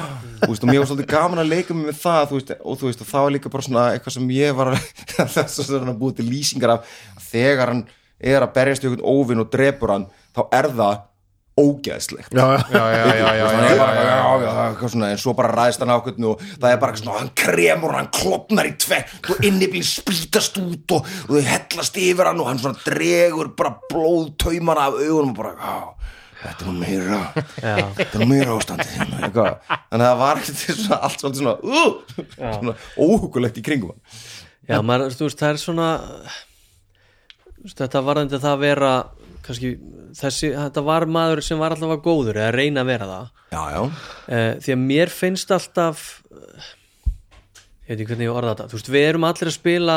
veist, 0.44 0.62
og 0.62 0.68
mér 0.70 0.82
var 0.82 0.90
svolítið 0.90 1.10
gaman 1.14 1.42
að 1.42 1.50
leika 1.54 1.74
mig 1.78 1.88
með 1.90 1.98
það 2.02 2.28
þú 2.30 2.38
veist, 2.38 2.52
og 2.60 2.78
þú 2.80 2.90
veist, 2.90 3.02
og 3.02 3.10
það 3.12 3.26
var 3.26 3.34
líka 3.36 3.52
bara 3.54 3.66
svona 3.68 3.86
eitthvað 3.94 4.16
sem 4.18 4.30
ég 4.36 4.58
var 4.58 4.72
að 4.74 5.96
búið 6.02 6.20
til 6.20 6.28
lýsingar 6.28 6.76
af 6.76 6.92
þegar 7.30 7.72
hann 7.72 7.82
er 8.22 8.44
að 8.44 8.52
berjast 8.54 8.84
í 8.84 8.90
einhvern 8.90 9.08
óvinn 9.10 9.42
og 9.42 9.50
drepur 9.50 9.94
hann 9.96 10.06
þá 10.36 10.42
er 10.54 10.70
það 10.76 11.00
svona, 14.88 15.10
en 15.12 15.20
svo 15.20 15.34
bara 15.36 15.50
ræðist 15.52 15.82
hann 15.84 15.92
ákveðnu 15.92 16.30
og 16.30 16.44
það 16.56 16.68
er 16.70 16.80
bara 16.80 16.96
svona, 16.96 17.18
hann 17.20 17.32
kremur 17.36 17.92
og 17.92 17.98
hann 18.00 18.10
klopnar 18.16 18.68
í 18.70 18.74
tvekk 18.80 19.32
og 19.34 19.44
innibíl 19.48 19.84
spýtast 19.86 20.56
út 20.62 20.96
og, 20.96 21.10
og 21.28 21.34
þau 21.36 21.50
hellast 21.50 21.98
yfir 22.00 22.30
hann 22.30 22.40
og 22.40 22.48
hann 22.48 22.62
svona 22.62 22.80
dregur 22.86 23.52
bara 23.58 23.74
blóðtaumana 23.92 24.88
af 24.88 24.96
augunum 25.00 25.34
og 25.34 25.38
bara, 25.42 25.52
já, 25.60 25.76
þetta 26.42 26.64
er 26.64 26.70
nú 26.70 26.76
meira 26.80 27.20
þetta 27.36 28.06
er 28.06 28.22
nú 28.22 28.30
meira 28.32 28.56
ástandið 28.56 28.94
hérna, 28.96 29.18
þannig 29.28 29.98
að 29.98 30.06
það 30.06 30.22
var 30.22 30.42
ekkert 30.42 30.62
svona, 30.62 31.00
allt 31.02 31.18
svolítið 31.26 31.42
svona, 31.42 31.56
uh, 31.68 31.92
svona 32.56 32.78
óhugulegt 32.96 33.60
í 33.60 33.66
kringum 33.66 33.92
hann. 33.92 34.24
Já, 34.70 34.78
maður, 34.86 35.12
þú 35.18 35.28
veist, 35.28 35.42
það 35.42 35.52
er 35.52 35.60
svona 35.60 35.88
þetta 37.76 38.00
var 38.02 38.22
þetta 38.24 38.40
það 38.42 38.54
að 38.56 38.62
vera 38.64 38.92
kannski, 39.46 39.72
þessi, 40.18 40.52
þetta 40.54 40.84
var 40.86 41.08
maður 41.10 41.42
sem 41.46 41.60
var 41.60 41.74
alltaf 41.74 41.96
að 41.96 42.04
góður 42.04 42.40
eða 42.42 42.54
reyna 42.54 42.84
að 42.84 42.92
vera 42.92 43.10
það. 43.10 43.30
Já, 43.52 43.62
já, 43.74 43.82
eh, 44.28 44.52
því 44.64 44.74
að 44.76 44.84
mér 44.86 45.12
finnst 45.12 45.50
alltaf 45.52 46.04
eh, 46.32 46.70
ég 47.82 47.96
veit 47.96 48.00
ekki 48.00 48.12
hvernig 48.12 48.28
ég 48.28 48.36
orða 48.36 48.54
þetta 48.54 48.68
þú 48.70 48.78
veist, 48.78 48.90
við 48.94 49.08
erum 49.08 49.26
allir 49.28 49.50
að 49.50 49.56
spila 49.56 49.96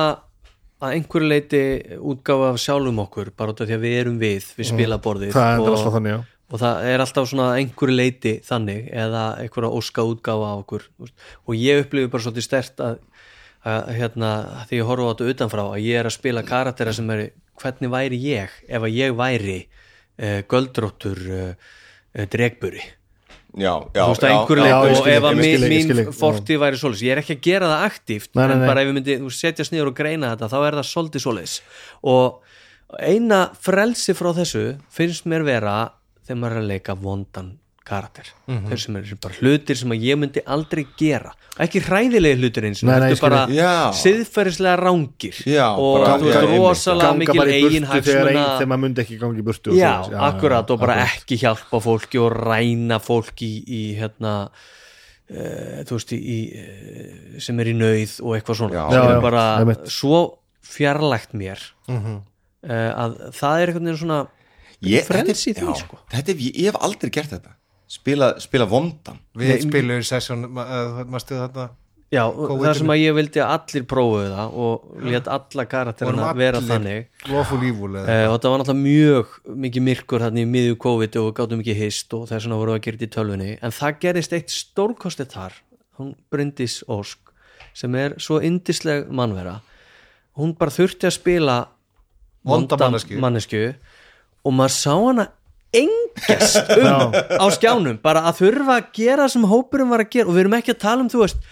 að 0.83 0.95
einhverju 0.97 1.29
leiti 1.29 1.63
útgáfa 2.11 2.51
af 2.51 2.61
sjálfum 2.61 3.01
okkur 3.05 3.31
bara 3.37 3.53
út 3.53 3.61
af 3.63 3.69
því 3.69 3.77
að 3.77 3.85
við 3.85 3.97
erum 4.01 4.17
við 4.19 4.49
við 4.57 4.69
spilaborðið 4.71 5.35
það 5.35 5.63
og, 5.63 5.77
þannig, 5.95 6.25
og 6.51 6.61
það 6.61 6.89
er 6.91 7.03
alltaf 7.05 7.29
svona 7.31 7.47
að 7.51 7.59
einhverju 7.61 7.95
leiti 7.95 8.33
þannig 8.45 8.89
eða 9.05 9.23
einhverja 9.43 9.71
óska 9.79 10.05
útgáfa 10.09 10.51
af 10.51 10.65
okkur 10.65 10.87
og 11.05 11.55
ég 11.55 11.85
upplifi 11.85 12.11
bara 12.11 12.25
svolítið 12.25 12.47
stert 12.49 12.83
að, 12.83 12.99
að 13.63 13.93
hérna, 14.01 14.31
því 14.67 14.81
ég 14.81 14.91
horfa 14.91 15.07
á 15.07 15.11
þetta 15.13 15.31
utanfrá 15.35 15.65
að 15.69 15.85
ég 15.85 16.01
er 16.01 16.09
að 16.09 16.17
spila 16.17 16.45
karaktera 16.47 16.95
sem 16.97 17.15
er 17.15 17.27
hvernig 17.61 17.91
væri 17.93 18.19
ég 18.21 18.53
ef 18.67 18.85
að 18.85 18.93
ég 18.95 19.15
væri 19.17 19.57
uh, 19.65 20.41
göldróttur 20.51 21.23
uh, 21.25 21.49
uh, 21.55 22.27
dregburi? 22.31 22.83
Já, 23.55 23.71
já, 23.95 24.01
þú 24.03 24.07
veist 24.11 24.25
já, 24.25 24.31
já, 24.35 24.65
já, 24.67 24.75
og 24.75 24.97
skil 24.99 25.13
ef 25.13 25.25
að 25.29 25.37
mín, 25.39 25.65
mín 25.71 25.91
þig, 25.95 26.09
fortíð 26.17 26.57
væri 26.59 26.79
svoleiðis. 26.79 27.03
Ég 27.07 27.13
er 27.13 27.21
ekki 27.21 27.37
að 27.37 27.45
gera 27.45 27.69
það 27.71 27.83
aktíft 27.87 28.31
Nei, 28.35 28.41
nei, 28.43 28.55
en 28.55 28.63
bara 28.67 28.83
ef 28.83 28.89
við 28.89 29.11
veist, 29.23 29.39
setjast 29.39 29.71
niður 29.71 29.91
og 29.93 29.95
greina 29.95 30.33
þetta 30.33 30.49
þá 30.51 30.57
er 30.59 30.77
það 30.79 30.89
svolítið 30.89 31.23
svoleiðis. 31.23 31.53
Og 32.11 32.97
eina 32.99 33.39
frelsi 33.63 34.15
frá 34.17 34.33
þessu 34.35 34.65
finnst 34.91 35.29
mér 35.31 35.47
vera 35.47 35.77
þegar 36.25 36.41
maður 36.41 36.57
er 36.57 36.65
að 36.65 36.73
leika 36.73 36.97
vondan 36.99 37.53
karakter 37.85 38.25
Mhm. 38.47 38.67
þeir 38.69 38.79
sem 38.81 38.95
eru 38.97 39.15
bara 39.21 39.35
hlutir 39.39 39.77
sem 39.77 39.89
að 39.93 40.01
ég 40.07 40.17
myndi 40.17 40.41
aldrei 40.45 40.85
gera 40.97 41.31
ekki 41.61 41.79
hræðilegi 41.85 42.39
hlutir 42.41 42.65
eins 42.67 42.81
og 42.83 42.89
þetta 42.89 43.15
skil 43.15 43.29
bara. 43.29 43.41
Já. 43.53 43.91
siðferðislega 43.93 44.77
rángir 44.81 45.35
Já, 45.45 45.67
og 45.77 45.99
bara- 46.01 46.17
þú 46.17 46.25
veist 46.25 46.35
já, 46.35 46.57
rosalega 46.57 47.13
mikil 47.17 47.41
eigin 47.45 47.85
hagsmuna 47.85 48.45
þegar 48.59 48.67
maður 48.73 48.83
myndi 48.85 49.01
ekki 49.05 49.19
ganga 49.21 49.39
í 49.39 49.45
burtu 49.45 49.71
og 49.71 49.77
já, 49.77 49.91
svoleiðis. 50.03 50.25
akkurat 50.29 50.71
og 50.71 50.79
bara 50.79 50.93
akkurat. 50.95 51.15
ekki 51.21 51.37
hjálpa 51.43 51.81
fólki 51.85 52.19
og 52.25 52.31
ræna 52.33 52.99
fólki 52.99 53.47
í, 53.47 53.63
í 53.69 53.81
hérna 53.99 54.49
uh, 55.29 55.83
þú 55.85 55.95
veist, 55.97 56.11
í, 56.13 56.19
í 56.19 56.39
uh, 56.59 57.39
sem 57.41 57.59
er 57.59 57.65
í 57.71 57.75
nauð 57.77 58.19
og 58.21 58.35
eitthvað 58.37 58.59
svona 58.59 58.73
Já, 58.73 58.85
já, 58.93 59.03
er 59.15 59.21
bara 59.21 59.45
svo 59.89 60.19
fjarlægt 60.65 61.33
mér 61.37 61.59
Mhm. 61.87 62.15
uh, 62.65 62.91
að 63.05 63.17
það 63.31 63.61
er 63.61 63.67
einhvern 63.69 63.85
veginn 63.85 64.01
svona 64.01 64.27
ég, 64.83 65.05
þetta, 65.07 65.33
því, 65.33 65.53
já, 65.55 65.75
sko. 65.79 65.97
þetta 66.11 66.29
er, 66.29 66.35
ég, 66.35 66.55
ég 66.59 66.65
hef 66.71 66.75
aldrei 66.81 67.09
gert 67.11 67.29
þetta 67.31 67.53
spila, 67.87 68.33
spila 68.43 68.67
vondan. 68.69 69.19
Við 69.37 69.65
spilum 69.67 70.03
í 70.03 70.05
sessjón 70.07 70.47
þarna? 70.51 71.69
Já, 72.13 72.21
það 72.29 72.77
sem 72.77 72.91
að 72.93 72.99
ég 73.01 73.15
vildi 73.17 73.41
að 73.41 73.51
allir 73.55 73.85
prófuðu 73.89 74.27
það 74.29 74.57
og 74.61 75.05
let 75.09 75.29
alla 75.35 75.63
karakterina 75.67 76.27
vera 76.37 76.61
þannig. 76.63 77.07
Uh, 77.25 77.33
og 77.33 78.37
það 78.37 78.51
var 78.51 78.61
náttúrulega 78.61 78.75
mjög 78.77 79.31
mikið 79.65 79.85
myrkur 79.87 80.23
hérna 80.23 80.43
í 80.43 80.49
miðju 80.49 80.77
COVID 80.85 81.17
og 81.23 81.31
gátum 81.39 81.63
ekki 81.63 81.75
hist 81.79 82.13
og 82.15 82.27
þess 82.29 82.45
vegna 82.45 82.59
voru 82.61 82.75
að 82.75 82.83
gera 82.85 82.99
þetta 82.99 83.09
í 83.09 83.13
tölvunni. 83.15 83.49
En 83.57 83.73
það 83.75 83.97
gerist 84.05 84.35
eitt 84.37 84.53
stórkostið 84.53 85.31
þar. 85.33 85.57
Hún 85.97 86.13
Bryndís 86.31 86.77
Ósk 86.91 87.33
sem 87.75 87.97
er 87.99 88.15
svo 88.21 88.37
indisleg 88.43 89.09
mannvera. 89.09 89.57
Hún 90.37 90.53
bara 90.59 90.75
þurfti 90.75 91.09
að 91.09 91.17
spila 91.17 91.57
Vonda 92.45 92.77
vonda 92.77 92.85
manneskju. 92.85 93.19
mannesku 93.23 93.63
og 94.45 94.53
maður 94.53 94.75
sá 94.77 94.93
hana 94.93 95.27
engjast 95.81 96.73
um 96.77 97.13
á 97.15 97.45
skjánum 97.55 97.99
bara 98.03 98.25
að 98.29 98.41
þurfa 98.43 98.79
að 98.79 98.89
gera 98.97 99.27
sem 99.31 99.45
hópurinn 99.49 99.91
var 99.91 100.05
að 100.05 100.11
gera. 100.15 100.29
Og 100.29 100.37
við 100.37 100.45
erum 100.45 100.57
ekki 100.59 100.75
að 100.75 100.81
tala 100.85 101.05
um 101.05 101.11
þú 101.11 101.21
veist 101.23 101.45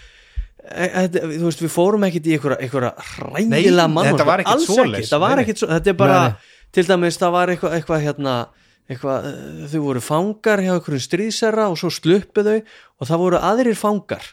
e- 0.64 0.90
e- 1.04 1.08
þú 1.12 1.44
veist, 1.46 1.62
við 1.64 1.72
fórum 1.72 2.06
ekkit 2.08 2.28
í 2.28 2.36
einhverja, 2.38 2.92
Nei, 3.34 3.62
mann 3.86 4.10
þetta 4.10 4.28
var 4.28 4.42
ekkit 4.44 4.52
alls 4.54 4.68
svoleiðis, 4.68 4.98
ekki, 5.04 5.12
það 5.12 5.24
var 5.24 5.34
nei, 5.34 5.36
nei. 5.36 5.44
ekkit 5.44 5.62
svo, 5.62 5.70
þetta 5.74 5.92
er 5.92 5.98
bara 6.00 6.20
Nei, 6.24 6.52
til 6.74 6.86
dæmis, 6.88 7.18
það 7.20 7.34
var 7.36 7.52
eitthvað, 7.54 7.74
eitthvað 7.78 8.04
hérna 8.08 8.36
eitthvað, 8.84 9.26
eh, 9.30 9.66
þau 9.72 9.80
voru 9.86 10.04
fangar 10.04 10.60
hjá 10.60 10.72
einhverjum 10.74 11.04
stríðsera 11.04 11.68
og 11.72 11.78
svo 11.80 11.90
sluppu 11.92 12.44
þau 12.44 12.56
og 12.60 13.08
það 13.08 13.22
voru 13.22 13.40
aðrir 13.40 13.78
fangar. 13.80 14.30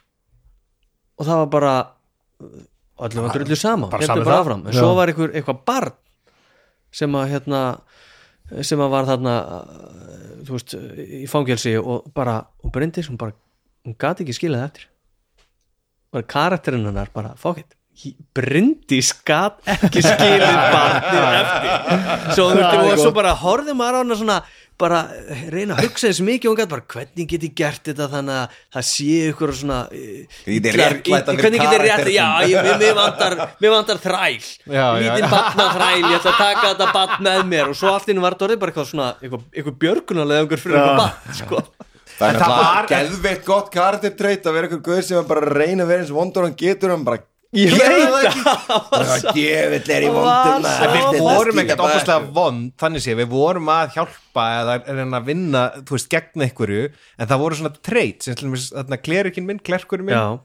Og 1.19 1.27
það 1.27 1.43
var 1.43 1.51
bara 1.53 1.73
allir 3.01 3.25
var 3.25 3.35
drullu 3.35 3.57
sama, 3.57 3.89
bara 3.91 4.15
bara 4.15 4.55
en 4.55 4.75
svo 4.75 4.93
var 4.97 5.11
einhver, 5.11 5.33
eitthvað 5.33 5.61
barn 5.65 5.95
sem 6.91 7.15
að 7.15 7.29
hérna 7.35 7.61
sem 8.65 8.81
var 8.81 9.07
þarna 9.09 9.35
eh, 9.57 10.31
þú 10.47 10.57
veist, 10.57 10.75
í 11.23 11.27
fangelsi 11.31 11.75
og 11.79 12.09
bara, 12.15 12.39
og 12.63 12.73
Bryndis, 12.73 13.09
hún 13.11 13.19
bara 13.21 13.35
hún 13.85 13.97
gati 13.97 14.25
ekki 14.25 14.37
skilað 14.37 14.65
eftir. 14.69 14.87
Bara 16.11 16.27
karakterinn 16.27 16.89
hennar 16.89 17.11
bara, 17.13 17.35
fuck 17.39 17.61
it. 17.61 17.77
Bryndis 18.35 19.11
gat 19.27 19.59
ekki 19.69 20.01
skilið 20.01 20.59
barnið 20.73 21.25
eftir. 21.41 22.29
Svo, 22.37 22.47
og 22.55 22.93
svo 22.99 23.11
bara 23.15 23.35
horfði 23.37 23.75
maður 23.77 23.99
á 23.99 24.01
hana 24.01 24.17
svona 24.17 24.37
bara 24.81 24.99
reyna 25.53 25.75
að 25.77 25.85
hugsa 25.85 26.09
eins 26.09 26.19
mikið 26.25 26.49
og 26.49 26.53
hún 26.55 26.59
gæti 26.61 26.71
bara 26.73 26.85
hvernig 26.93 27.27
get 27.31 27.45
ég 27.47 27.53
gert 27.61 27.83
þetta 27.91 28.07
þannig 28.15 28.37
að 28.41 28.55
það 28.75 28.85
sé 28.89 29.07
ykkur 29.31 29.53
svona 29.61 29.77
eh, 29.93 30.39
illar- 30.57 30.97
hvernig 31.05 31.61
get 31.61 31.75
ég 31.75 31.83
rétt 31.85 32.09
já, 32.15 32.27
ég, 32.49 32.69
mér, 32.81 32.95
vantar, 32.97 33.37
mér 33.61 33.75
vantar 33.77 34.01
þræl. 34.03 34.41
Lítinn 34.41 35.29
batna 35.31 35.67
þræl, 35.77 36.01
ég 36.01 36.17
ætla 36.19 36.33
að 36.33 36.41
taka 36.41 36.65
þetta 36.73 36.89
batn 36.97 37.29
með 37.29 37.45
mér. 37.53 37.71
Og 37.71 37.77
svo 37.79 37.93
allt 37.93 38.09
inni 38.11 38.23
var 38.25 38.35
þetta 38.35 38.49
orðið 38.49 38.61
bara 38.65 38.73
eitthvað 38.75 38.89
svona 38.91 39.09
eitthvað, 39.21 39.47
eitthvað 39.55 39.79
björgunarlega 39.85 40.45
einhver 40.45 40.63
fyrir 40.65 40.81
eitthvað 40.81 41.01
batn 41.05 41.39
sko. 41.41 41.63
Það 42.21 42.27
er 42.27 42.37
náttúrulega 42.37 42.69
var- 42.69 42.89
geðveitt 42.91 43.45
gott 43.47 43.69
karaktertreit 43.73 44.45
að 44.45 44.53
vera 44.57 44.67
einhver 44.67 44.81
guð 44.85 45.03
sem 45.07 45.27
bara 45.31 45.53
reyna 45.55 45.85
að 45.85 45.91
vera 45.93 46.03
eins 46.03 46.11
vondur 46.13 46.43
og 46.43 46.49
hann 46.51 46.57
getur 46.59 46.91
hann 46.93 47.05
bara 47.07 47.21
Ég 47.51 47.73
veit 47.75 48.31
það. 48.31 48.75
Það. 48.91 49.39
Er 49.41 49.73
er 49.75 50.05
í 50.05 50.11
vondum 50.15 50.67
við 51.11 51.17
vorum 51.19 51.57
ekkert 51.59 51.81
bara 51.81 51.97
opaslega 51.97 52.29
vond 52.37 52.69
þannig 52.79 53.03
sé, 53.03 53.15
við 53.19 53.27
vorum 53.33 53.71
að 53.73 53.97
hjálpa 53.97 54.45
eða 54.61 54.77
reyna 54.85 55.19
að 55.19 55.27
vinna, 55.27 55.63
þú 55.83 55.97
veist, 55.97 56.07
gegn 56.13 56.45
einhverju 56.47 56.85
en 56.87 57.27
það 57.27 57.43
voru 57.43 57.59
svona 57.59 57.73
treyt 57.83 58.23
sem 58.23 58.37
til 58.39 58.47
dæmis, 58.47 58.69
þarna 58.71 59.01
klerikinn 59.03 59.49
minn, 59.49 59.59
klerkurinn 59.67 60.07
minn 60.07 60.15
já, 60.15 60.39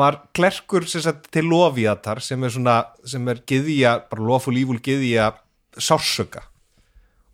var 0.00 0.20
klerkur 0.36 0.88
sem 0.88 1.04
sagt, 1.04 1.28
til 1.34 1.44
lofiatar 1.50 2.24
sem 2.24 2.40
er 2.48 2.56
svona, 2.56 2.78
sem 3.04 3.28
er 3.28 3.44
gyðja, 3.44 3.98
bara 4.08 4.28
lof 4.32 4.48
og 4.48 4.56
lífúl 4.56 4.80
gyðja 4.84 5.28
sársöka 5.76 6.46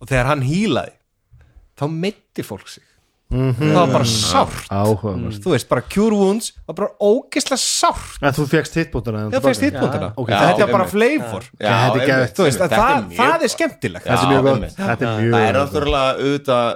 og 0.01 0.11
þegar 0.11 0.33
hann 0.33 0.43
hílaði 0.49 0.97
þá 1.79 1.87
meiti 1.95 2.43
fólk 2.43 2.67
sig 2.75 2.90
það 3.31 3.75
var 3.77 3.93
bara 3.95 4.07
sárt. 4.11 4.67
Áhuga 4.75 5.13
þú 5.39 5.53
veist, 5.55 5.69
bara 5.71 5.85
cure 5.87 6.17
wounds 6.19 6.51
var 6.67 6.79
bara 6.81 6.91
ógeðslega 6.99 7.61
sárt. 7.63 8.19
En 8.21 8.35
þú 8.35 8.47
fegst 8.51 8.79
hittbútuna 8.81 9.25
það 9.31 9.47
fyrst 9.47 9.67
hittbúndina, 9.69 10.09
ok, 10.17 10.33
þetta 10.35 10.59
já, 10.59 10.67
er 10.67 10.73
bara 10.75 10.87
flavor. 10.91 11.47
Já, 11.61 11.71
þetta 11.71 12.17
er 12.17 12.35
þú 12.35 12.47
veist, 12.49 12.61
Þetta 12.61 12.81
það, 12.81 13.05
mjög 13.07 13.21
það 13.21 13.45
er 13.47 13.53
skemmtilegt. 13.55 14.09
Þetta 14.09 14.21
er 14.21 14.33
mjög 14.33 14.41
Já, 14.41 14.51
gott. 14.51 14.65
er 14.67 15.31
Það 15.31 15.45
er 15.47 15.59
náttúrulega 15.61 16.11
auðvitað 16.19 16.67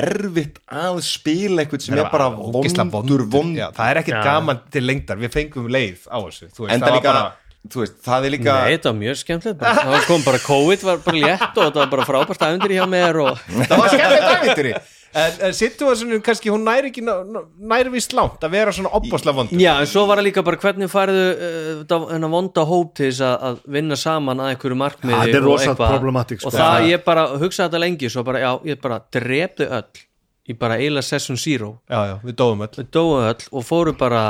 erfitt 0.00 0.56
að 0.72 1.02
spila 1.06 1.62
eitthvað 1.64 1.84
sem 1.84 1.98
er 2.00 2.08
bara 2.10 2.30
vondur 2.32 3.26
vond 3.30 3.58
Já, 3.58 3.68
það 3.76 3.92
er 3.92 4.00
ekkit 4.02 4.24
gaman 4.24 4.64
til 4.72 4.82
lengdar, 4.86 5.20
við 5.20 5.36
fengum 5.36 5.68
leið 5.70 6.08
á 6.08 6.18
þessu. 6.24 6.48
Þú 6.56 6.64
veist, 6.66 6.74
Enda 6.74 6.86
það 6.86 6.90
var 6.90 6.96
líka, 6.98 7.12
bara, 7.12 7.58
þú 7.70 7.82
veist, 7.84 7.98
það 8.06 8.26
er 8.26 8.34
líka 8.34 8.54
Nei, 8.56 8.70
þetta 8.74 8.90
var 8.90 8.98
mjög 9.02 9.20
skemmtilegt 9.20 9.60
bara, 9.60 9.84
það 9.90 10.08
kom 10.08 10.24
bara 10.26 10.40
COVID 10.46 10.86
var 10.88 11.02
bara 11.04 11.22
létt 11.26 11.50
og 11.50 11.60
þetta 11.68 11.82
var 11.84 11.92
bara 11.94 12.08
frábært 12.08 12.46
aðundir 12.48 12.74
hjá 12.78 12.86
mér 12.90 13.20
og 13.26 13.44
það 13.44 13.76
var 13.76 13.92
skemmtilegt 13.94 14.32
æfintýri 14.40 14.74
en, 14.74 14.88
en 15.14 15.54
situasjónu 15.58 16.20
kannski, 16.22 16.50
hún 16.54 16.62
næri 16.66 16.90
ekki 16.92 17.02
næri 17.02 17.90
vist 17.90 18.12
langt 18.14 18.44
að 18.46 18.52
vera 18.54 18.74
svona 18.74 18.92
opbáslega 18.94 19.34
vondur 19.40 19.58
Já, 19.58 19.72
en 19.82 19.88
svo 19.90 20.04
var 20.06 20.20
það 20.20 20.28
líka 20.28 20.44
bara 20.46 20.60
hvernig 20.62 20.90
færðu 20.92 21.24
uh, 21.32 21.80
þennan 21.90 22.30
vonda 22.30 22.66
hóp 22.68 22.92
til 22.98 23.08
þess 23.08 23.24
að, 23.26 23.48
að 23.48 23.64
vinna 23.78 23.98
saman 23.98 24.44
að 24.44 24.52
einhverju 24.52 24.78
markmiði 24.84 25.16
Ja, 25.16 25.24
er 25.34 25.40
og 25.40 25.48
rosa 25.48 25.72
eitthvað. 25.72 25.96
problematic, 25.96 26.42
sko. 26.44 26.52
og 26.52 26.54
það 26.58 26.76
Já. 26.76 26.92
ég 26.92 27.02
bara 27.08 27.26
hugsaði 27.34 27.66
þetta 27.66 27.82
lengi 27.86 28.12
svo 28.14 28.24
bara, 28.28 28.44
já, 28.44 28.52
ég 28.70 28.80
bara 28.84 29.00
þau 29.10 29.66
öll 29.80 30.06
í 30.50 30.54
bara 30.58 30.78
eiginlega 30.80 31.06
session 31.06 31.38
zero 31.38 31.72
já, 31.90 31.98
já, 32.10 32.14
við 32.24 32.36
dóum 32.40 32.62
öll 32.64 32.72
við 32.78 32.88
dóum 32.94 33.26
öll 33.28 33.44
og 33.50 33.66
fórum 33.66 33.98
bara 33.98 34.22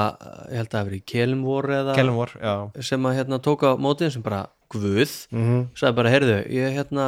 ég 0.51 0.59
held 0.61 0.69
að 0.69 0.75
það 0.79 0.89
verið 0.91 1.01
í 1.01 1.05
Kelmvor 1.13 1.71
eða 1.77 1.95
Kellum 1.97 2.19
vor, 2.21 2.33
já 2.41 2.55
sem 2.89 3.07
að 3.09 3.17
hérna 3.21 3.39
tóka 3.45 3.77
mótið 3.81 4.13
sem 4.17 4.25
bara 4.25 4.43
guð 4.71 5.13
sagði 5.79 5.95
bara, 5.97 6.13
heyrðu, 6.13 6.37
ég 6.55 6.77
hérna 6.77 7.07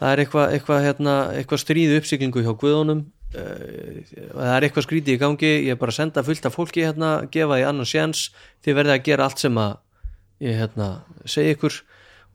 það 0.00 0.12
er 0.12 0.22
eitthvað 0.24 0.54
eitthva, 0.56 0.80
hérna, 0.84 1.16
eitthvað 1.36 1.62
stríð 1.64 1.96
uppsiglingu 2.00 2.44
hjá 2.44 2.52
guðunum. 2.58 3.04
Uh, 3.30 4.00
það 4.10 4.52
er 4.56 4.66
eitthvað 4.66 4.86
skrítið 4.88 5.16
í 5.16 5.20
gangi. 5.20 5.52
Ég 5.68 5.76
er 5.76 5.80
bara 5.80 5.94
að 5.94 6.00
senda 6.00 6.24
fullt 6.26 6.48
af 6.48 6.56
fólki 6.56 6.84
hérna 6.86 7.12
gefa 7.30 7.58
því 7.60 7.66
annan 7.68 7.88
sjens, 7.88 8.28
þið 8.64 8.78
verðið 8.80 8.96
að 8.96 9.08
gera 9.10 9.28
allt 9.28 9.42
sem 9.44 9.60
að 9.60 9.74
ég 10.46 10.62
hérna 10.62 10.92
segi 11.28 11.56
ykkur. 11.56 11.82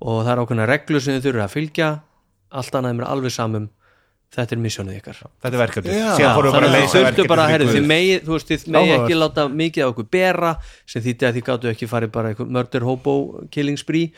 Og 0.06 0.22
það 0.22 0.34
er 0.34 0.44
ákveðna 0.44 0.70
reglur 0.70 1.04
sem 1.04 1.18
þið 1.18 1.30
þurfið 1.30 1.48
að 1.48 1.56
fylgja. 1.56 1.90
Allt 2.56 2.78
annað 2.78 2.94
er 2.94 3.00
mér 3.02 3.10
alveg 3.10 3.36
samum. 3.36 3.72
Þetta 4.36 4.56
er 4.56 4.60
missjónið 4.60 4.96
ykkar. 5.00 5.20
Þetta 5.44 5.56
er 5.56 5.62
verkefni 5.62 5.94
bara 5.96 6.50
að 6.52 6.74
að 6.76 6.88
þurftu 6.92 7.26
bara, 7.30 7.46
Guð. 7.62 7.70
þið 7.72 7.86
megi 7.88 8.16
þú 8.26 8.34
veist, 8.34 8.50
þið 8.50 8.66
megi 8.76 8.94
ekki 8.98 9.20
láta 9.20 9.46
mikið 9.62 9.86
á 9.86 9.88
okkur 9.88 10.08
bera 10.12 10.52
sem 10.92 11.04
þýtti 11.06 11.28
að 11.30 11.38
þið 11.38 11.46
gáttu 11.50 11.70
ekki 11.72 11.88
farið 11.88 12.12
bara 12.18 12.34
murder 12.58 12.88
hobo 12.88 13.16
killing 13.54 13.80
spree. 13.80 14.12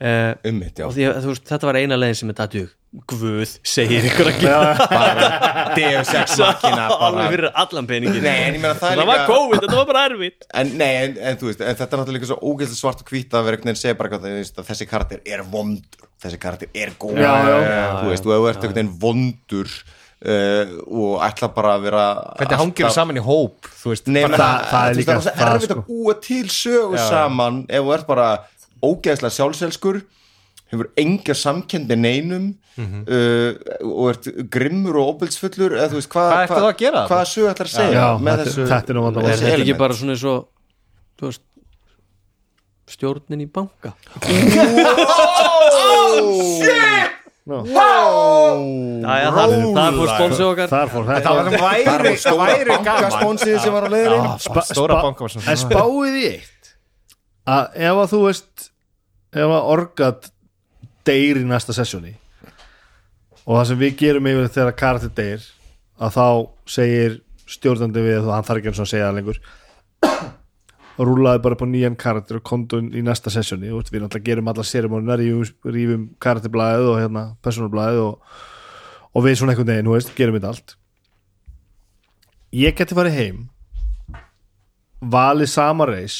Uh, 0.00 0.32
Ummitt, 0.50 0.80
já. 0.80 0.88
og 0.88 0.96
því, 0.96 1.06
að, 1.12 1.20
þú 1.22 1.34
veist, 1.34 1.46
þetta 1.52 1.70
var 1.70 1.78
eina 1.78 2.00
leiðin 2.00 2.18
sem 2.22 2.32
er 2.32 2.38
dættu 2.40 2.64
Guð 3.06 3.52
segir 3.70 4.02
ykkur 4.08 4.26
að 4.32 4.38
gera 4.42 4.86
bara 4.90 5.26
Deus 5.76 6.08
Ex 6.18 6.32
Machina 6.40 6.88
alveg 6.90 7.28
fyrir 7.36 7.46
allan 7.62 7.86
peningin 7.86 8.24
Nei, 8.24 8.32
en 8.48 8.56
ég 8.56 8.62
meina 8.64 8.72
það 8.74 8.96
það 8.96 9.02
var 9.06 9.20
líka 9.20 9.26
COVID, 9.30 9.60
þetta 9.62 9.76
var 9.78 9.86
bara 9.92 10.02
erfitt. 10.10 10.48
En 10.58 10.72
nei, 10.80 10.88
en, 11.04 11.14
en 11.30 11.38
þú 11.38 11.50
veist, 11.52 11.62
en 11.62 11.78
þetta 11.78 11.86
er 11.86 12.00
náttúrulega 12.02 12.16
líka 12.18 12.30
svo 12.32 12.38
ógeðslega 12.50 12.80
svart 12.80 13.04
og 13.04 13.12
hvít 13.14 13.36
að 13.38 13.46
vera 13.46 13.60
einhvern 13.60 13.70
veginn 13.70 13.80
segja 13.84 13.98
bara 14.00 14.10
hvað 14.10 14.26
það 14.26 14.40
er, 14.40 14.66
þessi 14.72 14.88
karakter 14.90 15.22
er 15.36 15.44
vondur, 15.54 16.08
þessi 16.26 16.40
karakter 16.42 16.74
er 16.82 16.92
góð 17.06 17.22
Já, 17.22 17.30
já. 17.46 17.80
Þú 18.02 18.10
veist, 18.10 18.26
og 18.26 18.34
ef 18.34 18.42
þú 18.42 18.50
ert 18.50 18.58
einhvern 18.66 18.78
veginn 18.80 18.92
vondur 19.06 19.70
uh, 19.70 20.76
og 20.90 21.14
ætla 21.30 21.52
bara 21.62 21.76
að 21.78 21.86
vera 21.86 22.04
Hvernig 22.42 22.62
hangir 22.64 22.88
það 22.90 22.96
saman 22.98 23.22
í 23.22 23.26
hóp 23.30 23.70
Þú 23.80 23.94
veist, 23.94 24.10
Nei, 24.10 24.22
bara, 24.26 24.34
menn, 24.34 24.42
það- 24.42 24.70
það 24.74 24.90
er 24.90 24.98
líka 24.98 25.14
það 25.20 25.30
er 25.30 25.38
það, 25.44 25.54
erfitt 25.54 25.70
sko. 25.70 25.78
að 25.78 25.92
búa 25.94 26.18
til 26.26 26.46
sögu 26.58 27.04
saman 27.06 27.62
ef 27.70 27.86
þú 27.86 27.94
ert 28.00 28.10
bara 28.10 28.28
ógeðslega 28.82 29.36
sjálfselskur 29.38 30.02
hefur 30.70 30.88
enga 30.96 31.34
samkendi 31.34 31.96
neinum 31.98 32.54
Mhm. 32.80 33.00
uh, 33.10 33.52
og 33.84 34.06
ert 34.14 34.26
grimmur 34.50 34.96
og 35.02 35.08
óbildsfullur 35.16 35.74
eða 35.76 35.88
þú 35.90 35.98
veist 35.98 36.08
hvað 36.14 36.30
Hvað 36.30 36.42
ertu 36.46 36.60
þá 36.60 36.68
að 36.70 36.76
gera 36.78 37.02
hvaða 37.10 37.26
sögu 37.32 37.48
ætlar 37.50 37.68
að 37.68 37.74
segja 37.74 37.92
Já, 37.98 38.06
með 38.18 38.30
þetta- 38.30 38.46
þessu 38.46 38.66
þetta 38.70 38.90
er 38.90 38.96
er 39.34 39.36
þetta 39.42 39.60
ekki 39.64 39.78
bara 39.82 39.94
svona 39.98 40.12
eins 40.16 40.24
og 40.24 40.46
þú 41.20 41.26
veist 41.28 41.42
stjórnin 42.90 43.42
í 43.44 43.48
banka? 43.52 43.92
Jæja, 48.00 49.30
það 49.34 49.54
það 49.74 49.96
fór 49.98 50.10
spónsi 50.14 50.44
okkar. 50.46 50.68
þar 50.70 50.90
fór 50.92 51.06
þetta. 51.08 51.30
var 51.34 51.44
Það 51.50 51.60
væri, 51.60 52.12
var 52.24 52.48
væri 52.48 52.64
gaman 52.70 52.84
bankaspónsið 52.86 53.56
sem 53.64 53.72
var 53.74 53.86
á 53.86 53.90
leiðin 53.90 54.26
Spa- 54.44 54.66
Stóra 54.70 54.98
banka 55.02 55.24
en 55.24 55.56
spáið 55.64 56.18
í 56.20 56.24
eitt? 56.30 56.70
Að 57.50 57.64
ef 57.74 58.00
að 58.04 58.10
þú 58.14 58.20
veist 58.26 58.68
ef 59.34 59.54
að 59.56 59.70
orgat 59.74 60.30
deyr 61.08 61.40
í 61.40 61.46
næsta 61.48 61.74
sessjóni 61.76 62.14
og 63.46 63.56
það 63.56 63.64
sem 63.70 63.80
við 63.80 63.96
gerum 64.02 64.28
yfir 64.30 64.52
þegar 64.56 64.76
karakter 64.82 65.14
deyr 65.16 65.46
að 66.00 66.16
þá 66.16 66.26
segir 66.76 67.18
stjórnandi 67.50 68.04
við 68.04 68.20
og 68.24 68.34
hann 68.34 68.46
þarf 68.46 68.60
ekki 68.60 68.72
eins 68.72 68.80
og 68.80 68.86
að 68.86 68.92
segja 68.92 69.08
það 69.08 69.18
lengur 69.18 69.40
rúlaði 71.10 71.42
bara 71.44 71.56
upp 71.56 71.64
á 71.64 71.72
nýjan 71.72 71.98
karakter 72.00 72.40
og 72.40 72.46
kondun 72.46 72.90
í 72.96 73.04
næsta 73.04 73.32
sessjóni 73.32 73.70
við 73.72 74.02
náttúrulega 74.04 74.26
gerum 74.26 74.50
alla 74.52 74.66
sérimónina 74.66 75.16
rífum, 75.20 75.54
rífum 75.64 76.04
karakterblæðið 76.22 76.90
og 76.90 77.00
hérna 77.00 77.24
personablæðið 77.44 78.02
og, 78.04 78.36
og 79.14 79.24
við 79.24 79.38
svona 79.40 79.54
einhvern 79.54 79.72
veginn, 79.72 79.90
veist, 79.94 80.12
gerum 80.18 80.36
þetta 80.36 80.52
allt. 80.52 80.76
Ég 82.50 82.76
geti 82.76 82.98
farið 82.98 83.16
heim 83.16 83.40
valið 85.00 85.48
sama 85.48 85.86
reis 85.88 86.18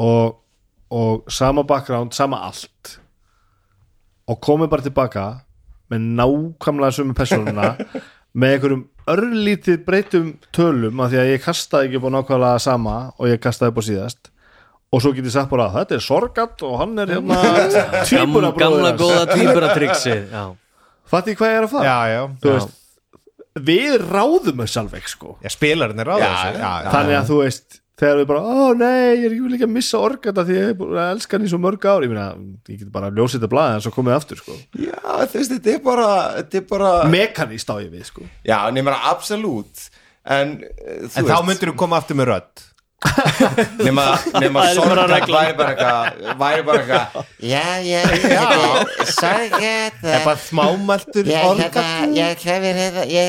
og, 0.00 0.40
og 0.94 1.24
sama 1.32 1.64
background, 1.66 2.12
sama 2.14 2.38
allt 2.48 2.98
og 4.30 4.38
komið 4.44 4.70
bara 4.72 4.84
tilbaka 4.86 5.24
með 5.92 6.04
nákvæmlega 6.20 6.96
sömu 6.96 7.16
persónuna 7.18 7.72
með 8.40 8.54
einhverjum 8.56 8.84
örlítið 9.14 9.82
breytum 9.84 10.30
tölum 10.54 11.02
af 11.04 11.10
því 11.12 11.18
að 11.20 11.32
ég 11.34 11.42
kastaði 11.44 11.90
ekki 11.90 11.98
upp 12.00 12.06
á 12.08 12.12
nákvæmlega 12.16 12.62
sama 12.64 12.94
og 13.18 13.28
ég 13.28 13.42
kastaði 13.44 13.74
upp 13.74 13.82
á 13.82 13.88
síðast. 13.90 14.30
Og 14.94 15.02
svo 15.02 15.10
get 15.16 15.26
ég 15.26 15.34
sagt 15.34 15.50
bara 15.50 15.66
þetta 15.74 15.96
er 15.98 16.02
sorgat 16.06 16.62
og 16.64 16.76
hann 16.80 16.94
er 17.02 17.10
hérna 17.16 17.38
tvíbura 18.08 18.52
gamla 18.56 18.94
góða 18.96 19.24
tvíburatryggsið 19.34 20.32
já. 20.32 20.44
Fatti 21.10 21.34
hvað 21.36 21.50
ég 21.52 21.58
er 21.60 21.66
að 21.66 21.72
fara? 21.74 21.84
Já, 21.84 22.14
já, 22.14 22.22
Þú 22.40 22.48
já. 22.48 22.54
veist, 22.56 22.76
við 23.68 23.96
ráðum 24.08 24.56
með 24.62 24.70
sjálfveik 24.72 25.10
sko. 25.10 25.34
Já, 25.44 25.50
spilarinn 25.52 26.00
er 26.00 26.08
ráða 26.08 26.30
þessu. 26.30 26.60
já, 26.62 26.70
já. 26.86 26.92
þannig 26.94 27.18
að 27.18 27.28
þú 27.32 27.40
veist 27.42 27.80
þegar 28.00 28.20
við 28.20 28.28
bara, 28.30 28.42
ó 28.42 28.74
nei, 28.78 29.14
ég 29.20 29.26
er 29.28 29.34
ekki 29.36 29.52
líka 29.54 29.68
að 29.68 29.74
missa 29.76 30.00
orgata 30.02 30.44
því 30.46 30.56
ég 30.58 30.70
er 30.72 30.76
búin 30.78 30.98
að 30.98 31.12
elska 31.14 31.36
hann 31.38 31.46
í 31.46 31.50
svo 31.52 31.60
mörg 31.62 31.86
ár. 31.86 32.06
Ég 32.06 32.12
meina, 32.14 32.26
ég 32.68 32.80
get 32.82 32.92
bara 32.94 33.10
ljósið 33.14 33.38
þetta 33.40 33.52
blaðið 33.54 33.78
en 33.78 33.84
svo 33.86 33.94
komið 33.94 34.16
aftur 34.18 34.42
sko. 34.42 34.58
Já, 34.80 34.98
þú 35.30 35.40
veist, 35.40 35.54
þetta 35.56 35.74
er 35.74 35.82
bara 35.84 36.08
þetta 36.40 36.60
er 36.60 36.68
bara, 36.74 36.92
mekanist 37.14 37.70
á 37.70 37.76
ég 37.78 37.90
við 37.94 38.08
sko. 38.10 38.28
Já, 38.46 38.58
nema 38.74 38.96
absolutt. 39.12 39.88
En, 40.24 40.56
eh, 40.64 41.02
En 41.04 41.28
þá 41.28 41.36
myndir 41.44 41.70
þú 41.70 41.76
koma 41.84 42.00
aftur 42.00 42.16
með 42.16 42.30
rödd 42.32 42.64
nema, 43.84 44.04
er 44.40 44.52
bara 44.54 44.70
sorgat 44.74 45.26
væri 45.28 45.54
bara 45.58 45.72
eitthvað 45.74 46.38
væri 46.40 46.62
bara 46.64 46.78
eitthvað 46.80 47.26
já, 47.44 47.64
já, 47.84 48.00
já, 48.32 48.44
sorgat 49.12 49.98
Það 50.00 50.14
er 50.14 50.24
bara 50.24 50.40
smámæltur 50.40 51.28
Ég, 51.28 51.34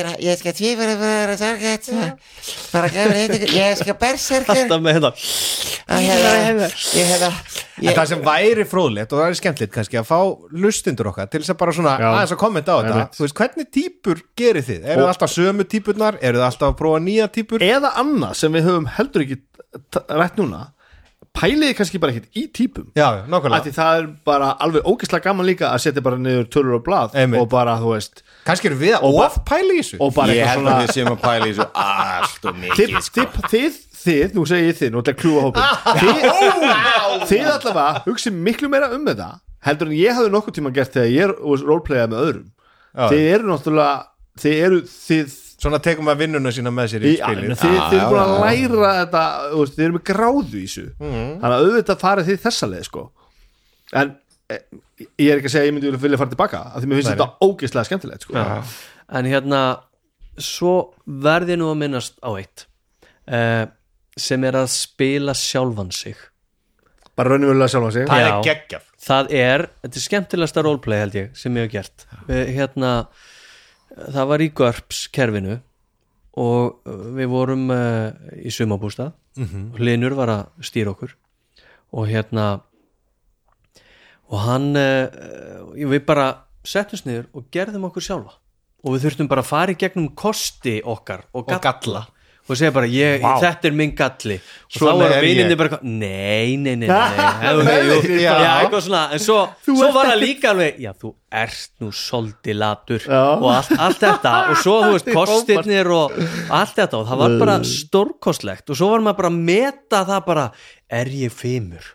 er- 0.06 0.36
skal 0.40 0.56
tvífara 0.56 0.94
bara 1.00 1.36
sorgætt, 1.40 1.90
bara 2.72 2.88
kemur 2.94 3.16
hérna, 3.20 3.52
ég 3.52 3.76
skal 3.82 3.98
berserkur, 4.00 4.56
alltaf 4.56 4.80
með 4.86 5.10
og 5.10 5.14
ég 6.00 6.16
En 7.76 7.84
ég, 7.84 7.92
það 7.92 8.06
sem 8.08 8.22
væri 8.24 8.64
fróðlegt 8.66 9.12
og 9.12 9.18
það 9.20 9.26
væri 9.28 9.38
skemmtilegt 9.40 9.74
kannski 9.74 9.98
að 10.00 10.06
fá 10.08 10.18
lustundur 10.64 11.10
okkar 11.10 11.28
til 11.30 11.42
þess 11.42 11.52
að 11.52 11.58
bara 11.60 11.74
svona 11.76 11.96
aðeins 12.00 12.32
að 12.32 12.40
kommenta 12.40 12.72
á 12.72 12.76
þetta 12.80 12.94
Einmitt. 12.94 13.18
Þú 13.18 13.24
veist, 13.26 13.36
hvernig 13.42 13.68
típur 13.76 14.22
gerir 14.40 14.64
þið? 14.64 14.86
Eru 14.86 15.04
það 15.04 15.12
alltaf 15.12 15.34
sömu 15.34 15.66
típurnar? 15.68 16.18
Eru 16.24 16.40
það 16.40 16.48
alltaf 16.48 16.72
að 16.72 16.78
prófa 16.80 17.02
nýja 17.04 17.28
típur? 17.36 17.66
eða 17.66 17.92
annað 18.00 18.32
sem 18.40 18.56
við 18.56 18.66
höfum 18.70 18.88
heldur 18.96 19.26
ekki 19.26 19.38
rætt 20.20 20.36
núna 20.40 20.64
pæliði 21.36 21.74
kannski 21.76 21.98
bara 22.00 22.14
ekkit 22.14 22.38
í 22.40 22.42
típum. 22.56 22.86
Já, 22.96 23.26
nákvæmlega. 23.28 23.66
Því 23.66 23.72
það 23.76 23.96
er 23.98 24.04
bara 24.24 24.46
alveg 24.64 24.86
ógeðslega 24.88 25.24
gaman 25.26 25.44
líka 25.44 25.68
að 25.68 25.82
setja 25.84 26.00
bara 26.06 26.16
niður 26.16 26.46
tölur 26.48 26.78
og 26.78 26.84
blað 26.86 27.12
Einmitt. 27.20 27.42
og 27.42 27.50
bara, 27.52 27.74
þú 27.76 27.90
veist 27.92 28.22
Kannski 28.46 28.70
eru 28.70 28.78
við 28.80 28.94
að 28.96 29.04
Og 29.04 29.18
ba- 29.18 29.26
ofpæla 29.26 29.74
í 29.76 29.82
þessu. 29.82 29.98
og 30.00 30.14
bara 30.16 30.32
ég 30.32 30.46
held 30.48 30.62
svona 30.62 30.76
að 30.76 30.86
við 30.86 30.94
séum 30.96 31.10
að 31.12 31.20
pæla 31.26 31.46
í 31.46 31.52
þessu 31.52 31.66
allt 31.74 32.44
og 32.48 32.56
mikið 32.62 32.96
sko. 33.04 33.20
þið, 33.20 33.50
þið, 33.52 33.76
þið, 34.06 34.34
nú 34.38 34.46
segi 34.48 34.66
ég 34.70 34.78
þið 34.80 34.90
nú 34.94 35.02
ætla 35.02 35.12
að 35.12 35.20
kljúa 35.20 35.44
hópin 35.44 35.62
þið, 36.00 37.26
þið 37.30 37.48
allavega 37.52 38.02
hugsið 38.06 38.38
miklu 38.48 38.70
meira 38.72 38.88
um 38.96 39.04
þetta 39.08 39.28
heldur 39.66 39.90
en 39.92 39.96
ég 39.98 40.16
hafði 40.16 40.32
nokkuð 40.36 40.56
tíma 40.56 40.72
gert 40.76 40.94
þegar 40.96 41.12
ég 41.12 41.24
er 41.26 41.34
roleplayaði 41.66 42.12
með 42.12 42.24
öðrum. 42.26 42.46
Já. 42.96 43.08
þið 43.12 43.24
eru 43.34 43.50
náttúrulega 43.50 43.96
þið 44.40 44.64
eru 44.66 44.80
þið 44.88 45.36
Svona 45.56 45.80
tekum 45.80 46.10
við 46.10 46.18
vinnuna 46.20 46.52
sína 46.52 46.72
með 46.74 46.90
sér 46.92 47.06
í 47.08 47.14
spilin 47.16 47.56
þið, 47.56 47.76
þið 47.88 47.96
eru 47.96 48.08
búin 48.10 48.22
að 48.22 48.34
læra 48.42 48.90
þetta 48.98 49.22
þú 49.52 49.60
veist, 49.62 49.76
þið 49.76 49.86
eru 49.86 49.96
með 49.96 50.04
gráðu 50.10 50.44
í 50.60 50.64
þessu. 50.66 50.84
Þannig 51.00 51.46
að 51.48 51.64
auðvitað 51.64 52.02
farið 52.02 52.30
þið 52.30 52.42
þessa 52.42 52.68
leið 52.72 52.84
sko. 52.90 53.04
en 53.96 54.12
e, 54.52 54.58
ég 55.22 55.30
er 55.30 55.40
ekki 55.40 55.48
að 55.48 55.54
segja 55.54 55.70
ég 55.70 55.76
myndi 55.76 55.92
vilja 56.02 56.20
fara 56.20 56.32
tilbaka 56.34 56.62
af 56.68 56.82
því 56.82 56.90
mér 56.90 57.00
finnst 57.00 57.10
Nei, 57.10 57.16
þetta 57.16 57.48
ógeðslega 57.48 57.88
skemmtilegt 57.88 58.26
sko. 58.26 58.46
en 59.16 59.30
hérna 59.32 59.62
svo 60.36 60.74
verði 61.06 61.56
nú 61.56 61.70
að 61.72 61.80
minnast 61.84 62.18
á 62.20 62.30
eitt 62.36 62.66
uh, 63.32 63.64
sem 64.16 64.44
er 64.44 64.60
að 64.60 64.68
spila 64.74 65.32
sjálfan 65.36 65.94
sig. 65.94 66.20
Bara 67.16 67.32
raunverulega 67.32 67.72
sjálfa 67.72 67.94
sig. 67.96 68.10
Það 68.10 68.20
Já. 68.20 68.28
er 68.28 68.44
geggjaf 68.44 68.92
það 69.06 69.32
er, 69.38 69.64
þetta 69.84 69.98
er 69.98 70.04
skemmtilegasta 70.04 70.64
roleplay 70.66 71.02
held 71.04 71.16
ég 71.18 71.38
sem 71.38 71.56
ég 71.58 71.66
hef 71.66 71.74
gert. 71.74 72.06
Við, 72.28 72.42
hérna, 72.56 72.92
það 73.96 74.30
var 74.30 74.44
í 74.44 74.50
GURPS 74.56 75.06
kerfinu 75.14 75.58
og 76.36 76.88
uh, 76.88 76.96
við 77.16 77.30
vorum 77.32 77.68
uh, 77.72 78.12
í 78.36 78.52
sumabústað 78.52 79.14
og 79.36 79.80
Linur 79.80 80.16
var 80.16 80.32
að 80.32 80.64
stýra 80.64 80.92
okkur. 80.94 81.14
Og 81.96 82.08
hérna 82.10 82.46
og 84.26 84.42
hann 84.42 84.72
uh, 84.76 85.72
við 85.76 86.02
bara 86.08 86.30
settumst 86.66 87.06
niður 87.06 87.28
og 87.36 87.48
gerðum 87.54 87.86
okkur 87.90 88.04
sjálfa. 88.04 88.36
Og 88.86 88.96
við 88.96 89.06
þurftum 89.06 89.30
bara 89.30 89.42
að 89.42 89.50
fara 89.50 89.74
í 89.74 89.78
gegnum 89.80 90.10
kosti 90.18 90.78
okkar 90.84 91.26
og 91.32 91.46
galla, 91.48 91.62
galla. 91.64 92.02
Og 92.48 92.58
segja 92.58 92.70
bara, 92.74 92.86
ég, 92.86 93.20
Vá. 93.24 93.32
þetta 93.42 93.68
er 93.70 93.74
minn 93.74 93.92
galli. 93.98 94.36
Og 94.66 94.76
Svona 94.76 94.92
þá 94.92 95.00
var 95.02 95.14
er 95.16 95.24
vininni 95.26 95.54
ég. 95.54 95.58
bara 95.60 95.78
nei, 95.82 96.56
nei, 96.62 96.74
nei, 96.78 96.86
nei, 96.86 97.56
nei. 97.66 97.78
Jú, 97.88 97.96
Já. 98.22 98.32
já, 98.42 98.52
eitthvað 98.62 98.84
svona. 98.86 99.02
En 99.16 99.22
svo, 99.24 99.38
svo 99.66 99.90
var 99.96 100.10
það 100.12 100.20
líka 100.22 100.52
alveg 100.52 100.78
já, 100.84 100.92
þú 101.02 101.10
ert 101.42 101.72
nú 101.82 101.90
soldi 101.94 102.54
latur 102.56 103.08
og 103.10 103.48
allt, 103.54 103.74
allt 103.88 104.00
þetta. 104.06 104.34
Og 104.54 104.62
svo, 104.62 104.76
þú 104.86 104.94
veist, 104.96 105.10
kostirnir 105.18 105.90
og 105.96 106.16
allt 106.60 106.78
þetta. 106.78 107.00
Og 107.02 107.10
það 107.10 107.22
var 107.24 107.36
bara 107.42 107.58
stórkostlegt. 107.66 108.70
Og 108.70 108.78
svo 108.78 108.92
var 108.94 109.04
maður 109.04 109.20
bara 109.24 109.32
að 109.34 109.42
meta 109.50 110.04
það 110.08 110.24
bara 110.30 110.46
er 111.02 111.12
ég 111.26 111.34
fimur? 111.34 111.92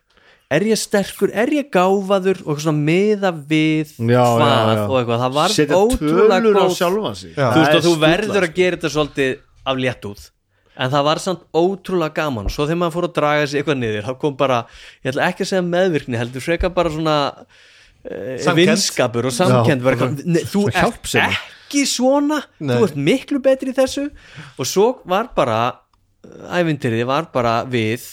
Er 0.52 0.66
ég 0.68 0.76
sterkur, 0.76 1.32
er 1.32 1.48
ég 1.56 1.70
gáfaður? 1.72 2.42
Og 2.44 2.50
eitthvað 2.52 2.66
svona 2.66 2.84
miða 2.84 3.30
við 3.32 3.94
Já, 4.04 4.20
hvað 4.36 4.50
já, 4.52 4.74
já. 4.76 4.82
og 4.84 4.98
eitthvað, 5.00 5.22
það 5.24 5.38
var 5.38 5.54
setja 5.56 5.78
ótrúlega 5.80 6.52
góð 6.58 6.74
sjálfan 6.76 7.16
sig. 7.22 7.32
Já. 7.38 7.46
þú 7.54 7.62
veist 7.62 7.78
og 7.78 7.86
þú 7.86 7.94
er 7.96 8.02
verður 8.04 8.48
að 8.50 8.58
gera 8.58 8.76
þetta 8.76 8.92
svolítið 8.98 9.32
af 9.72 9.80
léttúð 9.86 10.26
en 10.78 10.92
það 10.94 11.04
var 11.10 11.20
samt 11.20 11.42
ótrúlega 11.58 12.14
gaman. 12.22 12.48
Svo 12.50 12.66
þegar 12.66 12.80
maður 12.84 12.96
fór 12.96 13.08
að 13.10 13.16
draga 13.18 13.48
sig 13.48 13.60
eitthvað 13.62 13.82
niður 13.82 14.08
þá 14.08 14.14
kom 14.22 14.38
bara, 14.40 14.62
ég 15.04 15.12
ætla 15.12 15.28
ekki 15.32 15.44
að 15.46 15.52
segja 15.52 15.66
meðvirkni 15.68 16.18
heldur 16.22 16.46
freka 16.46 16.70
bara 16.74 16.94
svona 16.94 17.18
uh, 17.42 18.56
vinskapur 18.58 19.28
og 19.30 19.36
samkend 19.36 19.84
þú 20.52 20.68
ert 20.72 21.16
ekki 21.28 21.86
svona. 21.88 22.42
Nei. 22.60 22.76
þú 22.78 22.88
ert 22.88 22.98
miklu 23.00 23.42
betri 23.44 23.72
í 23.74 23.78
þessu. 23.78 24.08
Og 24.60 24.68
svo 24.70 24.88
var 25.10 25.32
bara 25.36 25.60
ævintýrið 26.62 27.06
var 27.10 27.30
bara 27.34 27.62
við 27.66 28.04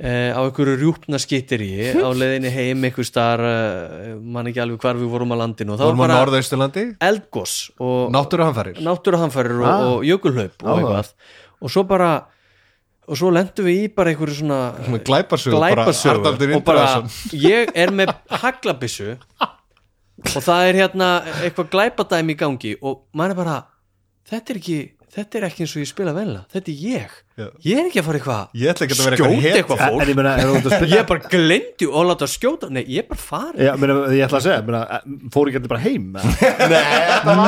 uh, 0.00 0.32
á 0.36 0.40
einhverju 0.44 0.74
rjúpna 0.80 1.18
skittirí 1.22 1.70
á 1.96 2.08
leiðinni 2.12 2.50
heim 2.52 2.84
einhver 2.84 3.06
star 3.08 3.40
uh, 3.40 4.14
man 4.20 4.50
ekki 4.50 4.60
alveg 4.64 4.82
hvar 4.84 4.98
við 5.00 5.10
vorum 5.12 5.32
á 5.32 5.36
landinu. 5.42 5.74
Og 5.74 5.80
það 5.80 5.90
Vorum 5.90 5.98
á 5.98 6.04
var 6.04 6.12
bara 6.12 6.20
eldgós 7.10 7.56
og 7.80 8.12
náttúruhamfærir 8.84 9.56
og, 9.60 9.66
Ah. 9.66 9.88
og 9.90 10.06
jökulhlaup 10.06 10.62
og 10.62 10.70
Áhugavert. 10.76 11.12
eitthvað 11.16 11.42
og 11.60 11.70
svo 11.72 11.84
bara 11.88 12.10
og 13.06 13.14
svo 13.20 13.30
lendum 13.30 13.68
við 13.68 13.84
í 13.84 13.90
bara 13.94 14.10
einhverju 14.12 14.40
svona 14.40 14.60
Svona 14.82 15.00
glæpasögu, 15.06 15.60
bara 15.60 16.56
og 16.58 16.64
bara 16.66 16.86
ég 17.38 17.70
er 17.74 17.92
með 17.94 18.12
haglabissu 18.42 19.12
og 20.26 20.42
það 20.42 20.64
er 20.70 20.78
hérna 20.82 21.10
eitthvað 21.44 21.70
glæpadæmi 21.76 22.34
í 22.34 22.40
gangi 22.40 22.74
og 22.82 23.04
maður 23.14 23.36
er 23.36 23.40
bara 23.42 23.56
þetta 24.26 24.52
er 24.54 24.60
ekki, 24.62 24.78
þetta 25.14 25.38
er 25.38 25.46
ekki 25.50 25.62
eins 25.66 25.76
og 25.76 25.84
ég 25.84 25.90
spila 25.92 26.14
venla 26.16 26.44
þetta 26.52 26.72
er 26.72 26.82
ég. 26.96 27.16
Ég 27.36 27.76
er 27.76 27.88
ekki 27.90 28.00
að 28.00 28.06
fara 28.06 28.18
eitthvað 28.18 28.54
Ég 28.56 28.70
ætla 28.72 28.86
ekki 28.86 28.94
að 28.96 29.00
vera 29.04 29.16
eitthvað 29.16 29.34
skjóta 29.36 29.58
eitthvað 29.58 29.80
En 29.84 29.90
fólk 29.92 30.08
ég 30.08 30.16
meina, 30.16 30.30
er 30.40 30.84
ég 30.88 31.00
er 31.02 31.08
bara 31.10 31.30
glendi 31.34 31.88
og 31.90 32.06
láta 32.08 32.28
skjóta. 32.32 32.70
Nei, 32.72 32.80
ég 32.88 33.04
er 33.04 33.08
bara 33.10 33.74
meina, 33.82 33.96
ég 34.16 34.24
ætla 34.24 34.40
að 34.40 34.46
segja, 34.46 34.62
meina, 34.64 35.00
fóru 35.34 35.52
ekki 35.52 35.60
allir 35.60 35.72
bara 35.74 35.82
heim 35.84 36.16
eða? 36.16 36.80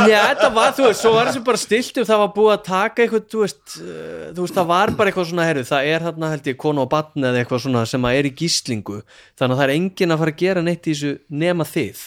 Já, 0.12 0.18
þetta 0.34 0.50
var, 0.58 0.76
þú 0.76 0.86
veist, 0.90 1.00
svo 1.00 1.14
var 1.16 1.30
þessu 1.30 1.42
bara 1.48 1.62
stilt 1.62 2.02
og 2.02 2.08
það 2.10 2.22
var 2.24 2.32
búið 2.36 2.52
að 2.52 2.62
taka 2.68 3.04
eitthvað, 3.06 3.26
þú 3.32 3.42
veist, 3.46 3.64
uh, 3.80 4.28
þú 4.36 4.44
veist, 4.44 4.58
það 4.60 4.70
var 4.74 4.94
bara 5.00 5.12
eitthvað 5.12 5.28
svona, 5.32 5.48
herru, 5.48 5.64
það 5.72 5.90
er 5.94 6.06
þarna, 6.08 6.32
held 6.34 6.52
ég, 6.52 6.60
konu 6.66 6.84
og 6.84 6.92
batn 6.92 7.28
eða 7.30 7.42
eitthvað 7.42 7.64
svona 7.64 7.84
sem 7.88 8.08
að 8.08 8.20
er 8.20 8.28
í 8.28 8.34
gíslingu, 8.42 9.00
þannig 9.40 9.56
að 9.56 9.62
það 9.62 9.66
er 9.68 9.76
enginn 9.78 10.14
að 10.14 10.24
fara 10.24 10.36
að 10.36 10.42
gera 10.44 10.66
neitt 10.68 10.84
í 10.84 10.92
þessu 10.92 11.14
nema 11.44 11.68
þið. 11.68 12.04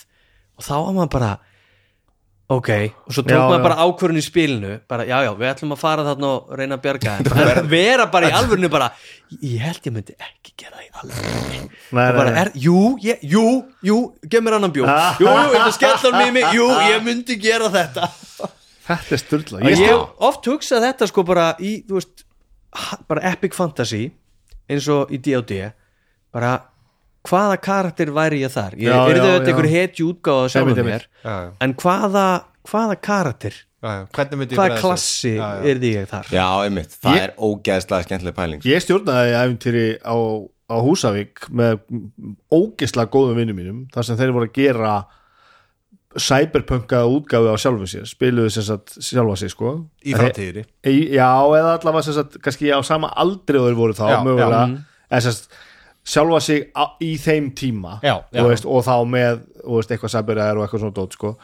Og 0.62 0.68
þá 0.68 0.76
var 0.78 0.96
maður 1.00 1.14
bara, 1.18 1.32
ok, 2.52 2.70
og 3.08 3.16
svo 3.16 3.24
tók 3.24 3.32
Já, 3.32 3.42
maður 3.48 3.60
já. 3.60 3.64
bara 3.66 3.78
ákvörun 3.86 4.20
í 4.20 4.24
spilinu, 4.26 4.72
bara, 4.92 5.06
já, 5.08 5.18
já, 5.26 5.32
við 5.40 5.50
ætlum 5.54 5.76
að 5.76 5.80
fara 5.82 6.06
þarna 6.10 6.32
og 6.36 6.54
reyna 6.60 6.78
að 6.78 6.84
bjarga 6.86 7.14
þeim. 7.18 7.42
En 7.62 7.70
vera 7.72 8.08
bara 8.12 8.30
í 8.32 8.34
alvörinu 8.42 8.70
bara, 8.74 8.90
ég 9.40 9.62
held 9.64 9.88
ég 9.88 9.96
myndi 9.96 10.16
ekki 10.18 10.56
gera 10.60 10.80
það 10.80 10.86
í 10.86 10.90
alvörinu. 11.04 11.70
Og 11.92 12.18
bara, 12.18 12.34
er, 12.44 12.52
jú, 12.66 12.80
ég, 13.06 13.24
jú, 13.32 13.46
jú, 13.88 14.00
gef 14.28 14.44
mér 14.44 14.58
annan 14.60 14.74
bjór. 14.76 14.92
Jú, 15.22 15.30
jú, 15.30 15.54
þetta 15.56 15.76
skellar 15.78 16.20
í 16.26 16.34
mig, 16.36 16.50
jú, 16.58 16.68
ég 16.92 17.06
myndi 17.08 17.40
gera 17.42 17.72
þetta. 17.72 18.10
Þetta 18.92 19.14
er 19.16 19.20
styrla 19.22 19.60
ég 19.70 19.80
hef 19.86 20.24
oft 20.26 20.48
hugsað 20.50 20.84
þetta 20.88 21.08
sko 21.08 21.24
bara 21.24 21.52
í 21.62 21.76
þú 21.88 22.00
veist, 22.00 22.24
bara 23.08 23.22
epic 23.30 23.54
fantasy 23.56 24.08
eins 24.68 24.88
og 24.92 25.12
í 25.14 25.20
D&D 25.22 25.60
bara 26.34 26.56
hvaða 27.28 27.58
karakter 27.62 28.12
væri 28.16 28.42
ég 28.44 28.54
þar? 28.54 28.78
Ég 28.82 28.90
er 28.92 29.20
þetta 29.20 29.34
já. 29.42 29.50
einhver 29.52 29.70
hetju 29.72 30.08
útgáða 30.14 30.48
sjálfum 30.54 30.78
Einmitt, 30.82 31.06
mér. 31.26 31.52
En 31.62 31.74
hvaða, 31.82 32.26
hvaða 32.70 32.96
karakter? 33.02 33.54
Já, 33.82 33.90
já. 33.98 34.02
Hvernig 34.14 34.38
myndi 34.42 34.54
ég 34.56 34.60
hvaða 34.62 34.80
klassi 34.82 35.32
Já, 35.36 35.46
já. 35.58 35.62
er 35.72 35.80
því 35.82 35.92
ég 35.96 36.10
þar? 36.12 36.28
Já, 36.34 36.48
einmitt, 36.66 36.92
það 37.02 37.16
Ég- 37.18 37.24
er 37.28 37.32
ógeðslega 37.38 38.06
skemmtileg 38.08 38.36
pæling 38.38 38.68
Ég 38.70 38.84
stjórnaði 38.86 39.32
æfintýri 39.40 39.86
á, 40.06 40.16
á 40.70 40.76
Húsavík 40.86 41.48
með 41.50 41.80
ógeðslega 42.54 43.10
góðum 43.10 43.40
vinnum 43.42 43.58
mínum 43.58 43.80
þar 43.94 44.06
sem 44.06 44.20
þeir 44.22 44.34
voru 44.38 44.50
að 44.50 44.54
gera 44.60 44.94
cyberpunkaða 46.22 47.08
útgáfi 47.08 47.48
á 47.50 47.56
sjálfum 47.62 47.88
sér 47.88 48.08
spiluðu 48.10 48.52
sem 48.52 48.66
sagt 48.68 48.98
sjálfa 49.00 49.38
sig 49.40 49.54
sko. 49.54 49.70
Í 50.04 50.14
framtíðinni? 50.18 50.66
Í- 50.84 51.14
Já, 51.16 51.30
eða 51.56 51.78
allavega 51.78 52.04
sem 52.04 52.14
sagt 52.18 52.38
kannski 52.44 52.68
á 52.74 52.80
sama 52.84 53.10
aldri 53.16 53.58
og 53.62 53.70
þeir 53.70 53.78
voru 53.80 53.96
þá 53.96 54.20
mögulega. 54.26 54.64
Eða 55.10 55.22
sem 55.24 55.32
sagt 55.38 55.56
sjálfa 56.08 56.40
sig 56.42 56.68
í 57.04 57.16
þeim 57.22 57.52
tíma 57.58 58.00
Já, 58.02 58.16
já. 58.32 58.42
og, 58.42 58.50
veist, 58.52 58.66
og 58.66 58.86
þá 58.88 58.96
með 59.08 59.42
og 59.64 59.76
veist, 59.80 59.92
eitthvað 59.94 60.16
cyberæðar 60.16 60.58
og 60.60 60.66
eitthvað 60.66 60.86
svona 60.86 60.98
dót 60.98 61.18
sko. 61.18 61.36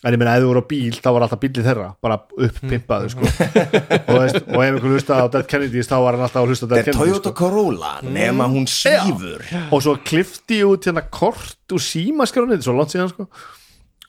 En 0.00 0.14
ég 0.16 0.20
meina 0.22 0.32
ef 0.38 0.40
þú 0.40 0.48
voru 0.48 0.62
á 0.64 0.70
bíl 0.70 0.96
þá 0.96 1.08
var 1.12 1.24
alltaf 1.26 1.40
bílið 1.42 1.66
þeirra 1.68 1.88
bara 2.00 2.16
uppimpaðu 2.46 3.10
sko. 3.12 3.26
Og, 3.28 4.14
veist, 4.16 4.38
og 4.40 4.56
ef 4.56 4.62
einhvern 4.64 4.94
hlusta 4.96 5.18
á 5.20 5.24
Dead 5.28 5.48
Kennedys 5.50 5.90
þá 5.90 5.96
var 6.00 6.16
hann 6.16 6.24
alltaf 6.24 6.40
að 6.40 6.52
hlusta 6.54 6.66
á 6.66 6.70
Dead 6.70 6.78
Þetta 6.80 6.90
er 6.90 6.96
Kennedys 6.96 7.20
Toyota 7.20 7.32
sko. 7.34 7.38
Corolla 7.42 7.92
nema 8.06 8.48
hún 8.48 8.64
svífur. 8.70 9.44
Og 9.68 9.84
svo 9.84 9.98
klifti 10.00 10.62
ég 10.62 10.72
út 10.72 10.88
hérna 10.88 11.04
kort 11.12 11.76
úr 11.76 11.84
símaskránið, 11.84 12.64
svo 12.64 12.78
langt 12.78 12.96
síðan 12.96 13.12
sko 13.12 13.28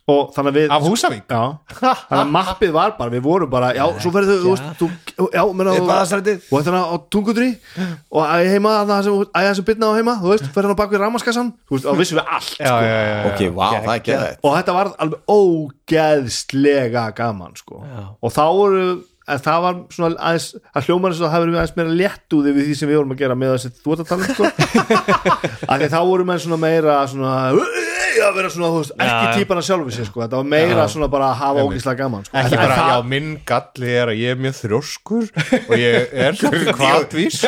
og 0.10 0.32
þannig 0.34 0.49
að 0.52 0.57
við 0.57 0.72
Af 0.73 0.86
Húsavík? 0.88 1.26
já, 1.30 1.41
þannig 1.69 2.22
að 2.22 2.32
mappið 2.34 2.72
var 2.73 2.94
bara, 2.98 3.14
við 3.14 3.22
vorum 3.26 3.52
bara 3.52 3.69
já, 3.78 3.84
svo 4.02 4.11
verður 4.15 4.40
þau, 4.40 4.41
þú 4.41 4.53
veist, 4.53 4.69
þú, 4.80 5.28
já, 5.36 5.44
menna 5.53 5.76
Við 5.76 5.84
og 6.41 6.56
þetta 6.57 6.82
á 6.82 6.95
tungundri 7.14 7.49
og 8.10 8.23
að 8.26 8.49
heima, 8.49 8.73
það 8.90 9.03
sem, 9.06 9.19
að 9.38 9.49
sem 9.60 9.68
bytna 9.69 9.91
á 9.91 9.98
heima 9.99 10.18
þú 10.23 10.34
veist, 10.34 10.49
verður 10.56 10.69
hann 10.72 10.78
á 10.78 10.82
bakvið 10.82 11.03
ramaskassan 11.06 11.53
þú 11.69 11.78
veist, 11.78 11.88
og 11.91 12.02
vissum 12.02 12.19
við 12.22 12.34
allt, 12.38 12.57
Já, 12.57 12.73
já, 12.73 12.90
já, 12.90 13.06
já. 13.11 13.22
Ok, 13.30 13.45
vá, 13.53 13.68
það 13.78 13.94
er 13.94 14.03
geðið 14.10 14.36
og 14.41 14.57
þetta 14.57 14.78
var 14.80 14.91
alveg 15.06 15.38
ógeðslega 15.38 17.06
gaman, 17.22 17.56
sko. 17.61 17.82
Já. 17.86 18.03
og 18.18 18.36
þá 18.36 18.44
voru, 18.57 18.86
en 19.32 19.44
það 19.45 19.65
var 19.68 19.80
svona 19.94 20.18
aðeins, 20.18 20.48
að 20.73 20.88
þess 20.90 21.22
að 21.22 21.30
það 21.30 21.45
verður 21.45 21.60
aðeins 21.61 21.78
meira 21.78 21.98
létt 22.02 22.36
úði 22.38 22.56
við 22.57 22.69
því 22.72 22.78
sem 22.80 22.90
við 22.91 22.99
vorum 22.99 23.14
að 23.15 23.22
gera 23.22 23.38
með 23.38 23.53
þess 23.56 23.69
að 23.69 23.82
þú 23.86 23.94
ert 23.95 24.03
að 24.03 24.11
tala 24.11 24.26
um, 24.26 24.34
sko. 24.36 24.45
Að 25.72 25.76
því 25.78 25.86
að 25.88 25.94
þá 25.94 25.99
voru 26.10 26.26
menn 26.28 26.41
svona 26.41 26.60
meira 26.61 26.98
svona, 27.11 27.36
að 28.26 28.36
vera 28.38 28.50
svona, 28.54 28.70
þú 28.74 28.80
veist, 28.82 28.94
ekki 29.06 29.42
típana 29.42 29.64
sjálfur 29.66 29.96
sér, 29.96 30.08
sko, 30.10 30.22
þetta 30.26 30.40
var 30.42 30.48
meira 30.52 30.88
svona 30.92 31.08
bara 31.12 31.30
að 31.32 31.38
hafa 31.42 31.66
ógeðslega 31.68 32.00
gaman, 32.02 32.26
sko. 32.28 32.38
Ekki 32.42 32.60
bara, 32.62 32.80
já, 32.92 32.98
minn 33.14 33.30
galli 33.52 33.92
er 34.02 34.12
að 34.12 34.20
ég 34.22 34.36
er 34.36 34.42
mjög 34.46 34.58
þrjóskur 34.60 35.30
og 35.62 35.76
ég 35.80 36.16
er 36.26 36.42
kvartvís 36.82 37.40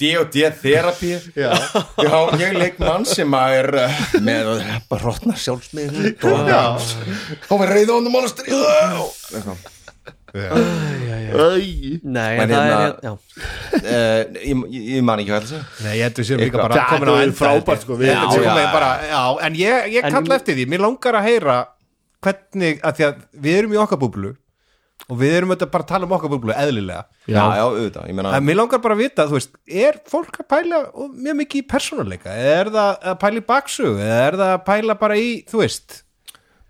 D&D 0.00 0.48
therapy. 0.64 1.12
Já. 1.36 1.52
Já, 2.00 2.16
ég 2.40 2.58
leik 2.58 2.80
mann 2.82 3.06
sem 3.08 3.38
að 3.38 3.58
er 3.60 3.70
uh, 3.84 4.02
með 4.24 4.50
bara 4.90 5.02
hróttna 5.04 5.36
sjálfsmiðin 5.38 6.18
og 6.30 6.50
og 7.54 7.62
við 7.62 7.72
reyða 7.74 7.98
honum 7.98 8.18
ála 8.20 8.30
stríða 8.32 8.74
Æ, 8.84 9.72
nei, 12.04 12.32
En 12.38 12.48
það 12.48 12.54
er 12.54 12.54
hérna- 12.54 12.78
hérna 12.78 13.02
já. 13.02 13.12
Uh, 13.74 14.22
ég, 14.38 14.64
ég, 14.74 15.02
man 15.06 15.22
ekki 15.22 15.32
hvað 15.32 15.48
það 15.50 15.82
Nei, 15.84 15.92
ég 15.98 16.06
held 16.06 16.20
við 16.20 16.28
séum 16.28 16.42
líka 16.42 16.60
bara 16.60 16.78
Það 16.78 16.92
komin 16.94 17.10
á 17.10 17.14
er 17.14 17.24
enda 17.24 17.38
frábært, 17.38 17.84
sko, 17.84 17.98
Já, 18.02 18.14
já. 18.38 18.54
bara, 18.72 18.90
En 19.46 19.58
ég, 19.58 19.90
ég 19.94 20.08
kalla 20.14 20.38
eftir 20.40 20.58
því, 20.58 20.68
mér 20.70 20.84
langar 20.84 21.18
að 21.20 21.28
heyra 21.30 21.58
hvernig, 22.24 22.80
að 22.80 22.96
því 22.98 23.06
að 23.08 23.20
við 23.44 23.58
erum 23.60 23.74
í 23.76 23.80
okkar 23.84 24.00
búblu 24.00 24.32
og 25.04 25.18
við 25.20 25.34
erum 25.36 25.50
auðvitað 25.52 25.72
bara 25.74 25.84
að 25.84 25.90
tala 25.90 26.06
um 26.06 26.14
okkar 26.16 26.30
búblu 26.32 26.54
eðlilega. 26.56 27.02
Já, 27.28 27.42
já, 27.58 27.62
auðvitað, 27.66 28.06
ég 28.08 28.16
meina 28.16 28.30
En 28.38 28.46
mér 28.46 28.56
langar 28.56 28.80
bara 28.84 28.96
að 28.96 29.02
vita, 29.02 29.26
þú 29.28 29.36
veist, 29.36 29.58
er 29.68 29.98
fólk 30.08 30.38
að 30.40 30.48
pæla 30.54 30.80
mjög 31.12 31.36
mikið 31.42 31.60
í 31.60 31.66
persónuleika? 31.74 32.32
Er 32.54 32.70
það 32.72 33.04
að 33.12 33.18
pæla 33.20 33.42
í 33.42 33.44
baksug 33.50 34.00
eða 34.00 34.22
er 34.30 34.38
það 34.40 34.52
að 34.54 34.64
pæla 34.70 34.96
bara 35.02 35.18
í, 35.20 35.28
þú 35.50 35.60
veist 35.60 35.98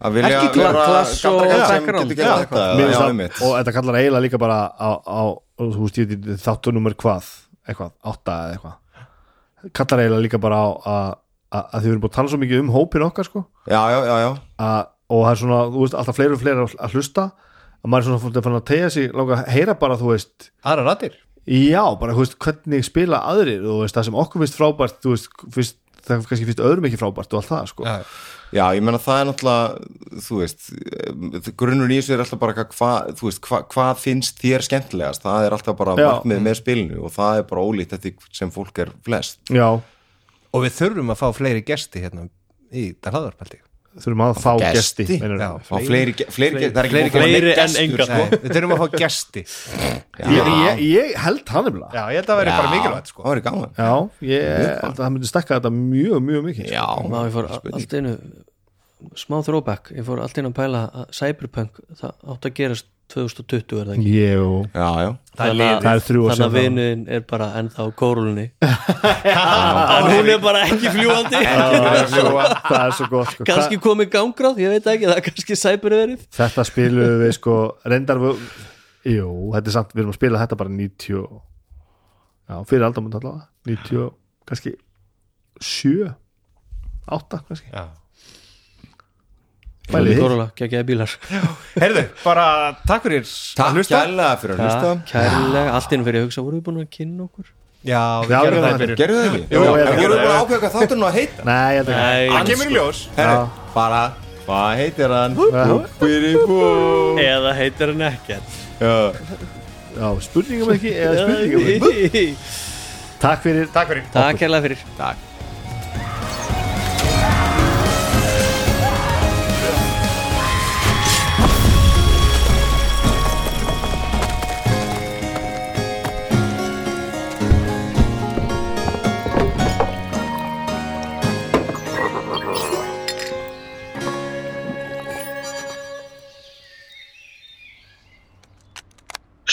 að 0.04 0.16
vilja 0.18 0.38
Ekki 0.40 0.52
kla- 0.58 0.68
vera 0.68 0.84
klass 0.90 1.24
og 1.24 1.38
galdrakarl 1.40 1.66
sem 1.66 1.84
background. 1.84 2.10
getur 2.10 2.24
gert 2.24 2.54
finnst 2.78 3.04
einmitt. 3.08 3.38
og 3.42 3.52
þetta 3.58 3.74
kallar 3.78 3.98
eiginlega 4.00 4.24
líka 4.26 4.40
bara 4.42 4.58
á, 4.76 4.90
á 5.00 5.22
þú 5.58 5.82
veist, 5.84 5.98
ég 6.02 6.08
veit, 6.12 6.26
þáttu 6.44 6.74
nummer 6.76 6.94
hvað 6.94 7.28
eitthvað, 7.68 7.92
átta 8.04 8.32
eða 8.44 8.56
eitthvað. 8.58 8.74
Kallar 9.72 10.02
eiginlega 10.04 10.24
líka 10.26 10.40
bara 10.42 10.58
á 10.60 10.68
að, 10.68 11.14
að, 11.54 11.64
að 11.72 11.80
þið 11.86 11.90
erum 11.94 12.02
búin 12.04 12.10
að 12.12 12.16
tala 12.18 12.32
svo 12.34 12.40
mikið 12.42 12.60
um 12.64 12.72
hópin 12.74 13.06
okkar 13.06 13.28
sko, 13.30 13.44
Já, 13.70 13.80
já, 13.94 13.98
já, 14.04 14.16
já. 14.26 14.30
Að, 14.60 14.80
og 15.14 15.22
það 15.24 15.30
er 15.32 15.40
svona, 15.40 15.60
þú 15.72 15.84
veist, 15.84 15.96
alltaf 16.00 16.16
fleiri 16.18 16.36
og 16.36 16.42
fleiri 16.42 16.64
að, 16.64 16.74
að 16.84 16.96
hlusta. 16.98 17.24
Að 17.84 17.90
maður 17.92 18.00
er 18.02 18.08
svona 18.08 18.22
fólk 18.24 18.36
að 18.40 18.44
fann 18.48 18.58
að 18.58 18.66
tegja 18.70 18.90
sig 18.94 19.10
langa 19.12 19.36
að 19.42 19.48
heyra 19.54 19.74
bara, 19.80 19.96
þú 20.00 20.10
veist 20.14 20.50
aðra 20.64 20.84
rættir 20.88 21.16
já, 21.44 21.82
bara, 22.00 22.14
þú 22.16 22.22
veist, 22.24 22.36
hvernig 22.40 22.84
spila 22.86 23.18
aðrir 23.28 23.60
þú 23.60 23.74
veist, 23.82 23.96
það 23.98 24.06
sem 24.08 24.14
okkur 24.22 24.40
finnst 24.44 24.56
frábært 24.56 25.00
þú 25.04 25.10
veist, 25.12 25.28
fyrst, 25.52 25.76
það 26.04 26.24
kannski 26.30 26.48
finnst 26.48 26.64
öðrum 26.64 26.88
ekki 26.88 27.00
frábært 27.00 27.34
og 27.34 27.40
allt 27.42 27.52
það, 27.52 27.68
sko. 27.72 27.86
Já, 27.88 27.98
Já, 28.54 28.68
ég 28.76 28.84
meina 28.86 29.00
það 29.02 29.20
er 29.20 29.26
náttúrulega, 29.26 30.20
þú 30.22 30.36
veist, 30.38 30.68
grunnur 31.58 31.90
í 31.90 31.96
þessu 31.98 32.14
er 32.14 32.22
alltaf 32.22 32.38
bara 32.38 32.54
hvað, 32.70 33.08
þú 33.18 33.26
veist, 33.26 33.40
hva, 33.48 33.60
hvað 33.72 33.92
finnst 33.98 34.38
þér 34.38 34.64
skemmtilegast, 34.68 35.24
það 35.24 35.46
er 35.48 35.56
alltaf 35.56 35.78
bara 35.80 35.96
markmið 35.98 36.42
með 36.44 36.58
spilinu 36.60 37.00
og 37.02 37.14
það 37.16 37.40
er 37.40 37.48
bara 37.50 37.64
ólíkt 37.66 37.96
eftir 37.98 38.30
sem 38.30 38.52
fólk 38.54 38.78
er 38.84 38.92
flest. 39.06 39.40
já, 39.50 39.66
og 40.54 40.62
við 40.62 40.76
þurfum 40.78 41.10
að 41.10 41.22
fá 41.24 41.26
fleiri 41.34 41.64
gesti 41.66 42.04
hérna 42.04 42.28
í 42.70 42.92
Dalhaðarpælti 43.02 43.58
þurfum 44.02 44.22
að 44.24 44.38
fá 44.42 44.50
gesti, 44.62 45.04
fleiri, 45.06 46.70
það 46.74 46.88
er 47.24 47.48
en 47.52 47.76
enga, 47.84 48.06
sko. 48.08 48.22
við 48.32 48.54
þurfum 48.56 48.74
að 48.74 48.80
fá 48.82 48.96
gesti. 49.04 49.44
Ég, 50.24 50.48
ég, 50.50 50.80
ég 50.88 51.12
held 51.24 51.52
hann 51.54 51.68
nefnilega. 51.68 51.92
Já, 51.94 52.02
ég 52.14 52.18
held 52.22 52.32
að 52.34 52.40
vera 52.40 52.56
bara 52.58 52.72
mikilvægt 52.74 53.12
sko. 53.12 53.22
Það 53.22 53.30
var 53.32 53.42
gaman. 53.48 53.76
Það 54.98 55.14
myndi 55.14 55.30
stekka 55.30 55.60
þetta 55.60 55.72
mjög, 55.76 56.18
mjög 56.30 56.48
mikið. 56.50 56.72
Ég 56.74 57.38
fór 57.38 57.50
allt 57.54 57.96
einu 58.00 58.16
smá 59.20 59.38
throwback, 59.44 59.92
ég 59.94 60.06
fór 60.06 60.22
allt 60.24 60.38
einu 60.38 60.50
að 60.50 60.58
pæla 60.58 60.82
að 60.88 61.14
Cyberpunk, 61.18 61.80
það 62.00 62.14
átt 62.34 62.48
að 62.48 62.54
gerast 62.58 62.90
2020 63.12 63.78
er 63.80 63.86
það 63.88 63.94
ekki? 63.98 64.12
Jú, 64.16 64.46
Já, 64.74 64.88
já. 65.04 65.10
Þannig 65.34 65.68
að- 65.68 65.82
Það 65.84 65.94
er 65.98 66.02
þrjú 66.06 66.20
ár 66.24 66.30
þannig 66.30 66.38
síðan 66.38 66.46
að 66.46 66.54
það. 66.54 66.64
vinuðin 66.64 67.02
er 67.16 67.20
bara 67.30 67.46
ennþá 67.60 67.80
á 67.84 67.88
kórulunni 68.00 68.44
en 69.24 70.08
hún 70.10 70.28
er 70.34 70.38
bara 70.44 70.60
ekki 70.68 70.92
fljúandi 70.94 71.40
það 71.44 72.84
er 72.84 72.94
svo 72.96 73.08
gott 73.10 73.32
sko. 73.34 73.46
kannski 73.48 73.78
komið 73.82 74.10
gangráð, 74.14 74.60
ég 74.62 74.72
veit 74.74 74.86
ekki 74.94 75.08
það 75.10 75.16
er 75.20 75.24
kannski 75.28 75.56
sæpur 75.58 75.96
verið 75.98 76.22
Þetta 76.38 76.64
spilum 76.70 77.18
við 77.24 77.34
sko 77.38 77.56
reyndar 77.90 78.22
við, 78.22 78.44
Jú, 79.14 79.28
þetta 79.52 79.68
er 79.68 79.76
samt, 79.76 79.92
við 79.92 80.04
erum 80.04 80.14
að 80.14 80.18
spila 80.20 80.40
þetta 80.44 80.56
bara 80.62 80.72
90 80.78 81.18
og- 81.20 81.42
Já, 82.44 82.56
fyrir 82.68 82.84
aldamund 82.88 83.14
allavega. 83.16 83.46
90, 83.68 84.00
og 84.04 84.14
kannski 84.48 84.74
7 85.60 86.10
8 87.08 87.38
kannski. 87.48 87.68
Já. 87.72 87.84
Pælið 89.90 90.14
þið. 90.14 90.20
Kórula, 90.22 90.46
geggjaði 90.56 90.86
bílar. 90.88 91.12
Heyrðu, 91.76 92.04
bara 92.22 92.44
takk 92.88 93.04
fyrir 93.04 93.26
Takk 93.58 93.76
kærlega 93.90 94.30
fyrir 94.40 94.54
að 94.56 94.62
hlusta. 94.64 94.92
Kærlega, 95.10 95.74
allt 95.76 95.92
inn 95.96 96.06
fyrir 96.06 96.22
að 96.22 96.26
hugsa 96.28 96.44
voru 96.46 96.56
við 96.56 96.64
búin 96.68 96.80
að 96.80 96.88
kynna 96.94 97.26
okkur? 97.26 97.50
Já, 97.84 98.00
við 98.24 98.32
já, 98.32 98.38
það 98.64 98.78
fyrir 98.80 98.96
Gerðu 98.96 99.16
það 99.20 99.26
vorum 99.28 99.42
við 99.44 100.06
búin 100.08 100.14
að 100.24 100.38
ákveða 100.38 100.60
hvað 100.62 100.76
þátturinn 100.78 101.04
á 101.04 101.08
að 101.10 101.18
heita? 101.18 101.44
Nei, 101.44 101.74
ég 101.76 101.82
veit 101.84 101.98
ekki. 101.98 102.30
Það 102.32 102.48
kemur 102.50 102.70
í 102.70 102.78
ljós. 102.78 103.02
Herri, 103.18 103.34
Já. 103.34 103.66
bara, 103.74 104.00
hvað 104.46 104.70
heitir 104.80 105.14
hann? 105.18 105.36
Búbiri 105.36 106.32
bú 106.48 106.60
eða 107.20 107.52
heitir 107.60 107.92
hann 107.92 108.06
ekkert? 108.08 108.56
Já. 108.80 108.96
Já, 109.94 110.08
spurningum 110.24 110.72
ekki 110.78 110.96
eða 110.96 111.28
spurningum 111.28 111.68
ekki. 111.68 112.24
Takk 113.24 113.44
fyrir 113.44 113.68
Takk 113.76 113.92
fyrir 113.92 114.84